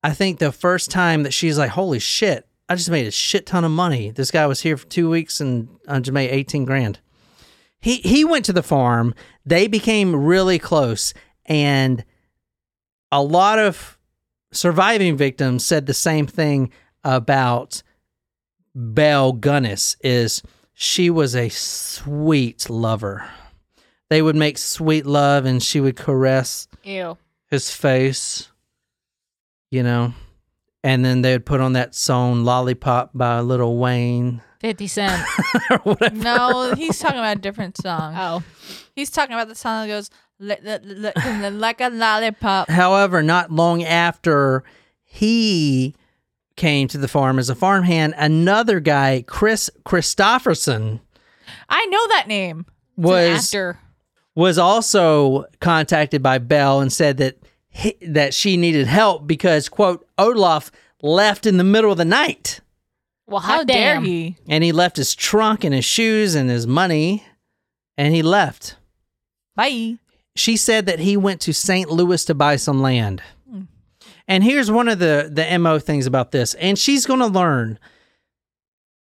I 0.03 0.13
think, 0.13 0.39
the 0.39 0.53
first 0.53 0.91
time 0.91 1.23
that 1.23 1.33
she's 1.33 1.57
like, 1.57 1.71
holy 1.71 1.99
shit, 1.99 2.47
I 2.69 2.75
just 2.75 2.91
made 2.91 3.07
a 3.07 3.11
shit 3.11 3.47
ton 3.47 3.65
of 3.65 3.71
money. 3.71 4.11
This 4.11 4.31
guy 4.31 4.47
was 4.47 4.61
here 4.61 4.77
for 4.77 4.87
two 4.87 5.09
weeks 5.09 5.41
and 5.41 5.69
I 5.89 5.99
just 6.01 6.13
made 6.13 6.29
18 6.29 6.67
grand. 6.67 6.99
He, 7.81 7.97
he 7.97 8.25
went 8.25 8.45
to 8.47 8.53
the 8.53 8.63
farm. 8.63 9.15
They 9.47 9.67
became 9.69 10.15
really 10.15 10.59
close. 10.59 11.15
And 11.47 12.05
a 13.13 13.23
lot 13.23 13.59
of 13.59 13.99
surviving 14.53 15.17
victims 15.17 15.65
said 15.65 15.87
the 15.87 15.95
same 15.95 16.27
thing 16.27 16.71
about 17.05 17.83
Belle 18.75 19.33
Gunness 19.33 19.97
is 20.01 20.43
she 20.75 21.11
was 21.11 21.35
a 21.35 21.49
sweet 21.49 22.69
lover. 22.69 23.29
They 24.11 24.23
would 24.23 24.37
make 24.37 24.59
sweet 24.59 25.07
love 25.07 25.45
and 25.45 25.63
she 25.63 25.81
would 25.81 25.97
caress 25.97 26.69
Ew. 26.83 27.19
his 27.47 27.71
face, 27.71 28.51
you 29.71 29.83
know, 29.83 30.15
and 30.83 31.05
then 31.05 31.23
they 31.23 31.33
would 31.33 31.47
put 31.47 31.61
on 31.61 31.75
that 31.75 31.95
song 31.95 32.45
"Lollipop" 32.45 33.11
by 33.13 33.41
Little 33.41 33.77
Wayne 33.77 34.43
50 34.61 34.87
Cent. 34.87 35.23
or 35.71 35.79
whatever. 35.79 36.15
No, 36.15 36.75
he's 36.75 36.99
talking 36.99 37.19
about 37.19 37.37
a 37.37 37.41
different 37.41 37.77
song. 37.81 38.15
Oh. 38.17 38.43
He's 38.95 39.11
talking 39.11 39.35
about 39.35 39.49
the 39.49 39.55
song 39.55 39.87
that 39.87 39.95
goes 39.95 40.11
"Li- 40.41 40.57
li- 40.63 40.79
li- 40.83 41.13
li- 41.17 41.51
like 41.51 41.81
a 41.81 41.89
lollipop. 41.89 42.69
However, 42.71 43.23
not 43.23 43.51
long 43.51 43.83
after 43.85 44.65
he 45.05 45.95
came 46.57 46.89
to 46.89 46.99
the 46.99 47.09
farm 47.09 47.39
as 47.39 47.49
a 47.49 47.55
farmhand, 47.55 48.15
another 48.17 48.81
guy, 48.81 49.23
Chris 49.27 49.71
Christopherson, 49.85 51.01
I 51.69 51.87
know 51.87 52.09
that 52.09 52.27
name. 52.29 52.67
It's 52.97 52.99
an 52.99 53.03
was 53.05 53.45
actor. 53.47 53.79
was 54.35 54.59
also 54.59 55.45
contacted 55.61 56.23
by 56.23 56.39
Belle 56.39 56.81
and 56.81 56.93
said 56.93 57.19
that 57.19 57.39
he, 57.69 57.97
that 58.03 58.35
she 58.35 58.57
needed 58.57 58.89
help 58.89 59.27
because 59.27 59.69
quote 59.69 60.05
Olaf 60.19 60.73
left 61.01 61.47
in 61.47 61.59
the 61.59 61.65
middle 61.65 61.93
of 61.93 61.99
the 61.99 62.05
night. 62.05 62.61
Well, 63.29 63.41
How 63.41 63.59
hot 63.59 63.67
dare 63.67 63.95
damn. 63.95 64.05
he? 64.05 64.37
and 64.49 64.65
he 64.65 64.73
left 64.73 64.97
his 64.97 65.15
trunk 65.15 65.63
and 65.65 65.75
his 65.75 65.85
shoes 65.85 66.35
and 66.35 66.49
his 66.49 66.67
money 66.67 67.25
and 67.97 68.15
he 68.15 68.23
left. 68.23 68.77
Bye. 69.55 69.99
She 70.35 70.57
said 70.57 70.87
that 70.87 70.99
he 71.01 71.17
went 71.17 71.41
to 71.43 71.53
St. 71.53 71.91
Louis 71.91 72.25
to 72.25 72.35
buy 72.35 72.57
some 72.57 72.81
land. 72.81 73.23
Hmm. 73.51 73.63
And 74.27 74.43
here's 74.45 74.71
one 74.71 74.89
of 74.89 74.99
the 74.99 75.29
the 75.33 75.59
MO 75.59 75.79
things 75.79 76.07
about 76.07 76.31
this. 76.33 76.55
And 76.55 76.79
she's 76.79 77.05
going 77.07 77.21
to 77.21 77.27
learn. 77.27 77.79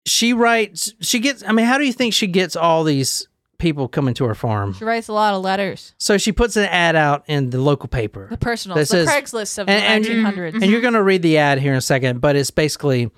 She 0.06 0.34
writes 0.34 0.94
she 1.02 1.20
gets 1.20 1.44
I 1.48 1.52
mean 1.52 1.66
how 1.66 1.78
do 1.78 1.86
you 1.86 1.94
think 1.94 2.14
she 2.14 2.28
gets 2.28 2.56
all 2.56 2.84
these 2.84 3.28
people 3.60 3.88
coming 3.90 4.14
to 4.16 4.24
her 4.26 4.34
farm? 4.36 4.74
She 4.74 4.86
writes 4.86 5.08
a 5.10 5.14
lot 5.14 5.34
of 5.34 5.44
letters. 5.44 5.94
So 6.00 6.18
she 6.18 6.32
puts 6.32 6.56
an 6.56 6.66
ad 6.66 6.96
out 6.96 7.26
in 7.28 7.50
the 7.50 7.60
local 7.62 7.90
paper. 7.90 8.28
The 8.32 8.38
personal, 8.38 8.76
That 8.76 8.82
the 8.88 9.06
says- 9.06 9.08
Craigslist 9.10 9.60
of 9.60 9.68
and- 9.70 10.06
the 10.06 10.12
and- 10.12 10.26
1900s. 10.26 10.54
And 10.54 10.72
you're 10.72 10.82
going 10.82 10.94
to 10.94 11.04
read 11.04 11.22
the 11.22 11.38
ad 11.38 11.60
here 11.60 11.74
in 11.74 11.78
a 11.78 11.82
second, 11.82 12.22
but 12.22 12.38
it's 12.38 12.52
basically, 12.52 13.12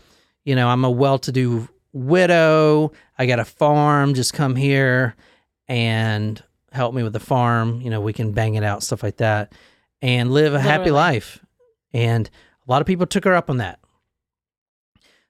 you 0.43 0.55
know, 0.55 0.67
I'm 0.67 0.83
a 0.83 0.91
well 0.91 1.19
to 1.19 1.31
do 1.31 1.67
widow. 1.93 2.91
I 3.17 3.25
got 3.25 3.39
a 3.39 3.45
farm. 3.45 4.13
Just 4.13 4.33
come 4.33 4.55
here 4.55 5.15
and 5.67 6.41
help 6.71 6.93
me 6.93 7.03
with 7.03 7.13
the 7.13 7.19
farm. 7.19 7.81
You 7.81 7.89
know, 7.89 8.01
we 8.01 8.13
can 8.13 8.31
bang 8.31 8.55
it 8.55 8.63
out, 8.63 8.83
stuff 8.83 9.03
like 9.03 9.17
that, 9.17 9.53
and 10.01 10.31
live 10.31 10.53
a 10.53 10.59
happy 10.59 10.91
life. 10.91 11.43
And 11.93 12.29
a 12.67 12.71
lot 12.71 12.81
of 12.81 12.87
people 12.87 13.05
took 13.05 13.25
her 13.25 13.35
up 13.35 13.49
on 13.49 13.57
that. 13.57 13.79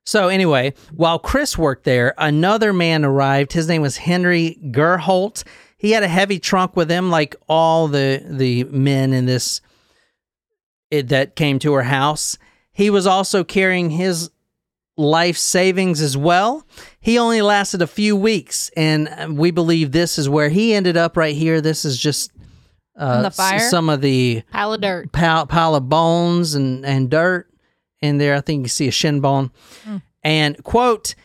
So, 0.04 0.30
anyway, 0.30 0.74
while 0.94 1.20
Chris 1.20 1.58
worked 1.58 1.84
there, 1.84 2.14
another 2.18 2.74
man 2.74 3.06
arrived. 3.06 3.54
His 3.54 3.68
name 3.68 3.84
was 3.84 3.98
Henry 3.98 4.58
Gurholt. 4.72 5.44
He 5.78 5.92
had 5.92 6.04
a 6.04 6.08
heavy 6.08 6.40
trunk 6.40 6.76
with 6.76 6.90
him, 6.90 7.12
like 7.12 7.36
all 7.48 7.88
the, 7.88 8.24
the 8.28 8.64
men 8.66 9.14
in 9.14 9.26
this 9.26 9.62
it, 10.90 11.10
that 11.10 11.36
came 11.36 11.60
to 11.60 11.74
her 11.74 11.84
house. 11.84 12.38
He 12.72 12.90
was 12.90 13.06
also 13.06 13.44
carrying 13.44 13.92
his 13.92 14.32
life 15.02 15.38
savings 15.38 16.02
as 16.02 16.16
well. 16.16 16.66
He 17.00 17.18
only 17.18 17.42
lasted 17.42 17.82
a 17.82 17.88
few 17.88 18.16
weeks, 18.16 18.70
and 18.78 19.08
uh, 19.08 19.28
we 19.32 19.52
believe 19.52 19.92
this 19.92 20.18
is 20.18 20.30
where 20.30 20.50
he 20.50 20.74
ended 20.74 20.98
up 20.98 21.18
right 21.18 21.36
here. 21.36 21.62
This 21.62 21.84
is 21.86 21.98
just 21.98 22.32
uh, 22.98 23.24
the 23.24 23.32
fire? 23.32 23.60
some 23.60 23.90
of 23.90 24.02
the 24.02 24.44
Pile 24.52 24.74
of 24.74 24.82
dirt. 24.82 25.12
pile, 25.12 25.48
pile 25.48 25.76
of 25.76 25.90
bones 25.90 26.54
and, 26.56 26.86
and 26.86 27.10
dirt 27.10 27.50
in 28.02 28.18
there. 28.18 28.36
I 28.36 28.42
think 28.42 28.64
you 28.64 28.70
see 28.70 28.88
a 28.88 28.92
shin 28.92 29.20
bone. 29.22 29.52
And 30.24 30.64
quote, 30.64 31.16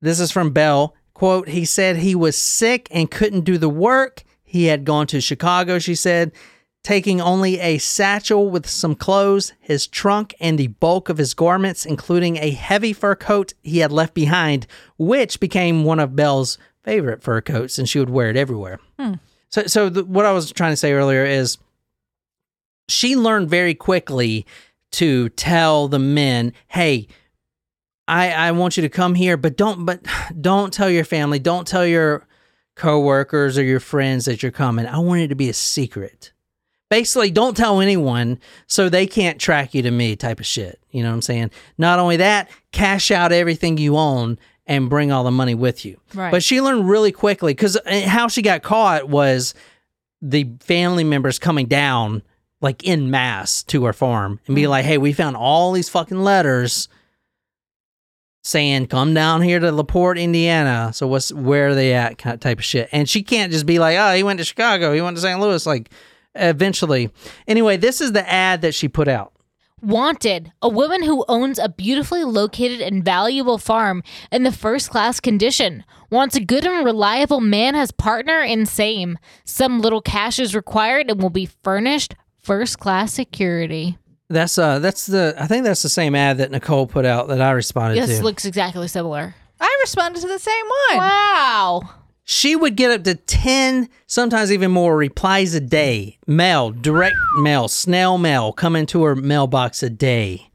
this 0.00 0.18
is 0.18 0.32
from 0.32 0.50
Belle. 0.50 0.94
Quote, 1.14 1.48
he 1.48 1.64
said 1.64 1.96
he 1.96 2.14
was 2.16 2.36
sick 2.36 2.88
and 2.90 3.08
couldn't 3.10 3.42
do 3.42 3.56
the 3.56 3.68
work. 3.68 4.24
He 4.42 4.64
had 4.64 4.84
gone 4.84 5.06
to 5.08 5.20
Chicago, 5.20 5.78
she 5.78 5.94
said, 5.94 6.32
taking 6.82 7.20
only 7.20 7.60
a 7.60 7.78
satchel 7.78 8.50
with 8.50 8.68
some 8.68 8.94
clothes, 8.94 9.52
his 9.60 9.86
trunk, 9.86 10.34
and 10.40 10.58
the 10.58 10.66
bulk 10.66 11.08
of 11.08 11.18
his 11.18 11.34
garments, 11.34 11.86
including 11.86 12.36
a 12.36 12.50
heavy 12.50 12.92
fur 12.92 13.14
coat 13.14 13.54
he 13.62 13.78
had 13.78 13.92
left 13.92 14.14
behind, 14.14 14.66
which 14.98 15.38
became 15.38 15.84
one 15.84 16.00
of 16.00 16.16
Belle's 16.16 16.58
favorite 16.82 17.22
fur 17.22 17.40
coats, 17.40 17.78
and 17.78 17.88
she 17.88 17.98
would 17.98 18.10
wear 18.10 18.30
it 18.30 18.36
everywhere. 18.36 18.80
Hmm. 18.98 19.14
So, 19.48 19.66
so 19.66 19.88
the, 19.88 20.04
what 20.04 20.26
I 20.26 20.32
was 20.32 20.50
trying 20.50 20.72
to 20.72 20.76
say 20.76 20.92
earlier 20.92 21.24
is 21.24 21.58
she 22.88 23.16
learned 23.16 23.48
very 23.48 23.74
quickly 23.74 24.46
to 24.92 25.28
tell 25.30 25.88
the 25.88 25.98
men, 25.98 26.52
"Hey, 26.68 27.06
I 28.08 28.32
I 28.32 28.52
want 28.52 28.76
you 28.76 28.82
to 28.82 28.88
come 28.88 29.14
here, 29.14 29.36
but 29.36 29.56
don't 29.56 29.84
but 29.84 30.00
don't 30.40 30.72
tell 30.72 30.90
your 30.90 31.04
family, 31.04 31.38
don't 31.38 31.66
tell 31.66 31.86
your 31.86 32.26
coworkers 32.74 33.58
or 33.58 33.62
your 33.62 33.80
friends 33.80 34.24
that 34.24 34.42
you're 34.42 34.52
coming. 34.52 34.86
I 34.86 34.98
want 34.98 35.20
it 35.20 35.28
to 35.28 35.34
be 35.34 35.48
a 35.48 35.54
secret. 35.54 36.31
Basically, 36.92 37.30
don't 37.30 37.56
tell 37.56 37.80
anyone 37.80 38.38
so 38.66 38.90
they 38.90 39.06
can't 39.06 39.40
track 39.40 39.72
you 39.72 39.80
to 39.80 39.90
me 39.90 40.14
type 40.14 40.40
of 40.40 40.44
shit. 40.44 40.78
You 40.90 41.02
know 41.02 41.08
what 41.08 41.14
I'm 41.14 41.22
saying? 41.22 41.50
Not 41.78 41.98
only 41.98 42.18
that, 42.18 42.50
cash 42.70 43.10
out 43.10 43.32
everything 43.32 43.78
you 43.78 43.96
own 43.96 44.38
and 44.66 44.90
bring 44.90 45.10
all 45.10 45.24
the 45.24 45.30
money 45.30 45.54
with 45.54 45.86
you. 45.86 45.98
Right. 46.12 46.30
But 46.30 46.42
she 46.42 46.60
learned 46.60 46.86
really 46.86 47.10
quickly 47.10 47.54
cuz 47.54 47.78
uh, 47.78 48.02
how 48.02 48.28
she 48.28 48.42
got 48.42 48.62
caught 48.62 49.08
was 49.08 49.54
the 50.20 50.50
family 50.60 51.02
members 51.02 51.38
coming 51.38 51.64
down 51.64 52.20
like 52.60 52.84
in 52.84 53.10
mass 53.10 53.62
to 53.62 53.86
her 53.86 53.94
farm 53.94 54.38
and 54.46 54.54
be 54.54 54.64
mm-hmm. 54.64 54.72
like, 54.72 54.84
"Hey, 54.84 54.98
we 54.98 55.14
found 55.14 55.34
all 55.34 55.72
these 55.72 55.88
fucking 55.88 56.22
letters 56.22 56.90
saying 58.44 58.88
come 58.88 59.14
down 59.14 59.40
here 59.40 59.60
to 59.60 59.72
Laporte, 59.72 60.18
Indiana. 60.18 60.90
So 60.92 61.06
what's 61.06 61.32
where 61.32 61.68
are 61.68 61.74
they 61.74 61.94
at? 61.94 62.18
Type 62.18 62.58
of 62.58 62.64
shit." 62.64 62.90
And 62.92 63.08
she 63.08 63.22
can't 63.22 63.50
just 63.50 63.64
be 63.64 63.78
like, 63.78 63.96
"Oh, 63.96 64.14
he 64.14 64.22
went 64.22 64.40
to 64.40 64.44
Chicago. 64.44 64.92
He 64.92 65.00
went 65.00 65.16
to 65.16 65.22
St. 65.22 65.40
Louis." 65.40 65.64
Like, 65.64 65.88
eventually, 66.34 67.10
anyway, 67.46 67.76
this 67.76 68.00
is 68.00 68.12
the 68.12 68.28
ad 68.28 68.62
that 68.62 68.74
she 68.74 68.88
put 68.88 69.08
out. 69.08 69.32
Wanted, 69.80 70.52
a 70.62 70.68
woman 70.68 71.02
who 71.02 71.24
owns 71.26 71.58
a 71.58 71.68
beautifully 71.68 72.22
located 72.22 72.80
and 72.80 73.04
valuable 73.04 73.58
farm 73.58 74.04
in 74.30 74.44
the 74.44 74.52
first 74.52 74.90
class 74.90 75.18
condition. 75.18 75.84
Wants 76.08 76.36
a 76.36 76.40
good 76.40 76.64
and 76.64 76.84
reliable 76.84 77.40
man 77.40 77.74
as 77.74 77.90
partner 77.90 78.42
in 78.42 78.64
same. 78.64 79.18
Some 79.44 79.80
little 79.80 80.00
cash 80.00 80.38
is 80.38 80.54
required 80.54 81.10
and 81.10 81.20
will 81.20 81.30
be 81.30 81.46
furnished 81.64 82.14
first 82.38 82.78
class 82.78 83.12
security. 83.12 83.98
That's 84.28 84.56
uh 84.56 84.78
that's 84.78 85.06
the 85.06 85.34
I 85.36 85.46
think 85.46 85.64
that's 85.64 85.82
the 85.82 85.88
same 85.88 86.14
ad 86.14 86.38
that 86.38 86.50
Nicole 86.50 86.86
put 86.86 87.04
out 87.04 87.28
that 87.28 87.40
I 87.40 87.50
responded 87.50 88.00
This 88.00 88.06
to. 88.06 88.12
Yes, 88.14 88.22
looks 88.22 88.44
exactly 88.44 88.88
similar. 88.88 89.34
I 89.60 89.78
responded 89.82 90.20
to 90.20 90.28
the 90.28 90.38
same 90.38 90.64
one. 90.90 90.98
Wow. 90.98 91.90
She 92.24 92.54
would 92.54 92.76
get 92.76 92.90
up 92.92 93.04
to 93.04 93.14
10, 93.16 93.88
sometimes 94.06 94.52
even 94.52 94.70
more 94.70 94.96
replies 94.96 95.54
a 95.54 95.60
day. 95.60 96.18
Mail, 96.26 96.70
direct 96.70 97.16
mail, 97.38 97.66
snail 97.68 98.16
mail 98.16 98.52
coming 98.52 98.86
to 98.86 99.02
her 99.04 99.16
mailbox 99.16 99.82
a 99.82 99.90
day. 99.90 100.48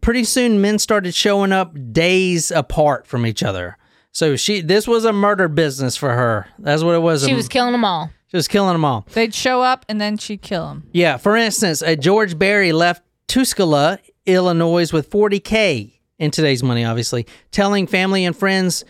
Pretty 0.00 0.24
soon 0.24 0.60
men 0.60 0.78
started 0.78 1.14
showing 1.14 1.52
up 1.52 1.74
days 1.92 2.50
apart 2.50 3.06
from 3.06 3.24
each 3.24 3.42
other. 3.42 3.76
So 4.12 4.34
she 4.36 4.60
this 4.62 4.88
was 4.88 5.04
a 5.04 5.12
murder 5.12 5.46
business 5.48 5.96
for 5.96 6.10
her. 6.12 6.46
That's 6.58 6.82
what 6.82 6.94
it 6.94 7.00
was. 7.02 7.24
She 7.24 7.32
A- 7.32 7.36
was 7.36 7.48
killing 7.48 7.72
them 7.72 7.84
all. 7.84 8.10
she 8.28 8.36
was 8.36 8.48
killing 8.48 8.72
them 8.72 8.84
all. 8.84 9.06
They'd 9.12 9.34
show 9.34 9.62
up 9.62 9.84
and 9.88 10.00
then 10.00 10.16
she'd 10.16 10.42
kill 10.42 10.68
them. 10.68 10.88
Yeah, 10.92 11.18
for 11.18 11.36
instance, 11.36 11.82
uh, 11.82 11.94
George 11.96 12.38
Barry 12.38 12.72
left 12.72 13.02
Tuscola, 13.28 13.98
Illinois 14.26 14.92
with 14.92 15.10
40K 15.10 15.92
in 16.18 16.30
today's 16.30 16.62
money, 16.62 16.84
obviously, 16.84 17.26
telling 17.50 17.86
family 17.86 18.24
and 18.24 18.34
friends 18.34 18.84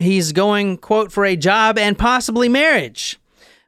he's 0.00 0.32
going, 0.32 0.78
quote, 0.78 1.12
for 1.12 1.24
a 1.24 1.36
job 1.36 1.78
and 1.78 1.96
possibly 1.96 2.48
marriage. 2.48 3.18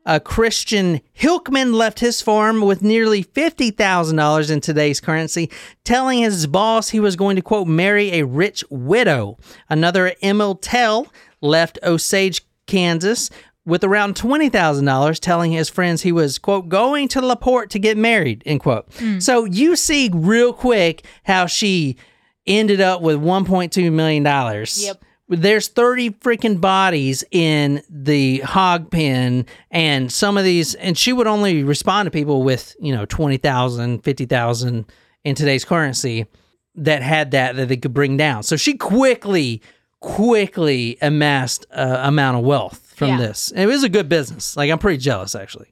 Uh, 0.05 0.19
Christian 0.19 1.01
Hilkman 1.17 1.75
left 1.75 2.01
his 2.01 2.21
farm 2.21 2.61
with 2.61 2.83
nearly 2.83 3.23
$50,000 3.23 4.51
in 4.51 4.61
today's 4.61 4.99
currency, 4.99 5.49
telling 5.85 6.19
his 6.19 6.49
boss 6.49 6.89
he 6.89 6.99
was 6.99 7.15
going 7.15 7.37
to, 7.37 7.43
quote, 7.43 7.69
marry 7.69 8.13
a 8.19 8.25
rich 8.25 8.65
widow. 8.69 9.39
Another 9.69 10.13
Emil 10.21 10.57
Tell 10.57 11.07
left 11.41 11.79
Osage, 11.85 12.43
Kansas 12.67 13.31
with 13.65 13.85
around 13.85 14.17
$20,000, 14.17 15.21
telling 15.21 15.53
his 15.53 15.69
friends 15.69 16.03
he 16.03 16.11
was, 16.11 16.37
quote, 16.39 16.69
going 16.69 17.07
to 17.07 17.21
LaPorte 17.21 17.71
to 17.71 17.79
get 17.79 17.97
married, 17.97 18.43
end 18.45 18.59
quote. 18.59 18.89
So 19.21 19.45
you 19.45 19.77
see 19.77 20.11
real 20.13 20.53
quick 20.53 21.05
how 21.25 21.47
she 21.47 21.97
ended 22.45 22.81
up 22.81 23.03
with 23.03 23.19
$1.2 23.21 23.93
million. 23.93 24.25
Yep. 24.25 25.05
There's 25.41 25.69
30 25.69 26.11
freaking 26.11 26.61
bodies 26.61 27.25
in 27.31 27.83
the 27.89 28.41
hog 28.41 28.91
pen, 28.91 29.47
and 29.71 30.13
some 30.13 30.37
of 30.37 30.45
these, 30.45 30.75
and 30.75 30.97
she 30.99 31.13
would 31.13 31.27
only 31.27 31.63
respond 31.65 32.07
to 32.07 32.11
people 32.11 32.43
with, 32.43 32.77
you 32.81 32.95
know, 32.95 33.07
20,000, 33.07 34.03
50,000 34.05 34.85
in 35.25 35.35
today's 35.35 35.65
currency 35.65 36.27
that 36.75 37.03
had 37.03 37.31
that 37.31 37.57
that 37.57 37.69
they 37.69 37.77
could 37.77 37.95
bring 37.95 38.17
down. 38.17 38.43
So 38.43 38.57
she 38.57 38.75
quickly, 38.77 39.63
quickly 40.01 40.99
amassed 41.01 41.67
a 41.71 42.09
amount 42.09 42.39
of 42.39 42.45
wealth 42.45 42.93
from 42.97 43.09
Yeah. 43.11 43.17
this. 43.19 43.53
It 43.55 43.67
was 43.67 43.83
a 43.85 43.89
good 43.89 44.09
business. 44.09 44.57
Like 44.57 44.71
I'm 44.71 44.79
pretty 44.79 44.99
jealous 44.99 45.35
actually. 45.35 45.69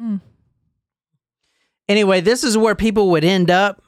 Mm. 0.00 0.20
Anyway, 1.88 2.20
this 2.20 2.44
is 2.44 2.56
where 2.58 2.74
people 2.74 3.10
would 3.10 3.24
end 3.24 3.50
up. 3.50 3.82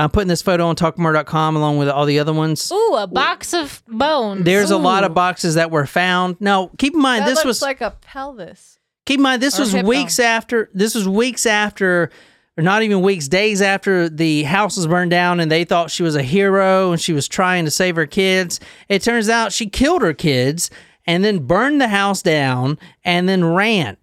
I'm 0.00 0.10
putting 0.10 0.28
this 0.28 0.42
photo 0.42 0.66
on 0.66 0.76
talkmurder.com 0.76 1.56
along 1.56 1.78
with 1.78 1.88
all 1.88 2.06
the 2.06 2.18
other 2.18 2.32
ones. 2.32 2.70
Ooh, 2.72 2.94
a 2.96 3.06
box 3.06 3.52
of 3.52 3.82
bones. 3.86 4.44
There's 4.44 4.70
a 4.70 4.76
lot 4.78 5.04
of 5.04 5.14
boxes 5.14 5.54
that 5.54 5.70
were 5.70 5.86
found. 5.86 6.36
Now, 6.40 6.70
keep 6.78 6.94
in 6.94 7.00
mind 7.00 7.22
That 7.22 7.28
this 7.28 7.36
looks 7.36 7.46
was 7.46 7.62
like 7.62 7.80
a 7.80 7.92
pelvis. 8.00 8.78
Keep 9.06 9.18
in 9.18 9.22
mind, 9.22 9.42
this 9.42 9.58
Or 9.58 9.62
was 9.62 9.74
weeks 9.74 10.18
bone. 10.18 10.26
after. 10.26 10.70
This 10.74 10.94
was 10.94 11.08
weeks 11.08 11.44
after, 11.46 12.10
or 12.56 12.62
not 12.62 12.82
even 12.82 13.02
weeks, 13.02 13.28
days 13.28 13.60
after 13.62 14.08
the 14.08 14.44
house 14.44 14.76
was 14.76 14.86
burned 14.86 15.10
down, 15.10 15.40
and 15.40 15.50
they 15.50 15.64
thought 15.64 15.90
she 15.90 16.02
was 16.02 16.14
a 16.14 16.22
hero 16.22 16.92
and 16.92 17.00
she 17.00 17.12
was 17.12 17.26
trying 17.26 17.64
to 17.64 17.70
save 17.70 17.96
her 17.96 18.06
kids. 18.06 18.60
It 18.88 19.02
turns 19.02 19.28
out 19.28 19.52
she 19.52 19.68
killed 19.68 20.02
her 20.02 20.12
kids 20.14 20.70
and 21.06 21.24
then 21.24 21.40
burned 21.46 21.80
the 21.80 21.88
house 21.88 22.22
down 22.22 22.78
and 23.04 23.28
then 23.28 23.44
ran. 23.44 23.96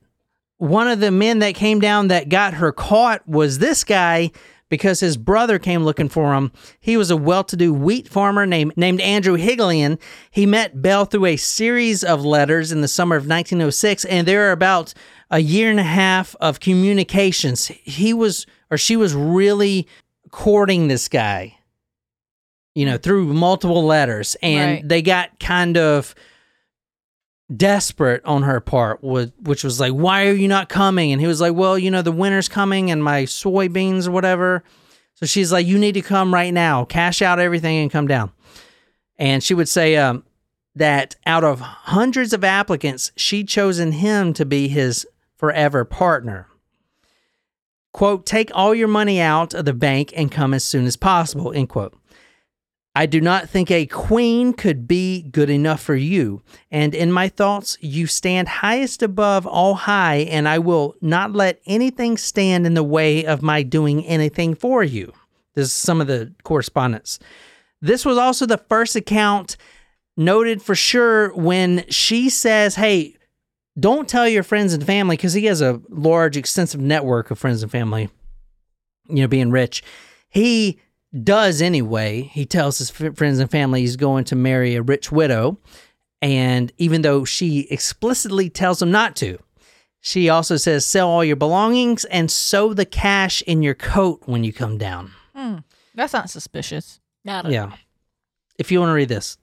One 0.57 0.87
of 0.87 0.99
the 0.99 1.11
men 1.11 1.39
that 1.39 1.55
came 1.55 1.79
down 1.79 2.07
that 2.07 2.29
got 2.29 2.55
her 2.55 2.71
caught 2.71 3.27
was 3.27 3.59
this 3.59 3.83
guy 3.83 4.31
because 4.69 4.99
his 4.99 5.17
brother 5.17 5.59
came 5.59 5.83
looking 5.83 6.09
for 6.09 6.33
him. 6.33 6.51
He 6.79 6.97
was 6.97 7.09
a 7.11 7.17
well-to-do 7.17 7.73
wheat 7.73 8.07
farmer 8.07 8.45
named 8.45 8.73
named 8.75 9.01
Andrew 9.01 9.37
Helgelien. 9.37 9.99
He 10.31 10.45
met 10.45 10.81
Belle 10.81 11.05
through 11.05 11.25
a 11.25 11.37
series 11.37 12.03
of 12.03 12.25
letters 12.25 12.71
in 12.71 12.81
the 12.81 12.87
summer 12.87 13.15
of 13.15 13.23
1906, 13.27 14.05
and 14.05 14.27
there 14.27 14.47
are 14.49 14.51
about 14.51 14.93
a 15.31 15.39
year 15.39 15.69
and 15.69 15.79
a 15.79 15.83
half 15.83 16.35
of 16.41 16.59
communications. 16.59 17.67
He 17.67 18.13
was 18.13 18.45
or 18.71 18.77
she 18.77 18.95
was 18.95 19.13
really 19.13 19.87
courting 20.31 20.87
this 20.89 21.07
guy, 21.07 21.57
you 22.75 22.85
know, 22.85 22.97
through 22.97 23.33
multiple 23.33 23.85
letters, 23.85 24.35
and 24.41 24.71
Right. 24.79 24.87
they 24.89 25.01
got 25.01 25.39
kind 25.39 25.77
of 25.77 26.13
desperate 27.55 28.23
on 28.25 28.43
her 28.43 28.59
part 28.59 29.01
which 29.01 29.63
was 29.63 29.79
like 29.79 29.93
why 29.93 30.27
are 30.27 30.33
you 30.33 30.47
not 30.47 30.67
coming? 30.67 31.11
And 31.11 31.21
he 31.21 31.27
was 31.27 31.39
like 31.39 31.53
well 31.53 31.77
you 31.77 31.89
know 31.89 32.01
the 32.01 32.11
winter's 32.11 32.49
coming 32.49 32.91
and 32.91 33.03
my 33.03 33.23
soybeans 33.23 34.07
or 34.07 34.11
whatever. 34.11 34.63
So 35.15 35.25
she's 35.25 35.51
like 35.51 35.65
you 35.65 35.79
need 35.79 35.93
to 35.93 36.01
come 36.01 36.33
right 36.33 36.53
now. 36.53 36.83
Cash 36.85 37.21
out 37.21 37.39
everything 37.39 37.77
and 37.77 37.91
come 37.91 38.07
down. 38.07 38.31
And 39.17 39.43
she 39.43 39.53
would 39.53 39.69
say 39.69 39.95
um, 39.95 40.23
that 40.75 41.15
out 41.25 41.43
of 41.43 41.59
hundreds 41.61 42.33
of 42.33 42.43
applicants 42.43 43.11
she'd 43.15 43.47
chosen 43.47 43.93
him 43.93 44.33
to 44.33 44.45
be 44.45 44.67
his 44.67 45.07
forever 45.37 45.85
partner. 45.85 46.47
Quote 47.93 48.25
take 48.25 48.51
all 48.53 48.75
your 48.75 48.89
money 48.89 49.21
out 49.21 49.53
of 49.53 49.63
the 49.63 49.73
bank 49.73 50.11
and 50.17 50.29
come 50.29 50.53
as 50.53 50.65
soon 50.65 50.85
as 50.85 50.97
possible 50.97 51.53
end 51.53 51.69
quote 51.69 51.97
I 52.97 53.05
do 53.05 53.21
not 53.21 53.47
think 53.47 53.69
a 53.69 53.85
queen 53.85 54.53
could 54.53 54.87
be 54.87 55.21
good 55.21 55.51
enough 55.51 55.83
for 55.83 55.93
you. 55.93 56.41
And 56.71 56.95
in 56.95 57.11
my 57.11 57.29
thoughts, 57.29 57.77
you 57.79 58.07
stand 58.07 58.47
highest 58.47 59.03
above 59.03 59.45
all 59.45 59.75
high, 59.75 60.25
and 60.31 60.49
I 60.49 60.57
will 60.57 60.95
not 60.99 61.31
let 61.31 61.61
anything 61.67 62.17
stand 62.17 62.65
in 62.65 62.73
the 62.73 62.83
way 62.83 63.23
of 63.23 63.43
my 63.43 63.61
doing 63.61 64.03
anything 64.07 64.55
for 64.55 64.83
you. 64.83 65.13
This 65.53 65.67
is 65.67 65.73
some 65.73 66.01
of 66.01 66.07
the 66.07 66.33
correspondence. 66.41 67.19
This 67.83 68.03
was 68.03 68.17
also 68.17 68.47
the 68.47 68.57
first 68.57 68.95
account 68.95 69.57
noted 70.17 70.63
for 70.63 70.73
sure 70.73 71.31
when 71.35 71.85
she 71.89 72.31
says, 72.31 72.73
Hey, 72.73 73.15
don't 73.79 74.09
tell 74.09 74.27
your 74.27 74.41
friends 74.41 74.73
and 74.73 74.83
family, 74.83 75.17
because 75.17 75.33
he 75.33 75.45
has 75.45 75.61
a 75.61 75.79
large, 75.89 76.35
extensive 76.35 76.81
network 76.81 77.29
of 77.29 77.37
friends 77.37 77.61
and 77.61 77.71
family, 77.71 78.09
you 79.07 79.21
know, 79.21 79.27
being 79.27 79.51
rich. 79.51 79.83
He 80.29 80.79
does 81.23 81.61
anyway. 81.61 82.21
He 82.23 82.45
tells 82.45 82.77
his 82.79 82.89
f- 82.91 83.15
friends 83.15 83.39
and 83.39 83.49
family 83.49 83.81
he's 83.81 83.95
going 83.95 84.25
to 84.25 84.35
marry 84.35 84.75
a 84.75 84.81
rich 84.81 85.11
widow. 85.11 85.59
And 86.21 86.71
even 86.77 87.01
though 87.03 87.25
she 87.25 87.67
explicitly 87.69 88.49
tells 88.49 88.81
him 88.81 88.91
not 88.91 89.15
to, 89.17 89.37
she 89.99 90.29
also 90.29 90.57
says, 90.57 90.85
sell 90.85 91.09
all 91.09 91.23
your 91.23 91.35
belongings 91.35 92.05
and 92.05 92.31
sew 92.31 92.73
the 92.73 92.85
cash 92.85 93.41
in 93.43 93.61
your 93.61 93.75
coat 93.75 94.21
when 94.25 94.43
you 94.43 94.51
come 94.53 94.77
down. 94.77 95.11
Hmm. 95.35 95.57
That's 95.95 96.13
not 96.13 96.29
suspicious. 96.29 96.99
Not 97.23 97.45
a- 97.47 97.51
Yeah. 97.51 97.71
If 98.57 98.71
you 98.71 98.79
want 98.79 98.89
to 98.89 98.93
read 98.93 99.09
this. 99.09 99.37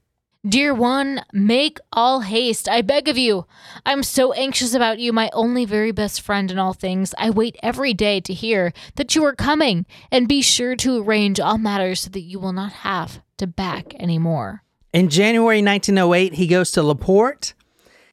Dear 0.47 0.75
one, 0.75 1.23
make 1.33 1.79
all 1.91 2.21
haste, 2.21 2.69
I 2.69 2.83
beg 2.83 3.09
of 3.09 3.17
you. 3.17 3.47
I'm 3.87 4.03
so 4.03 4.35
anxious 4.35 4.75
about 4.75 4.99
you, 4.99 5.11
my 5.11 5.31
only 5.33 5.65
very 5.65 5.91
best 5.91 6.21
friend 6.21 6.51
in 6.51 6.59
all 6.59 6.75
things. 6.75 7.15
I 7.17 7.31
wait 7.31 7.57
every 7.63 7.95
day 7.95 8.21
to 8.21 8.35
hear 8.35 8.75
that 8.97 9.15
you 9.15 9.25
are 9.25 9.35
coming, 9.35 9.87
and 10.11 10.29
be 10.29 10.43
sure 10.43 10.77
to 10.77 11.03
arrange 11.03 11.41
all 11.41 11.57
matters 11.57 12.01
so 12.01 12.11
that 12.11 12.21
you 12.21 12.39
will 12.39 12.53
not 12.53 12.73
have 12.73 13.23
to 13.39 13.47
back 13.47 13.95
any 13.99 14.19
more. 14.19 14.63
In 14.93 15.09
January 15.09 15.63
1908, 15.63 16.35
he 16.35 16.47
goes 16.47 16.71
to 16.73 16.83
LaPorte. 16.83 17.55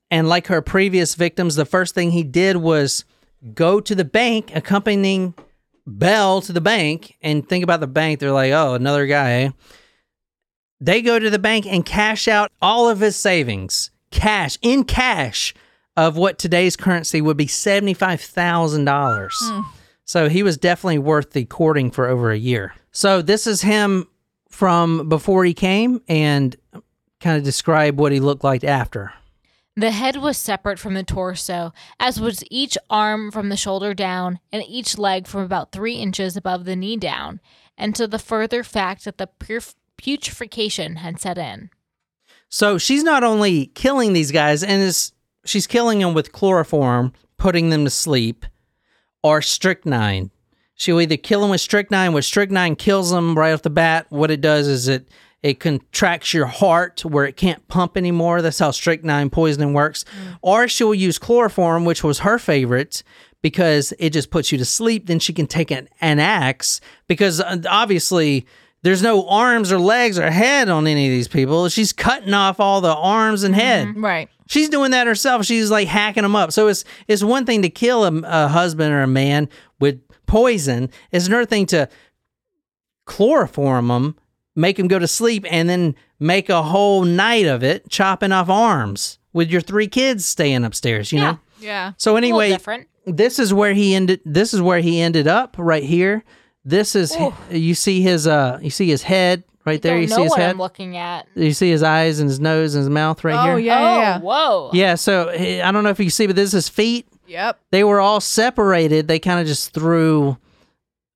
And 0.10 0.30
like 0.30 0.48
her 0.48 0.62
previous 0.62 1.16
victims, 1.16 1.56
the 1.56 1.66
first 1.66 1.94
thing 1.94 2.12
he 2.12 2.24
did 2.24 2.58
was 2.58 3.04
go 3.54 3.82
to 3.82 3.94
the 3.94 4.06
bank, 4.06 4.52
accompanying 4.56 5.34
Belle 5.86 6.42
to 6.42 6.54
the 6.54 6.62
bank. 6.62 7.18
And 7.22 7.48
think 7.48 7.64
about 7.64 7.82
the 7.82 7.88
bank. 7.88 8.20
They're 8.20 8.32
like, 8.32 8.54
oh, 8.54 8.74
another 8.74 9.06
guy. 9.06 9.32
eh?" 9.32 9.50
They 10.82 11.04
go 11.04 11.20
to 11.20 11.30
the 11.30 11.40
bank 11.40 11.68
and 11.68 11.86
cash 11.86 12.28
out 12.28 12.52
all 12.60 12.90
of 12.90 13.00
his 13.00 13.16
savings, 13.16 13.92
cash, 14.10 14.58
in 14.64 14.84
cash, 14.84 15.54
of 15.96 16.18
what 16.18 16.40
today's 16.40 16.76
currency 16.76 17.22
would 17.22 17.38
be 17.38 17.46
$75,000. 17.46 19.30
Hmm. 19.40 19.62
So 20.06 20.28
he 20.28 20.42
was 20.42 20.58
definitely 20.58 20.98
worth 20.98 21.32
the 21.32 21.46
courting 21.46 21.92
for 21.92 22.08
over 22.08 22.32
a 22.32 22.38
year. 22.38 22.74
So 22.92 23.22
this 23.22 23.46
is 23.46 23.62
him 23.62 24.08
from 24.50 25.08
before 25.08 25.46
he 25.46 25.54
came 25.54 26.02
and 26.08 26.56
kind 27.20 27.38
of 27.38 27.44
describe 27.44 28.00
what 28.00 28.12
he 28.12 28.20
looked 28.20 28.44
like 28.44 28.64
after. 28.64 29.14
The 29.78 29.92
head 29.92 30.18
was 30.18 30.38
separate 30.38 30.80
from 30.80 30.96
the 30.96 31.04
torso, 31.04 31.74
as 32.00 32.20
was 32.20 32.44
each 32.52 32.78
arm 32.90 33.32
from 33.32 33.50
the 33.50 33.56
shoulder 33.56 33.94
down, 33.94 34.40
and 34.52 34.64
each 34.68 34.98
leg 34.98 35.28
from 35.28 35.44
about 35.44 35.72
three 35.72 35.96
inches 35.96 36.36
above 36.36 36.66
the 36.66 36.76
knee 36.76 36.98
down, 36.98 37.40
and 37.78 37.96
to 37.96 38.06
the 38.06 38.20
further 38.20 38.64
fact 38.64 39.06
that 39.06 39.18
the 39.18 39.30
purf- 39.40 39.76
putrefaction 40.02 40.98
had 40.98 41.20
set 41.20 41.38
in. 41.38 41.70
So 42.50 42.78
she's 42.78 43.04
not 43.04 43.24
only 43.24 43.68
killing 43.68 44.14
these 44.14 44.32
guys 44.32 44.64
and 44.64 44.82
is 44.82 45.14
she's 45.46 45.68
killing 45.68 46.00
them 46.00 46.14
with 46.14 46.32
chloroform, 46.32 47.14
putting 47.38 47.70
them 47.70 47.86
to 47.86 47.90
sleep, 47.90 48.46
or 49.24 49.42
strychnine. 49.42 50.32
She'll 50.76 51.00
either 51.00 51.18
kill 51.18 51.44
him 51.44 51.52
with 51.52 51.62
strychnine, 51.62 52.14
which 52.14 52.26
strychnine 52.26 52.76
kills 52.76 53.12
them 53.12 53.38
right 53.38 53.54
off 53.54 53.62
the 53.62 53.70
bat. 53.70 54.08
What 54.10 54.32
it 54.32 54.42
does 54.42 54.68
is 54.68 54.88
it 54.88 55.08
it 55.44 55.60
contracts 55.60 56.34
your 56.34 56.46
heart 56.46 57.04
where 57.04 57.26
it 57.26 57.38
can't 57.38 57.68
pump 57.68 57.98
anymore. 57.98 58.42
That's 58.42 58.60
how 58.60 58.72
strychnine 58.72 59.30
poisoning 59.32 59.74
works. 59.74 60.06
Or 60.42 60.68
she'll 60.68 60.94
use 60.94 61.18
chloroform, 61.18 61.84
which 61.84 62.04
was 62.04 62.20
her 62.20 62.38
favorite, 62.38 63.02
because 63.42 63.92
it 63.98 64.12
just 64.12 64.30
puts 64.30 64.52
you 64.52 64.58
to 64.60 64.66
sleep. 64.66 65.08
Then 65.08 65.20
she 65.20 65.34
can 65.34 65.48
take 65.48 65.72
an, 65.72 65.90
an 66.00 66.20
axe 66.20 66.80
because 67.08 67.40
uh, 67.42 67.58
obviously 67.68 68.46
there's 68.84 69.02
no 69.02 69.28
arms 69.28 69.72
or 69.72 69.80
legs 69.80 70.18
or 70.18 70.30
head 70.32 70.70
on 70.70 70.88
any 70.88 71.06
of 71.08 71.12
these 71.12 71.28
people. 71.28 71.70
She's 71.70 71.94
cutting 71.94 72.34
off 72.34 72.60
all 72.60 72.82
the 72.82 72.96
arms 72.96 73.44
and 73.44 73.54
head. 73.56 73.96
Right. 73.98 74.30
She's 74.48 74.70
doing 74.70 74.92
that 74.92 75.08
herself. 75.08 75.46
She's 75.46 75.70
like 75.72 75.88
hacking 75.88 76.24
them 76.24 76.36
up. 76.36 76.52
So 76.52 76.68
it's 76.68 76.84
it's 77.08 77.24
one 77.24 77.46
thing 77.46 77.62
to 77.62 77.70
kill 77.70 78.04
a, 78.06 78.22
a 78.24 78.48
husband 78.48 78.94
or 78.94 79.02
a 79.04 79.08
man 79.08 79.48
with 79.80 80.02
poison. 80.26 80.90
It's 81.12 81.28
another 81.28 81.46
thing 81.46 81.66
to 81.68 81.88
chloroform 83.06 83.88
them, 83.88 84.16
make 84.56 84.78
them 84.78 84.88
go 84.88 85.00
to 85.00 85.08
sleep, 85.08 85.46
and 85.50 85.70
then 85.70 85.96
make 86.20 86.50
a 86.50 86.62
whole 86.64 87.04
night 87.04 87.46
of 87.46 87.64
it, 87.64 87.90
chopping 87.90 88.32
off 88.32 88.50
arms 88.50 89.20
with 89.34 89.50
your 89.50 89.62
three 89.62 89.88
kids 89.88 90.26
staying 90.26 90.64
upstairs. 90.64 91.12
You 91.12 91.20
Yeah. 91.20 91.32
know. 91.32 91.40
Yeah. 91.60 91.92
So 91.98 92.16
anyway, 92.16 92.58
this 93.06 93.40
is 93.40 93.54
where 93.54 93.74
he 93.74 93.94
ended. 93.96 94.22
This 94.26 94.54
is 94.54 94.62
where 94.62 94.80
he 94.80 95.00
ended 95.00 95.28
up 95.28 95.56
right 95.58 95.84
here. 95.84 96.24
This 96.64 96.96
is 96.96 97.16
you 97.50 97.74
see 97.76 98.02
his 98.02 98.28
uh 98.28 98.60
you 98.62 98.70
see 98.70 98.88
his 98.88 99.02
head 99.04 99.44
right 99.66 99.82
there. 99.82 99.94
Don't 99.94 100.02
You 100.04 100.08
know 100.10 100.16
see 100.18 100.22
his 100.24 100.30
what 100.32 100.40
head. 100.40 100.50
I'm 100.52 100.58
looking 100.58 100.98
at. 100.98 101.28
You 101.36 101.54
see 101.54 101.70
his 101.72 101.82
eyes 101.84 102.20
and 102.20 102.30
his 102.30 102.40
nose 102.40 102.76
and 102.76 102.82
his 102.82 102.90
mouth 102.90 103.24
right 103.24 103.36
Oh 103.36 103.56
here. 103.58 103.60
yeah, 103.60 103.78
oh, 103.80 103.82
yeah, 103.84 104.00
yeah. 104.00 104.20
whoa. 104.20 104.70
Yeah, 104.74 104.96
so 104.96 105.30
eh, 105.30 105.68
I 105.68 105.72
don't 105.72 105.84
know 105.84 105.90
if 105.90 106.00
you 106.00 106.10
see, 106.10 106.28
but 106.28 106.36
this 106.36 106.48
is 106.48 106.52
his 106.66 106.70
feet. 106.70 107.08
Yep. 107.28 107.60
They 107.72 107.84
were 107.84 108.00
all 108.00 108.20
separated. 108.20 109.08
They 109.08 109.18
kind 109.20 109.40
of 109.40 109.48
just 109.48 109.74
threw 109.74 110.38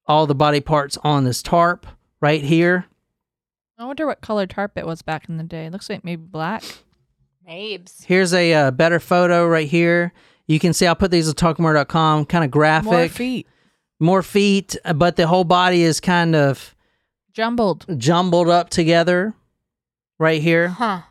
all 0.07 0.25
the 0.27 0.35
body 0.35 0.61
parts 0.61 0.97
on 1.03 1.23
this 1.25 1.41
tarp 1.43 1.85
right 2.21 2.41
here. 2.43 2.85
I 3.77 3.85
wonder 3.85 4.05
what 4.07 4.21
color 4.21 4.47
tarp 4.47 4.77
it 4.77 4.85
was 4.85 5.01
back 5.01 5.27
in 5.27 5.37
the 5.37 5.43
day. 5.43 5.65
It 5.65 5.71
looks 5.73 5.89
like 5.89 6.03
maybe 6.05 6.21
black. 6.23 6.63
Mabes. 7.47 8.03
Here's 8.05 8.33
a 8.33 8.53
uh, 8.53 8.71
better 8.71 8.99
photo 8.99 9.45
right 9.47 9.67
here. 9.67 10.13
You 10.47 10.59
can 10.59 10.73
see 10.73 10.87
I'll 10.87 10.95
put 10.95 11.11
these 11.11 11.27
at 11.27 11.35
talkmurder.com, 11.35 12.25
kind 12.25 12.43
of 12.45 12.51
graphic. 12.51 12.91
More 12.91 13.07
feet. 13.09 13.47
More 13.99 14.21
feet, 14.23 14.75
uh, 14.83 14.93
but 14.93 15.15
the 15.15 15.27
whole 15.27 15.43
body 15.45 15.83
is 15.83 15.99
kind 15.99 16.35
of 16.35 16.75
Jumbled. 17.33 17.85
jumbled 17.97 18.49
up 18.49 18.69
together 18.69 19.33
right 20.19 20.41
here. 20.41 20.69
Huh. 20.69 21.01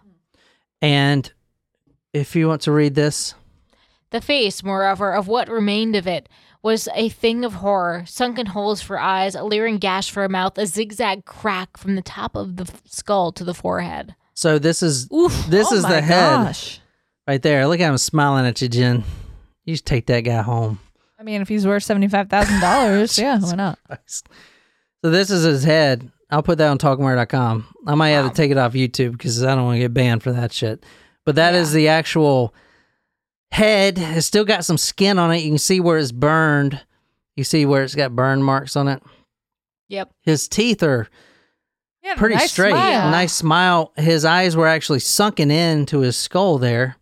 And 0.82 1.30
if 2.12 2.36
you 2.36 2.48
want 2.48 2.62
to 2.62 2.72
read 2.72 2.94
this, 2.94 3.34
The 4.10 4.20
face, 4.20 4.62
moreover, 4.62 5.12
of 5.12 5.26
what 5.28 5.48
remained 5.48 5.96
of 5.96 6.06
it 6.06 6.28
was 6.62 6.88
a 6.94 7.08
thing 7.10 7.44
of 7.44 7.54
horror, 7.54 8.04
sunken 8.06 8.46
holes 8.46 8.80
for 8.80 8.98
eyes, 8.98 9.34
a 9.34 9.42
leering 9.44 9.78
gash 9.78 10.10
for 10.10 10.24
a 10.24 10.28
mouth, 10.30 10.56
a 10.56 10.66
zigzag 10.66 11.24
crack 11.26 11.76
from 11.76 11.94
the 11.94 12.02
top 12.02 12.34
of 12.36 12.56
the 12.56 12.70
skull 12.86 13.32
to 13.32 13.44
the 13.44 13.52
forehead. 13.54 14.14
so 14.34 14.58
this 14.58 14.82
is 14.82 15.10
Oof. 15.12 15.46
this 15.48 15.70
Oh 15.70 15.76
is 15.76 15.82
the 15.82 16.00
head 16.00 16.44
gosh. 16.46 16.80
right 17.28 17.42
there. 17.42 17.66
Look 17.66 17.80
at 17.80 17.90
him 17.90 17.98
smiling 17.98 18.46
at 18.46 18.60
you, 18.62 18.68
Jen. 18.68 19.04
You 19.64 19.74
just 19.74 19.84
take 19.86 20.06
that 20.06 20.20
guy 20.20 20.40
home. 20.42 20.78
I 21.24 21.26
mean, 21.26 21.40
if 21.40 21.48
he's 21.48 21.66
worth 21.66 21.82
seventy 21.82 22.06
five 22.06 22.28
thousand 22.28 22.60
dollars, 22.60 23.18
yeah, 23.18 23.38
why 23.40 23.54
not? 23.54 23.78
Christ. 23.86 24.28
So 25.02 25.10
this 25.10 25.30
is 25.30 25.42
his 25.42 25.64
head. 25.64 26.10
I'll 26.30 26.42
put 26.42 26.58
that 26.58 26.68
on 26.68 26.76
talkmurder.com. 26.76 27.66
I 27.86 27.94
might 27.94 28.10
have 28.10 28.28
to 28.28 28.34
take 28.36 28.50
it 28.50 28.58
off 28.58 28.74
YouTube 28.74 29.12
because 29.12 29.42
I 29.42 29.54
don't 29.54 29.64
want 29.64 29.76
to 29.76 29.80
get 29.80 29.94
banned 29.94 30.22
for 30.22 30.32
that 30.32 30.52
shit. 30.52 30.84
But 31.24 31.36
that 31.36 31.54
is 31.54 31.72
the 31.72 31.88
actual 31.88 32.54
head. 33.52 33.94
It's 33.98 34.26
still 34.26 34.44
got 34.44 34.66
some 34.66 34.76
skin 34.76 35.18
on 35.18 35.32
it. 35.32 35.38
You 35.38 35.50
can 35.52 35.56
see 35.58 35.80
where 35.80 35.96
it's 35.96 36.12
burned. 36.12 36.82
You 37.36 37.44
see 37.44 37.64
where 37.64 37.84
it's 37.84 37.94
got 37.94 38.14
burn 38.14 38.42
marks 38.42 38.76
on 38.76 38.88
it. 38.88 39.02
Yep. 39.88 40.10
His 40.20 40.46
teeth 40.46 40.82
are 40.82 41.08
Yeah, 42.02 42.16
pretty 42.16 42.34
nice 42.34 42.52
straight. 42.52 42.72
smile. 42.72 43.10
Nice 43.10 43.32
smile. 43.32 43.92
His 43.96 44.26
eyes 44.26 44.56
were 44.56 44.66
actually 44.68 45.00
sunken 45.00 45.50
into 45.50 46.00
his 46.00 46.18
skull 46.18 46.58
there. 46.58 46.96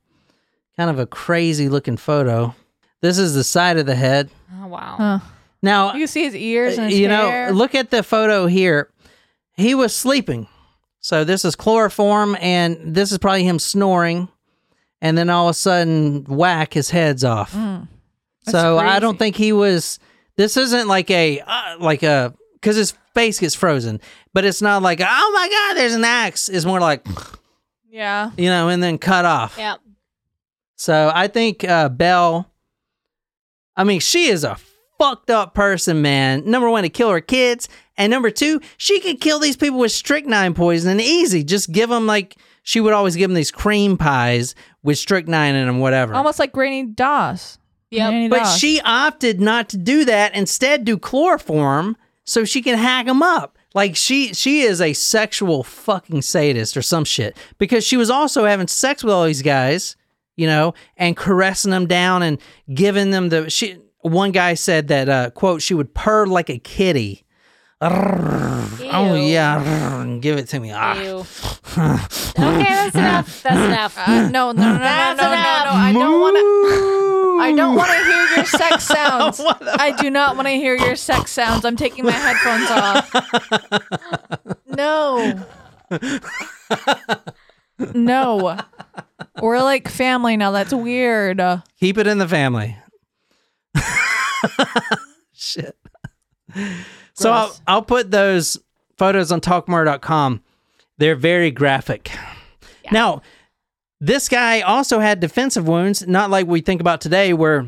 Kind 0.77 0.91
of 0.91 1.01
a 1.01 1.07
crazy 1.07 1.69
looking 1.69 1.97
photo. 1.97 2.55
This 3.03 3.19
is 3.19 3.35
the 3.35 3.45
side 3.45 3.77
of 3.77 3.85
the 3.87 3.95
head. 3.95 4.31
Oh, 4.63 4.69
wow. 4.69 4.95
Huh. 4.97 5.19
Now, 5.61 5.93
You 5.93 6.01
can 6.01 6.09
see 6.09 6.25
his 6.25 6.35
ears 6.35 6.79
and 6.79 6.91
his 6.91 6.99
you 6.99 7.09
know, 7.09 7.51
look 7.53 7.75
at 7.75 7.91
the 7.91 8.03
photo 8.03 8.47
here. 8.47 8.89
He 9.55 9.75
was 9.75 9.95
sleeping. 9.95 10.49
So 11.01 11.25
this 11.25 11.45
is 11.45 11.55
chloroform, 11.57 12.37
and 12.41 12.79
this 12.95 13.13
is 13.13 13.19
probably 13.19 13.45
him 13.45 13.59
snoring. 13.59 14.29
And 15.01 15.19
then 15.19 15.29
all 15.31 15.49
of 15.49 15.51
a 15.51 15.55
sudden, 15.55 16.25
whack, 16.25 16.75
his 16.75 16.91
head's 16.91 17.25
off. 17.25 17.53
Mm. 17.53 17.89
so 18.49 18.79
I 18.79 19.01
don't 19.01 19.19
think 19.19 19.35
he 19.37 19.53
was. 19.53 19.99
This 20.37 20.57
isn't 20.57 20.87
like 20.89 21.11
a 21.11 21.41
uh, 21.41 21.77
like 21.81 22.05
a 22.05 22.35
because 22.55 22.77
his 22.77 22.95
face 23.15 23.41
gets 23.41 23.55
frozen, 23.57 24.01
but 24.33 24.45
it's 24.45 24.63
not 24.63 24.81
like 24.83 25.01
oh 25.03 25.31
my 25.35 25.49
god, 25.49 25.75
there's 25.77 25.95
an 25.95 26.05
axe. 26.05 26.49
It's 26.49 26.65
more 26.65 26.79
like 26.81 27.05
Yeah. 27.91 28.31
you 28.37 28.47
know, 28.49 28.69
and 28.69 28.81
then 28.83 28.97
cut 28.99 29.25
off. 29.25 29.57
Yeah. 29.59 29.75
So 30.77 31.11
I 31.13 31.27
think 31.27 31.65
uh, 31.65 31.89
Belle, 31.89 32.49
I 33.77 33.85
mean, 33.85 34.01
she 34.01 34.27
is 34.27 34.45
a 34.45 34.57
fucked 34.99 35.31
up 35.31 35.55
person, 35.55 36.03
man. 36.03 36.45
Number 36.45 36.71
one, 36.71 36.83
to 36.83 36.89
kill 36.89 37.11
her 37.11 37.21
kids. 37.21 37.69
And 37.97 38.11
number 38.11 38.31
two, 38.31 38.61
she 38.77 39.01
could 39.01 39.21
kill 39.21 39.39
these 39.39 39.57
people 39.57 39.79
with 39.79 39.93
strychnine 39.93 40.55
poison 40.55 41.01
easy. 41.01 41.45
Just 41.45 41.73
give 41.73 41.91
them, 41.91 42.07
like, 42.07 42.37
she 42.63 42.81
would 42.81 42.93
always 42.93 43.17
give 43.17 43.29
them 43.29 43.35
these 43.35 43.51
cream 43.51 43.97
pies 43.97 44.55
with 44.83 44.99
strychnine 44.99 45.55
in 45.55 45.67
them, 45.67 45.79
whatever. 45.81 46.15
Almost 46.15 46.39
like 46.39 46.53
Granny 46.53 46.85
Doss. 46.85 47.59
Yep. 47.91 48.11
Granny 48.11 48.29
but 48.29 48.39
Doss. 48.39 48.59
she 48.59 48.81
opted 48.83 49.41
not 49.41 49.69
to 49.71 49.77
do 49.77 50.05
that. 50.05 50.35
Instead, 50.35 50.85
do 50.85 50.97
chloroform 50.97 51.97
so 52.25 52.45
she 52.45 52.63
can 52.63 52.79
hack 52.79 53.07
them 53.07 53.23
up. 53.23 53.59
Like 53.75 53.97
she 53.97 54.35
she 54.35 54.61
is 54.61 54.81
a 54.83 54.93
sexual 54.93 55.63
fucking 55.63 56.23
sadist 56.23 56.77
or 56.77 56.83
some 56.83 57.05
shit 57.05 57.37
because 57.57 57.85
she 57.85 57.97
was 57.97 58.11
also 58.11 58.45
having 58.45 58.69
sex 58.69 59.03
with 59.03 59.15
all 59.15 59.25
these 59.25 59.41
guys, 59.41 59.97
you 60.37 60.47
know, 60.47 60.75
and 60.97 61.17
caressing 61.17 61.71
them 61.71 61.87
down 61.87 62.23
and 62.23 62.39
giving 62.73 63.11
them 63.11 63.29
the 63.29 63.51
she. 63.51 63.79
One 64.01 64.33
guy 64.33 64.55
said 64.55 64.89
that 64.89 65.09
uh, 65.09 65.31
quote 65.31 65.63
she 65.63 65.75
would 65.75 65.95
purr 65.95 66.27
like 66.27 66.51
a 66.51 66.59
kitty. 66.59 67.25
Oh 67.81 69.15
yeah, 69.15 70.19
give 70.21 70.39
it 70.39 70.49
to 70.49 70.61
me. 70.61 70.71
Ah. 70.73 71.01
Ew. 71.01 71.17
okay, 71.19 72.63
that's 72.63 72.95
enough. 72.95 73.43
That's 73.43 73.57
enough. 73.57 73.99
Uh, 73.99 74.29
no, 74.29 74.53
no, 74.53 74.53
no, 74.53 74.53
no, 74.53 74.63
no, 74.63 74.79
no, 74.79 74.79
That's 74.79 75.21
no, 75.21 75.27
no. 75.27 75.33
enough. 75.33 75.75
I 75.75 75.93
don't 75.93 76.21
want 76.21 76.37
to. 76.37 77.39
I 77.43 77.53
don't 77.57 77.77
want 77.77 77.91
to 77.91 78.05
hear 78.05 78.37
your 78.37 78.45
sex 78.61 78.85
sounds. 78.85 79.41
I 79.41 79.95
do 80.01 80.11
not 80.11 80.37
want 80.37 80.47
to 80.47 80.55
hear 80.55 80.77
your 80.77 80.95
sex 80.97 81.33
sounds. 81.33 81.65
I'm 81.65 81.77
taking 81.77 82.05
my 82.05 82.13
headphones 82.13 82.71
off. 82.71 83.13
No. 84.75 85.45
No. 87.95 88.59
We're 89.41 89.63
like 89.63 89.89
family 89.89 90.37
now. 90.37 90.51
That's 90.51 90.73
weird. 90.73 91.41
Keep 91.81 91.99
it 91.99 92.07
in 92.07 92.19
the 92.19 92.29
family. 92.29 92.77
Shit. 95.33 95.77
So 97.15 97.31
I'll, 97.33 97.57
I'll 97.67 97.83
put 97.83 98.11
those 98.11 98.59
photos 98.97 99.33
on 99.33 99.41
talkmurder.com. 99.41 100.43
They're 100.99 101.17
very 101.17 101.51
graphic. 101.51 102.11
Now, 102.91 103.23
this 104.01 104.29
guy 104.29 104.61
also 104.61 104.99
had 104.99 105.21
defensive 105.21 105.67
wounds, 105.67 106.07
not 106.07 106.31
like 106.31 106.47
we 106.47 106.61
think 106.61 106.81
about 106.81 107.01
today, 107.01 107.33
where 107.33 107.67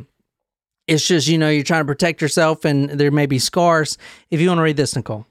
it's 0.87 1.07
just, 1.07 1.29
you 1.29 1.39
know, 1.39 1.49
you're 1.49 1.65
trying 1.65 1.81
to 1.81 1.87
protect 1.87 2.21
yourself 2.21 2.65
and 2.65 2.91
there 2.91 3.11
may 3.11 3.27
be 3.27 3.39
scars. 3.39 3.97
If 4.31 4.41
you 4.41 4.49
want 4.49 4.59
to 4.59 4.63
read 4.63 4.77
this, 4.77 4.95
Nicole. 4.95 5.27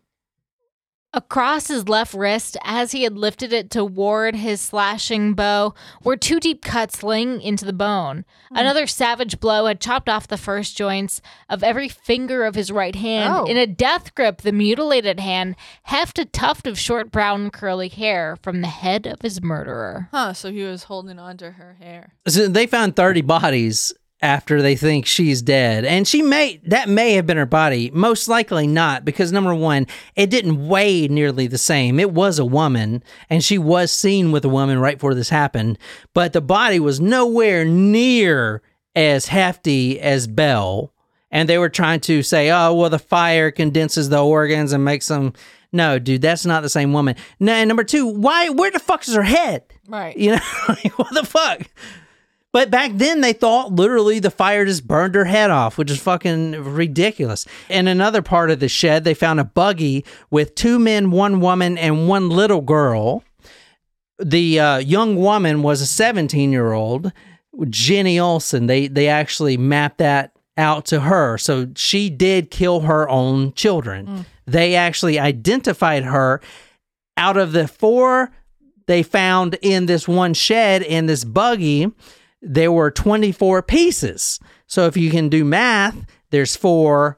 Across 1.16 1.68
his 1.68 1.88
left 1.88 2.16
wrist, 2.16 2.58
as 2.64 2.92
he 2.92 3.04
had 3.04 3.16
lifted 3.16 3.54
it 3.54 3.70
to 3.72 3.86
ward 3.86 4.36
his 4.36 4.60
slashing 4.60 5.36
bow, 5.36 5.76
were 6.04 6.18
two 6.18 6.40
deep 6.40 6.64
cuts 6.64 7.04
laying 7.04 7.40
into 7.40 7.66
the 7.66 7.74
bone. 7.74 8.26
Hmm. 8.50 8.58
Another 8.58 8.88
savage 8.88 9.40
blow 9.40 9.68
had 9.68 9.80
chopped 9.80 10.10
off 10.10 10.28
the 10.28 10.38
first 10.38 10.76
joints 10.76 11.22
of 11.50 11.64
every 11.64 11.88
finger 11.88 12.46
of 12.46 12.56
his 12.56 12.72
right 12.72 12.96
hand. 12.96 13.32
Oh. 13.32 13.46
In 13.46 13.58
a 13.58 13.68
death 13.68 14.16
grip, 14.16 14.42
the 14.42 14.52
mutilated 14.52 15.20
hand 15.20 15.56
heft 15.84 16.18
a 16.18 16.26
tuft 16.26 16.66
of 16.66 16.80
short 16.80 17.12
brown 17.12 17.52
curly 17.52 17.90
hair 17.90 18.36
from 18.42 18.62
the 18.62 18.68
head 18.68 19.06
of 19.06 19.22
his 19.22 19.42
murderer. 19.42 20.10
huh. 20.12 20.34
So 20.34 20.52
he 20.52 20.64
was 20.64 20.86
holding 20.86 21.20
on 21.20 21.38
to 21.38 21.52
her 21.52 21.78
hair. 21.80 22.14
So 22.28 22.48
they 22.48 22.66
found 22.66 22.96
30 22.96 23.22
bodies 23.22 23.94
after 24.24 24.62
they 24.62 24.78
think 24.78 25.06
she's 25.06 25.42
dead. 25.42 25.84
And 25.84 26.08
she 26.08 26.22
may, 26.22 26.62
that 26.64 26.88
may 26.88 27.14
have 27.14 27.28
been 27.28 27.38
her 27.38 27.46
body. 27.46 27.92
Most 27.94 28.30
likely 28.30 28.66
not, 28.66 29.04
because 29.04 29.34
number 29.34 29.54
one, 29.54 29.86
it 30.16 30.30
didn't 30.30 30.68
weigh 30.68 31.10
nearly 31.10 31.46
the 31.46 31.58
same. 31.58 32.00
It 32.00 32.12
was 32.12 32.40
a 32.40 32.46
woman, 32.46 33.04
and 33.30 33.44
she 33.44 33.58
was 33.58 33.92
seen 33.92 34.32
with 34.32 34.46
a 34.46 34.50
woman 34.50 34.80
right 34.80 34.96
before 34.96 35.14
this 35.14 35.30
happened. 35.30 35.78
But 36.14 36.32
the 36.32 36.42
body 36.42 36.80
was 36.80 37.02
nowhere 37.02 37.66
near 37.66 38.62
as 38.96 39.28
hefty 39.28 40.00
as 40.00 40.26
Belle. 40.26 40.94
And 41.30 41.50
they 41.50 41.58
were 41.58 41.70
trying 41.70 42.00
to 42.02 42.24
say, 42.24 42.50
oh, 42.50 42.74
well, 42.74 42.90
the 42.90 43.00
fire 43.00 43.52
condenses 43.52 44.08
the 44.08 44.24
organs 44.24 44.72
and 44.72 44.86
makes 44.86 45.08
them. 45.08 45.34
No, 45.74 46.00
dude, 46.00 46.22
that's 46.22 46.46
not 46.46 46.62
the 46.62 46.70
same 46.70 46.94
woman. 46.94 47.16
No, 47.40 47.64
number 47.66 47.84
two, 47.84 48.06
why, 48.06 48.50
where 48.50 48.72
the 48.72 48.80
fuck 48.80 49.06
is 49.08 49.16
her 49.16 49.24
head? 49.24 49.64
Right. 49.88 50.16
You 50.16 50.34
know, 50.34 50.42
like, 50.70 50.98
what 50.98 51.14
the 51.14 51.26
fuck? 51.26 51.68
But 52.54 52.70
back 52.70 52.92
then, 52.94 53.22
they 53.22 53.34
thought 53.34 53.74
literally 53.74 54.20
the 54.20 54.30
fire 54.30 54.64
just 54.64 54.88
burned 54.88 55.16
her 55.16 55.26
head 55.26 55.50
off, 55.50 55.76
which 55.80 55.90
is 55.90 56.00
fucking 56.00 56.52
ridiculous. 56.64 57.48
In 57.68 57.88
another 57.88 58.22
part 58.22 58.52
of 58.52 58.60
the 58.60 58.70
shed, 58.70 59.04
they 59.04 59.16
found 59.16 59.40
a 59.40 59.44
buggy 59.44 60.06
with 60.30 60.54
two 60.54 60.78
men, 60.78 61.10
one 61.10 61.42
woman, 61.42 61.80
and 61.80 62.08
one 62.08 62.30
little 62.30 62.62
girl. 62.62 63.24
The 64.20 64.60
uh, 64.60 64.78
young 64.78 65.16
woman 65.16 65.64
was 65.64 65.82
a 65.82 65.88
17 65.88 66.52
year 66.52 66.74
old, 66.74 67.12
Jenny 67.70 68.20
Olson. 68.20 68.68
They 68.68 68.88
they 68.88 69.08
actually 69.08 69.58
mapped 69.58 69.98
that 69.98 70.34
out 70.56 70.86
to 70.86 71.00
her, 71.00 71.40
so 71.40 71.70
she 71.76 72.12
did 72.12 72.52
kill 72.52 72.82
her 72.82 73.10
own 73.10 73.54
children. 73.54 74.28
They 74.46 74.76
actually 74.76 75.18
identified 75.18 76.04
her 76.04 76.40
out 77.18 77.38
of 77.38 77.52
the 77.52 77.68
four 77.68 78.32
they 78.86 79.02
found 79.02 79.58
in 79.64 79.88
this 79.88 80.08
one 80.08 80.36
shed 80.36 80.84
in 80.84 81.08
this 81.08 81.24
buggy 81.24 81.92
there 82.46 82.72
were 82.72 82.92
24 82.92 83.62
pieces 83.64 84.40
so 84.68 84.86
if 84.86 84.98
you 84.98 85.10
can 85.10 85.30
do 85.30 85.44
math 85.46 85.96
there's 86.30 86.56
four 86.56 87.18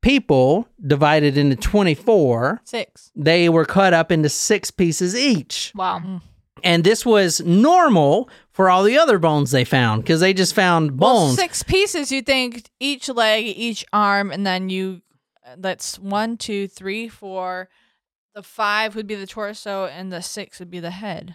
people 0.00 0.66
divided 0.86 1.36
into 1.38 1.56
24 1.56 2.60
Six. 2.64 3.10
they 3.14 3.48
were 3.48 3.64
cut 3.64 3.92
up 3.94 4.10
into 4.12 4.28
six 4.28 4.70
pieces 4.70 5.14
each 5.14 5.72
Wow. 5.74 6.00
Mm. 6.04 6.22
and 6.62 6.84
this 6.84 7.04
was 7.06 7.40
normal 7.40 8.28
for 8.52 8.70
all 8.70 8.82
the 8.84 8.98
other 8.98 9.18
bones 9.18 9.50
they 9.50 9.64
found 9.64 10.02
because 10.02 10.20
they 10.20 10.32
just 10.34 10.54
found 10.54 10.98
Well, 11.00 11.26
bones 11.26 11.36
six 11.38 11.62
pieces. 11.62 12.12
You 12.12 12.22
think 12.22 12.68
each 12.80 13.08
leg, 13.08 13.44
each 13.46 13.84
arm, 13.92 14.30
and 14.30 14.46
then 14.46 14.68
you. 14.68 15.02
That's 15.58 15.98
one, 15.98 16.36
two, 16.36 16.68
three, 16.68 17.08
four. 17.08 17.68
The 18.34 18.42
five 18.44 18.94
would 18.94 19.06
be 19.08 19.14
the 19.16 19.26
torso, 19.26 19.86
and 19.86 20.12
the 20.12 20.22
six 20.22 20.58
would 20.60 20.70
be 20.70 20.78
the 20.80 20.90
head. 20.92 21.34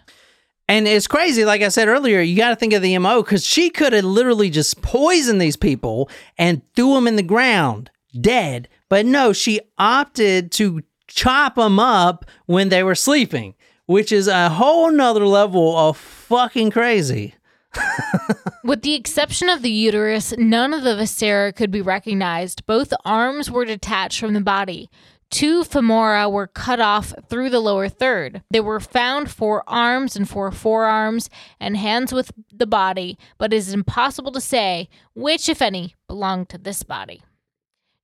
And 0.69 0.87
it's 0.87 1.07
crazy, 1.07 1.45
like 1.45 1.63
I 1.63 1.69
said 1.69 1.87
earlier, 1.87 2.21
you 2.21 2.37
got 2.37 2.49
to 2.49 2.55
think 2.55 2.73
of 2.73 2.83
the 2.83 2.95
MO 2.99 3.23
because 3.23 3.43
she 3.43 3.71
could 3.71 3.91
have 3.91 4.05
literally 4.05 4.51
just 4.51 4.83
poisoned 4.83 5.41
these 5.41 5.55
people 5.55 6.11
and 6.37 6.61
threw 6.75 6.93
them 6.93 7.07
in 7.07 7.15
the 7.15 7.23
ground 7.23 7.89
dead. 8.21 8.69
But 8.87 9.07
no, 9.07 9.33
she 9.33 9.61
opted 9.79 10.51
to 10.53 10.83
chop 11.07 11.55
them 11.55 11.79
up 11.79 12.23
when 12.45 12.69
they 12.69 12.83
were 12.83 12.93
sleeping, 12.93 13.55
which 13.87 14.11
is 14.11 14.27
a 14.27 14.49
whole 14.49 14.91
nother 14.91 15.25
level 15.25 15.75
of 15.75 15.97
fucking 15.97 16.69
crazy. 16.69 17.33
With 18.63 18.83
the 18.83 18.93
exception 18.93 19.49
of 19.49 19.63
the 19.63 19.71
uterus, 19.71 20.35
none 20.37 20.75
of 20.75 20.83
the 20.83 20.95
viscera 20.95 21.51
could 21.51 21.71
be 21.71 21.81
recognized. 21.81 22.67
Both 22.67 22.93
arms 23.03 23.49
were 23.49 23.65
detached 23.65 24.19
from 24.19 24.35
the 24.35 24.41
body. 24.41 24.91
Two 25.31 25.63
femora 25.63 26.31
were 26.31 26.47
cut 26.47 26.79
off 26.79 27.13
through 27.29 27.51
the 27.51 27.59
lower 27.59 27.87
third. 27.87 28.41
They 28.49 28.59
were 28.59 28.79
found 28.79 29.29
four 29.29 29.63
arms 29.67 30.15
and 30.15 30.27
four 30.27 30.51
forearms 30.51 31.29
and 31.59 31.77
hands 31.77 32.11
with 32.11 32.31
the 32.51 32.65
body, 32.65 33.17
but 33.37 33.53
it 33.53 33.57
is 33.57 33.73
impossible 33.73 34.31
to 34.31 34.41
say 34.41 34.89
which, 35.13 35.47
if 35.47 35.61
any, 35.61 35.95
belonged 36.07 36.49
to 36.49 36.57
this 36.57 36.81
body. 36.81 37.21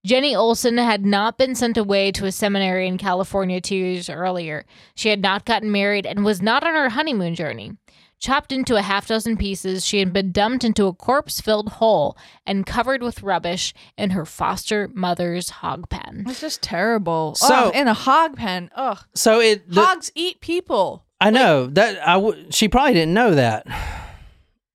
Jenny 0.05 0.35
Olson 0.35 0.77
had 0.77 1.03
not 1.03 1.35
been 1.35 1.55
sent 1.55 1.77
away 1.77 2.11
to 2.11 2.27
a 2.27 2.31
seminary 2.31 2.87
in 2.87 2.99
California 2.99 3.59
two 3.59 3.75
years 3.75 4.07
earlier. 4.07 4.63
She 4.93 5.09
had 5.09 5.19
not 5.19 5.45
gotten 5.45 5.71
married 5.71 6.05
and 6.05 6.23
was 6.23 6.43
not 6.43 6.63
on 6.63 6.75
her 6.75 6.89
honeymoon 6.89 7.33
journey. 7.33 7.75
Chopped 8.19 8.51
into 8.51 8.75
a 8.75 8.81
half 8.81 9.07
dozen 9.07 9.37
pieces, 9.37 9.85
she 9.85 9.99
had 9.99 10.11
been 10.13 10.31
dumped 10.31 10.63
into 10.63 10.85
a 10.87 10.93
corpse 10.93 11.41
filled 11.41 11.69
hole 11.73 12.17
and 12.45 12.65
covered 12.65 13.03
with 13.03 13.21
rubbish 13.21 13.73
in 13.97 14.11
her 14.11 14.25
foster 14.25 14.89
mother's 14.93 15.49
hog 15.49 15.89
pen. 15.89 16.23
It's 16.27 16.39
just 16.41 16.61
terrible. 16.61 17.35
So- 17.35 17.65
oh, 17.65 17.69
in 17.77 17.87
a 17.87 17.93
hog 17.93 18.37
pen. 18.37 18.69
Ugh. 18.75 18.99
So 19.13 19.39
it, 19.41 19.69
the- 19.69 19.83
Hogs 19.83 20.11
eat 20.15 20.39
people. 20.39 21.05
I 21.21 21.29
know 21.29 21.67
that 21.67 22.05
I 22.07 22.13
w- 22.15 22.45
she 22.51 22.67
probably 22.67 22.93
didn't 22.93 23.13
know 23.13 23.35
that 23.35 23.65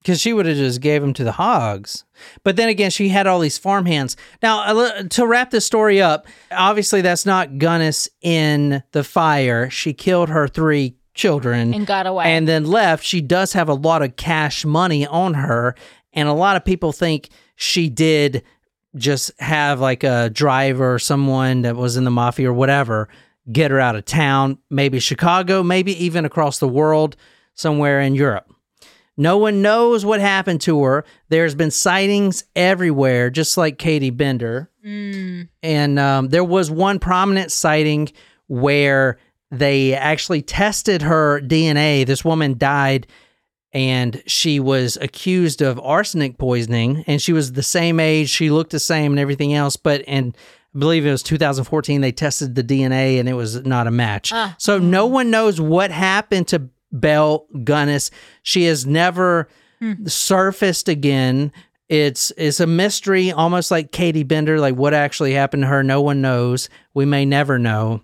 because 0.02 0.20
she 0.20 0.32
would 0.32 0.46
have 0.46 0.56
just 0.56 0.80
gave 0.80 1.02
them 1.02 1.12
to 1.14 1.24
the 1.24 1.32
hogs. 1.32 2.04
But 2.44 2.56
then 2.56 2.68
again, 2.70 2.90
she 2.90 3.10
had 3.10 3.26
all 3.26 3.38
these 3.40 3.58
farmhands. 3.58 4.16
Now, 4.42 5.02
to 5.02 5.26
wrap 5.26 5.50
this 5.50 5.66
story 5.66 6.00
up, 6.00 6.26
obviously 6.50 7.02
that's 7.02 7.26
not 7.26 7.50
Gunness 7.52 8.08
in 8.22 8.82
the 8.92 9.04
fire. 9.04 9.68
She 9.70 9.92
killed 9.92 10.30
her 10.30 10.48
three 10.48 10.96
children 11.14 11.74
And 11.74 11.86
got 11.86 12.06
away. 12.06 12.24
and 12.26 12.46
then 12.46 12.64
left. 12.64 13.04
She 13.04 13.20
does 13.20 13.52
have 13.52 13.68
a 13.68 13.74
lot 13.74 14.02
of 14.02 14.16
cash 14.16 14.64
money 14.64 15.06
on 15.06 15.34
her, 15.34 15.74
and 16.12 16.28
a 16.28 16.32
lot 16.32 16.56
of 16.56 16.64
people 16.64 16.92
think 16.92 17.28
she 17.56 17.88
did 17.88 18.42
just 18.96 19.30
have 19.38 19.80
like 19.80 20.02
a 20.02 20.30
driver 20.30 20.94
or 20.94 20.98
someone 20.98 21.62
that 21.62 21.76
was 21.76 21.96
in 21.96 22.04
the 22.04 22.10
mafia 22.10 22.50
or 22.50 22.52
whatever 22.52 23.08
get 23.52 23.70
her 23.70 23.80
out 23.80 23.96
of 23.96 24.04
town, 24.04 24.58
maybe 24.68 25.00
Chicago, 25.00 25.62
maybe 25.62 25.92
even 26.04 26.24
across 26.24 26.58
the 26.58 26.68
world, 26.68 27.16
somewhere 27.54 28.00
in 28.00 28.14
Europe. 28.14 28.52
No 29.16 29.38
one 29.38 29.60
knows 29.60 30.04
what 30.04 30.20
happened 30.20 30.60
to 30.62 30.82
her. 30.84 31.04
There's 31.30 31.54
been 31.54 31.70
sightings 31.70 32.44
everywhere, 32.54 33.28
just 33.30 33.56
like 33.56 33.78
Katie 33.78 34.10
Bender. 34.10 34.70
And 34.84 35.98
um, 35.98 36.28
there 36.28 36.44
was 36.44 36.70
one 36.70 36.98
prominent 36.98 37.50
sighting 37.52 38.10
where 38.48 39.18
they 39.50 39.94
actually 39.94 40.42
tested 40.42 41.02
her 41.02 41.40
DNA. 41.40 42.06
This 42.06 42.24
woman 42.24 42.56
died 42.56 43.06
and 43.72 44.22
she 44.26 44.58
was 44.58 44.96
accused 45.00 45.62
of 45.62 45.78
arsenic 45.80 46.38
poisoning 46.38 47.04
and 47.06 47.22
she 47.22 47.32
was 47.32 47.52
the 47.52 47.62
same 47.62 48.00
age 48.00 48.28
she 48.28 48.50
looked 48.50 48.72
the 48.72 48.80
same 48.80 49.12
and 49.12 49.20
everything 49.20 49.54
else 49.54 49.76
but 49.76 50.02
and 50.08 50.36
i 50.74 50.78
believe 50.80 51.06
it 51.06 51.10
was 51.12 51.22
2014 51.22 52.00
they 52.00 52.10
tested 52.10 52.56
the 52.56 52.64
dna 52.64 53.20
and 53.20 53.28
it 53.28 53.34
was 53.34 53.64
not 53.64 53.86
a 53.86 53.92
match. 53.92 54.32
Ah. 54.32 54.56
so 54.58 54.80
no 54.80 55.06
one 55.06 55.30
knows 55.30 55.60
what 55.60 55.92
happened 55.92 56.48
to 56.48 56.68
belle 56.90 57.46
gunness 57.62 58.10
she 58.42 58.64
has 58.64 58.84
never 58.84 59.48
surfaced 60.04 60.88
again. 60.88 61.52
It's 61.88 62.32
it's 62.36 62.60
a 62.60 62.66
mystery 62.66 63.32
almost 63.32 63.70
like 63.70 63.92
katie 63.92 64.22
bender 64.22 64.60
like 64.60 64.76
what 64.76 64.94
actually 64.94 65.32
happened 65.32 65.62
to 65.64 65.68
her 65.68 65.82
no 65.82 66.00
one 66.00 66.20
knows. 66.20 66.68
We 66.94 67.04
may 67.04 67.24
never 67.24 67.58
know 67.58 68.02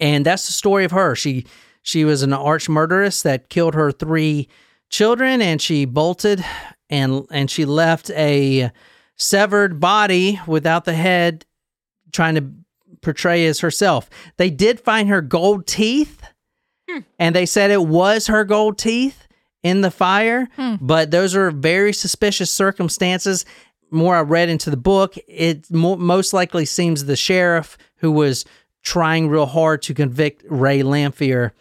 and 0.00 0.24
that's 0.26 0.46
the 0.46 0.52
story 0.52 0.84
of 0.84 0.90
her. 0.90 1.14
She 1.14 1.46
she 1.82 2.04
was 2.04 2.22
an 2.22 2.32
arch 2.32 2.68
murderess 2.68 3.22
that 3.22 3.48
killed 3.48 3.74
her 3.74 3.92
three 3.92 4.48
children, 4.88 5.40
and 5.40 5.60
she 5.60 5.84
bolted 5.84 6.44
and 6.88 7.26
and 7.30 7.50
she 7.50 7.64
left 7.64 8.10
a 8.10 8.70
severed 9.16 9.80
body 9.80 10.40
without 10.46 10.84
the 10.84 10.94
head, 10.94 11.44
trying 12.12 12.34
to 12.34 12.50
portray 13.02 13.46
as 13.46 13.60
herself. 13.60 14.10
They 14.36 14.50
did 14.50 14.80
find 14.80 15.08
her 15.08 15.22
gold 15.22 15.66
teeth, 15.66 16.22
hmm. 16.88 17.00
and 17.18 17.34
they 17.34 17.46
said 17.46 17.70
it 17.70 17.86
was 17.86 18.26
her 18.26 18.44
gold 18.44 18.78
teeth 18.78 19.26
in 19.62 19.82
the 19.82 19.90
fire, 19.90 20.48
hmm. 20.56 20.76
but 20.80 21.10
those 21.10 21.34
are 21.34 21.50
very 21.50 21.92
suspicious 21.92 22.50
circumstances. 22.50 23.44
More 23.90 24.16
I 24.16 24.20
read 24.20 24.48
into 24.48 24.70
the 24.70 24.76
book, 24.76 25.16
it 25.26 25.70
mo- 25.70 25.96
most 25.96 26.32
likely 26.32 26.64
seems 26.64 27.04
the 27.04 27.16
sheriff 27.16 27.76
who 27.96 28.10
was 28.10 28.44
trying 28.82 29.28
real 29.28 29.46
hard 29.46 29.82
to 29.82 29.94
convict 29.94 30.44
Ray 30.48 30.80
Lamphere 30.82 31.52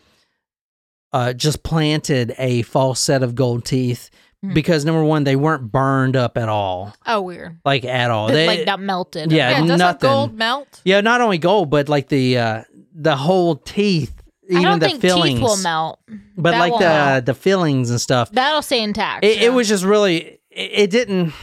uh, 1.11 1.33
just 1.33 1.63
planted 1.63 2.35
a 2.37 2.61
false 2.63 2.99
set 2.99 3.23
of 3.23 3.35
gold 3.35 3.65
teeth 3.65 4.09
because 4.53 4.85
number 4.85 5.03
one, 5.03 5.25
they 5.25 5.35
weren't 5.35 5.69
burned 5.69 6.15
up 6.15 6.37
at 6.37 6.47
all, 6.47 6.95
oh, 7.05 7.19
weird. 7.21 7.57
like 7.65 7.83
at 7.83 8.09
all. 8.09 8.27
They, 8.29 8.47
like 8.47 8.65
not 8.65 8.79
melted. 8.79 9.31
yeah, 9.33 9.59
Yeah, 9.65 9.75
nothing. 9.75 10.09
gold 10.09 10.33
melt? 10.37 10.81
yeah, 10.85 11.01
not 11.01 11.19
only 11.19 11.37
gold, 11.39 11.69
but 11.69 11.89
like 11.89 12.07
the 12.07 12.37
uh, 12.37 12.63
the 12.93 13.17
whole 13.17 13.57
teeth, 13.57 14.13
even 14.47 14.65
I 14.65 14.69
don't 14.69 14.79
the 14.79 14.87
think 14.89 15.01
fillings, 15.01 15.39
teeth 15.39 15.41
will 15.41 15.57
melt. 15.57 15.99
but 16.37 16.51
That 16.51 16.59
like 16.59 16.71
the 16.73 16.79
melt. 16.79 17.25
the 17.25 17.33
fillings 17.33 17.89
and 17.89 17.99
stuff. 17.99 18.31
That'll 18.31 18.61
stay 18.61 18.81
intact. 18.81 19.25
It, 19.25 19.41
it 19.41 19.49
was 19.53 19.67
just 19.67 19.83
really, 19.83 20.39
it, 20.49 20.71
it 20.73 20.89
didn't. 20.89 21.33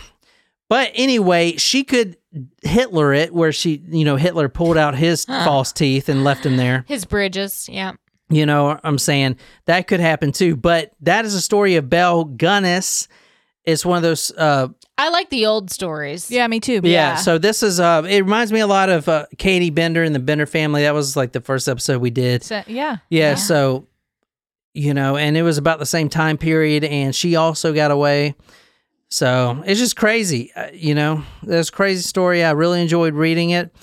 But 0.70 0.90
anyway, 0.94 1.56
she 1.58 1.84
could 1.84 2.16
Hitler 2.62 3.12
it, 3.12 3.32
where 3.34 3.52
she, 3.52 3.82
you 3.88 4.04
know, 4.04 4.16
Hitler 4.16 4.48
pulled 4.48 4.76
out 4.76 4.94
his 4.96 5.24
false 5.24 5.72
teeth 5.72 6.08
and 6.08 6.24
left 6.24 6.44
him 6.46 6.56
there. 6.56 6.84
his 6.88 7.04
bridges. 7.04 7.68
Yeah. 7.70 7.92
You 8.28 8.44
know, 8.44 8.78
I'm 8.82 8.98
saying 8.98 9.36
that 9.66 9.86
could 9.86 10.00
happen 10.00 10.32
too. 10.32 10.56
But 10.56 10.92
that 11.00 11.24
is 11.24 11.34
a 11.34 11.40
story 11.40 11.76
of 11.76 11.88
Belle 11.88 12.24
Gunness. 12.24 13.06
It's 13.64 13.84
one 13.84 13.96
of 13.96 14.02
those. 14.02 14.30
Uh, 14.36 14.68
I 14.98 15.10
like 15.10 15.30
the 15.30 15.46
old 15.46 15.70
stories. 15.70 16.30
Yeah, 16.30 16.46
me 16.48 16.58
too. 16.60 16.80
yeah. 16.84 17.16
So 17.16 17.38
this 17.38 17.62
is. 17.62 17.78
Uh, 17.80 18.02
it 18.08 18.22
reminds 18.22 18.52
me 18.52 18.60
a 18.60 18.66
lot 18.66 18.88
of 18.88 19.08
uh, 19.08 19.26
Katie 19.38 19.70
Bender 19.70 20.02
and 20.02 20.14
the 20.14 20.18
Bender 20.20 20.46
family. 20.46 20.82
That 20.82 20.94
was 20.94 21.16
like 21.16 21.32
the 21.32 21.40
first 21.40 21.68
episode 21.68 22.00
we 22.00 22.10
did. 22.10 22.42
So- 22.44 22.62
yeah. 22.66 22.98
Yeah, 23.10 23.34
So, 23.36 23.86
you 24.74 24.92
know, 24.94 25.16
and 25.16 25.36
it 25.36 25.42
was 25.42 25.58
about 25.58 25.78
the 25.78 25.86
same 25.86 26.08
time 26.08 26.36
period, 26.38 26.84
and 26.84 27.14
she 27.14 27.34
also 27.36 27.72
got 27.72 27.90
away. 27.90 28.34
So 29.08 29.62
it's 29.66 29.80
just 29.80 29.96
crazy. 29.96 30.52
Uh, 30.54 30.70
you 30.72 30.94
know, 30.94 31.22
that's 31.42 31.68
a 31.68 31.72
crazy 31.72 32.02
story. 32.02 32.44
I 32.44 32.50
really 32.52 32.80
enjoyed 32.82 33.14
reading 33.14 33.50
it. 33.50 33.74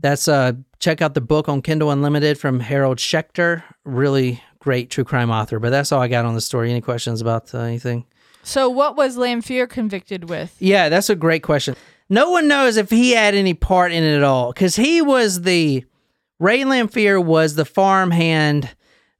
That's 0.00 0.26
uh, 0.28 0.52
check 0.78 1.00
out 1.02 1.14
the 1.14 1.20
book 1.20 1.48
on 1.48 1.62
Kindle 1.62 1.90
Unlimited 1.90 2.38
from 2.38 2.60
Harold 2.60 2.98
Schechter. 2.98 3.62
Really 3.84 4.42
great 4.58 4.90
true 4.90 5.04
crime 5.04 5.30
author. 5.30 5.58
But 5.58 5.70
that's 5.70 5.92
all 5.92 6.00
I 6.00 6.08
got 6.08 6.24
on 6.24 6.34
the 6.34 6.40
story. 6.40 6.70
Any 6.70 6.80
questions 6.80 7.20
about 7.20 7.54
uh, 7.54 7.58
anything? 7.58 8.06
So 8.42 8.68
what 8.68 8.96
was 8.96 9.16
Lamphere 9.16 9.68
convicted 9.68 10.28
with? 10.28 10.56
Yeah, 10.58 10.88
that's 10.88 11.10
a 11.10 11.14
great 11.14 11.42
question. 11.42 11.76
No 12.08 12.30
one 12.30 12.48
knows 12.48 12.76
if 12.76 12.90
he 12.90 13.12
had 13.12 13.34
any 13.34 13.54
part 13.54 13.92
in 13.92 14.02
it 14.02 14.16
at 14.16 14.22
all 14.22 14.52
because 14.52 14.76
he 14.76 15.00
was 15.00 15.42
the 15.42 15.84
Ray 16.40 16.62
Lamphere 16.62 17.24
was 17.24 17.54
the 17.54 17.64
farmhand 17.64 18.68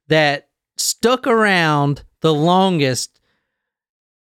that 0.09 0.49
stuck 0.77 1.25
around 1.25 2.03
the 2.19 2.33
longest 2.33 3.21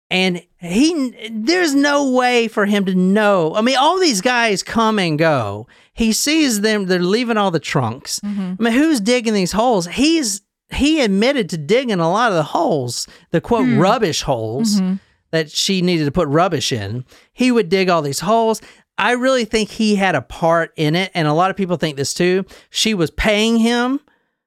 and 0.09 0.41
he 0.65 1.29
there's 1.31 1.75
no 1.75 2.11
way 2.11 2.47
for 2.47 2.65
him 2.65 2.85
to 2.85 2.95
know. 2.95 3.53
I 3.55 3.61
mean, 3.61 3.77
all 3.77 3.99
these 3.99 4.21
guys 4.21 4.63
come 4.63 4.99
and 4.99 5.17
go. 5.17 5.67
He 5.93 6.11
sees 6.11 6.61
them; 6.61 6.85
they're 6.85 6.99
leaving 6.99 7.37
all 7.37 7.51
the 7.51 7.59
trunks. 7.59 8.19
Mm-hmm. 8.19 8.53
I 8.59 8.63
mean, 8.63 8.73
who's 8.73 8.99
digging 8.99 9.33
these 9.33 9.51
holes? 9.51 9.87
He's 9.87 10.41
he 10.71 11.01
admitted 11.01 11.49
to 11.51 11.57
digging 11.57 11.99
a 11.99 12.09
lot 12.09 12.31
of 12.31 12.35
the 12.35 12.43
holes, 12.43 13.07
the 13.31 13.41
quote 13.41 13.65
hmm. 13.65 13.79
rubbish 13.79 14.23
holes 14.23 14.79
mm-hmm. 14.79 14.95
that 15.31 15.51
she 15.51 15.81
needed 15.81 16.05
to 16.05 16.11
put 16.11 16.27
rubbish 16.27 16.71
in. 16.71 17.05
He 17.33 17.51
would 17.51 17.69
dig 17.69 17.89
all 17.89 18.01
these 18.01 18.21
holes. 18.21 18.61
I 18.97 19.11
really 19.11 19.45
think 19.45 19.69
he 19.69 19.95
had 19.95 20.15
a 20.15 20.21
part 20.21 20.73
in 20.75 20.95
it, 20.95 21.11
and 21.13 21.27
a 21.27 21.33
lot 21.33 21.51
of 21.51 21.57
people 21.57 21.77
think 21.77 21.97
this 21.97 22.13
too. 22.13 22.45
She 22.69 22.93
was 22.93 23.11
paying 23.11 23.57
him 23.57 23.99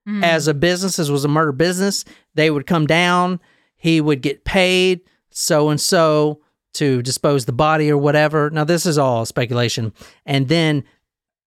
mm. 0.09 0.25
as 0.25 0.49
a 0.49 0.55
business, 0.55 0.97
this 0.97 1.11
was 1.11 1.25
a 1.25 1.29
murder 1.29 1.53
business. 1.53 2.05
They 2.35 2.51
would 2.51 2.67
come 2.67 2.87
down, 2.87 3.41
he 3.77 4.01
would 4.01 4.23
get 4.23 4.45
paid 4.45 5.01
so 5.39 5.69
and 5.69 5.81
so 5.81 6.41
to 6.75 7.01
dispose 7.03 7.45
the 7.45 7.53
body 7.53 7.91
or 7.91 7.97
whatever. 7.97 8.51
Now 8.51 8.65
this 8.65 8.87
is 8.87 8.99
all 8.99 9.25
speculation. 9.25 9.93
And 10.27 10.49
then 10.49 10.85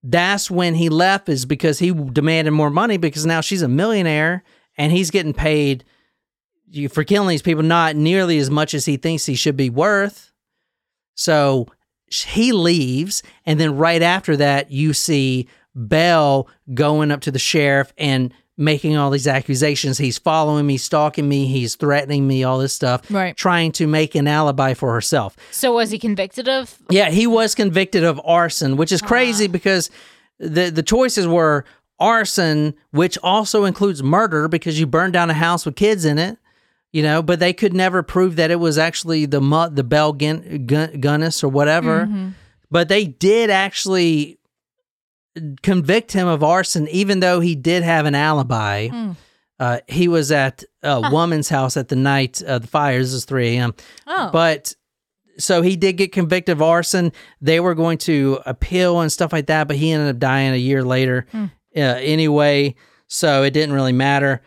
that's 0.02 0.50
when 0.50 0.74
he 0.74 0.88
left 0.88 1.28
is 1.28 1.44
because 1.44 1.78
he 1.78 1.92
demanded 1.92 2.52
more 2.52 2.70
money 2.70 2.96
because 2.96 3.26
now 3.26 3.42
she's 3.42 3.62
a 3.62 3.68
millionaire 3.68 4.44
and 4.78 4.90
he's 4.90 5.10
getting 5.10 5.34
paid 5.34 5.84
for 6.90 7.04
killing 7.04 7.28
these 7.28 7.42
people 7.42 7.62
not 7.62 7.94
nearly 7.94 8.38
as 8.38 8.50
much 8.50 8.72
as 8.72 8.86
he 8.86 8.96
thinks 8.96 9.26
he 9.26 9.34
should 9.34 9.58
be 9.58 9.68
worth. 9.68 10.32
So 11.14 11.66
he 12.06 12.52
leaves, 12.52 13.22
and 13.44 13.60
then 13.60 13.76
right 13.76 14.00
after 14.00 14.36
that, 14.38 14.70
you 14.70 14.94
see 14.94 15.48
Belle 15.74 16.48
going 16.72 17.10
up 17.10 17.20
to 17.22 17.30
the 17.30 17.38
sheriff 17.38 17.92
and 17.98 18.32
making 18.62 18.96
all 18.96 19.10
these 19.10 19.26
accusations. 19.26 19.98
He's 19.98 20.18
following 20.18 20.66
me, 20.66 20.76
stalking 20.76 21.28
me, 21.28 21.46
he's 21.46 21.74
threatening 21.74 22.26
me, 22.26 22.44
all 22.44 22.58
this 22.58 22.72
stuff, 22.72 23.02
Right. 23.10 23.36
trying 23.36 23.72
to 23.72 23.86
make 23.86 24.14
an 24.14 24.26
alibi 24.28 24.74
for 24.74 24.92
herself. 24.92 25.36
So 25.50 25.72
was 25.72 25.90
he 25.90 25.98
convicted 25.98 26.48
of? 26.48 26.78
Yeah, 26.88 27.10
he 27.10 27.26
was 27.26 27.54
convicted 27.54 28.04
of 28.04 28.20
arson, 28.24 28.76
which 28.76 28.92
is 28.92 29.02
crazy 29.02 29.46
ah. 29.46 29.52
because 29.52 29.90
the 30.38 30.70
the 30.70 30.82
choices 30.82 31.26
were 31.26 31.64
arson, 31.98 32.74
which 32.90 33.18
also 33.22 33.64
includes 33.64 34.02
murder 34.02 34.48
because 34.48 34.78
you 34.78 34.86
burned 34.86 35.12
down 35.12 35.30
a 35.30 35.34
house 35.34 35.64
with 35.64 35.76
kids 35.76 36.04
in 36.04 36.18
it, 36.18 36.38
you 36.92 37.02
know. 37.02 37.22
But 37.22 37.38
they 37.40 37.52
could 37.52 37.74
never 37.74 38.02
prove 38.02 38.36
that 38.36 38.50
it 38.50 38.60
was 38.60 38.78
actually 38.78 39.26
the 39.26 39.40
the 39.72 39.84
Belle 39.84 40.12
Gun- 40.12 40.66
Gun- 40.66 41.00
Gunness 41.00 41.42
or 41.44 41.48
whatever. 41.48 42.06
Mm-hmm. 42.06 42.28
But 42.70 42.88
they 42.88 43.04
did 43.04 43.50
actually 43.50 44.38
convict 45.62 46.12
him 46.12 46.28
of 46.28 46.42
arson, 46.42 46.88
even 46.88 47.20
though 47.20 47.40
he 47.40 47.54
did 47.54 47.82
have 47.82 48.06
an 48.06 48.14
alibi. 48.14 48.88
Uh, 49.58 49.78
he 49.86 50.08
was 50.08 50.32
at 50.32 50.64
a 50.82 51.10
woman's 51.12 51.48
house 51.48 51.76
at 51.76 51.88
the 51.88 51.94
night 51.96 52.42
of 52.42 52.62
the 52.62 52.68
fire. 52.68 52.98
This 52.98 53.12
is 53.12 53.24
3 53.24 53.56
a.m. 53.56 53.74
Oh, 54.06 54.30
But 54.32 54.74
so 55.38 55.62
he 55.62 55.76
did 55.76 55.94
get 55.94 56.12
convicted 56.12 56.54
of 56.54 56.62
arson. 56.62 57.12
They 57.40 57.60
were 57.60 57.74
going 57.74 57.98
to 57.98 58.40
appeal 58.44 59.00
and 59.00 59.10
stuff 59.12 59.32
like 59.32 59.46
that, 59.46 59.68
but 59.68 59.76
he 59.76 59.92
ended 59.92 60.14
up 60.14 60.18
dying 60.18 60.52
a 60.52 60.56
year 60.56 60.82
later 60.82 61.26
uh, 61.32 61.48
anyway. 61.74 62.74
So 63.06 63.42
it 63.44 63.52
didn't 63.52 63.74
really 63.74 63.92
matter. 63.92 64.42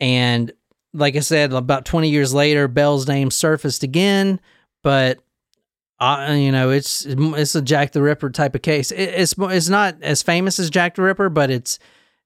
And 0.00 0.52
like 0.92 1.16
I 1.16 1.20
said, 1.20 1.52
about 1.52 1.84
20 1.86 2.10
years 2.10 2.34
later, 2.34 2.68
Belle's 2.68 3.08
name 3.08 3.30
surfaced 3.30 3.82
again, 3.82 4.38
but 4.82 5.18
uh, 6.00 6.32
you 6.36 6.52
know, 6.52 6.70
it's 6.70 7.04
it's 7.06 7.54
a 7.54 7.62
Jack 7.62 7.92
the 7.92 8.02
Ripper 8.02 8.30
type 8.30 8.54
of 8.54 8.62
case. 8.62 8.90
It, 8.92 9.02
it's 9.02 9.34
it's 9.38 9.68
not 9.68 9.96
as 10.02 10.22
famous 10.22 10.58
as 10.58 10.70
Jack 10.70 10.94
the 10.94 11.02
Ripper, 11.02 11.28
but 11.28 11.50
it's 11.50 11.78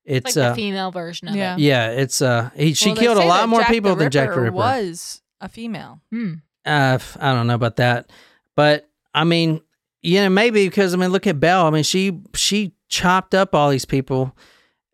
it's 0.04 0.36
like 0.36 0.44
uh 0.44 0.48
the 0.50 0.54
female 0.56 0.90
version 0.90 1.28
of 1.28 1.36
Yeah. 1.36 1.54
it. 1.54 1.60
yeah, 1.60 1.90
it's 1.90 2.20
uh 2.20 2.50
he 2.54 2.74
she 2.74 2.88
Well, 2.90 2.96
killed 2.96 3.18
a 3.18 3.24
lot 3.24 3.48
more 3.48 3.60
Jack 3.60 3.68
people 3.70 3.94
than 3.96 4.10
Jack 4.10 4.26
the 4.28 4.40
Ripper 4.40 4.42
Ripper. 4.44 4.56
Was 4.56 5.22
a 5.40 5.48
female. 5.48 6.00
Hmm. 6.10 6.34
Uh, 6.64 6.94
f- 7.00 7.16
I 7.20 7.32
don't 7.32 7.46
know 7.48 7.54
about 7.54 7.76
that, 7.76 8.10
but 8.54 8.88
I 9.14 9.24
mean, 9.24 9.60
you 10.02 10.20
know, 10.20 10.28
maybe 10.30 10.66
because 10.68 10.94
I 10.94 10.96
mean, 10.96 11.10
look 11.10 11.26
at 11.26 11.40
Belle. 11.40 11.66
I 11.66 11.70
mean, 11.70 11.82
she 11.82 12.20
she 12.34 12.74
chopped 12.88 13.34
up 13.34 13.54
all 13.54 13.68
these 13.70 13.84
people, 13.84 14.36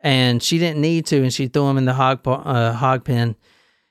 and 0.01 0.43
she 0.43 0.59
didn't 0.59 0.81
need 0.81 1.05
to, 1.07 1.23
and 1.23 1.33
she 1.33 1.49
threw 1.49 1.67
them 1.67 1.77
in 1.79 1.85
the 1.85 1.93
hog 1.95 2.21
uh, 2.27 2.73
hog 2.73 3.05
pen. 3.05 3.37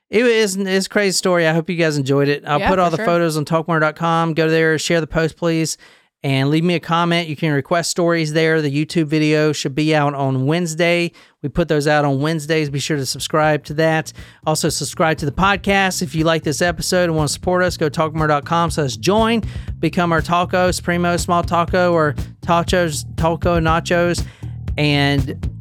It 0.09 0.23
was 0.23 0.55
it's 0.55 0.85
a 0.85 0.89
crazy 0.89 1.11
story. 1.17 1.45
I 1.47 1.53
hope 1.53 1.69
you 1.69 1.75
guys 1.75 1.97
enjoyed 1.97 2.29
it. 2.29 2.43
I'll 2.45 2.59
Yeah, 2.59 2.69
put 2.69 2.79
all 2.79 2.89
the 2.89 2.97
sure. 2.97 3.05
photos 3.05 3.35
on 3.37 3.43
talkmurder.com. 3.45 4.33
Go 4.35 4.49
there, 4.49 4.77
share 4.79 5.01
the 5.01 5.07
post, 5.07 5.35
please, 5.35 5.77
and 6.23 6.49
leave 6.49 6.63
me 6.63 6.75
a 6.75 6.79
comment. 6.79 7.27
You 7.27 7.35
can 7.35 7.51
request 7.51 7.91
stories 7.91 8.31
there. 8.31 8.61
The 8.61 8.71
YouTube 8.71 9.07
video 9.07 9.51
should 9.51 9.75
be 9.75 9.93
out 9.93 10.13
on 10.13 10.45
Wednesday. 10.45 11.11
We 11.43 11.49
put 11.49 11.67
those 11.67 11.87
out 11.87 12.05
on 12.05 12.21
Wednesdays. 12.21 12.69
Be 12.69 12.79
sure 12.79 12.95
to 12.95 13.05
subscribe 13.05 13.65
to 13.65 13.73
that. 13.75 14.13
Also, 14.45 14.69
subscribe 14.69 15.17
to 15.17 15.25
the 15.25 15.31
podcast. 15.33 16.01
If 16.01 16.15
you 16.15 16.23
like 16.23 16.43
this 16.43 16.61
episode 16.61 17.05
and 17.05 17.15
want 17.17 17.27
to 17.27 17.33
support 17.33 17.61
us, 17.61 17.75
go 17.75 17.89
to 17.89 17.99
talkmurder.com 17.99 18.71
slash 18.71 18.95
join. 18.95 19.43
Become 19.79 20.13
our 20.13 20.21
taco, 20.21 20.71
Supremo, 20.71 21.17
small 21.17 21.43
taco, 21.43 21.91
or 21.93 22.13
tachos, 22.41 23.03
taco, 23.17 23.59
nachos, 23.59 24.25
and 24.77 25.51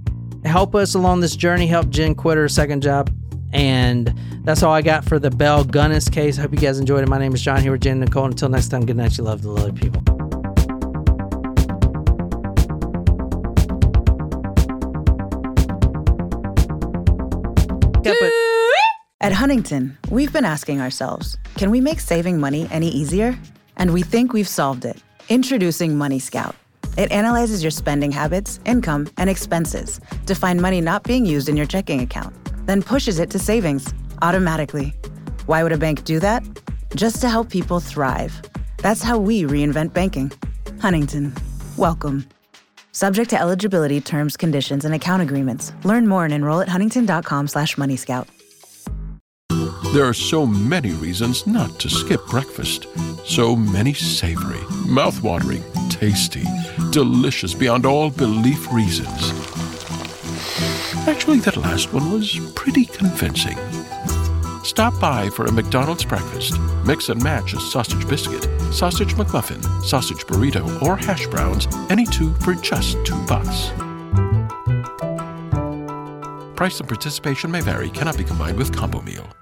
help 0.44 0.76
us 0.76 0.94
along 0.94 1.18
this 1.20 1.34
journey. 1.34 1.66
Help 1.66 1.88
Jen 1.90 2.14
quit 2.14 2.36
her 2.38 2.48
second 2.48 2.82
job. 2.82 3.10
And 3.52 4.14
that's 4.46 4.62
all 4.62 4.72
I 4.72 4.80
got 4.80 5.04
for 5.04 5.18
the 5.18 5.28
Belle 5.30 5.64
Gunness 5.64 6.10
case. 6.10 6.38
I 6.38 6.42
hope 6.42 6.52
you 6.52 6.58
guys 6.58 6.78
enjoyed 6.78 7.02
it. 7.02 7.08
My 7.08 7.18
name 7.18 7.34
is 7.34 7.42
John 7.42 7.60
here 7.60 7.72
with 7.72 7.80
Jen 7.80 7.98
Nicole. 7.98 8.26
Until 8.26 8.48
next 8.48 8.68
time, 8.68 8.86
good 8.86 8.96
night. 8.96 9.18
You 9.18 9.24
love 9.24 9.42
the 9.42 9.50
other 9.52 9.72
people. 9.72 10.00
At 19.20 19.32
Huntington, 19.32 19.98
we've 20.12 20.32
been 20.32 20.44
asking 20.44 20.80
ourselves 20.80 21.36
can 21.56 21.72
we 21.72 21.80
make 21.80 21.98
saving 21.98 22.38
money 22.38 22.68
any 22.70 22.88
easier? 22.88 23.36
And 23.76 23.92
we 23.92 24.02
think 24.02 24.32
we've 24.32 24.48
solved 24.48 24.84
it. 24.84 25.02
Introducing 25.28 25.98
Money 25.98 26.20
Scout. 26.20 26.54
It 26.96 27.10
analyzes 27.10 27.64
your 27.64 27.72
spending 27.72 28.12
habits, 28.12 28.60
income, 28.64 29.08
and 29.18 29.28
expenses 29.28 30.00
to 30.26 30.34
find 30.36 30.62
money 30.62 30.80
not 30.80 31.02
being 31.02 31.26
used 31.26 31.48
in 31.48 31.56
your 31.56 31.66
checking 31.66 32.00
account, 32.00 32.34
then 32.66 32.80
pushes 32.82 33.18
it 33.18 33.28
to 33.30 33.38
savings 33.38 33.92
automatically. 34.22 34.94
Why 35.46 35.62
would 35.62 35.72
a 35.72 35.78
bank 35.78 36.04
do 36.04 36.20
that? 36.20 36.42
Just 36.94 37.20
to 37.20 37.28
help 37.28 37.50
people 37.50 37.80
thrive. 37.80 38.40
That's 38.78 39.02
how 39.02 39.18
we 39.18 39.42
reinvent 39.42 39.92
banking. 39.92 40.32
Huntington, 40.80 41.34
welcome. 41.76 42.26
Subject 42.92 43.28
to 43.30 43.38
eligibility, 43.38 44.00
terms, 44.00 44.36
conditions, 44.36 44.84
and 44.84 44.94
account 44.94 45.22
agreements. 45.22 45.72
Learn 45.84 46.06
more 46.06 46.24
and 46.24 46.32
enroll 46.32 46.60
at 46.60 46.68
huntington.com 46.68 47.48
slash 47.48 47.76
moneyscout. 47.76 48.26
There 49.92 50.04
are 50.04 50.14
so 50.14 50.46
many 50.46 50.92
reasons 50.92 51.46
not 51.46 51.78
to 51.80 51.88
skip 51.88 52.26
breakfast. 52.26 52.86
So 53.24 53.56
many 53.56 53.94
savory, 53.94 54.60
mouth-watering, 54.86 55.62
tasty, 55.88 56.44
delicious 56.90 57.54
beyond 57.54 57.86
all 57.86 58.10
belief 58.10 58.72
reasons. 58.72 59.32
Actually, 61.08 61.38
that 61.40 61.56
last 61.56 61.92
one 61.92 62.10
was 62.12 62.38
pretty 62.54 62.84
convincing. 62.84 63.56
Stop 64.66 64.98
by 64.98 65.30
for 65.30 65.44
a 65.44 65.52
McDonald's 65.52 66.04
breakfast. 66.04 66.58
Mix 66.84 67.08
and 67.08 67.22
match 67.22 67.54
a 67.54 67.60
sausage 67.60 68.06
biscuit, 68.08 68.42
sausage 68.72 69.14
McMuffin, 69.14 69.62
sausage 69.84 70.26
burrito, 70.26 70.82
or 70.82 70.96
hash 70.96 71.24
browns, 71.28 71.68
any 71.88 72.04
two 72.04 72.34
for 72.40 72.52
just 72.52 72.96
two 73.06 73.16
bucks. 73.26 73.70
Price 76.56 76.80
and 76.80 76.88
participation 76.88 77.48
may 77.48 77.60
vary, 77.60 77.90
cannot 77.90 78.18
be 78.18 78.24
combined 78.24 78.58
with 78.58 78.74
combo 78.74 79.00
meal. 79.02 79.36